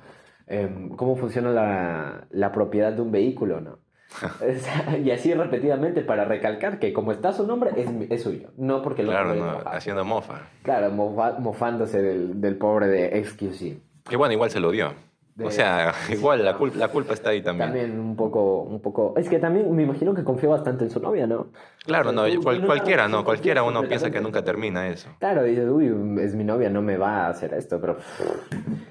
Eh, 0.47 0.91
cómo 0.97 1.17
funciona 1.17 1.51
la, 1.51 2.27
la 2.31 2.53
propiedad 2.53 2.93
de 2.93 3.03
un 3.03 3.11
vehículo, 3.11 3.61
¿no? 3.61 3.79
y 5.05 5.11
así 5.11 5.35
repetidamente 5.35 6.03
para 6.03 6.25
recalcar 6.25 6.79
que 6.79 6.93
como 6.93 7.13
está 7.13 7.33
su 7.33 7.47
nombre 7.47 7.71
es, 7.77 7.89
es 8.11 8.23
suyo, 8.23 8.51
no 8.57 8.83
porque 8.83 9.03
lo 9.03 9.11
Claro, 9.11 9.35
no, 9.35 9.63
haciendo 9.67 10.05
mofa. 10.05 10.49
Claro, 10.63 10.91
mofa, 10.91 11.39
mofándose 11.39 12.03
del, 12.03 12.41
del, 12.41 12.57
pobre 12.57 12.89
de 12.89 13.25
XQC. 13.25 14.09
Que 14.09 14.17
bueno, 14.17 14.33
igual 14.33 14.51
se 14.51 14.61
lo 14.61 14.71
dio. 14.71 14.95
De... 15.39 15.47
O 15.47 15.51
sea, 15.53 15.93
igual 16.11 16.45
la 16.45 16.57
culpa, 16.57 16.77
la 16.77 16.89
culpa 16.89 17.15
está 17.15 17.31
ahí 17.31 17.41
también. 17.41 17.71
También 17.71 18.01
un 18.01 18.17
poco, 18.17 18.63
un 18.63 18.83
poco... 18.83 19.15
Es 19.17 19.29
que 19.29 19.39
también 19.39 19.73
me 19.73 19.85
imagino 19.85 20.13
que 20.13 20.25
confió 20.25 20.51
bastante 20.51 20.83
en 20.83 20.91
su 20.91 20.99
novia, 20.99 21.29
¿no? 21.29 21.53
Claro, 21.87 22.11
no, 22.11 22.25
cual, 22.43 22.67
cualquiera, 22.67 23.07
no, 23.07 23.25
cualquiera 23.25 23.63
uno 23.63 23.85
piensa 23.85 24.11
que 24.11 24.21
nunca 24.21 24.43
termina 24.43 24.89
eso. 24.89 25.11
Claro, 25.21 25.45
dice, 25.45 25.71
uy, 25.71 25.87
es 26.21 26.35
mi 26.35 26.43
novia, 26.43 26.71
no 26.71 26.83
me 26.83 26.97
va 26.97 27.27
a 27.27 27.29
hacer 27.29 27.55
esto, 27.55 27.81
pero... 27.81 27.99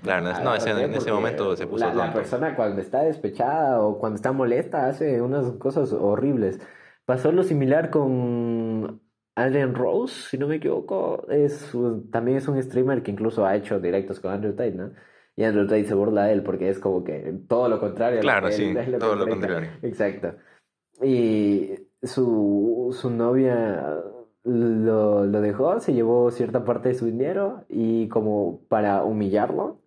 Claro, 0.04 0.22
no, 0.24 0.40
no 0.42 0.56
ese, 0.56 0.72
en 0.72 0.96
ese 0.96 1.12
momento 1.12 1.54
se 1.58 1.68
puso 1.68 1.86
la, 1.86 1.94
la, 1.94 2.14
persona 2.14 2.56
cuando 2.56 2.80
está 2.80 3.04
despechada 3.04 3.82
o 3.82 4.00
cuando 4.00 4.16
está 4.16 4.32
molesta 4.32 4.88
hace 4.88 5.22
unas 5.22 5.52
cosas 5.54 5.92
horribles. 5.92 6.62
Pasó 7.04 7.34
lo 7.34 7.44
similar 7.44 7.90
con 7.90 9.02
Adrian 9.36 9.76
Rose, 9.76 10.30
si 10.30 10.38
no 10.38 10.48
me 10.48 10.56
equivoco. 10.56 11.28
Es, 11.30 11.72
también 12.12 12.38
es 12.38 12.48
un 12.48 12.62
streamer 12.64 13.04
que 13.04 13.12
incluso 13.12 13.46
ha 13.46 13.56
hecho 13.56 13.80
directos 13.80 14.20
con 14.20 14.32
Andrew 14.32 14.54
Tate, 14.54 14.72
¿no? 14.72 14.94
Y 15.38 15.44
Andrew 15.44 15.68
Tate 15.68 15.86
se 15.86 15.94
burla 15.94 16.26
de 16.26 16.34
él 16.34 16.44
porque 16.44 16.68
es 16.70 16.80
como 16.80 17.04
que 17.04 17.34
todo 17.48 17.70
lo 17.70 17.80
contrario. 17.80 18.20
Claro, 18.22 18.52
sí, 18.52 18.66
él, 18.66 18.92
lo 18.92 18.98
todo 18.98 19.16
lo 19.16 19.28
contrario. 19.28 19.70
Exacto. 19.84 20.34
Y 21.02 21.76
su, 22.02 22.90
su 23.00 23.12
novia 23.12 24.02
lo, 24.44 25.26
lo 25.26 25.42
dejó, 25.42 25.80
se 25.80 25.94
llevó 25.94 26.32
cierta 26.32 26.64
parte 26.64 26.90
de 26.90 26.96
su 26.96 27.06
dinero 27.06 27.66
y 27.70 28.08
como 28.08 28.62
para 28.68 29.04
humillarlo, 29.04 29.82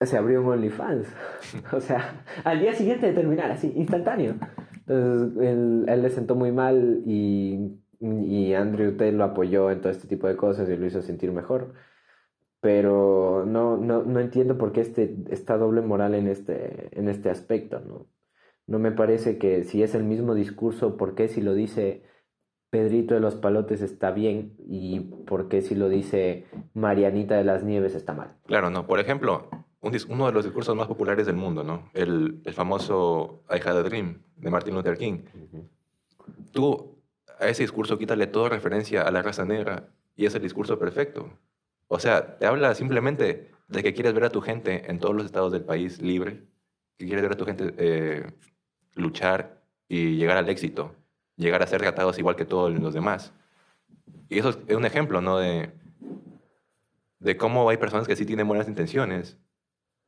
se 0.00 0.16
abrió 0.16 0.40
un 0.40 0.48
OnlyFans. 0.48 1.08
o 1.72 1.80
sea, 1.80 2.24
al 2.44 2.60
día 2.60 2.74
siguiente 2.74 3.06
de 3.06 3.12
terminar, 3.12 3.50
así, 3.50 3.72
instantáneo. 3.74 4.36
Entonces, 4.86 5.42
él, 5.42 5.84
él 5.88 6.02
le 6.02 6.10
sentó 6.10 6.36
muy 6.36 6.52
mal 6.52 7.02
y, 7.06 7.80
y 8.00 8.54
Andrew 8.54 8.92
Tate 8.92 9.12
lo 9.12 9.24
apoyó 9.24 9.70
en 9.70 9.80
todo 9.80 9.90
este 9.90 10.06
tipo 10.06 10.28
de 10.28 10.36
cosas 10.36 10.68
y 10.68 10.76
lo 10.76 10.86
hizo 10.86 11.02
sentir 11.02 11.32
mejor. 11.32 11.72
Pero 12.64 13.44
no, 13.46 13.76
no, 13.76 14.04
no 14.04 14.20
entiendo 14.20 14.56
por 14.56 14.72
qué 14.72 14.80
este, 14.80 15.14
esta 15.28 15.58
doble 15.58 15.82
moral 15.82 16.14
en 16.14 16.28
este, 16.28 16.98
en 16.98 17.10
este 17.10 17.28
aspecto, 17.28 17.78
¿no? 17.80 18.06
No 18.66 18.78
me 18.78 18.90
parece 18.90 19.36
que 19.36 19.64
si 19.64 19.82
es 19.82 19.94
el 19.94 20.02
mismo 20.02 20.34
discurso, 20.34 20.96
¿por 20.96 21.14
qué 21.14 21.28
si 21.28 21.42
lo 21.42 21.52
dice 21.52 22.04
Pedrito 22.70 23.12
de 23.12 23.20
los 23.20 23.34
Palotes 23.34 23.82
está 23.82 24.12
bien 24.12 24.54
y 24.66 25.00
por 25.00 25.48
qué 25.48 25.60
si 25.60 25.74
lo 25.74 25.90
dice 25.90 26.46
Marianita 26.72 27.36
de 27.36 27.44
las 27.44 27.64
Nieves 27.64 27.94
está 27.94 28.14
mal? 28.14 28.38
Claro, 28.46 28.70
no. 28.70 28.86
Por 28.86 28.98
ejemplo, 28.98 29.50
un, 29.82 29.92
uno 30.08 30.24
de 30.24 30.32
los 30.32 30.44
discursos 30.44 30.74
más 30.74 30.86
populares 30.86 31.26
del 31.26 31.36
mundo, 31.36 31.64
¿no? 31.64 31.90
El, 31.92 32.40
el 32.46 32.54
famoso 32.54 33.42
I 33.50 33.56
Had 33.56 33.76
a 33.76 33.82
Dream 33.82 34.22
de 34.38 34.50
Martin 34.50 34.74
Luther 34.74 34.96
King. 34.96 35.18
Uh 35.34 35.58
-huh. 35.58 35.68
Tú 36.50 36.96
a 37.38 37.46
ese 37.48 37.62
discurso 37.62 37.98
quítale 37.98 38.26
toda 38.26 38.48
referencia 38.48 39.02
a 39.02 39.10
la 39.10 39.20
raza 39.20 39.44
negra 39.44 39.90
y 40.16 40.24
es 40.24 40.34
el 40.34 40.40
discurso 40.40 40.78
perfecto. 40.78 41.28
O 41.88 41.98
sea, 41.98 42.38
te 42.38 42.46
habla 42.46 42.74
simplemente 42.74 43.50
de 43.68 43.82
que 43.82 43.94
quieres 43.94 44.14
ver 44.14 44.24
a 44.24 44.30
tu 44.30 44.40
gente 44.40 44.90
en 44.90 44.98
todos 44.98 45.14
los 45.14 45.26
estados 45.26 45.52
del 45.52 45.64
país 45.64 46.00
libre, 46.00 46.42
que 46.96 47.06
quieres 47.06 47.22
ver 47.22 47.32
a 47.32 47.36
tu 47.36 47.44
gente 47.44 47.74
eh, 47.76 48.26
luchar 48.94 49.62
y 49.88 50.16
llegar 50.16 50.36
al 50.36 50.48
éxito, 50.48 50.94
llegar 51.36 51.62
a 51.62 51.66
ser 51.66 51.80
tratados 51.80 52.18
igual 52.18 52.36
que 52.36 52.44
todos 52.44 52.72
los 52.72 52.94
demás. 52.94 53.32
Y 54.28 54.38
eso 54.38 54.50
es 54.66 54.76
un 54.76 54.84
ejemplo, 54.84 55.20
¿no? 55.20 55.38
De, 55.38 55.72
cómo 57.38 57.68
hay 57.70 57.78
personas 57.78 58.06
que 58.06 58.16
sí 58.16 58.26
tienen 58.26 58.46
buenas 58.46 58.68
intenciones 58.68 59.38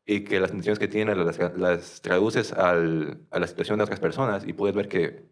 y 0.05 0.21
que 0.21 0.39
las 0.39 0.51
intenciones 0.51 0.79
que 0.79 0.87
tienen 0.89 1.19
las, 1.19 2.03
traduces 2.03 2.53
a 2.53 2.75
la 2.75 3.47
situación 3.47 3.79
de 3.79 3.85
otras 3.85 4.01
personas 4.01 4.47
y 4.47 4.53
puedes 4.53 4.77
ver 4.77 4.89
que 4.89 5.25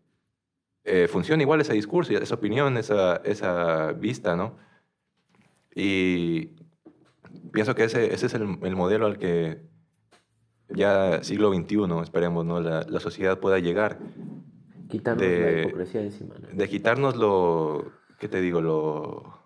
eh, 0.84 1.08
funciona 1.08 1.42
igual 1.42 1.60
ese 1.60 1.72
discurso, 1.72 2.12
esa 2.12 2.34
opinión, 2.34 2.76
esa, 2.76 3.16
esa 3.24 3.92
vista, 3.92 4.36
¿no? 4.36 4.56
Y 5.74 6.50
pienso 7.52 7.74
que 7.74 7.84
ese, 7.84 8.14
ese 8.14 8.26
es 8.26 8.34
el, 8.34 8.58
el, 8.62 8.76
modelo 8.76 9.06
al 9.06 9.18
que 9.18 9.62
ya 10.68 11.22
siglo 11.22 11.52
XXI, 11.52 12.00
esperemos, 12.02 12.44
¿no? 12.44 12.60
La, 12.60 12.82
la, 12.82 13.00
sociedad 13.00 13.38
pueda 13.40 13.58
llegar. 13.58 13.98
Quitarnos 14.88 15.26
la 15.26 15.62
hipocresía 15.62 16.02
encima, 16.02 16.34
¿no? 16.38 16.48
de 16.52 16.68
quitarnos 16.68 17.16
lo, 17.16 17.92
¿qué 18.18 18.28
te 18.28 18.40
digo? 18.40 18.60
Lo, 18.60 19.38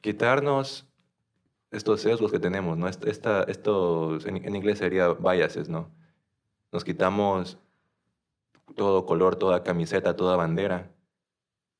quitarnos 0.00 0.88
estos 1.70 2.00
sesgos 2.00 2.32
que 2.32 2.40
tenemos, 2.40 2.76
¿no? 2.76 2.88
Est- 2.88 3.06
Esta, 3.06 3.42
estos, 3.44 4.26
en, 4.26 4.36
en 4.44 4.56
inglés 4.56 4.78
sería 4.78 5.12
biases, 5.12 5.68
¿no? 5.68 5.90
Nos 6.72 6.84
quitamos 6.84 7.58
todo 8.74 9.06
color, 9.06 9.36
toda 9.36 9.62
camiseta, 9.62 10.16
toda 10.16 10.36
bandera 10.36 10.95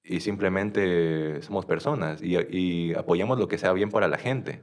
y 0.06 0.20
simplemente 0.20 1.42
somos 1.42 1.66
personas 1.66 2.22
y, 2.22 2.36
y 2.50 2.94
apoyamos 2.94 3.38
lo 3.38 3.48
que 3.48 3.58
sea 3.58 3.72
bien 3.72 3.90
para 3.90 4.08
la 4.08 4.18
gente. 4.18 4.62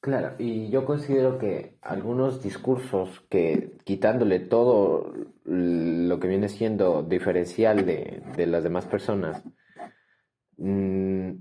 Claro, 0.00 0.32
y 0.38 0.70
yo 0.70 0.86
considero 0.86 1.36
que 1.36 1.76
algunos 1.82 2.42
discursos 2.42 3.22
que 3.28 3.76
quitándole 3.84 4.40
todo 4.40 5.12
lo 5.44 6.18
que 6.18 6.28
viene 6.28 6.48
siendo 6.48 7.02
diferencial 7.02 7.84
de, 7.84 8.22
de 8.34 8.46
las 8.46 8.64
demás 8.64 8.86
personas 8.86 9.42
mm, 10.56 11.32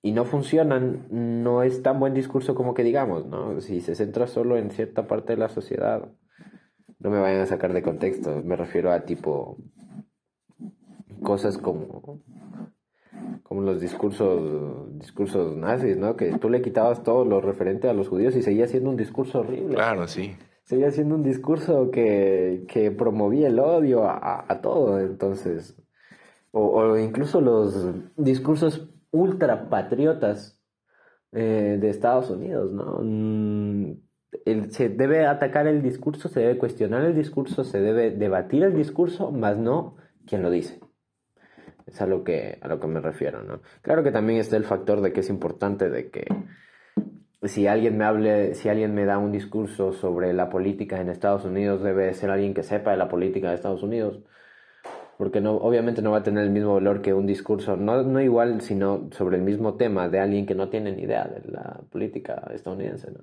y 0.00 0.12
no 0.12 0.24
funcionan, 0.24 1.08
no 1.10 1.62
es 1.62 1.82
tan 1.82 2.00
buen 2.00 2.14
discurso 2.14 2.54
como 2.54 2.72
que 2.72 2.84
digamos, 2.84 3.26
¿no? 3.26 3.60
Si 3.60 3.82
se 3.82 3.94
centra 3.94 4.26
solo 4.26 4.56
en 4.56 4.70
cierta 4.70 5.06
parte 5.06 5.34
de 5.34 5.38
la 5.38 5.50
sociedad, 5.50 6.08
no 6.98 7.10
me 7.10 7.20
vayan 7.20 7.42
a 7.42 7.46
sacar 7.46 7.74
de 7.74 7.82
contexto, 7.82 8.42
me 8.42 8.56
refiero 8.56 8.92
a 8.92 9.00
tipo 9.00 9.58
cosas 11.26 11.58
como 11.58 12.20
como 13.42 13.60
los 13.62 13.80
discursos 13.80 14.98
discursos 14.98 15.56
nazis, 15.56 15.96
¿no? 15.96 16.16
Que 16.16 16.38
tú 16.38 16.48
le 16.48 16.62
quitabas 16.62 17.02
todo 17.02 17.24
lo 17.24 17.40
referente 17.40 17.88
a 17.88 17.94
los 17.94 18.08
judíos 18.08 18.36
y 18.36 18.42
seguía 18.42 18.68
siendo 18.68 18.90
un 18.90 18.96
discurso 18.96 19.40
horrible. 19.40 19.74
Claro, 19.74 20.06
sí. 20.06 20.36
Seguía 20.64 20.90
siendo 20.90 21.14
un 21.14 21.22
discurso 21.22 21.90
que, 21.90 22.64
que 22.68 22.90
promovía 22.90 23.48
el 23.48 23.58
odio 23.58 24.04
a, 24.08 24.60
todo, 24.62 25.00
entonces. 25.00 25.76
O, 26.52 26.60
o 26.80 26.98
incluso 26.98 27.40
los 27.40 27.88
discursos 28.16 28.88
ultrapatriotas 29.10 30.60
eh, 31.32 31.78
de 31.80 31.88
Estados 31.88 32.30
Unidos, 32.30 32.72
¿no? 32.72 32.98
Mm, 33.02 33.94
el- 34.44 34.70
se 34.72 34.88
debe 34.88 35.26
atacar 35.26 35.66
el 35.66 35.82
discurso, 35.82 36.28
se 36.28 36.40
debe 36.40 36.58
cuestionar 36.58 37.02
el 37.04 37.14
discurso, 37.14 37.62
se 37.64 37.80
debe 37.80 38.10
debatir 38.10 38.62
el 38.64 38.74
discurso, 38.74 39.30
más 39.30 39.56
no 39.56 39.96
quien 40.26 40.42
lo 40.42 40.50
dice. 40.50 40.80
Es 41.86 42.00
a 42.00 42.06
lo 42.06 42.24
que, 42.24 42.58
a 42.60 42.68
lo 42.68 42.80
que 42.80 42.86
me 42.88 43.00
refiero, 43.00 43.42
¿no? 43.42 43.60
Claro 43.80 44.02
que 44.02 44.10
también 44.10 44.40
está 44.40 44.56
el 44.56 44.64
factor 44.64 45.00
de 45.00 45.12
que 45.12 45.20
es 45.20 45.30
importante 45.30 45.88
de 45.88 46.10
que 46.10 46.26
si 47.42 47.66
alguien 47.66 47.96
me 47.96 48.04
hable, 48.04 48.54
si 48.54 48.68
alguien 48.68 48.94
me 48.94 49.04
da 49.04 49.18
un 49.18 49.32
discurso 49.32 49.92
sobre 49.92 50.32
la 50.32 50.48
política 50.48 51.00
en 51.00 51.08
Estados 51.08 51.44
Unidos, 51.44 51.82
debe 51.82 52.12
ser 52.14 52.30
alguien 52.30 52.54
que 52.54 52.62
sepa 52.62 52.90
de 52.90 52.96
la 52.96 53.08
política 53.08 53.48
de 53.48 53.54
Estados 53.54 53.82
Unidos. 53.82 54.20
Porque 55.18 55.40
no, 55.40 55.56
obviamente 55.56 56.02
no 56.02 56.10
va 56.10 56.18
a 56.18 56.22
tener 56.22 56.44
el 56.44 56.50
mismo 56.50 56.74
valor 56.74 57.00
que 57.00 57.14
un 57.14 57.26
discurso, 57.26 57.76
no, 57.76 58.02
no 58.02 58.20
igual, 58.20 58.60
sino 58.60 59.08
sobre 59.12 59.36
el 59.36 59.42
mismo 59.42 59.74
tema 59.76 60.08
de 60.08 60.20
alguien 60.20 60.44
que 60.44 60.54
no 60.54 60.68
tiene 60.68 60.92
ni 60.92 61.02
idea 61.02 61.24
de 61.24 61.50
la 61.50 61.80
política 61.90 62.50
estadounidense, 62.52 63.10
¿no? 63.12 63.20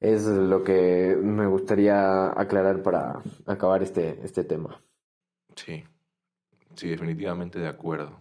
Es 0.00 0.26
lo 0.26 0.62
que 0.62 1.16
me 1.20 1.46
gustaría 1.46 2.26
aclarar 2.28 2.82
para 2.82 3.20
acabar 3.46 3.82
este, 3.82 4.20
este 4.22 4.44
tema. 4.44 4.80
Sí, 5.54 5.84
sí, 6.76 6.88
definitivamente 6.88 7.58
de 7.58 7.68
acuerdo. 7.68 8.20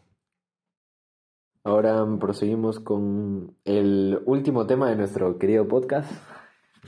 Ahora 1.64 2.06
proseguimos 2.20 2.80
con 2.80 3.56
el 3.64 4.22
último 4.26 4.68
tema 4.68 4.90
de 4.90 4.96
nuestro 4.96 5.38
querido 5.40 5.68
podcast, 5.68 6.12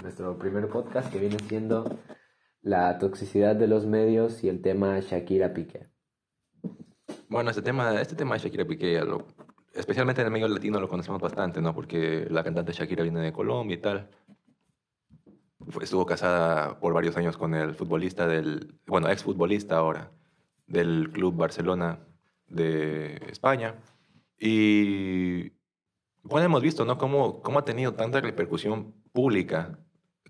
nuestro 0.03 0.37
primer 0.37 0.69
podcast 0.69 1.11
que 1.11 1.19
viene 1.19 1.37
siendo 1.47 1.97
la 2.61 2.97
toxicidad 2.99 3.55
de 3.55 3.67
los 3.67 3.85
medios 3.87 4.43
y 4.43 4.49
el 4.49 4.61
tema 4.61 4.99
Shakira 4.99 5.53
Piqué. 5.53 5.87
Bueno, 7.29 7.49
este 7.49 7.61
tema, 7.63 7.99
este 7.99 8.15
tema 8.15 8.35
de 8.35 8.39
Shakira 8.41 8.65
Piqué, 8.65 9.01
lo- 9.03 9.25
especialmente 9.73 10.21
en 10.21 10.27
el 10.27 10.33
medio 10.33 10.47
latino 10.47 10.79
lo 10.79 10.87
conocemos 10.89 11.21
bastante, 11.21 11.59
¿no? 11.61 11.73
Porque 11.73 12.27
la 12.29 12.43
cantante 12.43 12.71
Shakira 12.71 13.03
viene 13.03 13.21
de 13.21 13.33
Colombia 13.33 13.75
y 13.75 13.81
tal. 13.81 14.09
Fue- 15.69 15.83
estuvo 15.83 16.05
casada 16.05 16.79
por 16.79 16.93
varios 16.93 17.17
años 17.17 17.35
con 17.35 17.55
el 17.55 17.73
futbolista 17.73 18.27
del, 18.27 18.79
bueno, 18.85 19.09
exfutbolista 19.09 19.77
ahora, 19.77 20.11
del 20.67 21.09
Club 21.11 21.35
Barcelona 21.35 21.99
de 22.47 23.15
España. 23.29 23.75
Y 24.39 25.51
bueno, 26.23 26.45
hemos 26.45 26.61
visto, 26.61 26.85
¿no? 26.85 26.97
Cómo, 26.97 27.41
cómo 27.41 27.59
ha 27.59 27.65
tenido 27.65 27.93
tanta 27.93 28.21
repercusión 28.21 28.93
pública. 29.11 29.79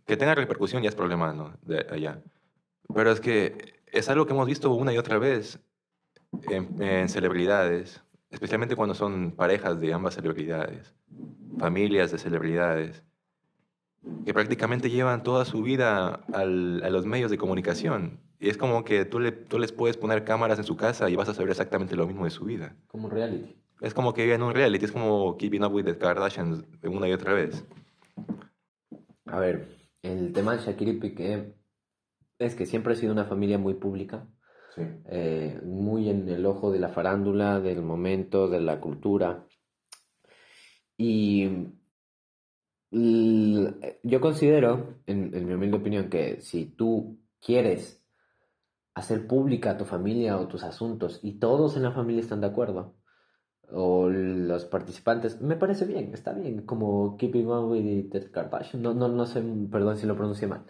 Que 0.06 0.16
tenga 0.16 0.36
repercusión 0.36 0.82
ya 0.82 0.90
es 0.90 0.96
problema, 0.96 1.34
¿no? 1.34 1.58
De 1.64 1.86
allá. 1.92 2.22
Pero 2.94 3.12
es 3.12 3.20
que 3.20 3.82
es 3.88 4.08
algo 4.10 4.26
que 4.26 4.34
hemos 4.34 4.48
visto 4.48 4.72
una 4.74 4.94
y 4.94 4.98
otra 4.98 5.18
vez 5.18 5.60
en, 6.50 6.82
en 6.82 7.10
celebridades, 7.10 8.02
especialmente 8.30 8.76
cuando 8.78 8.96
son 8.96 9.32
parejas 9.32 9.82
de 9.82 9.94
ambas 9.94 10.14
celebridades, 10.16 10.94
familias 11.58 12.12
de 12.12 12.18
celebridades, 12.20 13.04
que 14.26 14.34
prácticamente 14.34 14.90
llevan 14.90 15.24
toda 15.24 15.44
su 15.44 15.62
vida 15.62 16.22
al- 16.34 16.82
a 16.84 16.90
los 16.90 17.06
medios 17.06 17.30
de 17.32 17.38
comunicación. 17.38 18.22
Y 18.40 18.50
es 18.50 18.58
como 18.58 18.84
que 18.84 19.06
tú, 19.06 19.20
le, 19.20 19.32
tú 19.32 19.58
les 19.58 19.72
puedes 19.72 19.98
poner 19.98 20.24
cámaras 20.24 20.60
en 20.60 20.66
su 20.66 20.76
casa 20.78 21.10
y 21.10 21.16
vas 21.16 21.30
a 21.30 21.34
saber 21.34 21.50
exactamente 21.50 21.96
lo 21.96 22.06
mismo 22.06 22.26
de 22.26 22.30
su 22.32 22.46
vida. 22.46 22.76
Como 22.88 23.06
un 23.06 23.12
reality. 23.12 23.56
Es 23.82 23.94
como 23.94 24.14
que 24.14 24.24
viven 24.24 24.42
un 24.44 24.54
reality, 24.54 24.86
es 24.86 24.92
como 24.92 25.38
Keeping 25.38 25.64
Up 25.64 25.74
with 25.74 25.86
the 25.86 25.98
Kardashians 25.98 26.64
una 26.84 27.08
y 27.08 27.14
otra 27.14 27.34
vez. 27.34 27.64
A 29.26 29.40
ver, 29.40 29.76
el 30.04 30.34
tema 30.34 30.56
de 30.56 30.64
Shakira 30.64 30.92
y 30.92 31.00
Piqué 31.00 31.54
es 32.40 32.56
que 32.56 32.66
siempre 32.66 32.94
ha 32.94 32.96
sido 32.96 33.12
una 33.14 33.26
familia 33.26 33.58
muy 33.58 33.74
pública, 33.76 34.28
Sí. 34.76 34.82
eh, 35.06 35.60
muy 35.64 36.10
en 36.10 36.30
el 36.30 36.46
ojo 36.46 36.72
de 36.72 36.80
la 36.80 36.90
farándula, 36.90 37.60
del 37.60 37.82
momento, 37.82 38.48
de 38.48 38.62
la 38.62 38.80
cultura. 38.80 39.46
Y 40.98 41.50
yo 42.92 44.22
considero, 44.22 44.96
en, 45.08 45.36
en 45.36 45.46
mi 45.48 45.54
humilde 45.54 45.78
opinión, 45.78 46.10
que 46.10 46.42
si 46.42 46.66
tú 46.66 47.20
quieres 47.42 47.97
hacer 48.98 49.28
pública 49.28 49.78
tu 49.78 49.86
familia 49.86 50.38
o 50.38 50.48
tus 50.48 50.64
asuntos 50.64 51.20
y 51.22 51.40
todos 51.40 51.78
en 51.78 51.84
la 51.84 51.92
familia 51.92 52.22
están 52.22 52.42
de 52.42 52.48
acuerdo, 52.48 52.96
o 53.72 54.10
los 54.10 54.66
participantes, 54.66 55.42
me 55.42 55.56
parece 55.56 55.86
bien, 55.86 56.14
está 56.14 56.34
bien, 56.34 56.66
como 56.66 57.16
Keeping 57.18 57.48
Up 57.48 57.70
with 57.70 58.10
the 58.10 58.32
Kardashian, 58.32 58.82
no, 58.82 58.94
no, 58.94 59.08
no 59.08 59.26
sé, 59.26 59.44
perdón 59.72 59.98
si 59.98 60.08
lo 60.08 60.16
pronuncié 60.16 60.48
mal. 60.48 60.66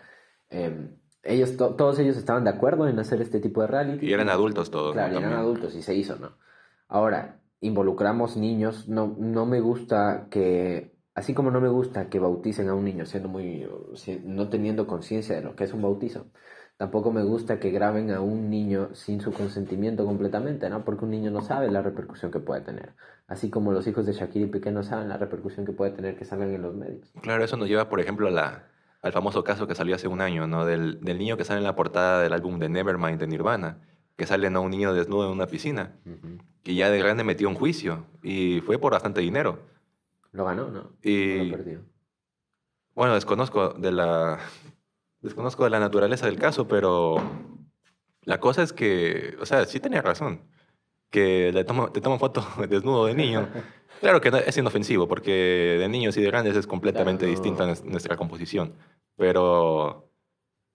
Eh, 0.49 0.89
ellos, 1.23 1.55
to- 1.57 1.75
todos 1.75 1.99
ellos 1.99 2.17
estaban 2.17 2.43
de 2.43 2.49
acuerdo 2.49 2.87
en 2.87 2.99
hacer 2.99 3.21
este 3.21 3.39
tipo 3.39 3.61
de 3.61 3.67
reality. 3.67 4.07
Y 4.07 4.13
eran 4.13 4.29
adultos 4.29 4.71
todos. 4.71 4.87
¿no? 4.87 4.93
Claro, 4.93 5.13
y 5.13 5.17
eran 5.17 5.29
También. 5.31 5.41
adultos 5.45 5.75
y 5.75 5.81
se 5.81 5.95
hizo, 5.95 6.15
¿no? 6.17 6.31
Ahora, 6.87 7.39
involucramos 7.61 8.35
niños, 8.35 8.87
no, 8.89 9.15
no 9.19 9.45
me 9.45 9.59
gusta 9.61 10.27
que, 10.29 10.95
así 11.15 11.33
como 11.33 11.51
no 11.51 11.61
me 11.61 11.69
gusta 11.69 12.09
que 12.09 12.19
bauticen 12.19 12.67
a 12.69 12.73
un 12.73 12.83
niño 12.85 13.05
siendo 13.05 13.29
muy, 13.29 13.67
no 14.23 14.49
teniendo 14.49 14.85
conciencia 14.87 15.35
de 15.35 15.41
lo 15.43 15.55
que 15.55 15.63
es 15.65 15.73
un 15.73 15.81
bautizo, 15.81 16.27
tampoco 16.77 17.11
me 17.11 17.23
gusta 17.23 17.59
que 17.59 17.71
graben 17.71 18.11
a 18.11 18.21
un 18.21 18.49
niño 18.49 18.89
sin 18.93 19.19
su 19.19 19.33
consentimiento 19.33 20.05
completamente, 20.05 20.69
¿no? 20.69 20.85
Porque 20.85 21.05
un 21.05 21.11
niño 21.11 21.31
no 21.31 21.41
sabe 21.41 21.71
la 21.71 21.81
repercusión 21.81 22.31
que 22.31 22.39
puede 22.39 22.61
tener. 22.61 22.93
Así 23.27 23.49
como 23.49 23.71
los 23.71 23.87
hijos 23.87 24.05
de 24.05 24.13
Shakira 24.13 24.45
y 24.45 24.49
Piqué 24.49 24.71
no 24.71 24.83
saben 24.83 25.09
la 25.09 25.17
repercusión 25.17 25.65
que 25.65 25.71
puede 25.73 25.91
tener 25.91 26.17
que 26.17 26.25
salgan 26.25 26.53
en 26.53 26.61
los 26.61 26.75
medios. 26.75 27.11
Claro, 27.21 27.43
eso 27.43 27.57
nos 27.57 27.67
lleva, 27.67 27.89
por 27.89 27.99
ejemplo, 27.99 28.27
a 28.27 28.31
la, 28.31 28.67
al 29.01 29.11
famoso 29.11 29.43
caso 29.43 29.67
que 29.67 29.75
salió 29.75 29.95
hace 29.95 30.07
un 30.07 30.21
año, 30.21 30.47
¿no? 30.47 30.65
Del, 30.65 31.01
del 31.01 31.17
niño 31.17 31.35
que 31.35 31.43
sale 31.43 31.57
en 31.59 31.63
la 31.65 31.75
portada 31.75 32.21
del 32.21 32.31
álbum 32.33 32.59
de 32.59 32.69
Nevermind 32.69 33.19
de 33.19 33.27
Nirvana, 33.27 33.79
que 34.15 34.25
sale 34.25 34.49
¿no? 34.49 34.61
un 34.61 34.71
niño 34.71 34.93
desnudo 34.93 35.25
en 35.25 35.31
una 35.31 35.47
piscina, 35.47 35.95
y 36.63 36.75
ya 36.75 36.89
de 36.89 36.97
grande 36.99 37.23
metió 37.23 37.49
un 37.49 37.55
juicio, 37.55 38.05
y 38.23 38.61
fue 38.61 38.77
por 38.79 38.91
bastante 38.93 39.21
dinero. 39.21 39.59
Lo 40.31 40.45
ganó, 40.45 40.69
¿no? 40.69 40.91
Y- 41.01 41.49
lo 41.49 41.57
perdió. 41.57 41.81
Bueno, 42.95 43.13
desconozco 43.13 43.69
de 43.73 43.91
la, 43.91 44.39
desconozco 45.21 45.63
de 45.63 45.69
la 45.69 45.79
naturaleza 45.79 46.25
del 46.25 46.37
caso, 46.37 46.67
pero 46.67 47.17
la 48.23 48.39
cosa 48.39 48.63
es 48.63 48.73
que, 48.73 49.35
o 49.41 49.45
sea, 49.45 49.65
sí 49.65 49.79
tenía 49.79 50.01
razón, 50.01 50.41
que 51.09 51.51
le 51.53 51.63
tomo, 51.63 51.91
te 51.91 52.01
tomo 52.01 52.19
foto 52.19 52.45
desnudo 52.69 53.05
de 53.05 53.15
niño. 53.15 53.49
Claro 54.01 54.21
que 54.21 54.29
no- 54.31 54.37
es 54.37 54.57
inofensivo, 54.57 55.07
porque 55.07 55.77
de 55.79 55.87
niños 55.89 56.15
y 56.17 56.21
de 56.21 56.27
grandes 56.27 56.55
es 56.55 56.67
completamente 56.67 57.25
Claro, 57.25 57.31
distinta 57.31 57.65
nues- 57.65 57.83
nuestra 57.83 58.15
composición. 58.17 58.73
Pero, 59.15 60.11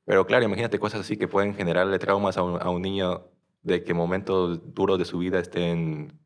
pero 0.04 0.26
claro, 0.26 0.44
imagínate 0.44 0.78
cosas 0.80 1.00
así 1.02 1.16
que 1.16 1.28
pueden 1.28 1.54
generarle 1.54 1.98
traumas 1.98 2.36
a 2.36 2.42
un, 2.42 2.60
a 2.60 2.68
un 2.70 2.82
niño 2.82 3.28
de 3.62 3.84
que 3.84 3.94
momentos 3.94 4.74
duros 4.74 4.98
de 4.98 5.04
su 5.04 5.18
vida 5.18 5.38
estén 5.38 6.18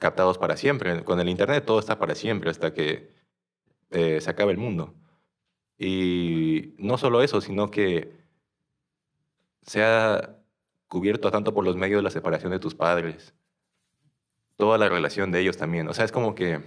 captados 0.00 0.38
para 0.38 0.56
siempre. 0.56 1.04
Con 1.04 1.20
el 1.20 1.28
Internet 1.28 1.64
todo 1.64 1.78
está 1.78 1.98
para 2.00 2.16
siempre 2.16 2.50
hasta 2.50 2.74
que 2.74 3.12
eh, 3.90 4.20
se 4.20 4.30
acabe 4.30 4.50
el 4.50 4.58
mundo. 4.58 4.94
Y 5.84 6.74
no 6.78 6.96
solo 6.96 7.22
eso, 7.22 7.40
sino 7.40 7.68
que 7.68 8.12
se 9.62 9.82
ha 9.82 10.36
cubierto 10.86 11.32
tanto 11.32 11.52
por 11.52 11.64
los 11.64 11.74
medios 11.76 11.98
de 11.98 12.02
la 12.04 12.10
separación 12.10 12.52
de 12.52 12.60
tus 12.60 12.76
padres, 12.76 13.34
toda 14.56 14.78
la 14.78 14.88
relación 14.88 15.32
de 15.32 15.40
ellos 15.40 15.56
también. 15.56 15.88
O 15.88 15.92
sea, 15.92 16.04
es 16.04 16.12
como 16.12 16.36
que, 16.36 16.60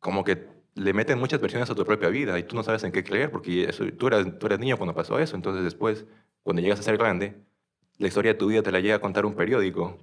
como 0.00 0.24
que 0.24 0.48
le 0.74 0.92
meten 0.92 1.20
muchas 1.20 1.40
versiones 1.40 1.70
a 1.70 1.76
tu 1.76 1.84
propia 1.84 2.08
vida 2.08 2.36
y 2.40 2.42
tú 2.42 2.56
no 2.56 2.64
sabes 2.64 2.82
en 2.82 2.90
qué 2.90 3.04
creer 3.04 3.30
porque 3.30 3.68
eso- 3.68 3.84
tú, 3.96 4.08
eras, 4.08 4.26
tú 4.40 4.46
eras 4.46 4.58
niño 4.58 4.76
cuando 4.76 4.92
pasó 4.92 5.16
eso. 5.20 5.36
Entonces 5.36 5.62
después 5.62 6.06
cuando 6.42 6.60
llegas 6.60 6.80
a 6.80 6.82
ser 6.82 6.96
grande, 6.98 7.36
la 7.98 8.08
historia 8.08 8.32
de 8.32 8.38
tu 8.38 8.48
vida 8.48 8.64
te 8.64 8.72
la 8.72 8.80
llega 8.80 8.96
a 8.96 9.00
contar 9.00 9.26
un 9.26 9.34
periódico. 9.34 9.96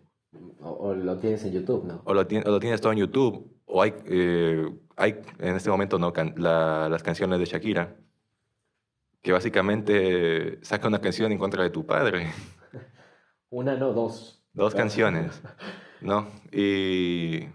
O, 0.61 0.69
o 0.69 0.95
lo 0.95 1.17
tienes 1.17 1.43
en 1.43 1.51
YouTube, 1.51 1.83
¿no? 1.83 2.01
O 2.05 2.13
lo, 2.13 2.21
o 2.21 2.49
lo 2.51 2.59
tienes 2.61 2.79
todo 2.79 2.93
en 2.93 2.99
YouTube. 2.99 3.51
O 3.77 3.81
hay, 3.83 3.93
eh, 4.05 4.65
hay 4.95 5.21
en 5.37 5.55
este 5.55 5.69
momento 5.69 5.99
no 5.99 6.11
can- 6.11 6.33
la- 6.35 6.89
las 6.89 7.03
canciones 7.03 7.37
de 7.37 7.45
Shakira, 7.45 7.95
que 9.21 9.31
básicamente 9.31 10.57
saca 10.63 10.87
una 10.87 10.99
canción 10.99 11.31
en 11.31 11.37
contra 11.37 11.61
de 11.61 11.69
tu 11.69 11.85
padre. 11.85 12.31
Una, 13.51 13.75
no, 13.75 13.93
dos. 13.93 14.43
Dos 14.53 14.73
canciones, 14.73 15.43
¿no? 16.01 16.27
Y 16.51 17.47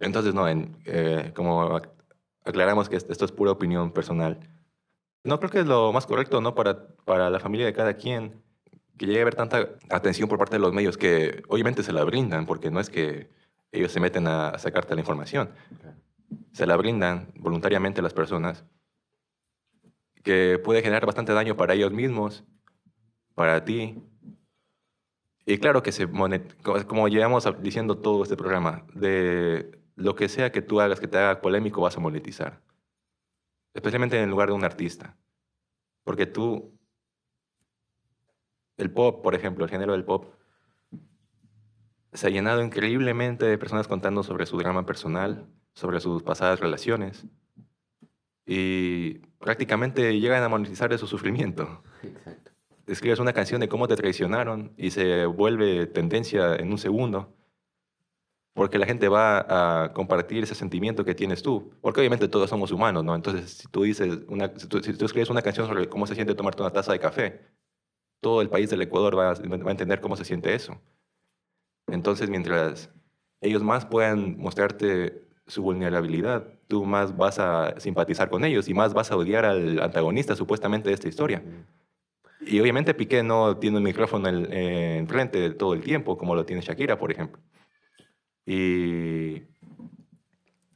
entonces, 0.00 0.34
no, 0.34 0.46
en, 0.46 0.76
eh, 0.84 1.32
como 1.34 1.66
ac- 1.78 1.88
aclaramos 2.44 2.90
que 2.90 2.96
esto 2.96 3.24
es 3.24 3.32
pura 3.32 3.52
opinión 3.52 3.90
personal, 3.90 4.38
no 5.24 5.38
creo 5.38 5.50
que 5.50 5.60
es 5.60 5.66
lo 5.66 5.94
más 5.94 6.04
correcto, 6.04 6.42
¿no? 6.42 6.54
Para, 6.54 6.88
para 7.06 7.30
la 7.30 7.40
familia 7.40 7.64
de 7.64 7.72
cada 7.72 7.94
quien, 7.94 8.42
que 8.98 9.06
llegue 9.06 9.20
a 9.20 9.22
haber 9.22 9.34
tanta 9.34 9.70
atención 9.88 10.28
por 10.28 10.36
parte 10.38 10.56
de 10.56 10.60
los 10.60 10.74
medios 10.74 10.98
que 10.98 11.42
obviamente 11.48 11.82
se 11.82 11.92
la 11.94 12.04
brindan, 12.04 12.44
porque 12.44 12.70
no 12.70 12.80
es 12.80 12.90
que 12.90 13.30
ellos 13.74 13.92
se 13.92 14.00
meten 14.00 14.26
a, 14.26 14.48
a 14.50 14.58
sacarte 14.58 14.94
la 14.94 15.00
información, 15.00 15.50
se 16.52 16.66
la 16.66 16.76
brindan 16.76 17.28
voluntariamente 17.36 18.02
las 18.02 18.14
personas, 18.14 18.64
que 20.22 20.58
puede 20.62 20.80
generar 20.80 21.04
bastante 21.04 21.32
daño 21.34 21.56
para 21.56 21.74
ellos 21.74 21.92
mismos, 21.92 22.44
para 23.34 23.64
ti, 23.64 24.02
y 25.46 25.58
claro 25.58 25.82
que 25.82 25.92
se 25.92 26.08
monet- 26.08 26.54
como- 26.86 27.08
llevamos 27.08 27.46
a- 27.46 27.52
diciendo 27.52 27.98
todo 27.98 28.22
este 28.22 28.36
programa, 28.36 28.86
de 28.94 29.78
lo 29.96 30.14
que 30.14 30.28
sea 30.28 30.50
que 30.50 30.62
tú 30.62 30.80
hagas 30.80 31.00
que 31.00 31.08
te 31.08 31.18
haga 31.18 31.40
polémico 31.40 31.82
vas 31.82 31.96
a 31.96 32.00
monetizar. 32.00 32.62
Especialmente 33.74 34.16
en 34.16 34.24
el 34.24 34.30
lugar 34.30 34.48
de 34.48 34.54
un 34.54 34.64
artista. 34.64 35.16
Porque 36.04 36.26
tú, 36.26 36.78
el 38.76 38.90
pop, 38.92 39.22
por 39.22 39.34
ejemplo, 39.34 39.64
el 39.64 39.70
género 39.70 39.92
del 39.92 40.04
pop, 40.04 40.33
se 42.14 42.28
ha 42.28 42.30
llenado 42.30 42.62
increíblemente 42.62 43.44
de 43.44 43.58
personas 43.58 43.88
contando 43.88 44.22
sobre 44.22 44.46
su 44.46 44.56
drama 44.56 44.86
personal, 44.86 45.46
sobre 45.74 46.00
sus 46.00 46.22
pasadas 46.22 46.60
relaciones. 46.60 47.26
Y 48.46 49.18
prácticamente 49.38 50.18
llegan 50.20 50.42
a 50.42 50.48
monetizar 50.48 50.90
de 50.90 50.98
su 50.98 51.06
sufrimiento 51.06 51.82
Exacto. 52.02 52.52
escribes 52.86 53.18
una 53.18 53.32
canción 53.32 53.60
de 53.60 53.68
cómo 53.68 53.88
te 53.88 53.96
traicionaron 53.96 54.72
y 54.76 54.90
se 54.90 55.26
vuelve 55.26 55.86
tendencia 55.86 56.54
en 56.56 56.70
un 56.70 56.78
segundo, 56.78 57.34
porque 58.52 58.78
la 58.78 58.86
gente 58.86 59.08
va 59.08 59.84
a 59.84 59.92
compartir 59.92 60.44
ese 60.44 60.54
sentimiento 60.54 61.04
que 61.04 61.14
tienes 61.14 61.42
tú, 61.42 61.72
porque 61.80 62.00
obviamente 62.00 62.28
todos 62.28 62.48
somos 62.50 62.70
humanos, 62.70 63.02
¿no? 63.02 63.16
Entonces, 63.16 63.50
si 63.50 63.68
tú 63.68 63.82
dices, 63.82 64.20
una, 64.28 64.52
si, 64.56 64.68
tú, 64.68 64.80
si 64.80 64.92
tú 64.92 65.06
escribes 65.06 65.30
una 65.30 65.42
canción 65.42 65.66
sobre 65.66 65.88
cómo 65.88 66.06
se 66.06 66.14
siente 66.14 66.34
tomarte 66.34 66.62
una 66.62 66.70
taza 66.70 66.92
de 66.92 67.00
café, 67.00 67.40
todo 68.20 68.42
el 68.42 68.50
país 68.50 68.70
del 68.70 68.82
Ecuador 68.82 69.18
va 69.18 69.32
va 69.34 69.68
a 69.68 69.70
entender 69.70 70.00
cómo 70.00 70.16
se 70.16 70.24
siente 70.24 70.54
eso. 70.54 70.80
Entonces, 71.86 72.30
mientras 72.30 72.90
ellos 73.40 73.62
más 73.62 73.84
puedan 73.84 74.38
mostrarte 74.38 75.22
su 75.46 75.62
vulnerabilidad, 75.62 76.46
tú 76.68 76.84
más 76.84 77.16
vas 77.16 77.38
a 77.38 77.78
simpatizar 77.78 78.30
con 78.30 78.44
ellos 78.44 78.68
y 78.68 78.74
más 78.74 78.94
vas 78.94 79.10
a 79.10 79.16
odiar 79.16 79.44
al 79.44 79.80
antagonista 79.80 80.34
supuestamente 80.34 80.88
de 80.88 80.94
esta 80.94 81.08
historia. 81.08 81.42
Y 82.40 82.60
obviamente 82.60 82.94
Piqué 82.94 83.22
no 83.22 83.56
tiene 83.56 83.78
un 83.78 83.82
micrófono 83.82 84.28
en, 84.28 84.52
enfrente 84.52 85.50
todo 85.50 85.74
el 85.74 85.82
tiempo, 85.82 86.16
como 86.16 86.34
lo 86.34 86.44
tiene 86.44 86.62
Shakira, 86.62 86.98
por 86.98 87.10
ejemplo. 87.10 87.40
Y 88.46 89.42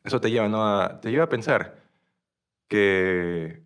eso 0.05 0.21
te 0.21 0.31
lleva, 0.31 0.49
¿no? 0.49 0.65
a, 0.65 1.01
te 1.01 1.11
lleva 1.11 1.25
a 1.25 1.29
pensar 1.29 1.83
que 2.69 3.63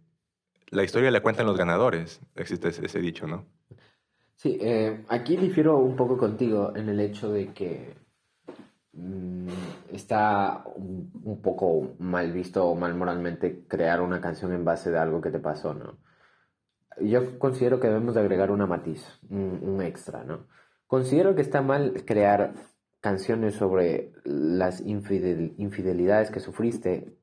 la 0.69 0.82
historia 0.82 1.10
la 1.10 1.23
cuentan 1.23 1.47
los 1.47 1.56
ganadores. 1.56 2.20
Existe 2.35 2.69
ese 2.69 3.01
dicho, 3.01 3.27
¿no? 3.27 3.47
Sí, 4.43 4.59
eh, 4.60 5.05
aquí 5.09 5.36
difiero 5.36 5.78
un 5.78 5.94
poco 5.94 6.19
contigo 6.19 6.74
en 6.74 6.89
el 6.89 6.98
hecho 6.98 7.31
de 7.31 7.52
que 7.52 7.94
mm, 8.93 9.47
está 9.93 10.64
un, 10.74 11.40
poco 11.40 11.94
mal 12.01 12.32
visto 12.32 12.66
o 12.66 12.74
mal 12.74 12.97
moralmente 12.97 13.64
crear 13.69 14.01
una 14.01 14.20
canción 14.20 14.52
en 14.52 14.64
base 14.64 14.90
de 14.90 14.98
algo 14.98 15.20
que 15.20 15.31
te 15.31 15.39
pasó, 15.39 15.74
¿no? 15.74 15.97
Yo 17.01 17.39
considero 17.39 17.78
que 17.78 17.86
debemos 17.86 18.16
de 18.16 18.20
agregar 18.20 18.51
una 18.51 18.66
matiz, 18.66 19.06
un, 19.31 19.81
extra, 19.81 20.24
¿no? 20.24 20.48
Considero 20.89 21.36
que 21.36 21.43
está 21.43 21.62
mal 21.62 22.05
crear 22.05 22.55
canciones 23.01 23.55
sobre 23.55 24.12
las 24.24 24.81
infidel- 24.85 25.55
infidelidades 25.56 26.32
que 26.32 26.40
sufriste 26.40 27.16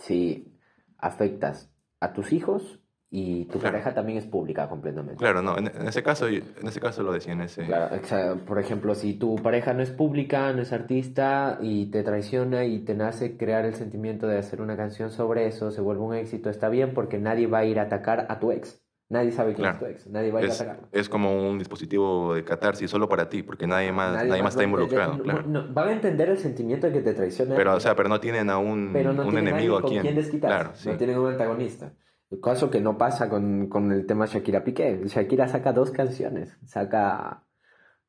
si 0.00 0.52
afectas 0.98 1.70
a 2.00 2.12
tus 2.12 2.32
hijos 2.32 2.80
y 3.16 3.44
tu 3.44 3.60
Claro. 3.60 3.74
pareja 3.74 3.94
también 3.94 4.18
es 4.18 4.26
pública 4.26 4.68
completamente. 4.68 5.18
Claro, 5.18 5.40
no. 5.40 5.56
En, 5.56 5.68
en 5.68 5.86
ese 5.86 6.02
caso, 6.02 6.26
en 6.26 6.42
ese 6.66 6.80
caso 6.80 7.04
lo 7.04 7.12
decía 7.12 7.32
en 7.32 7.42
ese. 7.42 7.64
Claro, 7.64 7.94
o 8.02 8.04
sea, 8.04 8.34
por 8.34 8.58
ejemplo, 8.58 8.94
si 8.96 9.14
tu 9.14 9.36
pareja 9.36 9.72
no 9.72 9.82
es 9.82 9.90
pública, 9.92 10.52
no 10.52 10.62
es 10.62 10.72
artista 10.72 11.58
y 11.62 11.86
te 11.92 12.02
traiciona 12.02 12.64
y 12.64 12.80
te 12.80 12.94
nace 12.94 13.36
crear 13.36 13.64
el 13.66 13.74
sentimiento 13.74 14.26
de 14.26 14.38
hacer 14.38 14.60
una 14.60 14.76
canción 14.76 15.10
sobre 15.10 15.46
eso, 15.46 15.70
se 15.70 15.80
vuelve 15.80 16.02
un 16.02 16.14
éxito, 16.14 16.50
está 16.50 16.68
bien 16.68 16.92
porque 16.92 17.18
nadie 17.18 17.46
va 17.46 17.58
a 17.58 17.64
ir 17.64 17.78
a 17.78 17.82
atacar 17.82 18.26
a 18.28 18.40
tu 18.40 18.50
ex. 18.50 18.80
Nadie 19.10 19.30
sabe 19.32 19.52
quién 19.54 19.68
Claro. 19.70 19.76
es 19.76 19.78
tu 19.80 19.86
ex, 19.86 20.06
nadie 20.10 20.32
va 20.32 20.40
a 20.40 20.42
ir 20.42 20.48
a 20.48 20.52
Es, 20.52 20.60
atacarlo. 20.60 20.88
es 20.90 21.08
como 21.08 21.48
un 21.48 21.58
dispositivo 21.58 22.34
de 22.34 22.42
catarsis 22.42 22.90
solo 22.90 23.08
para 23.08 23.28
ti, 23.28 23.42
porque 23.44 23.66
nadie 23.66 23.92
más, 23.92 24.14
nadie, 24.26 24.42
más 24.42 24.54
está 24.54 24.62
a 24.62 24.64
entender- 24.64 24.66
involucrado, 24.66 25.16
no- 25.18 25.22
claro. 25.22 25.42
no, 25.46 25.72
van 25.72 25.88
a 25.88 25.92
entender 25.92 26.30
el 26.30 26.38
sentimiento 26.38 26.86
de 26.88 26.94
que 26.94 27.00
te 27.02 27.12
traiciona. 27.14 27.54
Pero, 27.54 27.74
o 27.76 27.80
sea, 27.80 27.94
pero 27.94 28.08
no 28.08 28.18
tienen 28.18 28.50
a 28.50 28.58
un, 28.58 28.90
pero 28.92 29.12
no 29.12 29.22
un 29.22 29.30
tienen 29.30 29.48
enemigo 29.48 29.74
nadie 29.80 29.86
a 29.86 29.90
quien. 29.90 30.02
quien 30.02 30.14
desquitarse, 30.16 30.56
Claro, 30.56 30.70
sí. 30.74 30.88
no 30.88 30.96
tienen 30.96 31.18
un 31.18 31.28
antagonista. 31.30 31.92
Caso 32.40 32.70
que 32.70 32.80
no 32.80 32.98
pasa 32.98 33.28
con, 33.28 33.68
con 33.68 33.92
el 33.92 34.06
tema 34.06 34.26
Shakira 34.26 34.64
Piqué. 34.64 35.00
Shakira 35.06 35.48
saca 35.48 35.72
dos 35.72 35.90
canciones, 35.90 36.58
saca 36.64 37.44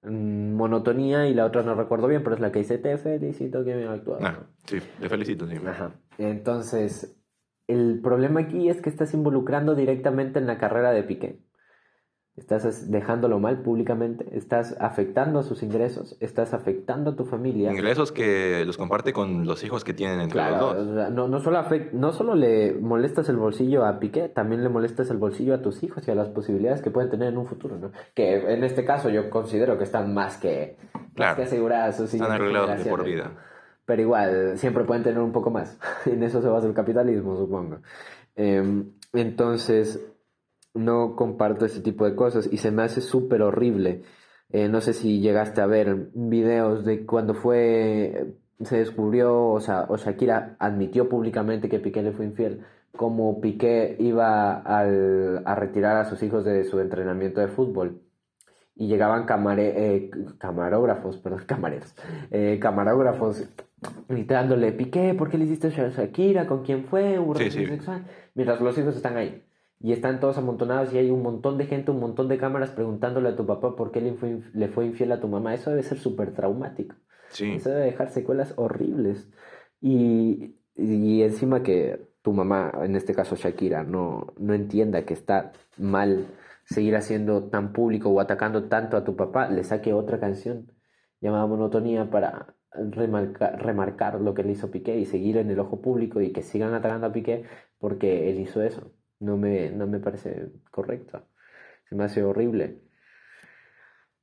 mm, 0.03 0.53
Monotonía 0.53 1.27
y 1.27 1.34
la 1.34 1.45
otra 1.45 1.64
no 1.64 1.76
recuerdo 1.76 2.07
bien, 2.07 2.23
pero 2.23 2.35
es 2.35 2.41
la 2.41 2.52
que 2.52 2.60
dice 2.60 2.77
Te 2.77 2.97
felicito 2.97 3.64
que 3.64 3.76
me 3.76 3.88
actuado. 3.88 4.19
Ah, 4.23 4.47
sí, 4.65 4.80
te 4.99 5.10
felicito, 5.10 5.47
sí. 5.47 5.57
Ajá. 5.65 5.95
Entonces, 6.18 7.18
el 7.68 7.99
problema 8.02 8.41
aquí 8.41 8.69
es 8.69 8.81
que 8.81 8.89
estás 8.89 9.14
involucrando 9.14 9.76
directamente 9.76 10.39
en 10.39 10.47
la 10.47 10.57
carrera 10.57 10.91
de 10.91 11.03
Piqué. 11.03 11.45
Estás 12.38 12.91
dejándolo 12.91 13.40
mal 13.40 13.62
públicamente, 13.62 14.26
estás 14.38 14.76
afectando 14.82 15.40
a 15.40 15.44
sus 15.44 15.64
ingresos, 15.64 16.18
estás 16.20 16.53
afectando 16.53 17.12
a 17.12 17.16
tu 17.16 17.24
familia. 17.24 17.72
Ingresos 17.72 18.12
que 18.12 18.66
los 18.66 18.76
comparte 18.76 19.14
con 19.14 19.45
los 19.45 19.64
hijos 19.64 19.86
que 19.86 19.94
tienen 19.94 20.20
entre 20.20 20.40
Claro, 20.41 20.74
los 20.74 20.86
dos. 20.95 21.12
no, 21.14 21.30
no, 21.30 21.40
solo 21.40 21.60
afec- 21.60 21.91
no 21.94 22.12
solo 22.12 22.36
le 22.36 22.74
molestas 22.74 23.30
el 23.30 23.38
bolsillo 23.38 23.86
a 23.86 23.99
Piqué, 23.99 24.28
también 24.28 24.64
le 24.64 24.70
molestas 24.70 25.10
el 25.12 25.18
bolsillo 25.18 25.53
a 25.56 25.62
tus 25.62 25.82
hijos 25.82 26.06
y 26.06 26.12
a 26.12 26.16
las 26.16 26.28
posibilidades 26.28 26.82
que 26.82 26.91
pueden 26.91 27.10
tener 27.10 27.30
en 27.30 27.38
un 27.38 27.45
futuro, 27.45 27.78
¿no? 27.78 27.91
Que 28.14 28.53
en 28.53 28.66
este 28.66 28.84
caso 28.84 29.10
yo 29.10 29.30
considero 29.30 29.78
que 29.78 29.86
están 29.86 30.14
más 30.14 30.36
que, 30.38 30.76
más 30.94 31.03
Claro. 31.16 31.36
que 31.38 31.44
aseguradas 31.44 31.95
sus 31.95 32.14
Están 32.14 32.34
arreglados 32.34 32.84
de 32.84 32.90
por 32.90 33.06
vida. 33.06 33.32
Pero 33.86 34.02
igual, 34.02 34.57
siempre 34.57 34.84
pueden 34.84 35.03
tener 35.03 35.20
un 35.22 35.32
poco 35.32 35.52
más. 35.52 35.80
En 36.06 36.22
eso 36.22 36.41
se 36.41 36.49
basa 36.49 36.68
el 36.68 36.74
capitalismo, 36.74 37.38
supongo. 37.38 37.78
Em, 38.36 38.91
entonces, 39.14 40.06
no 40.76 41.15
comparto 41.15 41.65
ese 41.65 41.81
tipo 41.81 42.06
de 42.06 42.15
cosas 42.15 42.47
y 42.52 42.57
se 42.57 42.72
me 42.72 42.84
hace 42.84 43.02
súper 43.02 43.41
horrible. 43.41 44.03
Eh, 44.52 44.69
no 44.69 44.80
sé 44.81 44.93
si 44.93 45.19
llegaste 45.22 45.61
a 45.61 45.65
ver 45.65 46.10
videos 46.14 46.85
de 46.85 47.06
cuando 47.06 47.34
fue, 47.34 48.35
se 48.64 48.77
descubrió, 48.77 49.47
o 49.49 49.60
sea, 49.60 49.85
o 49.89 49.97
Shakira 49.97 50.56
admitió 50.60 51.10
públicamente 51.10 51.68
que 51.69 51.80
Piqué 51.80 52.03
le 52.03 52.11
fue 52.11 52.26
infiel, 52.26 52.61
como 52.95 53.41
Piqué 53.41 53.95
iba 53.99 54.53
al- 54.61 55.41
a 55.45 55.56
retirar 55.56 55.97
a 55.97 56.06
sus 56.06 56.22
hijos 56.23 56.45
de 56.45 56.64
su 56.64 56.80
entrenamiento 56.80 57.41
de 57.41 57.47
fútbol 57.47 58.02
y 58.76 58.88
llegaban 58.88 59.26
camare- 59.26 59.73
eh, 59.76 60.11
camarógrafos, 60.38 61.18
perdón, 61.18 61.43
camareros, 61.47 61.95
eh, 62.31 62.60
camarógrafos 62.61 63.49
gritándole, 64.07 64.72
Piqué, 64.72 65.14
¿por 65.15 65.30
qué 65.30 65.38
le 65.38 65.45
hiciste 65.45 65.68
a 65.68 65.89
Shakira? 65.89 66.45
¿Con 66.47 66.64
quién 66.64 66.85
fue? 66.85 67.19
¿Hubo 67.19 67.34
Sí, 67.34 67.39
relación 67.39 67.65
sí. 67.65 67.72
sexual? 67.72 68.06
Mientras 68.35 68.61
los 68.61 68.77
hijos 68.77 68.95
están 68.95 69.18
ahí. 69.18 69.43
Y 69.80 69.91
están 69.91 70.19
todos 70.19 70.38
amontonados 70.38 70.93
y 70.93 70.97
hay 70.97 71.11
un 71.11 71.22
montón 71.22 71.57
de 71.57 71.65
gente, 71.65 71.91
un 71.91 71.99
montón 71.99 72.27
de 72.27 72.38
cámaras 72.38 72.72
preguntándole 72.72 73.30
a 73.30 73.35
tu 73.35 73.45
papá 73.45 73.76
por 73.76 73.91
qué 73.91 74.02
le 74.02 74.14
fue, 74.14 74.39
le 74.53 74.68
fue 74.69 74.85
infiel 74.85 75.11
a 75.11 75.19
tu 75.19 75.27
mamá. 75.27 75.53
Eso 75.53 75.69
debe 75.69 75.84
ser 75.84 75.97
súper 75.97 76.34
traumático. 76.34 76.95
Sí. 77.30 77.53
Eso 77.53 77.69
debe 77.69 77.85
dejar 77.85 78.10
secuelas 78.10 78.53
horribles. 78.56 79.30
Y, 79.81 80.56
y 80.76 81.22
encima 81.22 81.61
que 81.61 82.07
tu 82.22 82.34
mamá, 82.34 82.72
en 82.81 82.95
este 82.95 83.14
caso 83.14 83.35
Shakira, 83.35 83.84
no, 83.84 84.34
no 84.38 84.53
entienda 84.53 85.06
que 85.06 85.14
está 85.14 85.52
mal 85.77 86.27
seguir 86.65 86.95
haciendo 86.95 87.43
tan 87.49 87.73
público 87.73 88.10
o 88.10 88.19
atacando 88.19 88.64
tanto 88.64 88.97
a 88.97 89.03
tu 89.03 89.15
papá, 89.15 89.49
le 89.49 89.64
saque 89.64 89.93
otra 89.93 90.19
canción 90.19 90.72
llamada 91.22 91.45
Monotonía 91.45 92.10
para 92.10 92.56
remarcar, 92.72 93.64
remarcar 93.64 94.22
lo 94.22 94.34
que 94.34 94.43
le 94.43 94.53
hizo 94.53 94.72
Piqué 94.72 94.97
y 94.97 95.06
seguir 95.06 95.38
en 95.38 95.49
el 95.49 95.60
ojo 95.60 95.81
público 95.81 96.22
y 96.22 96.31
que 96.31 96.41
sigan 96.41 96.73
atacando 96.73 97.07
a 97.07 97.14
Piqué 97.14 97.43
porque 97.77 98.30
él 98.30 98.39
hizo 98.39 98.61
eso. 98.61 98.91
No 99.20 99.38
me, 99.38 99.70
no 99.72 99.88
me 99.88 100.00
parece 100.00 100.50
correcto. 100.72 101.24
Se 101.90 101.96
me 101.96 102.04
hace 102.04 102.24
horrible. 102.24 102.82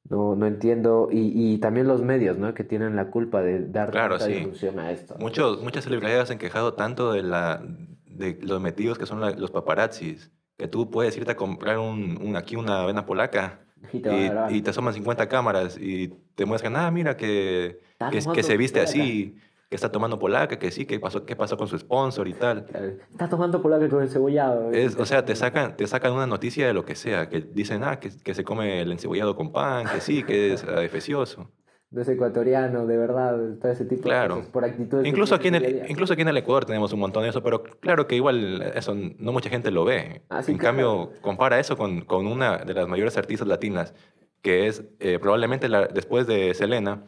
No, 0.08 0.34
no 0.34 0.46
entiendo. 0.46 1.08
Y, 1.10 1.54
y 1.54 1.58
también 1.58 1.86
los 1.86 2.02
medios, 2.02 2.36
¿no? 2.38 2.54
Que 2.54 2.64
tienen 2.64 2.96
la 2.96 3.10
culpa 3.10 3.40
de 3.42 3.66
dar 3.68 3.90
Claro, 3.90 4.18
tanta 4.18 4.26
sí. 4.32 4.40
difusión 4.40 4.78
a 4.78 4.90
esto. 4.90 5.16
Muchos, 5.18 5.62
muchas 5.62 5.84
celebridades 5.84 6.28
se 6.28 6.34
han 6.34 6.38
quejado 6.38 6.74
tanto 6.74 7.12
de, 7.12 7.22
la, 7.22 7.62
de 8.06 8.38
los 8.42 8.60
metidos 8.60 8.98
que 8.98 9.06
son 9.06 9.20
la- 9.20 9.30
los 9.30 9.50
paparazzis, 9.50 10.30
que 10.58 10.68
tú 10.68 10.90
puedes 10.90 11.16
irte 11.16 11.32
a 11.32 11.36
comprar 11.36 11.78
un, 11.78 12.18
un- 12.20 12.36
aquí 12.36 12.56
una 12.56 12.82
avena 12.82 13.06
polaca 13.06 13.60
Y 13.92 14.00
te 14.00 14.10
y, 14.50 14.56
y 14.56 14.62
te 14.62 14.70
asoman 14.70 14.92
50 14.94 15.28
cámaras 15.28 15.78
y 15.80 16.08
te 16.34 16.44
muestran, 16.44 16.76
ah, 16.76 16.90
mira 16.90 17.16
que, 17.16 17.80
que, 18.10 18.42
se 18.42 18.56
viste 18.56 18.80
polaca". 18.80 18.90
así, 18.90 19.36
que 19.72 19.76
está 19.76 19.90
tomando 19.90 20.18
polaca, 20.18 20.58
que 20.58 20.70
sí, 20.70 20.84
que 20.84 21.00
pasó, 21.00 21.24
qué 21.24 21.34
pasó 21.34 21.56
con 21.56 21.66
su 21.66 21.78
sponsor 21.78 22.28
y 22.28 22.34
tal. 22.34 22.66
Está 23.10 23.26
tomando 23.26 23.62
polaca 23.62 23.88
con 23.88 24.02
el 24.02 24.10
cebollado. 24.10 24.70
Es, 24.70 24.96
o 24.98 25.06
sea, 25.06 25.24
te 25.24 25.34
sacan, 25.34 25.78
te 25.78 25.86
sacan 25.86 26.12
una 26.12 26.26
noticia 26.26 26.66
de 26.66 26.74
lo 26.74 26.84
que 26.84 26.94
sea, 26.94 27.30
que 27.30 27.40
dicen, 27.40 27.82
ah, 27.82 27.98
que, 27.98 28.10
que 28.22 28.34
se 28.34 28.44
come 28.44 28.82
el 28.82 28.92
encebollado 28.92 29.34
con 29.34 29.50
pan, 29.50 29.86
que 29.90 30.02
sí, 30.02 30.24
que 30.24 30.52
es 30.52 30.62
adefesioso. 30.68 31.50
No 31.90 32.02
es 32.02 32.08
ecuatoriano, 32.10 32.86
de 32.86 32.98
verdad, 32.98 33.34
todo 33.62 33.72
ese 33.72 33.86
tipo 33.86 34.02
Claro. 34.02 34.34
de 34.34 34.40
cosas. 34.42 34.52
Por 34.52 34.64
actitudes. 34.66 35.06
Incluso 35.06 35.34
aquí, 35.34 35.48
en 35.48 35.54
el, 35.54 35.84
incluso 35.88 36.12
aquí 36.12 36.20
en 36.20 36.28
el 36.28 36.36
Ecuador 36.36 36.66
tenemos 36.66 36.92
un 36.92 37.00
montón 37.00 37.22
de 37.22 37.30
eso, 37.30 37.42
pero 37.42 37.62
claro 37.62 38.06
que 38.06 38.14
igual 38.14 38.60
eso 38.74 38.94
no 38.94 39.32
mucha 39.32 39.48
gente 39.48 39.70
lo 39.70 39.86
ve. 39.86 40.20
Ah, 40.28 40.42
sí, 40.42 40.52
en 40.52 40.58
claro. 40.58 40.76
cambio, 40.76 41.12
compara 41.22 41.58
eso 41.58 41.78
con, 41.78 42.02
con 42.02 42.26
una 42.26 42.58
de 42.58 42.74
las 42.74 42.86
mayores 42.88 43.16
artistas 43.16 43.48
latinas, 43.48 43.94
que 44.42 44.66
es 44.66 44.84
eh, 45.00 45.18
probablemente 45.18 45.66
la- 45.70 45.86
después 45.86 46.26
de 46.26 46.52
Selena, 46.52 47.04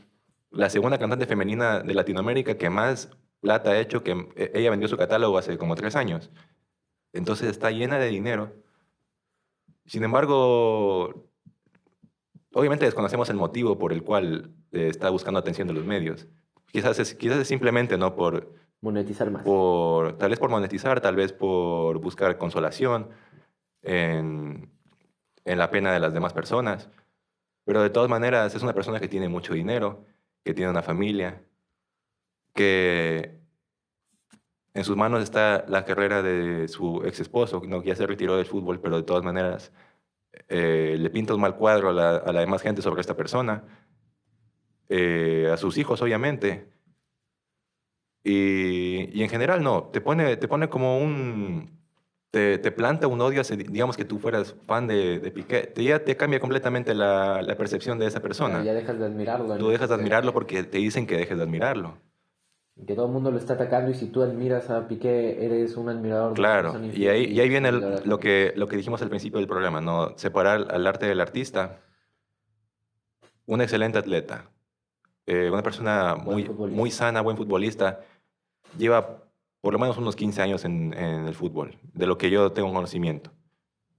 la 0.55 0.71
segunda 0.71 0.99
cantante 0.99 1.27
femenina 1.27 1.81
de 1.81 1.95
Latinoamérica 1.95 2.57
que 2.57 2.71
más 2.71 3.11
plata 3.41 3.71
ha 3.71 3.81
hecho, 3.81 4.03
que 4.03 4.13
eh, 4.37 4.53
ella 4.55 4.71
vendió 4.71 4.89
su 4.89 4.97
catálogo 4.97 5.37
hace 5.37 5.59
como 5.59 5.75
tres 5.75 5.97
años. 5.97 6.31
Entonces 7.13 7.51
está 7.51 7.71
llena 7.71 7.99
de 7.99 8.09
dinero. 8.09 8.53
Sin 9.87 10.03
embargo, 10.03 11.29
obviamente 12.53 12.87
desconocemos 12.87 13.29
el 13.31 13.37
motivo 13.37 13.79
por 13.79 13.93
el 13.93 14.03
cual 14.03 14.51
eh, 14.73 14.89
está 14.89 15.11
buscando 15.11 15.39
atención 15.39 15.69
de 15.69 15.75
los 15.75 15.85
medios. 15.85 16.27
Quizás 16.73 16.99
es, 16.99 17.15
quizás 17.15 17.39
es 17.39 17.49
simplemente 17.49 17.99
no 17.99 18.15
por, 18.17 18.53
Monetizar 18.81 19.31
más. 19.31 19.43
por, 19.43 20.19
tal 20.19 20.31
vez 20.31 20.39
por 20.39 20.51
monetizar, 20.51 21.01
tal 21.01 21.17
vez 21.17 21.33
por 21.33 21.99
buscar 21.99 22.39
consolación 22.39 23.11
en, 23.83 24.71
en 25.45 25.59
la 25.59 25.71
pena 25.71 25.93
de 25.93 26.01
las 26.01 26.15
demás 26.15 26.33
personas. 26.33 26.91
Pero 27.65 27.83
de 27.83 27.91
todas 27.91 28.11
maneras 28.11 28.55
es 28.55 28.63
una 28.63 28.75
persona 28.75 29.01
que 29.01 29.09
tiene 29.09 29.29
mucho 29.29 29.55
dinero, 29.55 30.05
que 30.45 30.55
tiene 30.55 30.71
una 30.71 30.83
familia, 30.83 31.43
que 32.55 33.41
en 34.75 34.85
sus 34.85 34.97
manos 34.97 35.23
está 35.23 35.65
la 35.69 35.85
carrera 35.85 36.23
de 36.23 36.69
su 36.69 37.03
ex 37.05 37.21
esposo, 37.21 37.63
¿no? 37.67 37.81
que 37.81 37.89
ya 37.89 37.97
se 37.97 38.07
retiró 38.07 38.37
del 38.37 38.47
fútbol, 38.47 38.81
pero 38.81 38.97
de 38.97 39.05
todas 39.05 39.25
maneras 39.25 39.73
eh, 40.49 40.97
le 40.99 41.11
pinta 41.11 41.35
un 41.35 41.41
mal 41.41 41.57
cuadro 41.57 41.91
a 41.91 41.93
la, 42.33 42.41
demás 42.41 42.63
gente 42.63 42.83
sobre 42.83 43.01
esta 43.01 43.17
persona, 43.17 43.65
eh, 44.89 45.49
a 45.53 45.57
sus 45.57 45.79
hijos 45.79 46.03
obviamente, 46.03 46.73
y, 48.23 49.11
y 49.19 49.23
en 49.23 49.29
general 49.29 49.63
no, 49.63 49.85
te 49.85 50.01
pone, 50.01 50.37
te 50.37 50.49
pone 50.49 50.69
como 50.69 50.99
un... 50.99 51.84
Te, 52.35 52.59
te 52.59 52.73
planta 52.73 53.07
un 53.07 53.21
odio, 53.21 53.43
digamos 53.45 53.97
que 53.97 54.05
tú 54.05 54.19
fueras 54.19 54.57
fan 54.67 54.89
de, 54.89 55.21
de 55.21 55.31
Piqué, 55.31 55.69
te, 55.69 55.85
ya 55.85 56.01
te 56.03 56.17
cambia 56.17 56.41
completamente 56.41 56.93
la, 56.93 57.41
la 57.43 57.57
percepción 57.57 57.97
de 57.97 58.07
esa 58.07 58.19
persona. 58.21 58.65
Ya 58.65 58.75
dejas 58.75 58.99
de 58.99 59.05
admirarlo. 59.07 59.57
Tú 59.57 59.67
¿no? 59.67 59.71
dejas 59.71 59.89
de 59.89 59.95
admirarlo 59.95 60.33
porque 60.33 60.65
te 60.65 60.79
dicen 60.79 61.07
que 61.07 61.17
dejes 61.17 61.37
de 61.37 61.45
admirarlo. 61.45 61.97
Que 62.87 62.95
todo 62.97 63.07
el 63.07 63.13
mundo 63.13 63.31
lo 63.31 63.39
está 63.39 63.53
atacando 63.55 63.93
y 63.93 63.95
si 63.95 64.07
tú 64.07 64.21
admiras 64.25 64.69
a 64.69 64.89
Piqué, 64.89 65.45
eres 65.47 65.77
un 65.77 65.89
admirador. 65.89 66.31
de 66.31 66.35
Claro, 66.35 66.73
persona 66.73 66.93
y 66.93 67.07
ahí, 67.07 67.25
y 67.27 67.39
ahí 67.39 67.49
viene 67.49 67.69
el- 67.69 68.01
lo, 68.05 68.19
que, 68.19 68.53
lo 68.57 68.67
que 68.67 68.77
dijimos 68.77 69.01
al 69.01 69.11
principio 69.11 69.39
del 69.39 69.47
programa, 69.47 69.81
¿no? 69.81 70.19
Separar 70.19 70.67
al 70.73 70.87
arte 70.89 71.07
del 71.07 71.21
artista. 71.21 71.83
Un 73.47 73.61
excelente 73.61 73.99
atleta, 73.99 74.51
eh, 75.27 75.51
una 75.53 75.63
persona 75.63 76.15
Buen 76.15 76.25
muy, 76.25 76.45
futbolista. 76.47 76.77
muy 76.81 76.91
sana, 76.91 77.21
buen 77.21 77.37
futbolista, 77.37 78.01
lleva 78.77 79.23
por 79.65 79.73
lo 79.73 79.79
menos 79.81 79.97
unos 79.97 80.15
15 80.15 80.43
años 80.43 80.65
en, 80.65 80.93
en 80.95 81.27
el 81.27 81.35
fútbol, 81.35 81.79
de 81.95 82.07
lo 82.07 82.19
que 82.19 82.31
yo 82.31 82.53
tengo 82.53 82.73
conocimiento. 82.73 83.33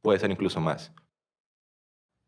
Puede 0.02 0.20
ser 0.20 0.30
incluso 0.32 0.62
más. 0.62 0.94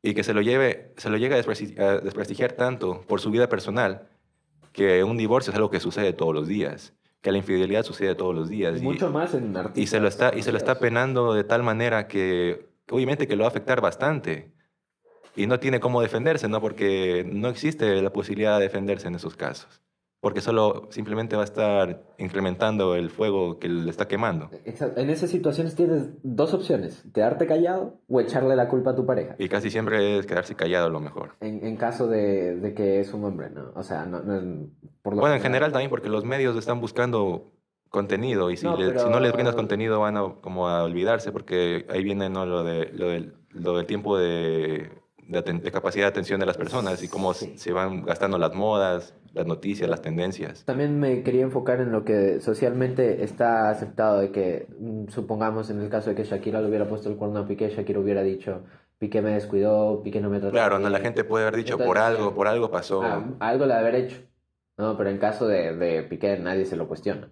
Y 0.01 0.13
que 0.13 0.23
se 0.23 0.33
lo 0.33 0.41
lleve, 0.41 0.93
se 0.97 1.09
lo 1.09 1.17
llega 1.17 1.35
a 1.35 1.39
despresti- 1.39 1.79
a 1.79 1.99
desprestigiar 1.99 2.53
tanto 2.53 3.01
por 3.01 3.19
su 3.21 3.29
vida 3.31 3.47
personal, 3.49 4.09
que 4.71 5.03
un 5.03 5.17
divorcio 5.17 5.51
es 5.51 5.55
algo 5.55 5.69
que 5.69 5.79
sucede 5.79 6.13
todos 6.13 6.33
los 6.33 6.47
días, 6.47 6.93
que 7.21 7.31
la 7.31 7.37
infidelidad 7.39 7.83
sucede 7.83 8.15
todos 8.15 8.33
los 8.35 8.49
días. 8.49 8.77
Y 8.77 8.79
y- 8.79 8.83
mucho 8.83 9.09
más 9.09 9.33
en 9.33 9.55
artistas. 9.55 9.83
y 9.83 9.87
se 9.87 9.99
lo 9.99 10.07
está 10.07 10.35
y 10.35 10.41
se 10.43 10.51
lo 10.51 10.57
está 10.57 10.79
penando 10.79 11.33
de 11.33 11.43
tal 11.43 11.63
manera 11.63 12.07
que 12.07 12.67
obviamente 12.89 13.27
que 13.27 13.35
lo 13.35 13.41
va 13.43 13.47
a 13.47 13.49
afectar 13.49 13.81
bastante 13.81 14.51
y 15.35 15.45
no 15.45 15.59
tiene 15.59 15.79
cómo 15.79 16.01
defenderse 16.01 16.47
no 16.47 16.61
porque 16.61 17.23
no 17.31 17.49
existe 17.49 18.01
la 18.01 18.11
posibilidad 18.13 18.57
de 18.57 18.63
defenderse 18.63 19.07
en 19.07 19.15
esos 19.15 19.35
casos 19.35 19.81
porque 20.19 20.41
solo 20.41 20.87
simplemente 20.89 21.35
va 21.35 21.43
a 21.43 21.45
estar 21.45 22.03
incrementando 22.17 22.95
el 22.95 23.09
fuego 23.09 23.59
que 23.59 23.69
le 23.69 23.89
está 23.89 24.07
quemando. 24.07 24.49
En 24.65 25.09
esas 25.09 25.29
situaciones 25.29 25.75
tienes 25.75 26.09
dos 26.23 26.53
opciones: 26.53 27.03
quedarte 27.13 27.45
callado 27.45 27.99
o 28.09 28.19
echarle 28.19 28.55
la 28.55 28.67
culpa 28.67 28.91
a 28.91 28.95
tu 28.95 29.05
pareja. 29.05 29.35
y 29.37 29.47
casi 29.49 29.69
siempre 29.69 30.17
es 30.17 30.25
quedarse 30.25 30.55
callado 30.55 30.89
lo 30.89 30.99
mejor 30.99 31.35
En, 31.39 31.65
en 31.65 31.75
caso 31.77 32.07
de, 32.07 32.55
de 32.55 32.73
que 32.73 32.99
es 32.99 33.13
un 33.13 33.23
hombre, 33.25 33.49
¿no? 33.49 33.71
O 33.75 33.83
sea, 33.83 34.05
no, 34.05 34.21
no- 34.21 34.67
por 35.01 35.13
lo 35.15 35.21
bueno 35.21 35.35
en 35.35 35.41
general 35.41 35.71
también 35.71 35.89
porque 35.89 36.09
los 36.09 36.25
medios 36.25 36.57
están 36.57 36.81
buscando 36.81 37.51
contenido 37.89 38.51
y 38.51 38.57
si, 38.57 38.65
No, 38.65 38.75
le- 38.75 38.87
pero- 38.87 38.99
si 39.05 39.09
no 39.09 39.19
les 39.19 39.31
brindas 39.31 39.55
contenido 39.55 39.99
van 40.01 40.17
a 40.17 40.33
como 40.41 40.67
a 40.67 40.83
olvidarse 40.83 41.31
porque 41.31 41.85
ahí 41.89 42.03
viene 42.03 42.29
¿no? 42.29 42.45
lo, 42.45 42.63
de, 42.63 42.91
lo, 42.93 43.07
del, 43.07 43.33
lo 43.51 43.77
del 43.77 43.85
tiempo 43.85 44.17
de, 44.17 44.89
de, 45.27 45.39
aten- 45.43 45.61
de 45.61 45.71
capacidad 45.71 46.05
de 46.05 46.09
atención 46.09 46.39
de 46.39 46.45
las 46.45 46.57
personas 46.57 47.01
y 47.03 47.07
cómo 47.07 47.33
Sí. 47.33 47.53
se 47.57 47.71
van 47.71 48.03
gastando 48.03 48.37
las 48.37 48.53
modas, 48.53 49.13
las 49.37 49.47
noticias, 49.47 49.89
las 49.89 50.01
tendencias. 50.01 50.65
También 50.65 50.99
me 50.99 51.23
quería 51.23 51.43
enfocar 51.43 51.79
en 51.79 51.91
lo 51.91 52.03
que 52.03 52.41
socialmente 52.41 53.23
está 53.23 53.69
aceptado 53.69 54.19
de 54.19 54.31
que, 54.31 54.67
mm, 54.79 55.07
supongamos 55.07 55.69
en 55.69 55.79
el 55.81 55.89
caso 55.89 56.09
de 56.09 56.15
que 56.15 56.23
Shakira 56.23 56.61
le 56.61 56.67
hubiera 56.67 56.87
puesto 56.89 57.09
el 57.09 57.15
cuerno 57.15 57.39
a 57.39 57.47
Piqué, 57.47 57.69
Shakira 57.69 57.99
hubiera 57.99 58.21
dicho, 58.23 58.63
Piqué 58.99 59.21
me 59.21 59.31
descuidó, 59.31 60.01
Piqué 60.03 60.19
no 60.19 60.29
me 60.29 60.39
trató 60.39 60.53
Claro, 60.53 60.79
no, 60.79 60.89
la 60.89 60.97
bien". 60.97 61.03
gente 61.13 61.23
puede 61.23 61.45
haber 61.45 61.57
dicho 61.57 61.73
Entonces, 61.73 61.87
por 61.87 61.97
algo, 61.99 62.33
por 62.35 62.47
algo 62.47 62.69
pasó. 62.71 63.01
Ah, 63.03 63.23
algo 63.39 63.65
le 63.65 63.73
haber 63.73 63.95
hecho. 63.95 64.17
No, 64.77 64.97
pero 64.97 65.09
en 65.09 65.17
caso 65.17 65.47
de, 65.47 65.75
de 65.75 66.03
Piqué 66.03 66.37
nadie 66.39 66.65
se 66.65 66.75
lo 66.75 66.87
cuestiona. 66.87 67.29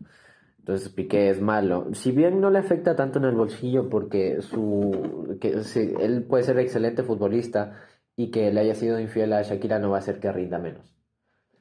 Entonces 0.59 0.89
Piqué 0.89 1.29
es 1.29 1.41
malo. 1.41 1.89
Si 1.93 2.11
bien 2.11 2.41
no 2.41 2.49
le 2.49 2.59
afecta 2.59 2.95
tanto 2.95 3.19
en 3.19 3.25
el 3.25 3.35
bolsillo 3.35 3.87
porque 3.89 4.41
su 4.41 5.37
que 5.39 5.63
sí, 5.63 5.93
él 5.99 6.23
puede 6.23 6.43
ser 6.43 6.57
excelente 6.59 7.03
futbolista 7.03 7.81
y 8.15 8.31
que 8.31 8.51
le 8.51 8.61
haya 8.61 8.73
sido 8.75 8.99
infiel 8.99 9.33
a 9.33 9.43
Shakira 9.43 9.77
no 9.77 9.91
va 9.91 9.97
a 9.97 9.99
hacer 9.99 10.19
que 10.19 10.31
rinda 10.31 10.57
menos. 10.57 10.94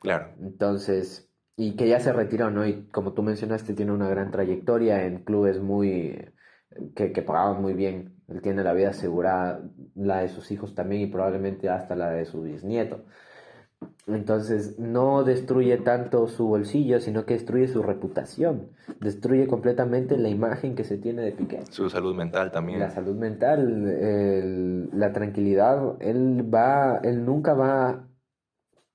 Claro, 0.04 0.28
Entonces, 0.40 1.28
y 1.56 1.74
que 1.76 1.88
ya 1.88 1.98
se 1.98 2.12
retiró, 2.12 2.50
¿no? 2.50 2.64
Y 2.66 2.86
como 2.88 3.12
tú 3.14 3.22
mencionaste, 3.22 3.74
tiene 3.74 3.90
una 3.92 4.08
gran 4.08 4.30
trayectoria 4.30 5.04
en 5.06 5.24
clubes 5.24 5.60
muy 5.60 6.30
que, 6.94 7.12
que 7.12 7.22
pagaban 7.22 7.60
muy 7.62 7.72
bien. 7.74 8.14
Él 8.28 8.40
tiene 8.42 8.62
la 8.62 8.72
vida 8.74 8.90
asegurada, 8.90 9.62
la 9.94 10.20
de 10.20 10.28
sus 10.28 10.50
hijos 10.50 10.74
también 10.74 11.02
y 11.02 11.06
probablemente 11.06 11.68
hasta 11.70 11.96
la 11.96 12.10
de 12.10 12.24
su 12.26 12.42
bisnieto. 12.42 13.04
Entonces, 14.06 14.78
no 14.78 15.24
destruye 15.24 15.78
tanto 15.78 16.28
su 16.28 16.46
bolsillo, 16.48 17.00
sino 17.00 17.24
que 17.24 17.34
destruye 17.34 17.68
su 17.68 17.82
reputación. 17.82 18.68
Destruye 19.00 19.46
completamente 19.46 20.18
la 20.18 20.28
imagen 20.28 20.74
que 20.74 20.84
se 20.84 20.98
tiene 20.98 21.22
de 21.22 21.32
Piqué. 21.32 21.64
su 21.70 21.88
salud 21.88 22.14
mental 22.14 22.50
también. 22.50 22.80
La 22.80 22.90
salud 22.90 23.16
mental, 23.16 23.88
el- 23.88 24.90
la 24.92 25.12
tranquilidad, 25.12 25.96
él 26.00 26.44
va, 26.54 26.98
él 27.02 27.24
nunca 27.24 27.54
va 27.54 28.06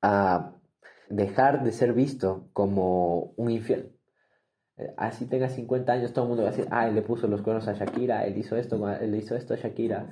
a 0.02 0.59
dejar 1.10 1.64
de 1.64 1.72
ser 1.72 1.94
visto 1.94 2.50
como 2.54 3.34
un 3.36 3.52
infiel. 3.52 3.92
Eh, 4.78 4.94
Así 4.98 5.26
tenga 5.26 5.50
50 5.50 5.92
años, 5.92 6.14
todo 6.14 6.26
el 6.26 6.30
mundo 6.30 6.44
va 6.44 6.50
a 6.50 6.52
decir, 6.52 6.68
ah, 6.72 6.88
él 6.88 6.96
le 6.96 7.02
puso 7.02 7.28
los 7.28 7.42
cuernos 7.42 7.68
a 7.68 7.74
Shakira, 7.74 8.26
él 8.26 8.38
hizo 8.38 8.56
esto, 8.56 8.90
él 8.90 9.16
hizo 9.16 9.36
esto 9.36 9.54
a 9.54 9.58
Shakira. 9.58 10.10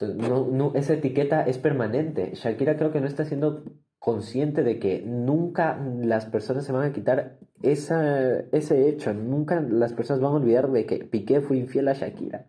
No, 0.00 0.46
no, 0.46 0.72
esa 0.74 0.94
etiqueta 0.94 1.42
es 1.42 1.58
permanente. 1.58 2.32
Shakira 2.34 2.76
creo 2.76 2.92
que 2.92 3.00
no 3.00 3.06
está 3.06 3.24
siendo 3.24 3.64
consciente 3.98 4.62
de 4.62 4.78
que 4.78 5.02
nunca 5.02 5.78
las 6.00 6.26
personas 6.26 6.64
se 6.64 6.72
van 6.72 6.84
a 6.84 6.92
quitar 6.92 7.38
esa, 7.62 8.40
ese 8.52 8.88
hecho, 8.88 9.14
nunca 9.14 9.60
las 9.60 9.94
personas 9.94 10.20
van 10.22 10.32
a 10.32 10.36
olvidar 10.36 10.70
de 10.70 10.86
que 10.86 11.04
Piqué 11.04 11.40
fue 11.40 11.56
infiel 11.56 11.88
a 11.88 11.94
Shakira. 11.94 12.46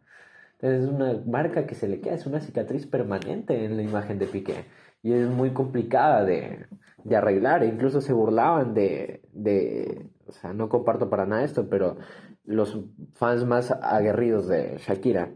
Entonces 0.59 0.83
es 0.83 0.89
una 0.89 1.21
marca 1.25 1.65
que 1.65 1.75
se 1.75 1.87
le 1.87 2.01
queda, 2.01 2.15
es 2.15 2.25
una 2.25 2.41
cicatriz 2.41 2.85
permanente 2.87 3.65
en 3.65 3.77
la 3.77 3.83
imagen 3.83 4.19
de 4.19 4.27
Piqué. 4.27 4.65
Y 5.03 5.13
es 5.13 5.27
muy 5.27 5.51
complicada 5.51 6.25
de, 6.25 6.67
de 7.07 7.15
arreglar. 7.15 7.63
E 7.63 7.67
incluso 7.67 8.01
se 8.01 8.13
burlaban 8.13 8.73
de, 8.73 9.21
de, 9.31 10.09
o 10.27 10.31
sea, 10.31 10.53
no 10.53 10.69
comparto 10.69 11.09
para 11.09 11.25
nada 11.25 11.43
esto, 11.43 11.69
pero 11.69 11.97
los 12.43 12.79
fans 13.13 13.45
más 13.45 13.71
aguerridos 13.71 14.47
de 14.47 14.77
Shakira 14.77 15.33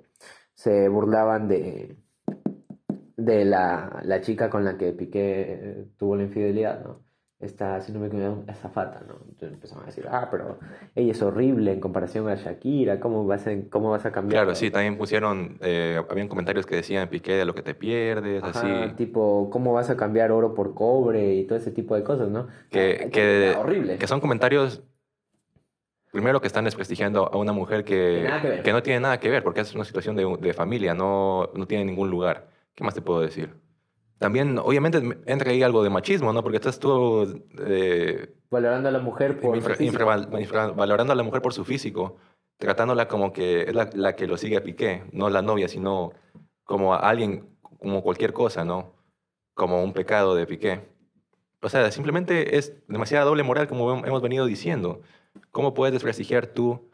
se 0.54 0.90
burlaban 0.90 1.48
de, 1.48 1.98
de 3.18 3.46
la, 3.46 4.02
la 4.04 4.22
chica 4.22 4.50
con 4.50 4.66
la 4.66 4.78
que 4.78 4.92
Piqué 4.94 5.88
tuvo 5.98 6.16
la 6.16 6.24
infidelidad, 6.24 6.84
¿no? 6.84 7.11
Esta, 7.42 7.82
si 7.82 7.92
no 7.92 8.00
me 8.00 8.08
equivoco, 8.08 8.44
azafata, 8.48 9.02
¿no? 9.08 9.16
Entonces 9.28 9.54
empezaron 9.54 9.84
a 9.84 9.88
decir, 9.88 10.06
ah, 10.10 10.28
pero 10.30 10.60
ella 10.94 11.12
es 11.12 11.22
horrible 11.24 11.74
en 11.74 11.80
comparación 11.80 12.30
a 12.30 12.36
Shakira, 12.36 13.00
¿cómo 13.00 13.26
vas 13.26 13.48
a, 13.48 13.52
cómo 13.70 13.90
vas 13.90 14.06
a 14.06 14.12
cambiar? 14.12 14.44
Claro, 14.44 14.56
sí, 14.56 14.70
también 14.70 14.98
pusieron, 14.98 15.58
eh, 15.62 16.00
habían 16.10 16.28
comentarios 16.28 16.68
que 16.68 16.76
decían 16.76 17.10
Piqué 17.10 17.34
de 17.34 17.46
lo 17.46 17.56
que 17.56 17.64
te 17.64 17.74
pierdes, 17.74 18.44
Ajá, 18.44 18.84
así. 18.84 18.96
tipo, 18.96 19.50
¿cómo 19.52 19.74
vas 19.74 19.90
a 19.90 19.98
cambiar 19.98 20.32
oro 20.32 20.54
por 20.54 20.76
cobre 20.76 21.34
y 21.34 21.46
todo 21.46 21.58
ese 21.58 21.72
tipo 21.72 21.96
de 21.96 22.04
cosas, 22.04 22.30
¿no? 22.30 22.48
Que, 22.70 23.10
que, 23.12 23.56
horrible. 23.58 23.98
que 23.98 24.08
son 24.08 24.20
comentarios 24.20 24.84
Primero 26.12 26.42
que 26.42 26.48
están 26.48 26.66
desprestigiando 26.66 27.32
a 27.32 27.38
una 27.38 27.54
mujer 27.54 27.86
que, 27.86 28.30
que 28.66 28.74
no 28.74 28.84
tiene 28.84 29.00
nada 29.00 29.20
que 29.22 29.30
ver, 29.30 29.44
porque 29.44 29.62
es 29.62 29.74
una 29.74 29.86
situación 29.86 30.18
de, 30.18 30.38
de 30.42 30.54
familia, 30.54 30.94
no, 30.94 31.50
no 31.56 31.66
tiene 31.68 31.86
ningún 31.86 32.10
lugar. 32.10 32.50
¿Qué 32.76 32.84
más 32.84 32.94
te 32.94 33.02
puedo 33.02 33.22
decir? 33.22 33.61
También, 34.22 34.60
obviamente, 34.60 35.02
entra 35.26 35.50
ahí 35.50 35.64
algo 35.64 35.82
de 35.84 35.90
machismo, 35.90 36.32
¿no? 36.32 36.44
Porque 36.44 36.58
estás 36.58 36.78
tú 36.78 37.44
eh, 37.66 38.32
Valorando 38.52 38.88
a 38.88 38.92
la 38.92 39.00
mujer 39.00 39.40
por 39.40 39.58
infra- 39.58 39.74
su 39.74 39.80
físico. 39.80 40.38
infravalorando 40.40 41.12
a 41.12 41.16
la 41.16 41.24
mujer 41.24 41.42
por 41.42 41.54
su 41.54 41.66
físico, 41.66 42.18
tratándola 42.60 43.08
como 43.08 43.34
que 43.34 43.64
es 43.64 43.74
la, 43.74 43.90
la 43.96 44.16
que 44.16 44.28
lo 44.28 44.38
sigue 44.38 44.58
a 44.58 44.64
Piqué, 44.64 45.06
no 45.12 45.32
la 45.32 45.42
novia, 45.42 45.68
sino 45.68 46.12
como 46.64 46.94
a 46.94 46.98
alguien, 47.00 47.50
como 47.80 48.04
cualquier 48.04 48.32
cosa, 48.32 48.64
¿no? 48.64 48.94
Como 49.56 49.84
un 49.84 49.92
pecado 49.92 50.36
de 50.36 50.46
Piqué. 50.46 50.82
O 51.64 51.68
sea, 51.70 51.90
simplemente 51.92 52.58
es 52.60 52.76
demasiada 52.88 53.26
doble 53.26 53.42
moral, 53.42 53.68
como 53.68 53.92
hem- 53.92 54.06
hemos 54.08 54.22
venido 54.22 54.46
diciendo. 54.46 55.02
¿Cómo 55.50 55.74
puedes 55.74 55.94
desprestigiar 55.94 56.46
tú 56.46 56.92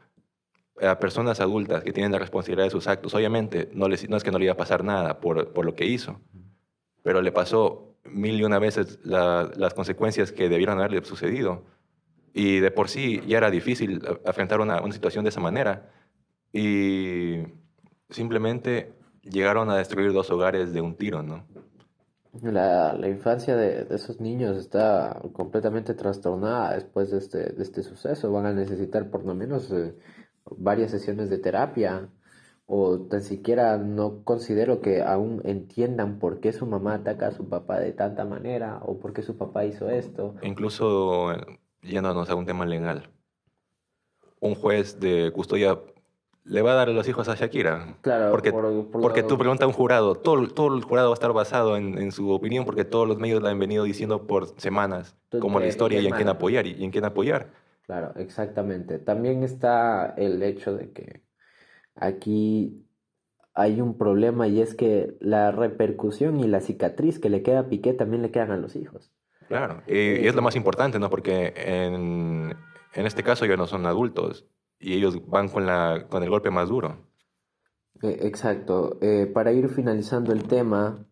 a 0.81 0.97
personas 0.97 1.41
adultas 1.41 1.83
que 1.83 1.91
tienen 1.91 2.13
la 2.13 2.19
responsabilidad 2.19 2.67
de 2.67 2.71
sus 2.71 2.87
actos? 2.87 3.13
Obviamente, 3.15 3.69
no, 3.73 3.89
les, 3.89 4.07
no 4.09 4.15
es 4.15 4.23
que 4.23 4.31
no 4.31 4.39
le 4.39 4.45
iba 4.45 4.53
a 4.53 4.57
pasar 4.57 4.85
nada 4.85 5.19
por, 5.19 5.51
por 5.51 5.65
lo 5.65 5.75
que 5.75 5.85
hizo, 5.85 6.21
pero 7.03 7.21
le 7.21 7.31
pasó 7.31 7.95
mil 8.05 8.39
y 8.39 8.43
una 8.43 8.59
veces 8.59 8.99
la- 9.03 9.51
las 9.55 9.73
consecuencias 9.73 10.31
que 10.31 10.49
debieron 10.49 10.77
haberle 10.79 11.03
sucedido. 11.03 11.63
Y 12.33 12.59
de 12.59 12.71
por 12.71 12.87
sí 12.89 13.21
ya 13.27 13.37
era 13.37 13.49
difícil 13.51 14.01
afrontar 14.25 14.59
una, 14.61 14.81
una 14.81 14.93
situación 14.93 15.23
de 15.25 15.29
esa 15.29 15.39
manera. 15.41 15.91
Y 16.53 17.39
simplemente 18.09 18.93
llegaron 19.23 19.69
a 19.69 19.77
destruir 19.77 20.13
dos 20.13 20.29
hogares 20.31 20.71
de 20.73 20.81
un 20.81 20.95
tiro, 20.95 21.23
¿no? 21.23 21.45
La, 22.41 22.93
la 22.93 23.07
infancia 23.07 23.55
de, 23.55 23.85
de 23.85 23.95
esos 23.95 24.19
niños 24.21 24.57
está 24.57 25.19
completamente 25.33 25.95
trastornada 25.95 26.75
después 26.75 27.09
de 27.09 27.17
este, 27.17 27.37
de 27.53 27.63
este 27.63 27.81
suceso. 27.81 28.31
Van 28.31 28.45
a 28.45 28.53
necesitar 28.53 29.09
por 29.09 29.25
lo 29.25 29.33
menos 29.33 29.71
eh, 29.71 29.95
varias 30.57 30.91
sesiones 30.91 31.29
de 31.29 31.39
terapia 31.39 32.07
o 32.69 32.99
tan 32.99 33.21
siquiera 33.21 33.77
no 33.77 34.23
considero 34.25 34.81
que 34.81 35.01
aún 35.01 35.41
entiendan 35.45 36.19
por 36.19 36.41
qué 36.41 36.51
su 36.53 36.65
mamá 36.65 36.95
ataca 36.95 37.27
a 37.27 37.31
su 37.31 37.47
papá 37.47 37.79
de 37.79 37.93
tanta 37.93 38.25
manera 38.25 38.81
o 38.85 38.99
por 38.99 39.13
qué 39.13 39.21
su 39.23 39.37
papá 39.37 39.63
hizo 39.65 39.89
esto. 39.89 40.35
Incluso 40.43 41.31
eh, 41.33 41.59
yéndonos 41.81 42.29
a 42.29 42.35
un 42.35 42.45
tema 42.45 42.65
legal. 42.65 43.09
Un 44.39 44.53
juez 44.55 44.99
de 44.99 45.31
custodia 45.31 45.79
le 46.43 46.61
va 46.61 46.71
a 46.73 46.75
dar 46.75 46.89
a 46.89 46.91
los 46.93 47.07
hijos 47.07 47.27
a 47.29 47.35
Shakira. 47.35 47.97
Claro, 48.01 48.31
Porque, 48.31 48.51
por- 48.51 48.63
por 48.91 49.01
porque 49.01 49.21
lo- 49.21 49.27
tú 49.27 49.37
preguntas 49.37 49.63
a 49.65 49.67
un 49.67 49.73
jurado, 49.73 50.15
todo, 50.15 50.47
todo 50.49 50.75
el 50.75 50.83
jurado 50.83 51.09
va 51.09 51.13
a 51.13 51.19
estar 51.19 51.33
basado 51.33 51.75
en, 51.77 51.97
en 51.97 52.11
su 52.11 52.29
opinión 52.31 52.65
porque 52.65 52.85
todos 52.85 53.07
los 53.07 53.17
medios 53.17 53.41
la 53.41 53.49
han 53.49 53.59
venido 53.59 53.83
diciendo 53.85 54.27
por 54.27 54.59
semanas, 54.59 55.15
como 55.39 55.59
la 55.59 55.65
te- 55.65 55.69
historia 55.69 55.99
y 55.99 56.07
en 56.07 56.13
quién 56.13 56.27
apoyar 56.29 56.67
y, 56.67 56.73
y 56.73 56.83
en 56.83 56.91
quién 56.91 57.05
apoyar. 57.05 57.51
Claro, 57.85 58.11
exactamente. 58.17 58.99
También 58.99 59.43
está 59.43 60.13
el 60.17 60.43
hecho 60.43 60.75
de 60.75 60.91
que 60.91 61.21
aquí 61.99 62.85
hay 63.53 63.81
un 63.81 63.97
problema 63.97 64.47
y 64.47 64.61
es 64.61 64.75
que 64.75 65.17
la 65.19 65.51
repercusión 65.51 66.39
y 66.39 66.47
la 66.47 66.61
cicatriz 66.61 67.19
que 67.19 67.29
le 67.29 67.41
queda 67.41 67.61
a 67.61 67.69
Piqué 67.69 67.93
también 67.93 68.21
le 68.21 68.31
quedan 68.31 68.51
a 68.51 68.57
los 68.57 68.75
hijos. 68.75 69.11
Claro, 69.47 69.81
y, 69.87 69.95
y 69.95 70.27
es 70.27 70.35
lo 70.35 70.41
más 70.41 70.55
importante, 70.55 70.99
¿no? 70.99 71.09
Porque 71.09 71.53
en, 71.55 72.53
en 72.93 73.05
este 73.05 73.23
caso 73.23 73.45
ya 73.45 73.57
no 73.57 73.65
son 73.65 73.85
adultos 73.85 74.47
y 74.79 74.93
ellos 74.93 75.27
van 75.27 75.49
con, 75.49 75.65
la, 75.65 76.05
con 76.09 76.21
el 76.23 76.29
golpe 76.29 76.51
más 76.51 76.69
duro. 76.69 77.07
Eh, 78.03 78.19
Exacto. 78.21 78.99
Eh, 79.01 79.25
para 79.25 79.51
ir 79.51 79.69
finalizando 79.69 80.33
el 80.33 80.43
tema 80.47 81.05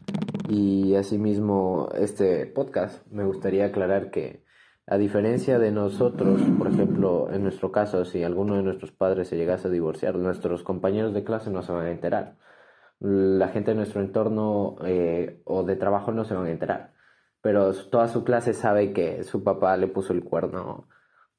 y 0.48 0.96
asimismo 0.96 1.90
este 1.98 2.46
podcast, 2.46 3.06
me 3.12 3.26
gustaría 3.26 3.66
aclarar 3.66 4.12
que 4.12 4.45
a 4.88 4.98
diferencia 4.98 5.58
de 5.58 5.72
nosotros, 5.72 6.42
por 6.58 6.68
ejemplo, 6.68 7.32
en 7.32 7.44
nuestro 7.44 7.72
caso, 7.72 8.06
si 8.06 8.24
alguno 8.24 8.56
de 8.56 8.64
nuestros 8.64 8.92
padres 8.92 9.28
se 9.28 9.38
llegase 9.38 9.68
a 9.68 9.72
divorciar, 9.72 10.16
nuestros 10.16 10.64
compañeros 10.64 11.14
de 11.14 11.24
clase 11.24 11.50
no 11.50 11.64
se 11.64 11.72
van 11.72 11.88
a 11.88 11.92
enterar. 11.92 12.38
La 13.00 13.50
gente 13.50 13.72
de 13.72 13.78
nuestro 13.78 14.02
entorno 14.02 14.78
eh, 14.86 15.42
o 15.46 15.64
de 15.64 15.76
trabajo 15.76 16.12
no 16.12 16.24
se 16.24 16.36
van 16.36 16.46
a 16.46 16.52
enterar. 16.52 16.94
Pero 17.42 17.74
toda 17.74 18.08
su 18.08 18.24
clase 18.24 18.54
sabe 18.54 18.94
que 18.94 19.24
su 19.24 19.44
papá 19.44 19.76
le 19.78 19.88
puso 19.88 20.14
el 20.14 20.24
cuerno 20.24 20.88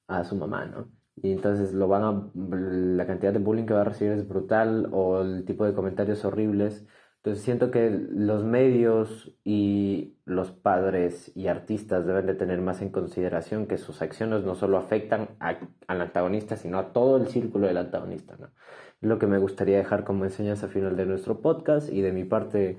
a 0.09 0.24
su 0.24 0.36
mamá, 0.36 0.66
¿no? 0.66 0.89
Y 1.16 1.32
entonces 1.32 1.73
lo 1.73 1.89
van 1.89 2.02
a, 2.05 2.31
la 2.35 3.06
cantidad 3.06 3.32
de 3.32 3.39
bullying 3.39 3.64
que 3.64 3.74
va 3.74 3.81
a 3.82 3.85
recibir 3.85 4.12
es 4.12 4.28
brutal 4.28 4.89
o 4.93 5.23
el 5.23 5.44
tipo 5.44 5.64
de 5.64 5.74
comentarios 5.74 6.24
horribles. 6.24 6.86
Entonces 7.26 7.44
siento 7.44 7.72
que 7.72 7.90
los 7.90 8.44
medios 8.44 9.32
y 9.42 10.14
los 10.26 10.52
padres 10.52 11.32
y 11.34 11.48
artistas 11.48 12.06
deben 12.06 12.26
de 12.26 12.34
tener 12.34 12.60
más 12.60 12.80
en 12.82 12.90
consideración 12.90 13.66
que 13.66 13.78
sus 13.78 14.00
acciones 14.00 14.44
no 14.44 14.54
solo 14.54 14.78
afectan 14.78 15.30
a- 15.40 15.58
al 15.88 16.00
antagonista, 16.02 16.54
sino 16.54 16.78
a 16.78 16.92
todo 16.92 17.16
el 17.16 17.26
círculo 17.26 17.66
del 17.66 17.78
antagonista, 17.78 18.36
lo 19.00 19.18
que 19.18 19.26
me 19.26 19.38
gustaría 19.38 19.76
dejar 19.76 20.04
como 20.04 20.24
enseñanza 20.24 20.68
final 20.68 20.96
de 20.96 21.04
nuestro 21.06 21.40
podcast 21.40 21.92
y 21.92 22.00
de 22.00 22.12
mi 22.12 22.22
parte, 22.22 22.78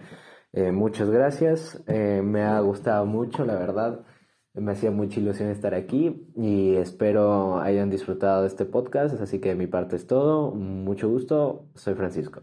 eh, 0.54 0.72
muchas 0.72 1.10
gracias. 1.10 1.84
Eh, 1.86 2.22
me 2.24 2.44
ha 2.44 2.58
gustado 2.62 3.06
mucho, 3.06 3.46
la 3.46 3.56
verdad. 3.56 4.06
Me 4.54 4.72
hacía 4.72 4.92
mucha 4.92 5.20
ilusión 5.20 5.50
estar 5.50 5.74
aquí 5.74 6.26
y 6.38 6.76
espero 6.76 7.60
hayan 7.60 7.90
disfrutado 7.90 8.44
de 8.44 8.48
este 8.48 8.64
podcast. 8.64 9.20
Así 9.20 9.40
que 9.42 9.50
de 9.50 9.56
mi 9.56 9.68
parte 9.68 9.98
es 9.98 10.08
todo. 10.08 10.52
Mucho 10.52 11.10
gusto. 11.10 11.66
Soy 11.76 11.96
Francisco. 11.96 12.42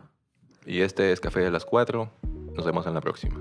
Y 0.66 0.80
este 0.80 1.12
es 1.12 1.20
Café 1.20 1.40
de 1.40 1.50
las 1.50 1.64
4. 1.64 2.10
Nos 2.54 2.64
vemos 2.64 2.86
en 2.86 2.94
la 2.94 3.00
próxima. 3.00 3.40